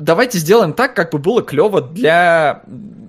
[0.00, 2.62] давайте сделаем так, как бы было клево для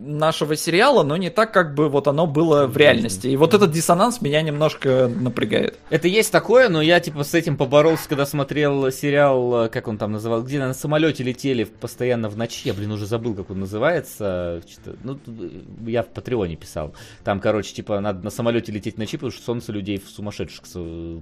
[0.04, 3.28] нашего сериала, но не так, как бы вот оно было в реальности.
[3.28, 5.80] И вот этот диссонанс меня немножко напрягает.
[5.90, 9.98] Это есть такое, но я типа с этим поборолся, когда смотрел сериал, э, как он
[9.98, 12.68] там называл, где на самолете летели постоянно в ночи.
[12.68, 14.62] Я, блин, уже забыл, как он называется.
[14.70, 15.50] Что-то- Ну, э,
[15.88, 16.94] я в Патреоне писал.
[17.24, 20.66] Там, короче, типа, надо на самолете лететь в ночи, потому что солнце людей в сумасшедших
[20.76, 21.20] э,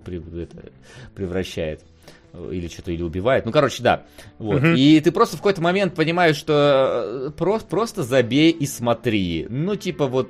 [1.15, 1.81] превращает.
[2.33, 3.45] Э, Или что-то, или убивает.
[3.45, 4.03] Ну, короче, да.
[4.37, 4.61] Вот.
[4.61, 4.75] Мгм.
[4.75, 9.47] И ты просто в какой-то момент понимаешь, что э, про- просто забей и смотри.
[9.49, 10.29] Ну, типа, вот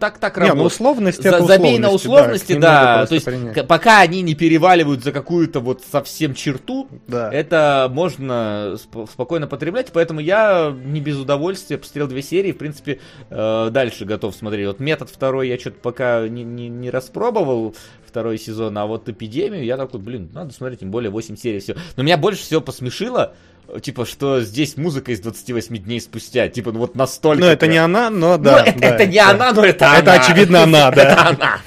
[0.00, 1.16] так так Не, ну работает.
[1.22, 2.94] За- это забей на условности, условности, да.
[2.98, 3.66] просто То есть, принять.
[3.68, 7.32] пока они не переваливают за какую-то вот совсем черту, Да.
[7.32, 9.90] это можно сп- спокойно потреблять.
[9.92, 12.52] Поэтому я не без удовольствия посмотрел две серии.
[12.52, 13.00] В принципе,
[13.30, 14.66] э, дальше готов смотреть.
[14.68, 17.74] Вот метод второй я что-то пока не, не, не распробовал
[18.18, 21.76] второй сезон, а вот эпидемию я такой, блин, надо смотреть, тем более 8 серий все.
[21.96, 23.32] Но меня больше всего посмешило,
[23.68, 26.48] э, типа, что здесь музыка из 28 дней спустя.
[26.48, 27.40] Типа, ну вот настолько.
[27.40, 28.64] Ну, это прям- не она, но Ну, да.
[28.66, 29.30] это, да, это не да.
[29.30, 30.20] она, но это Это она.
[30.24, 31.02] очевидно она, да.
[31.02, 31.58] Это она.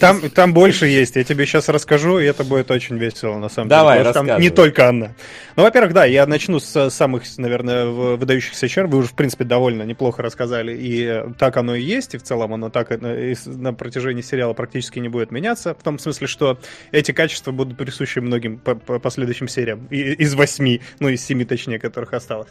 [0.00, 3.68] Там, там больше есть, я тебе сейчас расскажу, и это будет очень весело, на самом
[3.68, 4.10] Давай, деле.
[4.12, 5.12] что там не только она.
[5.56, 8.88] Ну, во-первых, да, я начну с самых, наверное, выдающихся черт.
[8.90, 10.74] Вы уже, в принципе, довольно неплохо рассказали.
[10.76, 14.98] И так оно и есть, и в целом оно так э, на протяжении сериала практически
[15.00, 15.74] не будет меняться.
[15.74, 16.58] В том смысле, что
[16.92, 19.86] эти качества будут присущи многим по- по последующим сериям.
[19.90, 22.48] И- из восьми, ну, из семи, точнее, которых осталось.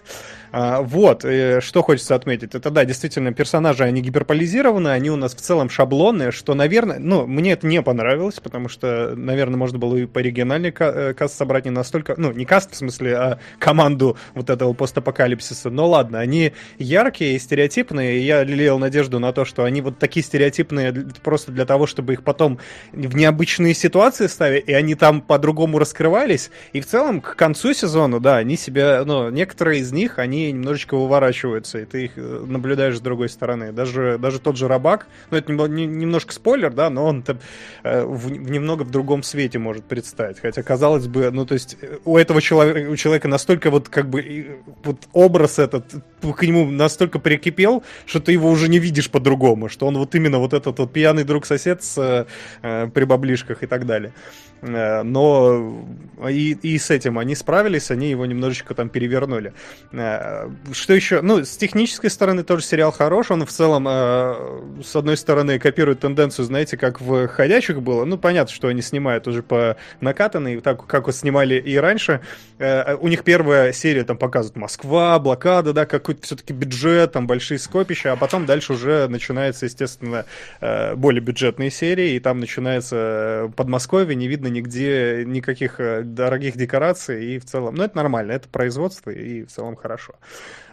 [0.52, 2.56] А, вот, э, что хочется отметить.
[2.56, 7.28] Это, да, действительно, персонажи, они гиперполизированы, они у нас в целом шаблонные, что, наверное, ну,
[7.28, 11.38] мне это не понравилось, потому что, наверное, можно было и по оригинальный ка- э, каст
[11.38, 15.70] собрать не настолько, ну, не каст, в смысле, а команду вот этого постапокалипсиса.
[15.70, 20.00] Но ладно, они яркие и стереотипные, и я лелеял надежду на то, что они вот
[20.00, 22.60] такие стереотипные просто для того, чтобы их потом
[22.92, 28.20] в необычные ситуации ставить, и они там по-другому раскрывались, и в целом к концу сезона,
[28.20, 32.98] да, они себя, ну, некоторые из них, они немножечко выворачиваются, и ты их э, наблюдаешь
[32.98, 33.72] с другой стороны.
[33.72, 37.40] Даже, даже тот же Рабак, ну, это немного- не- немножко спойлер, да, но он там,
[37.84, 40.40] э, в, в немного в другом свете может предстать.
[40.40, 44.10] Хотя, казалось бы, ну, то есть, э, у этого человека, у человека настолько вот, как
[44.10, 45.86] бы, вот образ этот
[46.22, 50.40] к нему настолько прикипел, что ты его уже не видишь по-другому, что он вот именно
[50.40, 52.28] вот этот вот пьяный друг-сосед с
[52.62, 54.14] э, при баблишках и так далее.
[54.62, 55.86] Э, Но
[56.30, 59.54] и, и с этим они справились, они его немножечко там перевернули.
[59.92, 61.22] Э, Что еще?
[61.22, 63.32] Ну, с технической стороны тоже сериал хорош.
[63.32, 68.06] Он в целом, э, с одной стороны, копирует тенденцию, знаете, как в «Ходячих» было.
[68.06, 72.22] Ну, понятно, что они снимают уже по накатанной, так как вот снимали и раньше.
[72.60, 78.12] У них первая серия там показывает Москва, блокада, да, какой-то все-таки бюджет, там большие скопища,
[78.12, 80.26] а потом дальше уже начинается, естественно,
[80.60, 86.58] э, более бюджетные серии, и там начинается э, Подмосковье, не видно нигде никаких э, дорогих
[86.58, 90.16] декораций, и в целом, ну, это нормально, это производство, и в целом хорошо.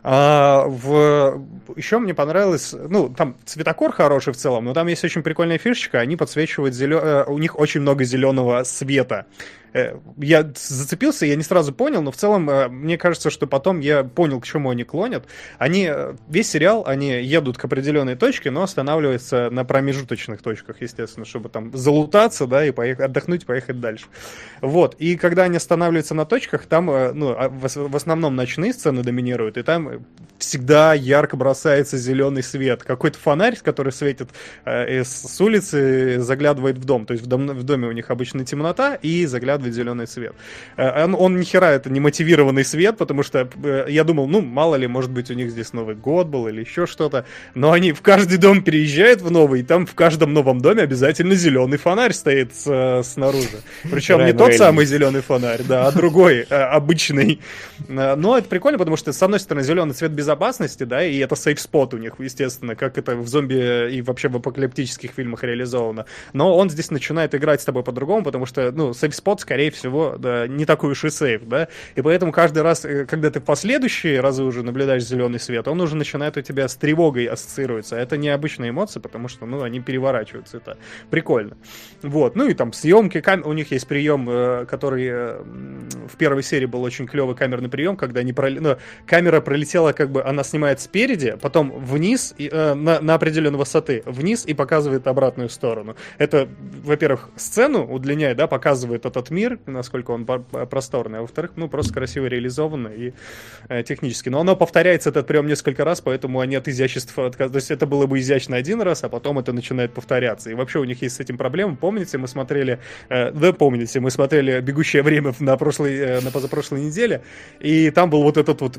[0.09, 1.43] А, в...
[1.75, 5.99] Еще мне понравилось, ну, там цветокор хороший в целом, но там есть очень прикольная фишечка,
[5.99, 7.25] они подсвечивают зелё...
[7.27, 9.27] у них очень много зеленого света.
[9.75, 13.81] Э, Я зацепился, я не сразу понял, но в целом э, мне кажется, что потом
[13.81, 15.27] я понял, к чему они клонят.
[15.59, 21.27] Они, э, весь сериал, они едут к определенной точке, но останавливаются на промежуточных точках, естественно,
[21.27, 24.07] чтобы там залутаться, да, и поехать, отдохнуть, поехать дальше.
[24.63, 28.37] Вот, и когда они останавливаются на точках, там, э, ну, а в ос- в основном
[28.37, 29.96] ночные сцены доминируют, и там э,
[30.39, 32.83] всегда ярко бросается зеленый свет.
[32.83, 34.31] Какой-то фонарь, который светит
[34.65, 37.07] э, с улицы, заглядывает в дом.
[37.07, 40.35] То есть в, дом, в доме у них обычно темнота и заглядывает зеленый свет.
[40.77, 44.41] Э, Он, он ни хера это не мотивированный свет, потому что э, я думал, ну,
[44.41, 47.25] мало ли, может быть, у них здесь Новый год был или еще что-то.
[47.55, 51.35] Но они в каждый дом переезжают в новый, и там в каждом новом доме обязательно
[51.35, 53.49] зеленый фонарь стоит с, э, снаружи.
[53.91, 57.41] Причем не тот самый зеленый фонарь, да, а другой, э, обычный.
[57.89, 61.37] Э, Но это прикольно, потому что, с одной стороны, зеленый цвет безопасности, да, и это
[61.37, 66.07] сейф-спот у них, естественно, как это в зомби и вообще в апокалиптических фильмах реализовано.
[66.33, 70.47] Но он здесь начинает играть с тобой по-другому, потому что, ну, сейф-спот скорее всего, да,
[70.47, 74.21] не такой уж и сейф, да, и поэтому каждый раз, э, когда ты в последующие
[74.21, 77.97] разы уже наблюдаешь зеленый свет, он уже начинает у тебя с тревогой ассоциироваться.
[77.97, 80.79] Это необычные эмоции, потому что, ну, они переворачиваются, это
[81.11, 81.57] прикольно.
[82.03, 83.43] Вот, ну и там съемки, кам...
[83.45, 87.97] у них есть прием, э, который э, в первой серии был очень клевый камерный прием,
[87.97, 88.51] когда они прол...
[88.61, 93.59] ну, камера пролетела, как бы она снимает спереди, потом вниз, и, э, на, на определенной
[93.59, 95.97] высоты, вниз и показывает обратную сторону.
[96.19, 96.49] Это,
[96.85, 102.27] во-первых, сцену удлиняет, да, показывает этот мир, насколько он просторный, а во-вторых, ну, просто красиво
[102.27, 103.13] реализовано и
[103.69, 104.29] э, технически.
[104.29, 107.53] Но оно повторяется, этот прием, несколько раз, поэтому они от изящества отказываются.
[107.53, 110.51] То есть это было бы изящно один раз, а потом это начинает повторяться.
[110.51, 111.77] И вообще у них есть с этим проблемы.
[111.77, 112.79] Помните, мы смотрели,
[113.09, 117.23] э, да, помните, мы смотрели «Бегущее время» на, прошлой, э, на позапрошлой неделе,
[117.61, 118.79] и там был вот этот вот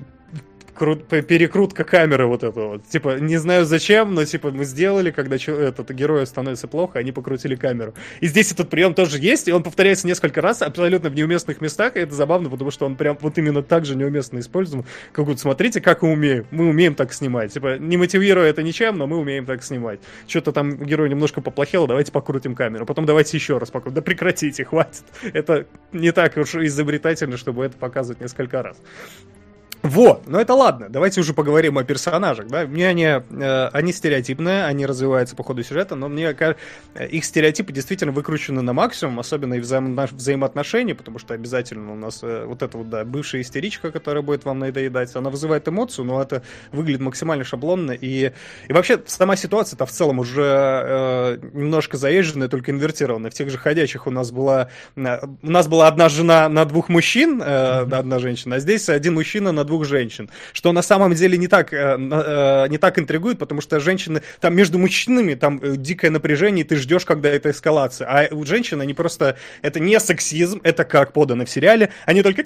[0.78, 2.88] крут, перекрутка камеры вот этого вот.
[2.88, 7.56] Типа, не знаю зачем, но типа мы сделали, когда этот герою становится плохо, они покрутили
[7.56, 7.94] камеру.
[8.22, 11.96] И здесь этот прием тоже есть, и он повторяется несколько раз, абсолютно в неуместных местах,
[11.96, 14.86] и это забавно, потому что он прям вот именно так же неуместно используем.
[15.12, 16.46] Как вот смотрите, как мы умеем.
[16.52, 17.54] Мы умеем так снимать.
[17.54, 20.00] Типа, не мотивируя это ничем, но мы умеем так снимать.
[20.28, 22.86] Что-то там герой немножко поплохело, давайте покрутим камеру.
[22.86, 23.96] Потом давайте еще раз покрутим.
[23.96, 25.04] Да прекратите, хватит.
[25.34, 28.78] Это не так уж изобретательно, чтобы это показывать несколько раз.
[29.84, 34.66] Вот, но это ладно, давайте уже поговорим о персонажах, да, мне они, э, они стереотипные,
[34.66, 36.62] они развиваются по ходу сюжета, но мне кажется,
[37.10, 42.20] их стереотипы действительно выкручены на максимум, особенно и взаимо- взаимоотношения, потому что обязательно у нас
[42.24, 46.22] э, вот эта вот, да, бывшая истеричка, которая будет вам надоедать, она вызывает эмоцию, но
[46.22, 46.42] это
[46.72, 48.32] выглядит максимально шаблонно, и,
[48.68, 53.30] и вообще сама ситуация-то в целом уже э, немножко заезженная, только инвертированная.
[53.30, 56.90] В тех же ходячих у нас была, э, у нас была одна жена на двух
[56.90, 60.30] мужчин, э, одна женщина, а здесь один мужчина на двух женщин.
[60.54, 64.56] Что на самом деле не так, э, э, не так интригует, потому что женщины, там
[64.56, 68.08] между мужчинами там э, дикое напряжение, и ты ждешь, когда это эскалация.
[68.08, 72.44] А у женщин они просто, это не сексизм, это как подано в сериале, они только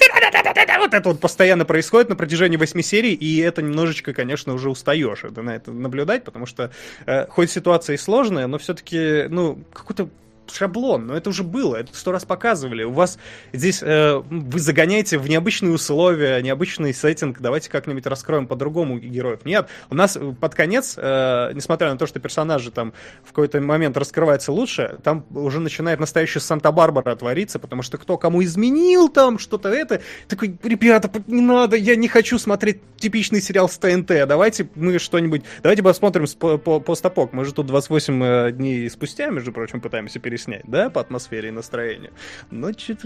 [0.81, 5.23] вот это вот постоянно происходит на протяжении восьми серий, и это немножечко, конечно, уже устаешь
[5.23, 6.71] это, на это наблюдать, потому что
[7.05, 10.09] э, хоть ситуация и сложная, но все-таки, ну, какой-то
[10.49, 12.83] шаблон, но это уже было, это сто раз показывали.
[12.83, 13.17] У вас
[13.53, 19.41] здесь э, вы загоняете в необычные условия, необычный сеттинг, давайте как-нибудь раскроем по-другому героев.
[19.45, 23.97] Нет, у нас под конец, э, несмотря на то, что персонажи там в какой-то момент
[23.97, 29.69] раскрываются лучше, там уже начинает настоящая Санта-Барбара твориться, потому что кто кому изменил там что-то
[29.69, 34.99] это, такой, ребята, не надо, я не хочу смотреть типичный сериал с ТНТ, давайте мы
[34.99, 36.25] что-нибудь, давайте посмотрим
[36.59, 40.89] по постапок, мы же тут 28 э, дней спустя, между прочим, пытаемся пересмотреть снять, да,
[40.89, 42.11] по атмосфере и настроению.
[42.49, 42.99] Но чуть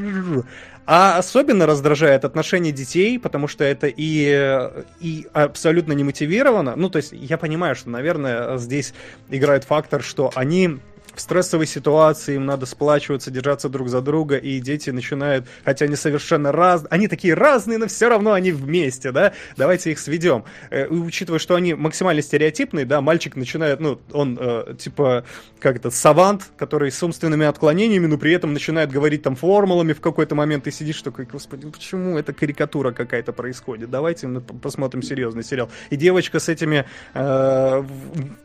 [0.85, 6.75] А особенно раздражает отношение детей, потому что это и, и абсолютно не мотивировано.
[6.75, 8.93] Ну, то есть я понимаю, что, наверное, здесь
[9.29, 10.79] играет фактор, что они
[11.15, 15.95] в стрессовой ситуации им надо сплачиваться, держаться друг за друга, и дети начинают, хотя они
[15.95, 20.43] совершенно разные, они такие разные, но все равно они вместе, да, давайте их сведем.
[20.69, 25.25] Э, учитывая, что они максимально стереотипные, да, мальчик начинает, ну, он э, типа,
[25.59, 30.01] как это, савант, который с умственными отклонениями, но при этом начинает говорить там формулами в
[30.01, 33.89] какой-то момент, и сидишь такой, господи, почему это карикатура какая-то происходит?
[33.89, 35.69] Давайте мы посмотрим серьезный сериал.
[35.89, 37.83] И девочка с этими э,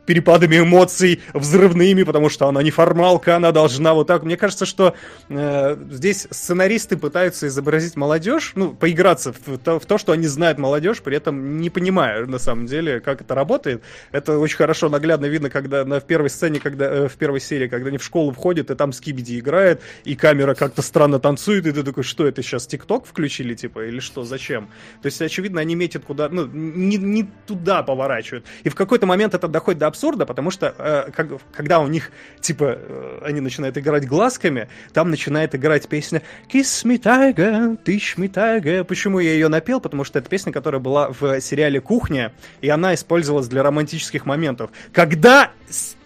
[0.07, 4.23] перепадами эмоций взрывными, потому что она она неформалка, она должна вот так.
[4.23, 4.95] Мне кажется, что
[5.29, 10.59] э, здесь сценаристы пытаются изобразить молодежь, ну, поиграться в то, в то, что они знают
[10.59, 13.83] молодежь, при этом не понимая, на самом деле, как это работает.
[14.13, 17.69] Это очень хорошо наглядно видно, когда на в первой сцене, когда э, в первой серии,
[17.69, 21.73] когда они в школу входят, и там Скибиди играет, и камера как-то странно танцует, и
[21.73, 24.69] ты такой, что это сейчас, ТикТок включили, типа, или что, зачем?
[25.03, 28.45] То есть, очевидно, они метят куда, ну, не, не туда поворачивают.
[28.65, 32.11] И в какой-то момент это доходит до абсурда, потому что, э, как, когда у них
[32.51, 36.21] типа, э, они начинают играть глазками, там начинает играть песня
[36.53, 38.83] «Kiss me, tiger, teach me, tiger».
[38.83, 39.81] Почему я ее напел?
[39.81, 44.71] Потому что это песня, которая была в сериале «Кухня», и она использовалась для романтических моментов.
[44.93, 45.53] Когда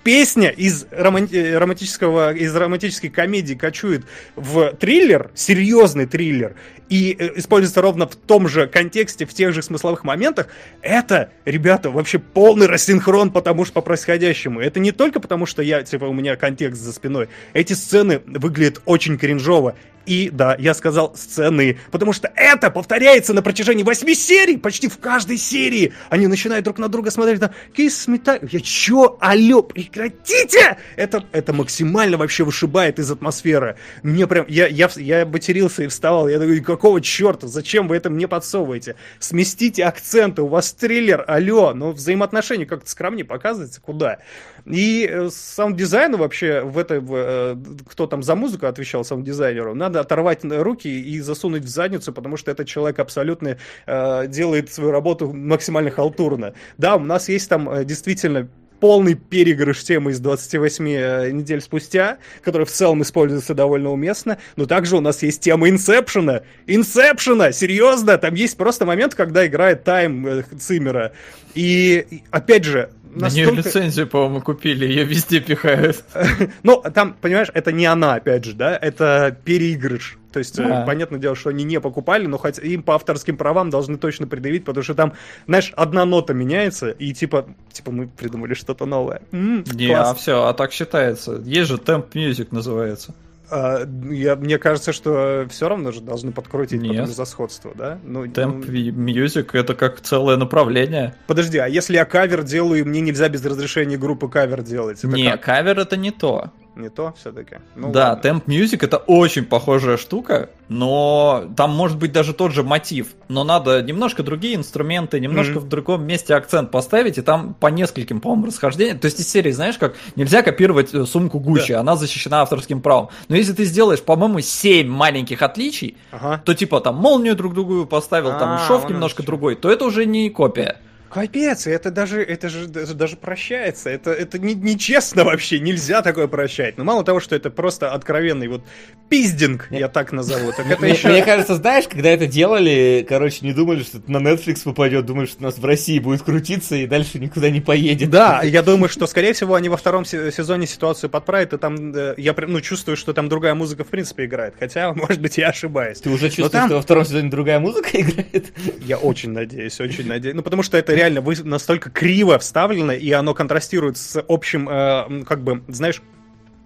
[0.05, 4.05] песня из, романти- э, романтического, из романтической комедии кочует
[4.37, 6.55] в триллер, серьезный триллер,
[6.89, 10.49] и э, используется ровно в том же контексте, в тех же смысловых моментах,
[10.83, 14.61] это, ребята, вообще полный рассинхрон потому что по происходящему.
[14.61, 17.29] Это не только потому, что я, типа, у меня контекст за спиной.
[17.55, 19.75] Эти сцены выглядят очень кринжово.
[20.07, 24.99] И да, я сказал сцены, потому что это повторяется на протяжении восьми серий, почти в
[24.99, 25.93] каждой серии.
[26.11, 28.49] Они начинают друг на друга смотреть, там, me time.
[28.51, 30.79] Я чё, алё, прекратите!
[30.97, 33.77] Это, это максимально вообще вышибает из атмосферы.
[34.03, 38.11] Мне прям, я, я, я матерился и вставал, я такой, какого черта, зачем вы это
[38.11, 38.97] мне подсовываете?
[39.19, 44.19] Сместите акценты, у вас триллер, алё, но взаимоотношения как-то скромнее показывается, куда?
[44.67, 47.57] И э, саунд-дизайну вообще в этой, э,
[47.89, 52.37] кто там за музыку отвечал саунд-дизайнеру, надо надо оторвать руки и засунуть в задницу, потому
[52.37, 56.55] что этот человек абсолютно э, делает свою работу максимально халтурно.
[56.79, 58.49] Да, у нас есть там действительно
[58.81, 64.67] полный перегрыш темы из 28 э, недель спустя, который в целом используется довольно уместно, но
[64.67, 66.43] также у нас есть тема Инсепшена.
[66.67, 67.53] Инсепшена!
[67.53, 68.19] Серьезно!
[68.19, 71.13] Там есть просто момент, когда играет Тайм э, Циммера.
[71.55, 76.05] И, опять же, на нее лицензию, по-моему, купили, ее везде пихают.
[76.63, 80.19] Ну, там, понимаешь, это не она, опять же, да, это переигрыш.
[80.33, 80.85] То есть, а.
[80.85, 84.65] понятное дело, что они не покупали, но хоть им по авторским правам должны точно предъявить,
[84.65, 85.13] потому что там,
[85.47, 89.23] знаешь, одна нота меняется, и типа, типа мы придумали что-то новое.
[89.31, 90.11] М-м, не, класс.
[90.11, 91.41] а все, а так считается.
[91.45, 93.15] Есть же Temp Music называется.
[93.51, 97.09] А, я, мне кажется, что все равно же должны подкрутить Нет.
[97.09, 97.99] за сходство, да?
[98.03, 98.73] Ну, Темп ну...
[98.73, 101.15] Music это как целое направление.
[101.27, 104.99] Подожди, а если я кавер делаю, мне нельзя без разрешения группы кавер делать?
[104.99, 105.43] Это не, как?
[105.43, 107.57] кавер это не то не то все-таки.
[107.77, 108.29] Ну, да, ладно.
[108.29, 113.45] Temp Music это очень похожая штука, но там может быть даже тот же мотив, но
[113.45, 115.61] надо немножко другие инструменты, немножко mm-hmm.
[115.61, 118.99] в другом месте акцент поставить, и там по нескольким, по-моему, расхождениям.
[118.99, 121.81] То есть из серии, знаешь, как нельзя копировать э, сумку Гуччи, да.
[121.81, 123.11] она защищена авторским правом.
[123.29, 126.43] Но если ты сделаешь, по-моему, 7 маленьких отличий, ага.
[126.45, 130.07] то типа там молнию друг другу поставил, а, там шов немножко другой, то это уже
[130.07, 130.81] не копия.
[131.15, 133.89] Капец, это даже, это же даже, даже прощается.
[133.89, 136.77] Это, это не, нечестно вообще, нельзя такое прощать.
[136.77, 138.65] Но ну, мало того, что это просто откровенный вот
[139.09, 140.51] пиздинг, я так назову.
[140.51, 141.09] Так это еще...
[141.11, 145.37] Мне кажется, знаешь, когда это делали, короче, не думали, что на Netflix попадет, думали, что
[145.39, 148.11] у нас в России будет крутиться и дальше никуда не поедет.
[148.11, 152.15] Да, я думаю, что, скорее всего, они во втором сезоне ситуацию подправят, и там, э,
[152.17, 154.55] я ну, чувствую, что там другая музыка в принципе играет.
[154.59, 156.01] Хотя, может быть, я ошибаюсь.
[156.01, 156.67] Ты уже чувствуешь, там...
[156.67, 158.53] что во втором сезоне другая музыка играет?
[158.81, 160.35] Я очень надеюсь, очень надеюсь.
[160.35, 164.69] Ну, потому что это реально реально вы настолько криво вставлено, и оно контрастирует с общим,
[164.69, 166.01] э, как бы, знаешь,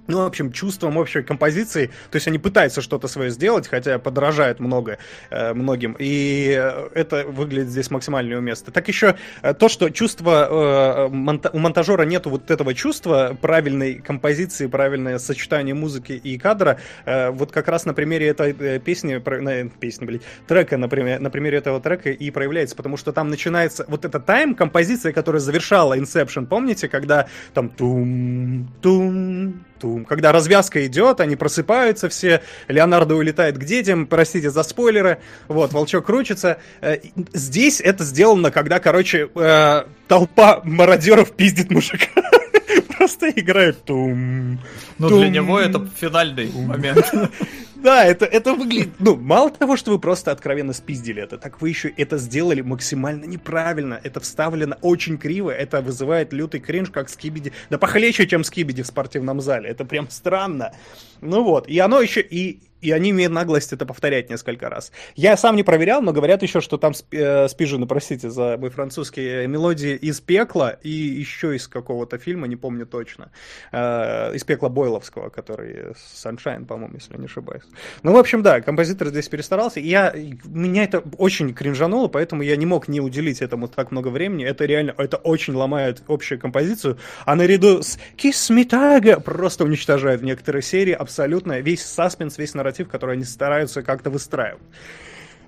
[0.08, 1.86] ну, в общем, чувством общей композиции.
[2.10, 4.98] То есть они пытаются что-то свое сделать, хотя подражают много
[5.30, 5.94] э, многим.
[5.98, 6.48] И
[6.94, 8.72] это выглядит здесь максимально неуместно.
[8.72, 10.48] Так еще э, то, что чувство...
[10.50, 16.80] Э, монта- у монтажера нету вот этого чувства правильной композиции, правильное сочетание музыки и кадра.
[17.04, 21.20] Э, вот как раз на примере этой э, песни, про, на, песни, блин, трека, например,
[21.20, 25.40] на примере этого трека и проявляется, потому что там начинается вот эта тайм, композиция, которая
[25.40, 29.67] завершала Inception, помните, когда там тум-тум, тум.
[30.08, 36.06] Когда развязка идет, они просыпаются все, Леонардо улетает к детям, простите за спойлеры, вот, волчок
[36.06, 36.58] крутится.
[36.80, 36.98] Э,
[37.32, 42.08] здесь это сделано, когда, короче, э, толпа мародеров пиздит мужика.
[42.98, 44.60] Просто играют тум.
[44.98, 47.12] Ну, для него это финальный момент.
[47.82, 48.94] Да, это, это выглядит...
[48.98, 53.24] Ну, мало того, что вы просто откровенно спиздили это, так вы еще это сделали максимально
[53.24, 54.00] неправильно.
[54.02, 57.52] Это вставлено очень криво, это вызывает лютый кринж, как скибиди.
[57.70, 59.70] Да похлеще, чем скибиди в спортивном зале.
[59.70, 60.72] Это прям странно.
[61.20, 62.20] Ну вот, и оно еще...
[62.20, 64.92] И, и они имеют наглость это повторять несколько раз.
[65.16, 69.22] Я сам не проверял, но говорят еще, что там э, спижены, простите за мой французский,
[69.22, 73.30] э, мелодии из пекла и еще из какого-то фильма, не помню точно.
[73.72, 77.64] Э, из пекла Бойловского, который Sunshine, по-моему, если не ошибаюсь.
[78.02, 79.80] Ну, в общем, да, композитор здесь перестарался.
[79.80, 80.14] Я,
[80.44, 84.44] меня это очень кринжануло, поэтому я не мог не уделить этому так много времени.
[84.44, 86.98] Это реально, это очень ломает общую композицию.
[87.24, 92.88] А наряду с Kiss Me Tiger просто уничтожает некоторые серии абсолютно весь саспенс, весь нарратив,
[92.88, 94.62] который они стараются как-то выстраивать.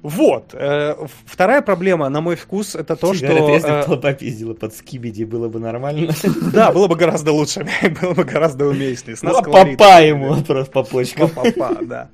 [0.03, 0.55] Вот.
[0.55, 0.95] Э,
[1.27, 3.27] вторая проблема, на мой вкус, это то, что...
[3.27, 6.13] Говорят, если бы толпа пиздила под скибиди, было бы нормально.
[6.53, 7.67] Да, было бы гораздо лучше,
[8.01, 9.17] было бы гораздо уместнее.
[9.17, 11.31] С нас Папа ему просто по почкам.
[11.31, 12.09] Папа, да.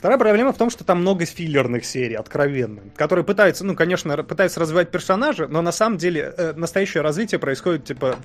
[0.00, 4.58] Вторая проблема в том, что там много филлерных серий, откровенно, которые пытаются, ну, конечно, пытаются
[4.58, 8.16] развивать персонажа, но на самом деле э, настоящее развитие происходит, типа,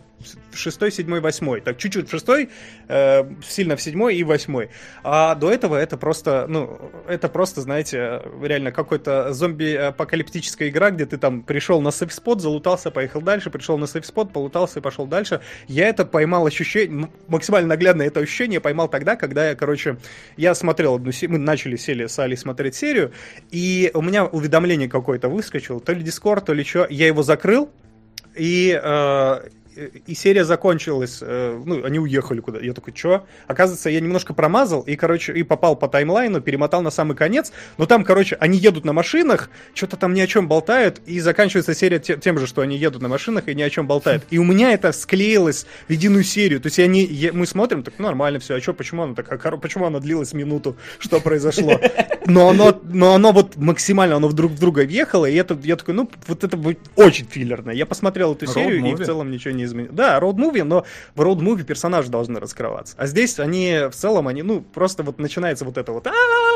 [0.53, 1.59] шестой, седьмой, восьмой.
[1.59, 2.49] Так, чуть-чуть в шестой,
[2.87, 4.69] э, сильно в седьмой и восьмой.
[5.03, 11.17] А до этого это просто, ну, это просто, знаете, реально какой-то зомби-апокалиптическая игра, где ты
[11.17, 15.41] там пришел на сейф-спот, залутался, поехал дальше, пришел на сейф-спот, полутался и пошел дальше.
[15.67, 19.97] Я это поймал ощущение, максимально наглядно это ощущение поймал тогда, когда я, короче,
[20.37, 23.11] я смотрел одну серию, мы начали сели с Али смотреть серию,
[23.51, 27.69] и у меня уведомление какое-то выскочило, то ли Дискорд, то ли что, я его закрыл,
[28.35, 29.49] и э,
[30.05, 33.25] и серия закончилась, э, ну, они уехали куда Я такой, что?
[33.47, 37.85] Оказывается, я немножко промазал и, короче, и попал по таймлайну, перемотал на самый конец, но
[37.85, 41.99] там, короче, они едут на машинах, что-то там ни о чем болтают, и заканчивается серия
[41.99, 44.23] тем же, что они едут на машинах и ни о чем болтают.
[44.29, 47.99] И у меня это склеилось в единую серию, то есть они, я, мы смотрим, так
[47.99, 51.79] нормально все, а что, почему она такая, почему она длилась минуту, что произошло?
[52.27, 55.93] Но оно, но оно вот максимально, оно друг в друга въехало, и это, я такой,
[55.93, 57.71] ну, вот это будет очень филлерно.
[57.71, 59.87] Я посмотрел эту серию, и в целом ничего не не.
[59.87, 60.85] Да, роуд-муви, но
[61.15, 62.95] в роуд-муви персонажи должны раскрываться.
[62.97, 66.07] А здесь они в целом, они, ну, просто вот начинается вот это вот,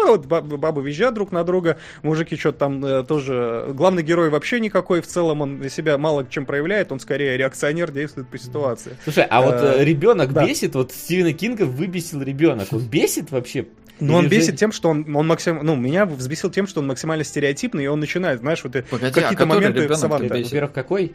[0.05, 3.67] вот бабы, бабы визжат друг на друга, мужики что-то там э, тоже...
[3.69, 8.27] Главный герой вообще никакой, в целом он себя мало чем проявляет, он скорее реакционер, действует
[8.29, 8.97] по ситуации.
[9.03, 10.45] Слушай, а вот Э, ребенок да.
[10.45, 12.67] бесит, вот Стивена Кинга выбесил ребенок.
[12.71, 13.67] Он бесит вообще?
[13.99, 15.59] Но он бесит тем, что он, он максим...
[15.61, 19.23] ну, меня взбесил тем, что он максимально стереотипный, и он начинает, знаешь, вот Погоди, а
[19.23, 20.09] какие-то моменты ребенок?
[20.09, 21.13] Во-первых, какой?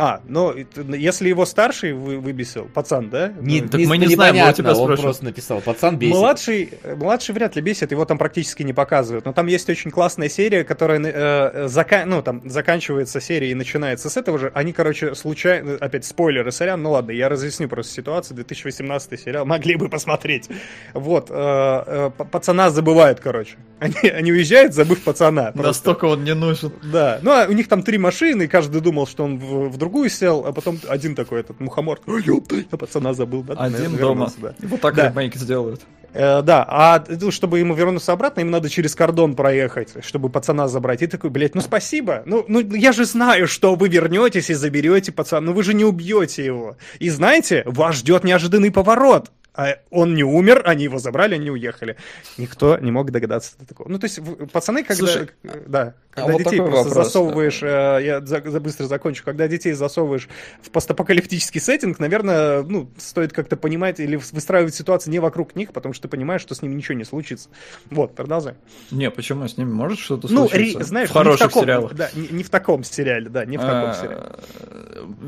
[0.00, 0.54] А, ну,
[0.94, 3.32] если его старший вы, выбесил, пацан, да?
[3.40, 6.14] Не, Ну, Так мы не знаем, мы у тебя он просто написал, пацан бесит.
[6.14, 9.24] Младший, младший вряд ли бесит, его там практически не показывают.
[9.24, 14.08] Но там есть очень классная серия, которая э, зака- ну, там, заканчивается серия и начинается
[14.08, 14.52] с этого же.
[14.54, 15.76] Они, короче, случайно...
[15.80, 16.80] Опять спойлеры, сорян.
[16.80, 18.36] Ну ладно, я разъясню просто ситуацию.
[18.36, 19.46] 2018 сериал.
[19.46, 20.48] Могли бы посмотреть.
[20.94, 21.26] Вот.
[21.28, 23.56] э, э, пацана забывают, короче.
[23.80, 25.52] Они, они уезжают, забыв пацана.
[25.52, 25.62] Просто.
[25.62, 26.72] Настолько он не нужен.
[26.82, 29.78] Да, ну а у них там три машины, и каждый думал, что он в, в
[29.88, 33.54] другую сел, а потом один такой, этот мухомор, «Ой, ёпта, я пацана забыл, да?
[33.54, 34.30] Один дома.
[34.38, 34.54] да.
[34.62, 35.08] Вот так Да.
[35.08, 35.80] ремейки сделают.
[36.12, 40.68] Э, да, а ну, чтобы ему вернуться обратно, им надо через кордон проехать, чтобы пацана
[40.68, 41.02] забрать.
[41.02, 42.22] И такой, блядь, ну спасибо.
[42.26, 45.84] Ну, ну я же знаю, что вы вернетесь и заберете пацана, но вы же не
[45.84, 46.76] убьете его.
[46.98, 49.30] И знаете, вас ждет неожиданный поворот.
[49.60, 51.96] А он не умер, они его забрали, они уехали.
[52.36, 53.88] Никто не мог догадаться до такого.
[53.88, 56.88] Ну, то есть, в- пацаны, когда, Слушай, э, да, а когда вот детей такой просто
[56.90, 57.06] вопрос.
[57.06, 60.28] засовываешь, э, я за, за- быстро закончу, когда детей засовываешь
[60.62, 65.92] в постапокалиптический сеттинг, наверное, ну, стоит как-то понимать или выстраивать ситуацию не вокруг них, потому
[65.92, 67.48] что ты понимаешь, что с ними ничего не случится.
[67.90, 68.54] Вот, продолжай.
[68.92, 70.78] Не, почему с ними может что-то Ну, случиться?
[70.78, 71.94] ри- знаешь, в не хороших таком, сериалах.
[71.94, 74.22] Да, не, не в таком сериале, да, не в таком А, сериале.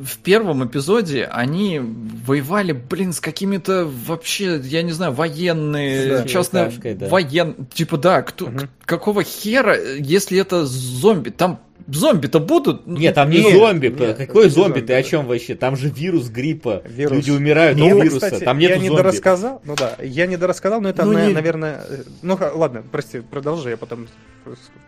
[0.04, 6.24] В первом эпизоде они воевали, блин, с какими-то вообще, я не знаю, военные, Да.
[6.24, 7.06] частные Кашкой, да.
[7.08, 12.86] воен, типа да, кто, к- какого хера, если это зомби, там зомби-то будут?
[12.86, 13.88] Нет, там не Нет, зомби.
[13.98, 14.74] нет, Какой не зомби?
[14.78, 15.54] зомби, Ты о чем вообще?
[15.56, 16.82] Там же вирус гриппа.
[16.86, 17.12] Вирус.
[17.16, 18.26] Люди умирают Ну, от вируса.
[18.26, 19.02] кстати, там я нет не зомби.
[19.02, 21.84] дорассказал, ну да, я не дорассказал, но это, Ну, на- не- наверное,
[22.22, 24.06] ну ладно, прости, продолжи, я потом.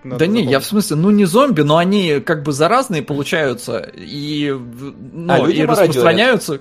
[0.04, 0.64] надо Да не, я запомнить.
[0.64, 4.54] в смысле, ну не зомби, но они как бы заразные получаются и,
[5.12, 6.60] ну, А, люди и распространяются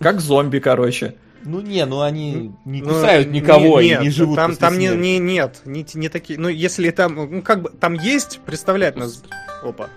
[0.00, 1.14] как зомби, короче.
[1.44, 4.60] Ну не, ну они не Ну, кусают не- никого и нет, не живут Там, после
[4.60, 6.38] там не, не- нет, не, не такие.
[6.38, 9.22] Ну, если там, ну, как бы, там есть, представляет нас.
[9.62, 9.88] Опа.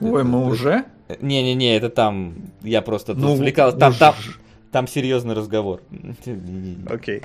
[0.00, 0.84] Ой, мы уже?
[1.20, 3.76] Не-не-не, это там, я просто тут Ну, отвлекался.
[3.76, 4.14] Там, уж- там,
[4.74, 5.82] там серьезный разговор.
[6.90, 7.22] Окей.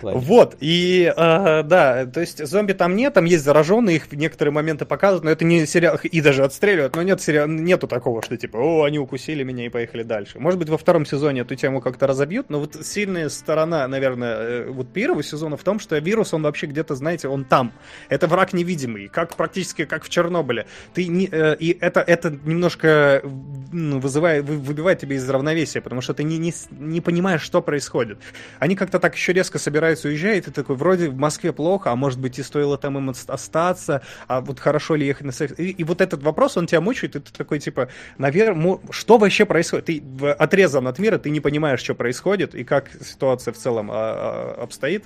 [0.00, 0.18] плане.
[0.18, 4.52] Вот, и э, да, то есть зомби там нет, там есть зараженные, их в некоторые
[4.52, 8.36] моменты показывают, но это не сериал, и даже отстреливают, но нет сериал, нету такого, что
[8.36, 10.40] типа, о, они укусили меня и поехали дальше.
[10.40, 14.68] Может быть, во втором сезоне эту тему как-то разобьют, но вот сильная сторона, наверное, э,
[14.68, 17.72] вот первого сезона в том, что вирус, он вообще где-то, знаете, он там.
[18.08, 20.66] Это враг невидимый, как практически как в Чернобыле.
[20.94, 26.12] Ты не, э, и это, это немножко вызывает, вы- выбивает тебя из равновесия, потому что
[26.12, 26.52] ты не, не,
[26.88, 28.18] не понимаешь, что происходит.
[28.58, 31.96] Они как-то так еще резко собираются уезжать, и ты такой, вроде в Москве плохо, а
[31.96, 35.54] может быть и стоило там им ост- остаться, а вот хорошо ли ехать на секс.
[35.58, 39.44] И, и вот этот вопрос, он тебя мучает, и ты такой, типа, наверное, что вообще
[39.46, 39.86] происходит?
[39.86, 40.02] Ты
[40.38, 44.62] отрезан от мира, ты не понимаешь, что происходит, и как ситуация в целом а, а,
[44.62, 45.04] обстоит.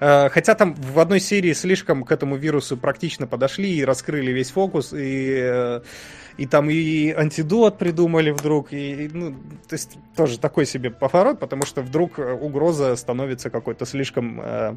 [0.00, 4.50] А, Хотя там в одной серии слишком к этому вирусу практично подошли и раскрыли весь
[4.50, 5.80] фокус, и, э,
[6.36, 9.32] и там и антидот придумали вдруг, и, ну,
[9.68, 14.76] то есть тоже такой себе поворот, потому что вдруг э, угроза становится какой-то слишком э,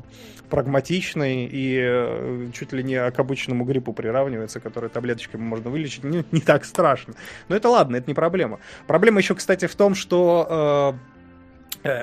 [0.49, 6.23] прагматичной и э, чуть ли не к обычному гриппу приравнивается, который таблеточками можно вылечить, не,
[6.31, 7.13] не так страшно.
[7.49, 8.59] Но это ладно, это не проблема.
[8.87, 10.93] Проблема еще, кстати, в том, что Э,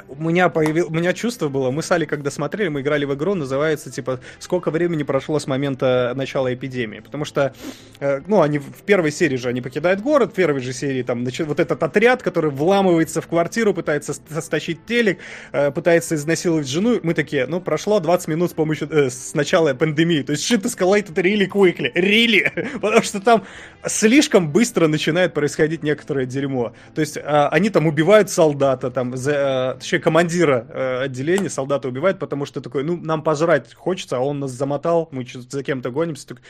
[0.09, 3.15] У меня, появил, у меня чувство было, мы с Али, когда смотрели, мы играли в
[3.15, 7.01] игру, называется, типа, сколько времени прошло с момента начала эпидемии.
[7.01, 7.53] Потому что,
[7.99, 11.25] э, ну, они в первой серии же, они покидают город, в первой же серии там,
[11.25, 15.19] начи- вот этот отряд, который вламывается в квартиру, пытается ст- стащить телек,
[15.51, 19.75] э, пытается изнасиловать жену, мы такие, ну, прошло 20 минут с помощью, э, с начала
[19.75, 23.45] пандемии, то есть shit escalated really quickly, really, потому что там
[23.85, 26.73] слишком быстро начинает происходить некоторое дерьмо.
[26.95, 31.89] То есть а, они там убивают солдата, там, за, э, точнее, командира э, отделения солдата
[31.89, 35.91] убивают, потому что такой, ну, нам пожрать хочется, а он нас замотал, мы за кем-то
[35.91, 36.29] гонимся.
[36.29, 36.41] Так,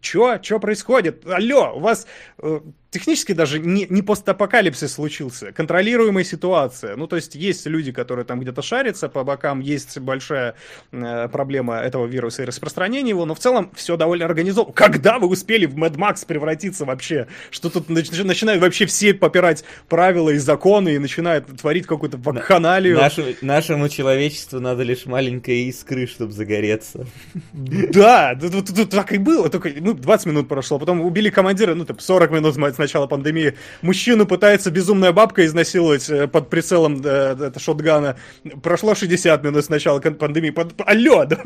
[0.00, 0.38] чё?
[0.38, 1.26] Чё происходит?
[1.26, 2.06] Алло, у вас
[2.38, 2.60] э,
[2.94, 6.94] технически даже не, не постапокалипсис случился, контролируемая ситуация.
[6.94, 10.54] Ну, то есть есть люди, которые там где-то шарятся по бокам, есть большая
[10.92, 14.72] э, проблема этого вируса и распространения его, но в целом все довольно организовано.
[14.72, 17.26] Когда вы успели в Mad Max превратиться вообще?
[17.50, 22.96] Что тут нач- начинают вообще все попирать правила и законы и начинают творить какую-то вакханалию.
[22.96, 27.06] Нашу- нашему человечеству надо лишь маленькая искры, чтобы загореться.
[27.52, 31.98] Да, тут, так и было, только ну, 20 минут прошло, потом убили командира, ну, там,
[31.98, 33.54] 40 минут с начала пандемии.
[33.82, 38.16] Мужчину пытается безумная бабка изнасиловать э, под прицелом э, это, шотгана.
[38.62, 40.50] Прошло 60 минут с начала пандемии.
[40.50, 41.38] Под, алло, да,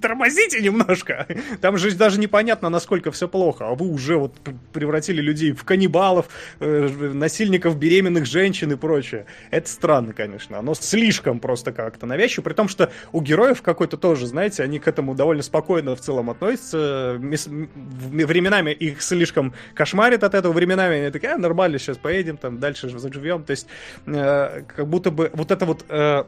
[0.00, 1.26] тормозите немножко.
[1.60, 4.34] Там же даже непонятно, насколько все плохо, а вы уже вот
[4.72, 6.26] превратили людей в каннибалов,
[6.60, 9.26] э, насильников беременных женщин и прочее.
[9.50, 10.58] Это странно, конечно.
[10.58, 14.88] Оно слишком просто как-то навязчиво, при том, что у героев какой-то тоже, знаете, они к
[14.88, 17.18] этому довольно спокойно в целом относятся.
[17.18, 22.58] В- Временами их слишком кошмарит от этого, временами они такие, а, нормально, сейчас поедем, там,
[22.58, 23.44] дальше же заживем.
[23.44, 23.66] То есть,
[24.06, 26.24] э, как будто бы вот это вот э,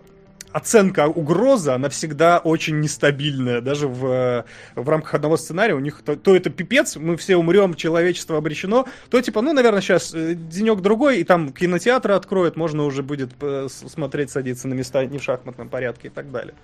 [0.52, 3.60] оценка угрозы, она всегда очень нестабильная.
[3.60, 4.44] Даже в, э,
[4.75, 8.86] в рамках одного сценария у них то, то это пипец, мы все умрем, человечество обречено,
[9.10, 14.31] то типа, ну, наверное, сейчас денек-другой, и там кинотеатры откроют, можно уже будет э, смотреть,
[14.31, 16.55] садиться на места не в шахматном порядке и так далее.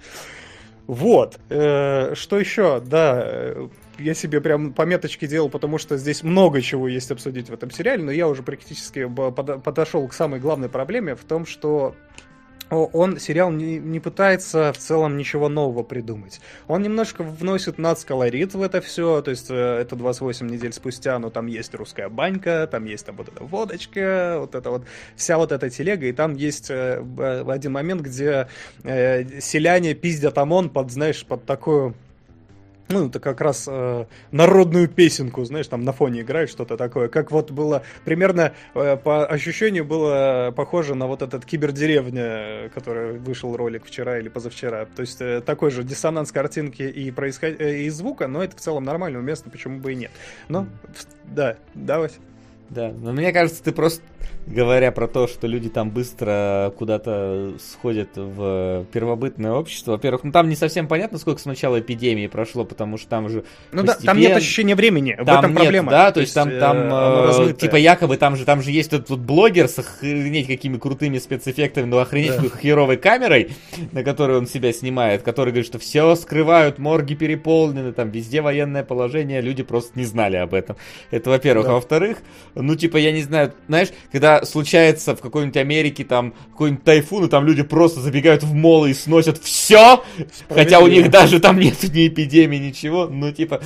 [0.86, 1.38] Вот.
[1.48, 2.80] Э, что еще?
[2.80, 7.52] Да, э, я себе прям пометочки делал, потому что здесь много чего есть обсудить в
[7.52, 11.94] этом сериале, но я уже практически подошел к самой главной проблеме в том, что
[12.72, 16.40] он, сериал, не, не пытается в целом ничего нового придумать.
[16.68, 21.28] Он немножко вносит нацколорит в это все, то есть э, это 28 недель спустя, но
[21.28, 24.84] там есть русская банька, там есть там вот эта водочка, вот это вот,
[25.16, 27.04] вся вот эта телега, и там есть э,
[27.46, 28.48] один момент, где
[28.84, 31.94] э, селяне пиздят ОМОН под, знаешь, под такую
[32.88, 37.08] ну, это как раз э, народную песенку, знаешь, там на фоне играет что-то такое.
[37.08, 43.56] Как вот было, примерно э, по ощущению было похоже на вот этот кибердеревня, который вышел
[43.56, 44.86] ролик вчера или позавчера.
[44.86, 47.60] То есть э, такой же диссонанс картинки и, происход...
[47.60, 50.10] э, и звука, но это в целом нормально, уместно, почему бы и нет.
[50.48, 50.66] Но,
[51.24, 52.16] да, давайте.
[52.70, 54.02] Да, но мне кажется, ты просто,
[54.46, 60.48] говоря про то, что люди там быстро куда-то сходят в первобытное общество, во-первых, ну там
[60.48, 64.18] не совсем понятно, сколько с начала эпидемии прошло, потому что там же Ну да, там
[64.18, 65.90] нет ощущения времени, в Там этом нет, проблема.
[65.90, 66.76] да, то есть там, э, там
[67.50, 71.18] э, типа якобы там же, там же есть этот вот блогер с охренеть какими крутыми
[71.18, 72.48] спецэффектами, но охренеть Да.
[72.58, 73.50] херовой камерой,
[73.92, 78.82] на которой он себя снимает, который говорит, что все скрывают, морги переполнены, там везде военное
[78.82, 80.76] положение, люди просто не знали об этом.
[81.10, 81.66] Это во-первых.
[81.66, 81.72] Да.
[81.72, 82.18] А во-вторых,
[82.62, 87.28] ну типа я не знаю, знаешь, когда случается в какой-нибудь Америке там какой-нибудь тайфун, и
[87.28, 90.02] там люди просто забегают в молы и сносят все,
[90.48, 93.60] хотя у них даже там нет ни эпидемии, ничего, ну типа...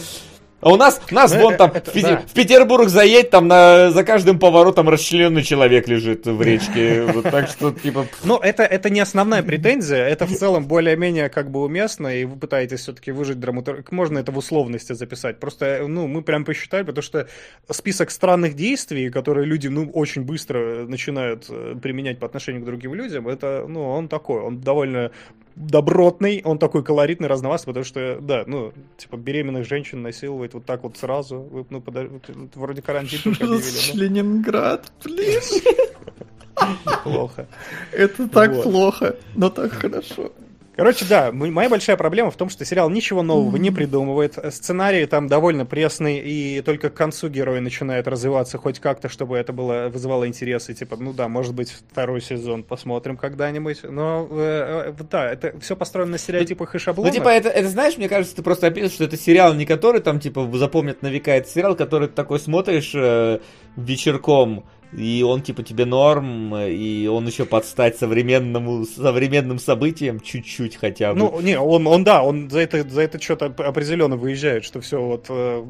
[0.67, 2.25] А у нас, нас Ну, вон там это в, Пети- да.
[2.27, 7.05] в Петербург заедь, там на, за каждым поворотом расчлененный человек лежит в речке.
[7.15, 11.53] Вот так что, типа, Но это, это не основная претензия, это в целом более-менее как
[11.53, 13.85] бы уместно, и вы пытаетесь все-таки выжить драматургию.
[13.93, 15.39] Можно это в условности записать.
[15.39, 17.29] Просто, ну, мы прям посчитали, потому что
[17.71, 22.93] список странных действий, которые люди, ну, очень быстро начинают э, применять по отношению к другим
[22.93, 25.13] людям, это, ну, он такой, он довольно
[25.57, 30.83] добротный, он такой колоритный, разновастый, потому что, да, ну, типа, беременных женщин насиловать вот так
[30.83, 35.41] вот сразу, вы, ну, подо- вроде карантин только объявили, Ленинград, блин.
[37.03, 37.47] плохо.
[37.93, 38.63] Это так Вот.
[38.65, 40.31] плохо, но так хорошо.
[40.77, 44.39] Короче, да, моя большая проблема в том, что сериал ничего нового не придумывает.
[44.51, 49.55] Сценарий там довольно пресный, и только к концу герой начинает развиваться хоть как-то, чтобы это
[49.55, 50.69] было, вызывало интерес.
[50.69, 53.85] И типа, ну да, может быть, второй сезон посмотрим когда-нибудь.
[53.85, 57.15] Но э, э, да, это все построено на стереотипах и ну шаблонах.
[57.15, 60.21] типа это, это знаешь, мне кажется, ты просто описываешь, что это сериал не который там
[60.21, 63.39] типа запомнят на века, это сериал, который ты такой смотришь э,
[63.77, 70.77] вечерком, и он типа тебе норм, э, и он еще подстать современному, современным событиям чуть-чуть
[70.77, 71.19] хотя бы.
[71.19, 75.01] Ну, не, он, он да, он за это, за это что-то определенно выезжает, что все
[75.01, 75.65] вот э,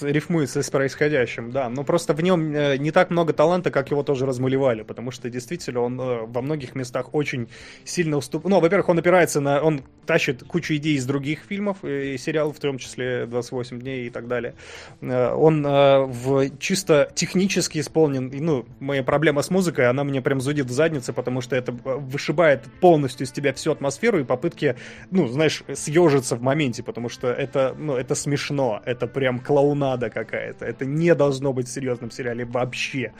[0.00, 1.68] рифмуется с происходящим, да.
[1.68, 5.30] Но просто в нем э, не так много таланта, как его тоже размалевали, потому что
[5.30, 7.48] действительно он э, во многих местах очень
[7.84, 8.44] сильно уступ...
[8.44, 9.62] Ну, во-первых, он опирается на...
[9.62, 14.10] Он тащит кучу идей из других фильмов и сериалов, в том числе 28 дней и
[14.10, 14.54] так далее.
[15.00, 18.13] Э, Он э, в чисто технически исполнен...
[18.20, 21.72] и, Ну, моя проблема с музыкой, она мне прям зудит в заднице, потому что это
[21.72, 24.76] э, вышибает полностью из тебя всю атмосферу и попытки,
[25.10, 30.64] ну, знаешь, съежиться в моменте, потому что это, ну, это смешно, это прям клоунада какая-то,
[30.64, 33.12] это не должно быть в серьезном сериале вообще.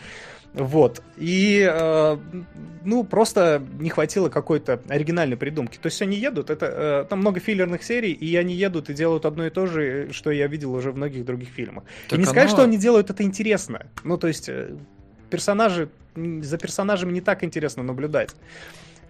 [0.54, 1.02] Вот.
[1.16, 2.16] И, э,
[2.84, 5.78] ну, просто не хватило какой-то оригинальной придумки.
[5.82, 9.26] То есть они едут, это, э, там много филлерных серий, и они едут и делают
[9.26, 11.84] одно и то же, что я видел уже в многих других фильмах.
[12.08, 13.86] Так и не сказать, оно- что они делают это интересно.
[14.04, 14.76] Ну, то есть э,
[15.28, 18.30] персонажи, за персонажами не так интересно наблюдать.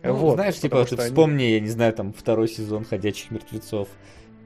[0.02, 3.88] Ну, вот, знаешь, типа, что они- вспомни, я не знаю, там, второй сезон «Ходячих мертвецов».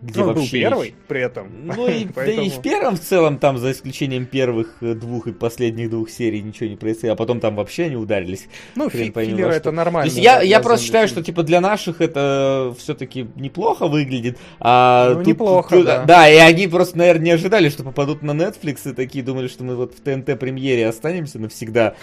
[0.01, 0.60] Где он был вообще...
[0.60, 1.49] первый при этом.
[1.65, 5.27] Ну и, да и в Поэтому- первом в целом, там, за исключением первых э, двух
[5.27, 8.47] и последних двух серий, ничего не происходило, а потом там вообще они ударились.
[8.75, 10.09] Ну, Хрен фи- пойми филлеры это нормально.
[10.10, 14.39] То есть я, да, я просто считаю, что типа для наших это все-таки неплохо выглядит.
[14.60, 16.28] А Ну, тут- неплохо, тут- да.
[16.28, 19.75] и они просто, наверное, не ожидали, что попадут на Netflix и такие думали, что мы
[19.77, 21.94] вот в ТНТ премьере останемся навсегда.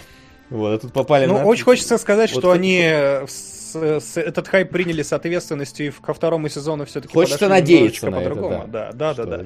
[0.48, 3.26] Вот, а тут попали Ну, на очень хочется сказать, Вот что они э,
[3.72, 8.16] с- с- этот хайп приняли с ответственностью и ко второму сезону все-таки Хочется надеяться на
[8.20, 8.66] это, по-другому.
[8.68, 8.92] да.
[8.92, 9.44] Да, да, да, да.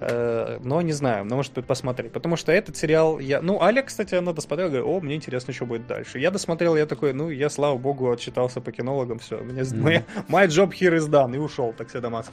[0.00, 2.12] Э, Но не знаю, но может быть посмотреть.
[2.12, 3.40] Потому что этот сериал я.
[3.42, 6.18] Ну, Олег, кстати, она досмотрел, говорит, о, мне интересно, что будет дальше.
[6.18, 9.38] Я досмотрел, я такой, ну, я, слава богу, отчитался по кинологам, все.
[9.38, 9.86] Мне Мгм.
[10.28, 11.34] my job here is done.
[11.34, 12.32] И ушел, так все Дамаск.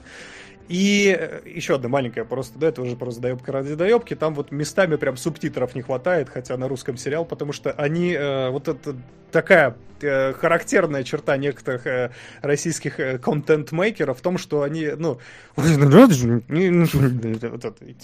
[0.67, 4.15] И э, еще одна маленькая просто, да, это уже просто доебка ради доебки.
[4.15, 8.49] Там вот местами прям субтитров не хватает, хотя на русском сериал, потому что они, э,
[8.49, 8.95] вот это
[9.31, 9.75] такая
[10.39, 12.11] характерная черта некоторых э,
[12.41, 15.19] российских э, контент-мейкеров в том, что они, ну,
[15.55, 15.63] ты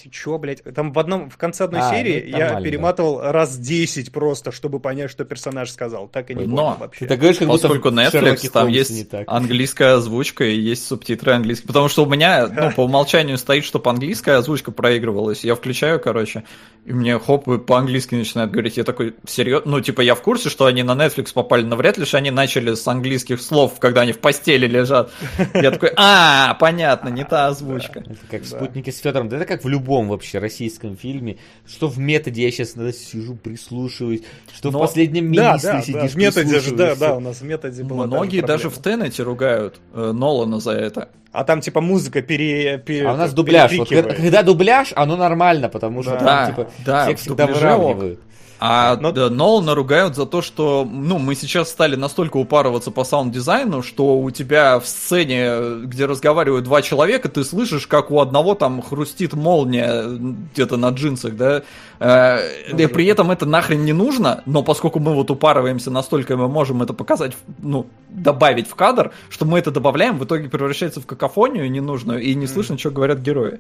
[0.09, 0.63] чё, блядь?
[0.63, 4.11] Там в одном, в конце одной А, ну, серии это я нормально, перематывал раз 10
[4.11, 6.07] просто, чтобы понять, что персонаж сказал.
[6.07, 7.05] Так и не Но понял Ты вообще.
[7.07, 11.67] так говоришь, как Поскольку Netflix, Шерлоке там Холмсе есть английская озвучка и есть субтитры английские.
[11.67, 15.43] Потому что у меня, ну, по умолчанию стоит, чтобы английская озвучка проигрывалась.
[15.43, 16.43] Я включаю, короче,
[16.85, 18.77] и мне хоп, по-английски начинают говорить.
[18.77, 19.71] Я такой, серьезно?
[19.71, 22.31] Ну, типа, я в курсе, что они на Netflix попали, но вряд ли же они
[22.31, 25.11] начали с английских слов, когда они в постели лежат.
[25.53, 27.99] Я такой, а, понятно, не та озвучка.
[27.99, 28.47] Это как в.
[28.47, 29.29] «Спутнике с Федором».
[29.29, 31.37] Да это как в любом вообще российском фильме.
[31.65, 34.21] Что в методе я сейчас сижу, прислушиваюсь.
[34.53, 38.05] Что в последнем министре сидишь, в методе же, да, да, у нас в методе было
[38.05, 38.77] Многие даже в.
[38.81, 41.09] Теннете ругают э, Нолана за это.
[41.31, 42.77] А там типа музыка пере...
[42.77, 43.71] пере- А у нас дубляж.
[43.77, 46.19] Вот, когда, когда дубляж, оно нормально, потому что Да.
[46.19, 48.19] там, типа, да, всех всегда выравнивают.
[48.64, 53.03] А Но- да, Нолана ругают за то, что ну, мы сейчас стали настолько упарываться по
[53.03, 58.53] саунд-дизайну, что у тебя в сцене, где разговаривают два человека, ты слышишь, как у одного
[58.53, 61.64] там хрустит молния где-то на джинсах, да?
[61.99, 62.38] Э,
[62.72, 66.83] И при этом это нахрен не нужно, но поскольку мы вот упарываемся настолько, мы можем
[66.83, 67.33] это показать,
[67.64, 72.35] ну, добавить в кадр, что мы это добавляем, в итоге превращается в какофонию ненужную, и
[72.35, 73.59] не слышно, что говорят герои.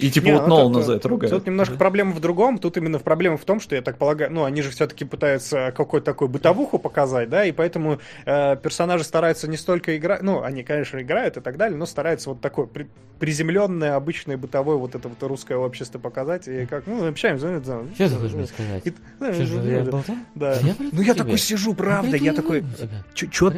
[0.00, 1.34] И типа Не, вот ну, Нолана тут- за это ругают.
[1.34, 2.58] Тут немножко проблема в другом.
[2.58, 5.72] Тут именно в проблема в том, что я так полагаю, ну, они же все-таки пытаются
[5.76, 10.62] какую-то такую бытовуху показать, да, и поэтому э, персонажи стараются не столько играть, ну, они,
[10.62, 12.88] конечно, играют и так далее, но стараются вот такое при-
[13.18, 18.08] приземленное, обычное, бытовое вот это вот русское общество показать, и как, ну, общаемся, да, Что
[18.08, 18.86] ты хочешь мне сказать?
[18.86, 20.16] И- Что же я болтал?
[20.34, 20.54] Да.
[20.54, 22.64] Я Ну я такой сижу, правда, Это я не такой.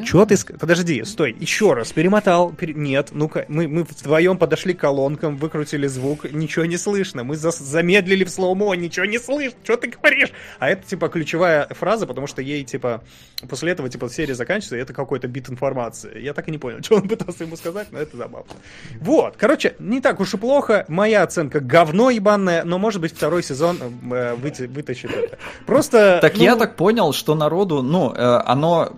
[0.03, 0.37] чё ты...
[0.59, 2.53] Подожди, стой, еще раз, перемотал.
[2.53, 7.25] пере- Нет, ну-ка, мы, мы вдвоем подошли к колонкам, выкрутили звук, ничего не слышно.
[7.25, 10.31] Мы замедлили в слоумо, ничего не слышно, что ты говоришь?
[10.59, 13.02] А это, типа, ключевая фраза, потому что ей, типа,
[13.49, 16.20] после этого, типа, серия заканчивается, и это какой-то бит информации.
[16.20, 18.52] Я так и не понял, что он пытался ему сказать, но это забавно.
[19.01, 20.85] Вот, короче, не так уж и плохо.
[20.89, 23.78] Моя оценка говно ебаное, но, может быть, второй сезон
[24.12, 25.39] э, вытащит это.
[25.67, 26.19] Просто...
[26.20, 28.93] Так ну, я так понял, что народу, ну, э, оно,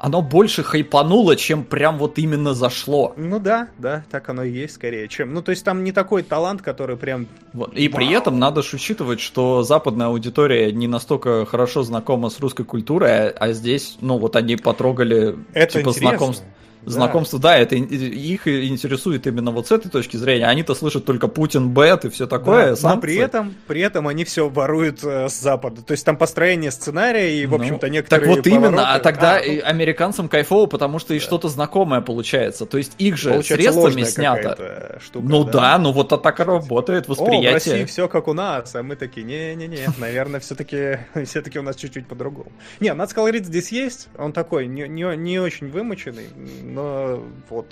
[0.00, 3.12] оно больше хайпануло, чем прям вот именно зашло.
[3.18, 5.34] Ну да, да, так оно и есть скорее, чем.
[5.34, 7.28] Ну, то есть там не такой талант, который прям.
[7.52, 7.74] Вот.
[7.74, 12.64] И при этом надо ж учитывать, что западная аудитория не настолько хорошо знакома с русской
[12.64, 16.08] культурой, а, а здесь, ну, вот они потрогали Это типа интересно.
[16.08, 16.44] знакомств.
[16.82, 16.90] Да.
[16.92, 20.46] Знакомство, да, это их интересует именно вот с этой точки зрения.
[20.46, 22.74] Они-то слышат только Путин, Бет и все такое.
[22.76, 25.82] Да, но при этом, при этом они все воруют э, с Запада.
[25.82, 29.02] То есть там построение сценария и, в Ну, общем-то, Так некоторые вот именно, а повороты.
[29.04, 32.66] тогда А, ну, американцам кайфово, потому что и что-то знакомое получается.
[32.66, 34.98] То есть их же получается, средствами снято.
[35.04, 35.78] Штука, Ну да.
[35.78, 37.86] ну вот а так работает О, в России восприятие.
[37.86, 42.50] все как у нас, а мы такие, не-не-не, наверное, все-таки все-таки у нас чуть-чуть по-другому.
[42.80, 46.26] Не, надо сказать, здесь есть, он такой, не, не, не очень вымученный,
[46.70, 47.66] но вот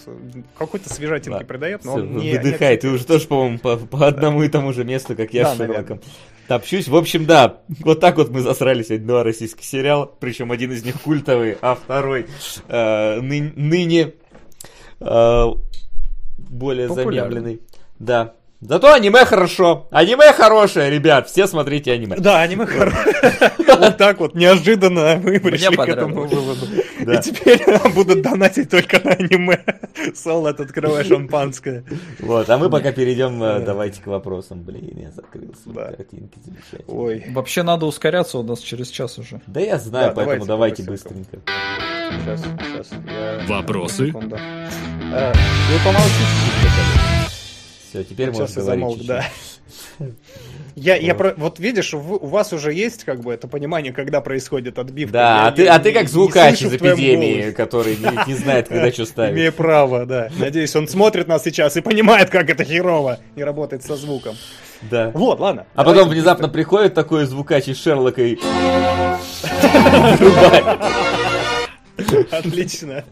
[0.59, 1.44] какой-то свежатинки Да.
[1.44, 2.33] придает, но Всё, он не...
[2.33, 5.44] выдыхай, не ты уже тоже, по-моему, по, по одному и тому же месту, как я
[5.44, 6.01] Да, с Шерлоком.
[6.49, 6.89] Топчусь.
[6.89, 10.07] В общем, да, вот так вот мы засрали сегодня два российских сериала.
[10.18, 12.27] Причем один из них культовый, а второй
[12.68, 14.15] э, ны- ныне
[15.01, 15.44] э,
[16.39, 17.35] более Популярный.
[17.35, 17.60] замемленный.
[17.99, 18.35] Да.
[18.60, 19.86] Зато аниме хорошо.
[19.92, 21.28] Аниме хорошее, ребят.
[21.28, 22.16] Все смотрите аниме.
[22.16, 23.14] Да, аниме хорошее.
[23.78, 26.66] Вот так вот, неожиданно мы пришли к этому выводу.
[26.98, 27.62] И теперь
[27.94, 29.60] будут донатить только на аниме.
[30.16, 31.84] Солод, открывай шампанское.
[32.18, 34.62] Вот, а мы пока перейдем, э, давайте к вопросам.
[34.64, 35.92] Блин, я закрыл свои Да.
[35.92, 36.98] картинки замечательно.
[37.00, 37.24] Ой.
[37.28, 39.40] Вообще надо ускоряться у нас через час уже.
[39.46, 41.38] Да я знаю, поэтому давайте, быстренько.
[41.46, 42.90] Сейчас, сейчас.
[43.06, 44.08] я- Вопросы?
[44.08, 44.12] Э,
[45.32, 47.07] Вы помолчите.
[47.89, 48.81] Все, теперь Сейчас можно я говорить.
[48.81, 49.08] замолк, чуть-чуть.
[49.08, 49.25] да.
[50.76, 54.78] Я, я про, вот видишь, у вас уже есть как бы это понимание, когда происходит
[54.78, 55.12] отбивка.
[55.12, 58.68] Да, Я а ты, не- а ты как звукач из эпидемии, который не, не знает,
[58.68, 59.34] когда что ставить.
[59.34, 60.28] Имею право, да.
[60.39, 64.36] Надеюсь, он смотрит нас сейчас и понимает, как это херово и работает со звуком.
[64.83, 65.10] Да.
[65.15, 65.67] Вот, ладно.
[65.75, 68.39] А потом внезапно приходит такой звукач из Шерлока и...
[72.31, 73.05] Отлично.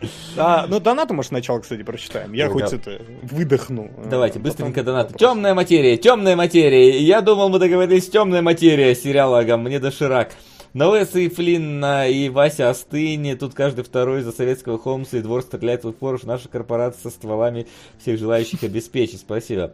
[0.36, 2.32] А, ну, донаты, может, сначала, кстати, прочитаем.
[2.34, 2.76] Я Ну, хоть да.
[2.76, 3.90] это выдохну.
[4.10, 5.14] Давайте, А, быстренько донаты.
[5.14, 6.98] Темная материя, темная материя.
[7.00, 10.32] Я думал, мы договорились, темная материя сериала мне доширак.
[10.76, 15.40] На Уэса и Флинна и Вася Остыни, тут каждый второй за советского Холмса и двор
[15.40, 17.66] стреляет в упор, наша корпорация со стволами
[17.98, 19.20] всех желающих обеспечить.
[19.20, 19.72] Спасибо.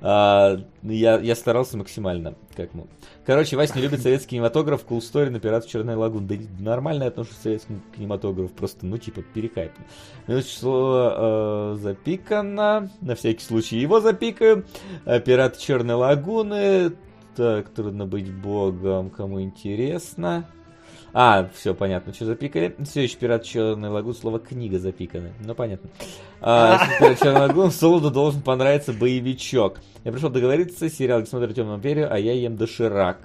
[0.00, 2.88] А, я, я старался максимально, как мог.
[3.26, 6.26] Короче, Вася не любит советский кинематограф, Cool Story на «Пиратов Черной лагун».
[6.26, 9.84] Да нормально я отношусь к советскому кинематографу, просто, ну, типа, перекайпно.
[10.28, 14.64] Минус число э, запикано, на всякий случай его запикаю.
[15.04, 16.94] Пираты Черной лагуны.
[17.38, 20.44] Так, трудно быть богом, кому интересно.
[21.12, 22.74] А, все понятно, что запикали.
[22.82, 25.32] Все еще Пират Черной лагуны, слово книга запиканы.
[25.44, 25.88] Ну, понятно.
[26.40, 29.78] А, если Пират Черной лагуны, Солоду должен понравиться боевичок.
[30.02, 33.20] Я пришел договориться, сериал смотрю Темную империю, а я ем доширак.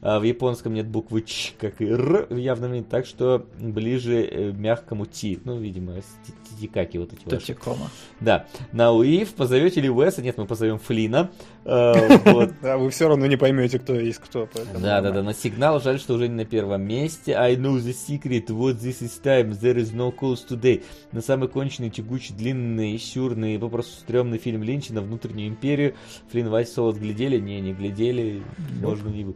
[0.00, 4.22] А, в японском нет буквы Ч, как и Р в явном виде, так что ближе
[4.24, 5.40] э, мягкому Ти.
[5.44, 7.38] Ну, видимо, с ти- титикаки вот эти ваши.
[7.38, 7.90] Тотикома.
[8.20, 8.46] Да.
[8.72, 10.22] На УИФ позовете ли Уэса?
[10.22, 11.30] Нет, мы позовем Флина.
[11.68, 14.48] Да, вы все равно не поймете, кто есть кто.
[14.80, 17.34] Да, да, да, на сигнал, жаль, что уже не на первом месте.
[17.34, 20.82] I know the secret, what this is time, there is no cause today.
[21.12, 25.94] На самый конченый, тягучий, длинный, сюрный, попросту стрёмный фильм Линча на внутреннюю империю.
[26.30, 27.38] Флин, Вася, Солод глядели?
[27.38, 28.42] Не, не глядели,
[28.80, 29.26] можно не.
[29.26, 29.34] А,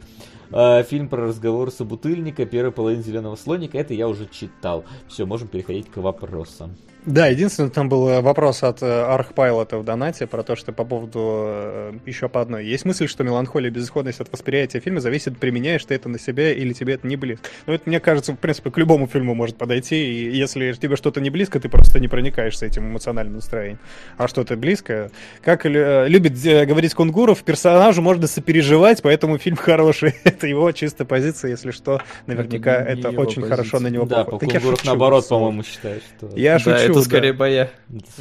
[0.85, 4.85] фильм про разговор собутыльника, первая половина зеленого слоника, это я уже читал.
[5.09, 6.77] Все, можем переходить к вопросам.
[7.05, 10.85] Да, единственное, там был э, вопрос от э, Архпайлота в донате про то, что по
[10.85, 12.65] поводу э, еще по одной.
[12.65, 16.53] Есть мысль, что меланхолия и безысходность от восприятия фильма зависит, применяешь ты это на себя
[16.53, 17.49] или тебе это не близко.
[17.67, 21.21] Ну, это, мне кажется, в принципе, к любому фильму может подойти, и если тебе что-то
[21.21, 23.81] не близко, ты просто не проникаешься этим эмоциональным настроением.
[24.17, 25.11] А что-то близкое,
[25.43, 30.15] как любит говорить Кунгуров, персонажу можно сопереживать, поэтому фильм хороший.
[30.25, 34.31] это его чистая позиция, если что, наверняка Это это, очень хорошо на него Да, похоже.
[34.31, 36.31] по Так я Кунгуров наоборот, по-моему, считает, что...
[36.37, 37.05] Я да, шучу, это да.
[37.05, 37.71] скорее боя.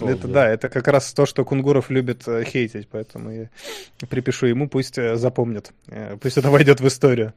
[0.01, 3.49] Это да, это как раз то, что Кунгуров любит э, хейтить, поэтому я
[4.09, 7.33] припишу ему, пусть э, запомнит, э, пусть это войдет в историю.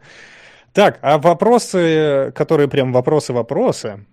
[0.72, 4.06] Так, а вопросы, которые прям вопросы-вопросы,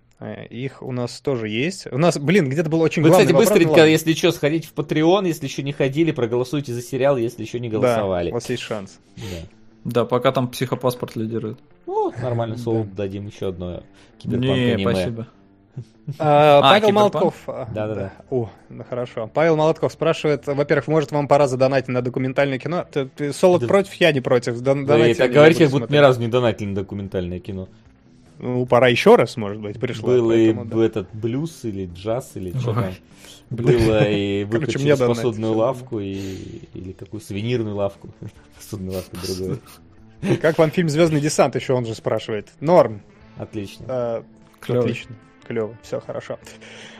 [0.50, 1.88] их у нас тоже есть.
[1.90, 4.74] У нас, блин, где-то был очень Вы, главный кстати, вопрос, быстренько, если что, сходите в
[4.74, 8.26] Patreon, если еще не ходили, проголосуйте за сериал, если еще не голосовали.
[8.26, 9.00] Да, у вас есть шанс.
[9.16, 9.48] Да.
[9.84, 11.58] Да, пока там психопаспорт лидирует.
[11.86, 13.82] Ну, нормально, Солу дадим еще одно
[14.24, 15.26] Не, спасибо.
[16.18, 16.94] А, А, Павел Киберпанк?
[17.14, 17.34] Молотков.
[17.46, 18.12] а, Да-да-да.
[18.30, 19.30] О, ну хорошо.
[19.32, 22.84] Павел Молотков спрашивает, во-первых, может вам пора задонатить на документальное кино?
[22.90, 23.68] Ты, ты Солод Да.
[23.68, 24.60] против, я не против.
[24.60, 27.68] Дон- так я говорите, будто ни разу не донатили на документальное кино.
[28.38, 30.08] Ну, пора еще раз, может быть, пришло.
[30.08, 30.84] Был и да.
[30.84, 32.92] этот блюз или джаз, или что там.
[33.50, 34.44] Было и
[35.06, 36.16] посудную всё лавку, и,
[36.74, 38.08] или какую сувенирную лавку.
[38.56, 39.60] Посудную лавку другую.
[40.40, 42.48] Как вам фильм Звездный десант, еще он же спрашивает.
[42.60, 43.02] Норм.
[43.36, 44.22] Отлично.
[44.60, 44.90] Клёвый.
[44.92, 45.14] Отлично.
[45.46, 46.38] Клево, все хорошо.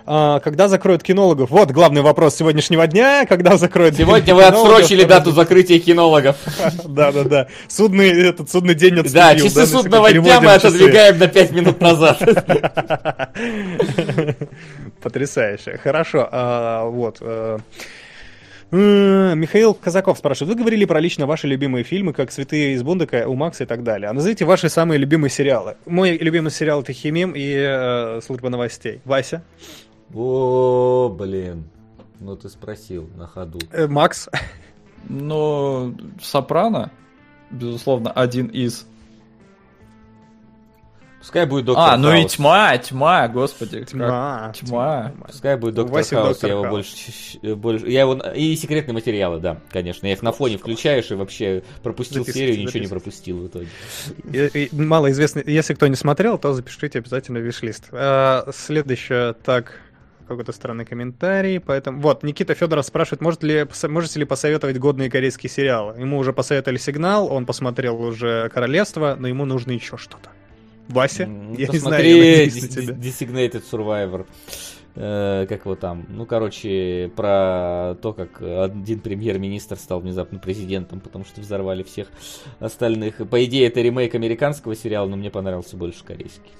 [0.04, 1.50] А, когда закроют кинологов?
[1.50, 3.24] Вот главный вопрос сегодняшнего дня.
[3.26, 6.36] Когда закроют Сегодня вы отсрочили дату закрытия кинологов.
[6.84, 7.48] Да, да, да.
[7.68, 9.12] Судный, этот судный день отступил.
[9.12, 12.18] Да, часы судного дня мы отодвигаем на 5 минут назад.
[15.02, 15.78] Потрясающе.
[15.82, 16.28] Хорошо.
[16.30, 17.20] а, вот.
[18.72, 20.54] Э, Михаил Казаков спрашивает.
[20.54, 23.84] Вы говорили про лично ваши любимые фильмы, как «Святые из Бундека», «У Макса» и так
[23.84, 24.08] далее.
[24.08, 25.76] А назовите ваши самые любимые сериалы.
[25.86, 29.00] Мой любимый сериал это «Химим» и э, «Служба новостей».
[29.04, 29.42] Вася?
[30.14, 31.64] О, блин.
[32.20, 33.58] Ну ты спросил на ходу.
[33.72, 34.28] Э, Макс?
[35.08, 36.90] Но Сопрано,
[37.50, 38.86] безусловно, один из.
[41.22, 42.32] Пускай будет доктор А, ну и Хаус.
[42.32, 43.78] тьма, тьма, господи.
[43.80, 44.52] как- Тьма.
[44.56, 45.12] Тьма.
[45.24, 46.74] Пускай будет доктор Васи Хаус, доктор я его Хаус.
[46.74, 47.88] больше, щ- больше...
[47.88, 48.14] Я его...
[48.34, 50.06] И секретные материалы, да, конечно.
[50.08, 52.88] Я их на фоне включаешь и вообще пропустил Записывайте, серию, ничего не записывайте.
[52.88, 53.68] пропустил в итоге.
[54.58, 55.44] И- и Малоизвестный.
[55.46, 57.84] Если кто не смотрел, то запишите обязательно в виш-лист.
[57.92, 59.78] А, Следующее, так,
[60.26, 61.60] какой-то странный комментарий.
[61.60, 66.00] Поэтому, вот, Никита Федоров спрашивает, может ли, можете ли посоветовать годные корейские сериалы?
[66.00, 70.30] Ему уже посоветовали «Сигнал», он посмотрел уже «Королевство», но ему нужно еще что-то.
[70.92, 71.24] Вася?
[71.24, 72.94] М, Я не знаю, я надеюсь на тебя.
[72.94, 74.26] Designated Survivor.
[74.94, 76.04] Э, как его там?
[76.10, 82.08] Ну, короче, про то, как один премьер-министр стал внезапно президентом, потому что взорвали всех
[82.60, 83.26] остальных.
[83.28, 86.50] По идее, это ремейк американского сериала, но мне понравился больше корейский.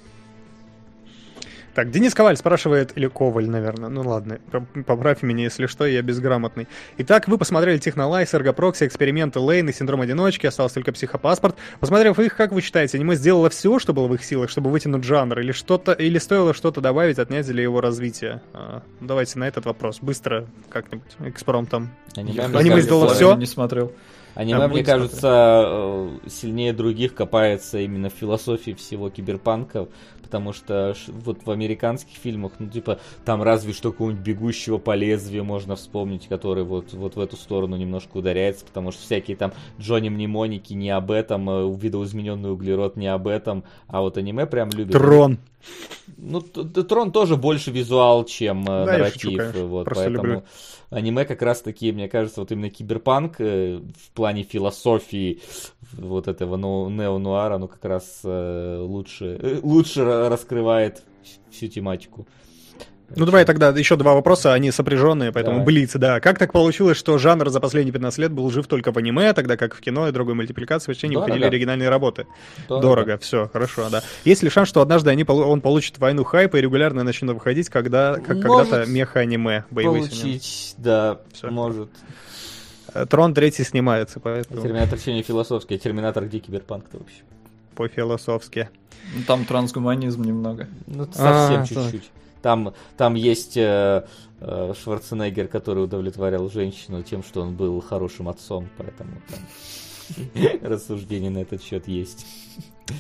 [1.75, 6.03] Так, Денис Коваль спрашивает, или Коваль, наверное, ну ладно, по- поправь меня, если что, я
[6.03, 6.69] безграмотный.
[6.99, 11.57] Итак, вы посмотрели Технолайс, Эргопрокси, Эксперименты Лейн и Синдром Одиночки, остался только Психопаспорт.
[11.81, 15.05] Посмотрев их, как вы считаете, аниме сделало все, что было в их силах, чтобы вытянуть
[15.05, 18.43] жанр, или что-то, или стоило что-то добавить, отнять для его развития?
[18.53, 21.91] А, давайте на этот вопрос быстро как-нибудь экспромтом.
[22.17, 23.35] Аниме, Аниме сделало всё?
[23.37, 23.93] Не смотрел.
[24.35, 29.89] Аниме, А, мне кажется, э, сильнее других копается именно в философии всего киберпанка,
[30.33, 35.45] потому что вот в американских фильмах, ну, типа, там разве что какого-нибудь бегущего по лезвию
[35.45, 40.09] можно вспомнить, который вот, вот в эту сторону немножко ударяется, потому что всякие там Джонни
[40.09, 44.93] Мнемоники не об этом, э, видоизмененный углерод не об этом, а вот аниме прям любит.
[44.93, 45.39] Трон.
[46.17, 49.37] Ну, Трон тоже больше визуал, чем э, Да, я шучу, нарратив.
[49.37, 49.67] конечно.
[49.67, 50.43] вот, Просто поэтому люблю.
[50.93, 55.41] Аниме как раз таки, мне кажется, вот именно киберпанк э, в плане философии
[55.93, 61.03] вот этого ну, неонуара, ну как раз э, лучше, э, лучше ра- раскрывает
[61.51, 62.27] всю тематику.
[63.17, 65.67] Ну давай тогда еще два вопроса, они сопряженные, поэтому Давай.
[65.67, 66.21] блиц, да.
[66.21, 69.57] Как так получилось, что жанр за последние 15 лет был жив только в аниме, тогда
[69.57, 71.29] как в кино и другой мультипликации почти не Дорого.
[71.29, 72.27] выходили оригинальные работы?
[72.69, 74.03] Дорого, все, хорошо, да.
[74.25, 78.15] Есть ли шанс, что однажды они, он получит войну хайпа и регулярно начнут выходить, когда,
[78.15, 80.03] как Может когда-то меха-аниме боевые?
[80.05, 81.51] Получить, да, Всё.
[81.51, 81.91] может.
[82.95, 87.23] Э, Трон третий снимается, поэтому Терминатор все не философский, а Терминатор где киберпанк-то вообще?
[87.75, 88.69] по-философски.
[89.17, 90.69] Ну, Там трансгуманизм немного.
[90.87, 91.91] Ну, А, совсем так.
[91.91, 92.11] чуть-чуть.
[92.43, 94.05] Там, там есть э,
[94.41, 99.41] э, Шварценеггер, который удовлетворял женщину тем, что он был хорошим отцом, поэтому там
[100.63, 102.27] рассуждения на этот счет есть.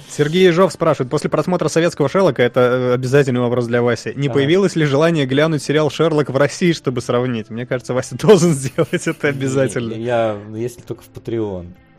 [0.09, 4.35] Сергей Ежов спрашивает, после просмотра советского Шерлока, это э, обязательный вопрос для Васи, не Ага.
[4.35, 7.51] появилось ли желание глянуть сериал Шерлок в России, чтобы сравнить?
[7.51, 9.95] Мне кажется, Вася должен сделать это обязательно.
[9.95, 11.09] Я, если только в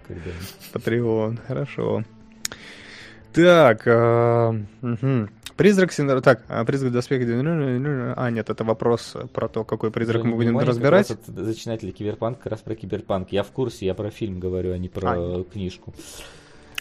[0.08, 0.34] когда-нибудь.
[0.72, 2.04] Патреон, хорошо.
[3.34, 5.30] Так, а, мгм.
[5.56, 6.22] Призрак синдрома.
[6.22, 7.24] Так, а, призрак доспеха.
[8.18, 11.12] А, нет, это вопрос про то, какой призрак мы будем разбирать.
[11.28, 13.32] Зачинатели киберпанк, как раз про киберпанк.
[13.32, 15.94] Я в курсе, я про фильм говорю, а не про книжку.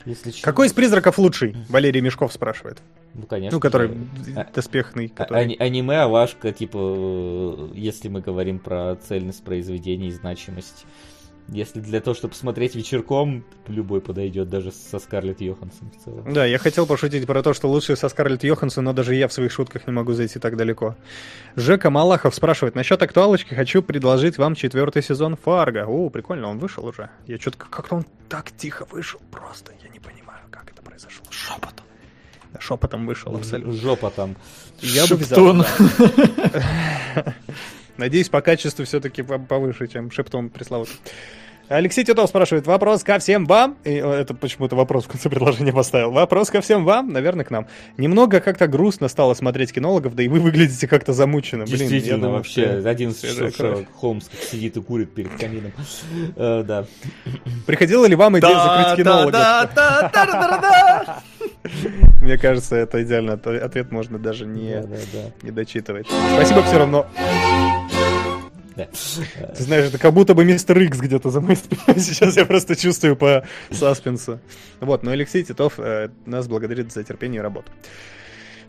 [0.05, 1.55] Если Какой из призраков лучший?
[1.69, 2.79] Валерий Мешков спрашивает.
[3.15, 3.57] Ну, конечно.
[3.57, 3.91] Ну, который.
[4.35, 5.13] А- доспехный.
[5.15, 10.87] А- который- ани- аниме, авашка, типа, э, если мы говорим про цельность произведения и значимость.
[11.49, 16.33] Если для того, чтобы смотреть вечерком, любой подойдет, даже со Скарлетт Йоханссон в целом.
[16.33, 19.33] Да, я хотел пошутить про то, что лучше со Скарлетт Йоханссон, но даже я в
[19.33, 20.97] своих шутках не могу зайти так далеко.
[21.57, 25.85] Жека Малахов спрашивает, насчет актуалочки хочу предложить вам четвертый сезон Фарго.
[25.87, 27.11] О, прикольно, он вышел уже.
[27.27, 31.27] Я что-то как-то он так тихо вышел, просто я не понимаю, как это произошло.
[31.31, 31.85] Шепотом.
[32.53, 33.73] Да, шепотом вышел абсолютно.
[33.73, 34.37] Жопа там.
[34.81, 35.55] Я бы взял.
[35.55, 37.35] Да.
[37.97, 40.97] Надеюсь, по качеству все-таки повыше, чем Шептон пресловутый.
[41.69, 45.73] Алексей Титов спрашивает, вопрос ко всем вам, и э, это почему-то вопрос в конце предложения
[45.73, 47.67] поставил, вопрос ко всем вам, наверное, к нам.
[47.97, 51.65] Немного как-то грустно стало смотреть кинологов, да и вы выглядите как-то замученно.
[51.65, 53.73] Блин, я Действительно, думаю, вообще, что 11 свежая часов кровь.
[53.73, 55.73] Шерлок Холмс сидит и курит перед камином.
[56.37, 56.85] Э, Да.
[57.67, 59.41] Приходила ли вам идея закрыть кинологов?
[62.21, 65.21] Мне кажется, это идеально, ответ можно даже не, Да, да, да.
[65.43, 66.07] не дочитывать.
[66.35, 67.07] Спасибо все равно.
[68.75, 71.99] Ты знаешь, это как будто бы мистер Икс где-то за моей спиной.
[72.01, 74.41] Сейчас я просто чувствую по саспенсу.
[74.81, 77.71] Вот, но Алексей Титов э, нас благодарит за терпение и работу.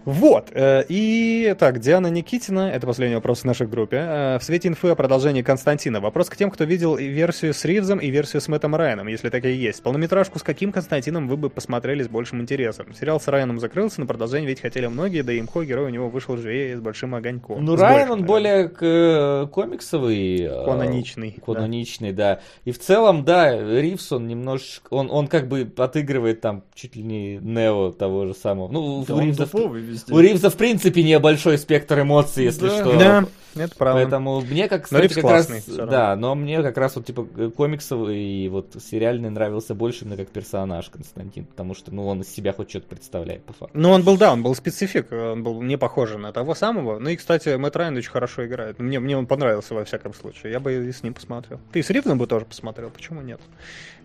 [0.06, 3.98] Вот, э, и так, Диана Никитина, это последний вопрос в нашей группе.
[3.98, 6.02] Э, в свете инфы о продолжении Константина.
[6.02, 9.30] Вопрос к тем, кто видел и версию с Ривзом, и версию с Мэттом Райаном, если
[9.30, 9.82] такая есть.
[9.82, 12.94] Полнометражку с каким Константином вы бы посмотрели с большим интересом?
[12.94, 16.10] Сериал с Райаном закрылся, но продолжение ведь хотели многие, да и Имхо, герой у него
[16.10, 17.64] вышел живее с большим огоньком.
[17.64, 18.68] Ну, С Райан, большим, он наверное.
[18.68, 20.42] более э, комиксовый.
[20.42, 21.54] э, Каноничный, да.
[21.54, 22.40] Каноничный, да.
[22.66, 24.88] И в целом, да, Ривз, он немножко...
[24.94, 28.68] Он, он как бы отыгрывает там чуть ли не Нео того же самого.
[28.70, 30.14] Ну, Да в- туповый везде.
[30.14, 32.76] у Ривза, в принципе, небольшой спектр эмоций, если Да.
[32.78, 32.98] что.
[33.00, 34.02] Да, это правда.
[34.02, 37.06] Поэтому мне как, Но кстати, Ривз как классный, раз, да, но мне как раз вот
[37.06, 42.08] типа э, комиксовый и вот сериальный нравился больше именно как персонаж Константин, потому что, ну,
[42.08, 43.78] он из себя хоть что-то представляет по факту.
[43.78, 46.98] Ну, он был, да, он был специфик, он был не похож на того самого.
[46.98, 48.80] Ну и, кстати, Мэтт Райан очень хорошо играет.
[48.80, 50.52] Мне, мне он понравился во всяком случае.
[50.52, 51.60] Я бы и с ним посмотрел.
[51.72, 53.40] Ты с Ривзом бы тоже посмотрел, почему нет?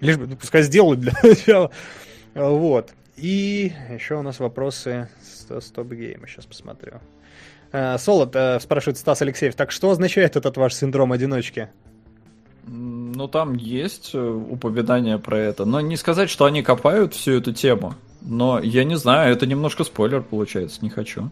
[0.01, 1.71] Лишь бы, пускай сделают для начала.
[2.35, 2.91] Вот.
[3.17, 5.09] И еще у нас вопросы
[5.51, 6.27] с Стоп Гейма.
[6.27, 7.01] Сейчас посмотрю.
[7.73, 11.69] А, Солод э, спрашивает Стас Алексеев, так что означает этот ваш синдром одиночки?
[12.67, 15.65] Ну, там есть э, упоминание про это.
[15.65, 17.95] Но не сказать, что они копают всю эту тему.
[18.21, 21.31] Но я не знаю, это немножко спойлер получается, не хочу.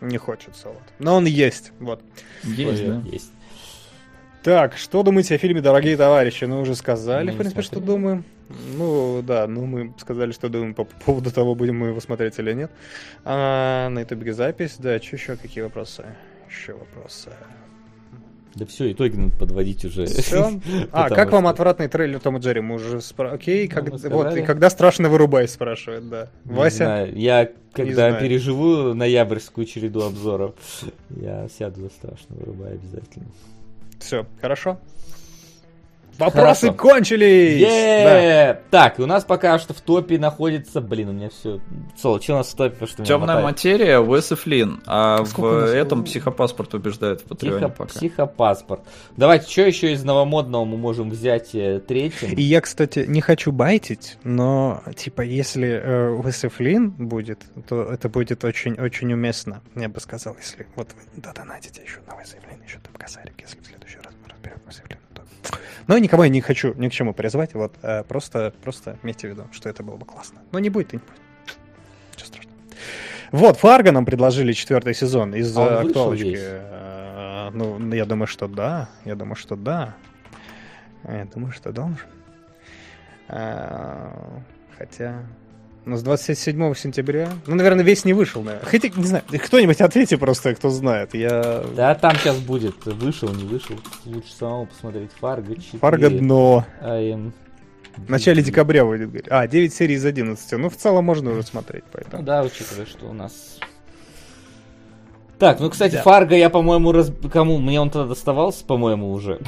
[0.00, 0.82] Не хочет Солод.
[0.98, 2.02] Но он есть, вот.
[2.42, 3.02] Есть, Ой, да.
[3.08, 3.32] Есть.
[4.42, 6.44] Так, что думаете о фильме «Дорогие товарищи»?
[6.46, 7.96] Ну, уже сказали, Мы в не принципе, что смотрели.
[7.96, 8.24] думаем.
[8.76, 12.52] Ну, да, ну, мы сказали, что думаем по поводу того, будем мы его смотреть или
[12.52, 12.70] нет.
[13.24, 16.04] А, на ютубе запись, да, что еще, какие вопросы?
[16.50, 17.30] Еще вопросы.
[18.56, 20.06] Да все, итоги надо подводить уже.
[20.06, 20.60] Все?
[20.92, 22.60] А, как вам что- отвратный трейлер Тома Джерри?
[22.60, 23.30] Мы уже спра...
[23.30, 24.10] Окей, Ну, как...
[24.10, 26.28] вот, и когда страшно вырубай, спрашивает, да.
[26.44, 26.76] Не Вася?
[26.84, 28.20] знаю, Я, когда знаю.
[28.20, 30.54] переживу ноябрьскую череду обзоров,
[31.10, 33.26] я сяду за страшно, вырубаю обязательно.
[34.02, 34.78] Все, хорошо.
[36.22, 36.78] Вопросы Хорошо.
[36.78, 37.60] кончились!
[37.60, 38.20] Да.
[38.20, 38.60] Е!
[38.70, 40.80] Так, и у нас пока что в топе находится...
[40.80, 41.60] Блин, у меня все...
[42.00, 42.86] Соло, что у нас в топе?
[42.86, 44.82] Что Темная материя, Уэс и Флинн.
[44.86, 47.92] А Сколько у в этом психопаспорт убеждает в Патреоне Психо- пока.
[47.92, 48.82] Психопаспорт.
[49.16, 52.34] Давайте, что еще из новомодного мы можем взять э, третьим?
[52.34, 57.82] И я, кстати, не хочу байтить, но, типа, если э, Уэс и Флинн будет, то
[57.82, 62.46] это будет очень-очень уместно, я бы сказал, если вот вы донатите еще на Уэс и
[62.46, 65.00] Флинн, еще там косарик, если в следующий раз мы разберем Уэс и Флинн.
[65.86, 69.30] Но никого я не хочу ни к чему призвать, вот, э, просто, просто имейте в
[69.30, 70.40] виду, что это было бы классно.
[70.52, 71.20] Но не будет и не будет.
[72.12, 72.56] Ничего страшного.
[73.32, 76.36] Вот, Фарго нам предложили четвертый сезон из А э, актуалочки.
[76.38, 78.88] Э, Ну, я думаю, что да.
[79.04, 79.94] Я думаю, что да.
[81.04, 81.98] Я думаю, что должен.
[83.28, 84.40] А,
[84.78, 85.24] Хотя...
[85.84, 87.28] Ну, с 27 сентября...
[87.46, 88.68] Ну, наверное, весь не вышел, наверное.
[88.68, 91.12] Хотя, не знаю, кто-нибудь ответьте просто, кто знает.
[91.14, 91.64] Я...
[91.74, 93.74] Да, там сейчас будет, вышел, не вышел.
[94.04, 95.10] Лучше самому посмотреть.
[95.18, 95.78] Фарго 4.
[95.80, 96.64] Фарго дно.
[96.80, 97.32] АМ.
[97.96, 99.08] В начале декабря выйдет.
[99.08, 99.26] говорит.
[99.30, 100.52] А, 9 серий из 11.
[100.52, 102.22] Ну, в целом можно уже смотреть, Ну поэтому.
[102.22, 103.58] да, учитывая, что у нас...
[105.40, 106.02] Так, ну, кстати, Да.
[106.02, 107.12] Фарго я, по-моему, раз...
[107.32, 107.58] кому?
[107.58, 109.40] Мне он тогда доставался, по-моему, уже.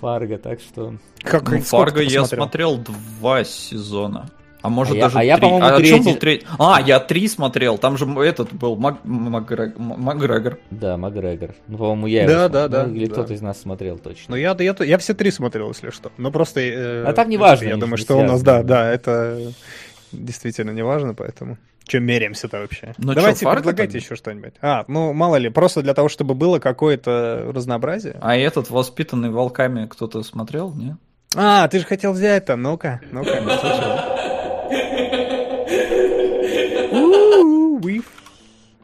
[0.00, 0.94] Фарго, так что...
[1.22, 2.76] Как, Ну, Фарго я смотрел
[3.20, 4.30] два сезона.
[4.60, 5.42] А может А я- даже а я, три.
[5.46, 6.46] по-моему, а о чем третий- был третий?
[6.56, 7.78] А, я три смотрел.
[7.78, 10.58] Там же этот был Мак- Макгрег- М- Макгрегор.
[10.70, 11.50] Да, Макгрегор.
[11.66, 12.84] Ну, по-моему, я Да, его да, смотрел.
[12.86, 13.12] да, Или да.
[13.12, 14.24] кто-то из нас смотрел точно.
[14.28, 16.12] Ну, я, я, я все три смотрел, если что.
[16.16, 16.60] Ну, просто...
[16.60, 19.52] э, А так не важно, Я думаю, что у нас, да, да, это
[20.12, 21.58] действительно не важно, поэтому...
[21.84, 22.94] Чем меряемся-то вообще?
[22.98, 24.54] Ну чё, Давайте Фарго предлагайте еще что-нибудь.
[24.60, 28.16] А, ну, мало ли, просто для того, чтобы было какое-то разнообразие.
[28.20, 30.96] А этот воспитанный волками кто-то смотрел, не?
[31.34, 34.22] А, ты же хотел взять-то, ну-ка, ну-ка, не слышал.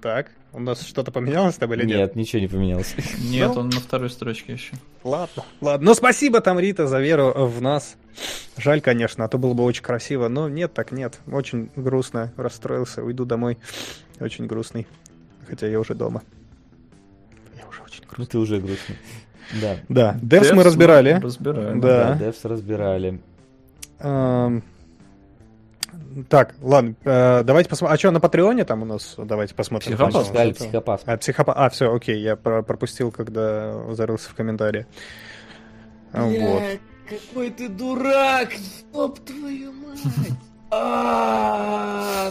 [0.00, 1.96] Так, у нас что-то поменялось с тобой или нет?
[1.98, 2.94] Нет, ничего не поменялось.
[3.18, 3.60] Нет, Ну.
[3.60, 4.74] он на второй строчке еще.
[5.04, 5.86] Ладно, ладно.
[5.86, 7.96] Ну, спасибо там, Рита, за веру в нас.
[8.56, 11.20] Жаль, конечно, а то было бы очень красиво, но нет, так нет.
[11.30, 13.58] Очень грустно, расстроился, уйду домой.
[14.20, 14.86] Очень грустный.
[15.48, 16.22] Хотя я уже дома.
[17.56, 18.16] Я уже очень грустный.
[18.18, 18.96] Ну, ты уже грустный.
[19.62, 19.78] Да.
[19.88, 21.12] Да, Девс мы разбирали.
[21.22, 21.80] Разбираем.
[21.80, 22.18] Да.
[22.20, 23.18] Devs разбирали.
[26.28, 27.94] Так, ладно, э, давайте посмотрим.
[27.94, 29.14] А что, на Патреоне там у нас?
[29.18, 29.92] Давайте посмотрим.
[29.92, 30.12] Психопат?
[30.12, 30.24] сначала.
[30.32, 31.02] Сказали психопат.
[31.06, 31.56] А, психопат.
[31.58, 34.86] А, все, окей, я про- пропустил, когда зарылся в комментарии.
[36.12, 36.62] А, Вот.
[37.08, 38.50] какой ты дурак!
[38.94, 40.00] Ёб твою мать!
[40.70, 42.30] А!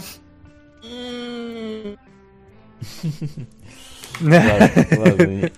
[4.20, 5.52] Ладно, ладно, не-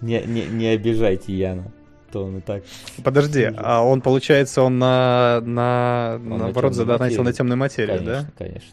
[0.00, 1.72] не, не, не обижайте Яна,
[2.14, 2.62] то он и так.
[3.02, 7.24] Подожди, а он, получается, он на, на, Он на наоборот, тёмной задонатил материи.
[7.24, 8.70] на темную материю, Конечно, конечно.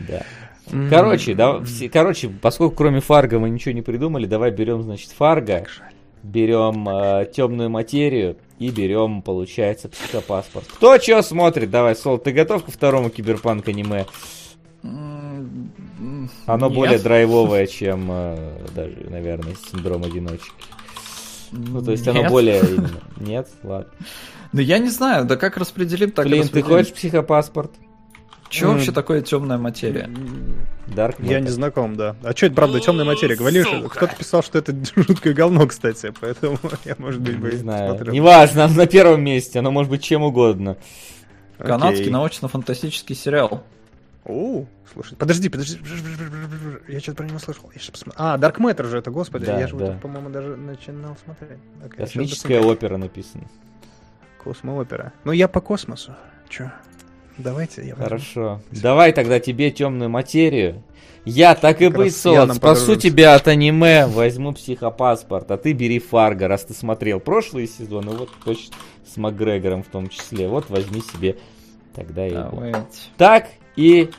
[0.00, 0.06] Да.
[0.08, 0.22] да?
[0.76, 0.90] М.
[0.90, 5.64] Короче, да, все- короче, поскольку кроме Фарго мы ничего не придумали, давай берем, значит, Фарго,
[6.22, 6.84] берем
[7.32, 10.66] темную материю и берем, получается, психопаспорт.
[10.66, 11.70] Кто что смотрит?
[11.70, 14.04] Давай, Сол, ты готов ко второму киберпанк аниме?
[16.46, 16.74] Оно нет.
[16.76, 20.50] более драйвовое, чем э, даже, наверное, синдром одиночки.
[21.52, 22.62] Ну, то есть оно более.
[23.16, 23.48] Нет?
[23.62, 23.90] Ладно.
[24.52, 27.72] Да я не знаю, да как распределим, так Блин, ты хочешь психопаспорт?
[28.62, 28.72] М.
[28.72, 30.10] вообще такое темная материя?
[30.86, 32.16] Dark Я не знаком, да.
[32.22, 33.36] А что это, правда, темная материя?
[33.36, 37.56] Говорили, что кто-то писал, что это жуткое говно, кстати, поэтому я, может быть, бы Не
[37.58, 37.90] знаю.
[37.90, 38.14] посмотрел.
[38.14, 40.76] Неважно, на первом месте, оно может быть чем угодно.
[41.58, 43.64] Канадский научно-фантастический сериал.
[44.28, 45.78] О, слушай, подожди, подожди,
[46.86, 47.70] я что-то про него слышал.
[47.74, 48.20] Я щас посмотрю.
[48.22, 49.98] А, Dark Matter же это, господи, Да, я же да.
[50.02, 51.58] по-моему, даже начинал смотреть.
[51.82, 53.44] Так, Космическая опера написана.
[54.44, 55.12] Космоопера.
[55.24, 56.14] Ну, я по космосу.
[56.48, 56.70] Чё?
[57.38, 58.04] Давайте я возьму.
[58.04, 58.60] Хорошо.
[58.70, 60.82] Давай тогда тебе темную материю.
[61.24, 66.48] Я, так и быть, Солод, спасу тебя от аниме, возьму психопаспорт, а ты бери Фарго,
[66.48, 68.76] раз ты смотрел прошлые сезоны, вот точно
[69.06, 71.36] с Макгрегором в том числе, вот возьми себе
[71.94, 72.50] тогда и его.
[72.50, 72.80] Давайте.
[73.18, 73.48] Так
[73.78, 74.10] и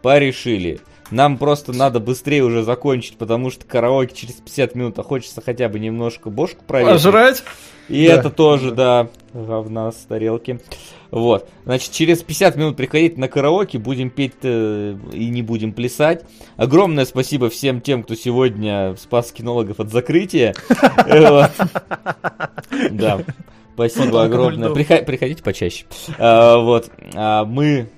[0.00, 0.80] порешили.
[1.10, 5.68] Нам просто надо быстрее уже закончить, потому что караоке через 50 минут, а хочется хотя
[5.68, 6.94] бы немножко бошку проверить.
[7.02, 7.42] Пожрать?
[7.90, 8.14] И Да.
[8.14, 10.58] это тоже, да, говна с тарелки.
[11.10, 11.50] Вот.
[11.64, 16.24] Значит, через 50 минут приходите на караоке, будем петь э, и не будем плясать.
[16.56, 20.54] Огромное спасибо всем тем, кто сегодня спас кинологов от закрытия.
[22.90, 23.20] Да.
[23.74, 24.70] Спасибо огромное.
[24.70, 25.84] Прихо- Приходите почаще.
[26.18, 26.90] А, Вот.
[27.14, 27.88] А, Мы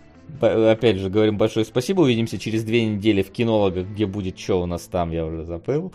[0.46, 2.02] Опять же, говорим большое спасибо.
[2.02, 5.92] Увидимся через две недели в кинологах, где будет что у нас там, я уже забыл.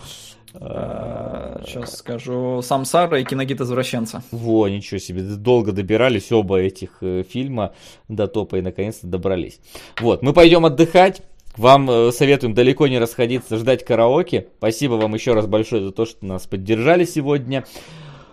[0.56, 2.62] А, Сейчас скажу.
[2.62, 4.24] Самсара и киногид извращенца.
[4.32, 7.74] во, ничего себе, долго добирались оба этих э, фильма
[8.08, 9.60] до топа и наконец-то добрались.
[10.00, 11.22] Вот, мы пойдем отдыхать.
[11.56, 14.48] Вам э, советуем далеко не расходиться, ждать караоке.
[14.58, 17.66] Спасибо вам еще раз большое за то, что нас поддержали сегодня.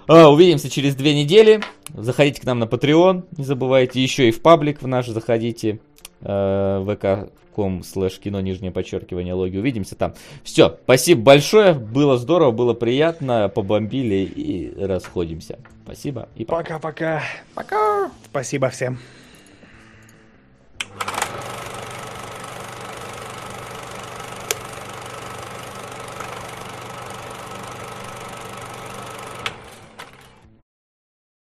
[0.09, 1.61] А, увидимся через две недели.
[1.93, 4.01] Заходите к нам на Patreon, не забывайте.
[4.03, 5.81] Еще и в паблик в наш заходите.
[6.21, 9.57] Э, vk.com слэш кино нижнее подчеркивание логи.
[9.57, 10.15] Увидимся там.
[10.43, 11.75] Все, спасибо большое.
[11.75, 13.49] Было здорово, было приятно.
[13.49, 15.59] Побомбили и расходимся.
[15.85, 16.79] Спасибо и пока.
[16.79, 17.23] Пока-пока.
[17.55, 18.11] Пока!
[18.31, 18.99] Спасибо всем.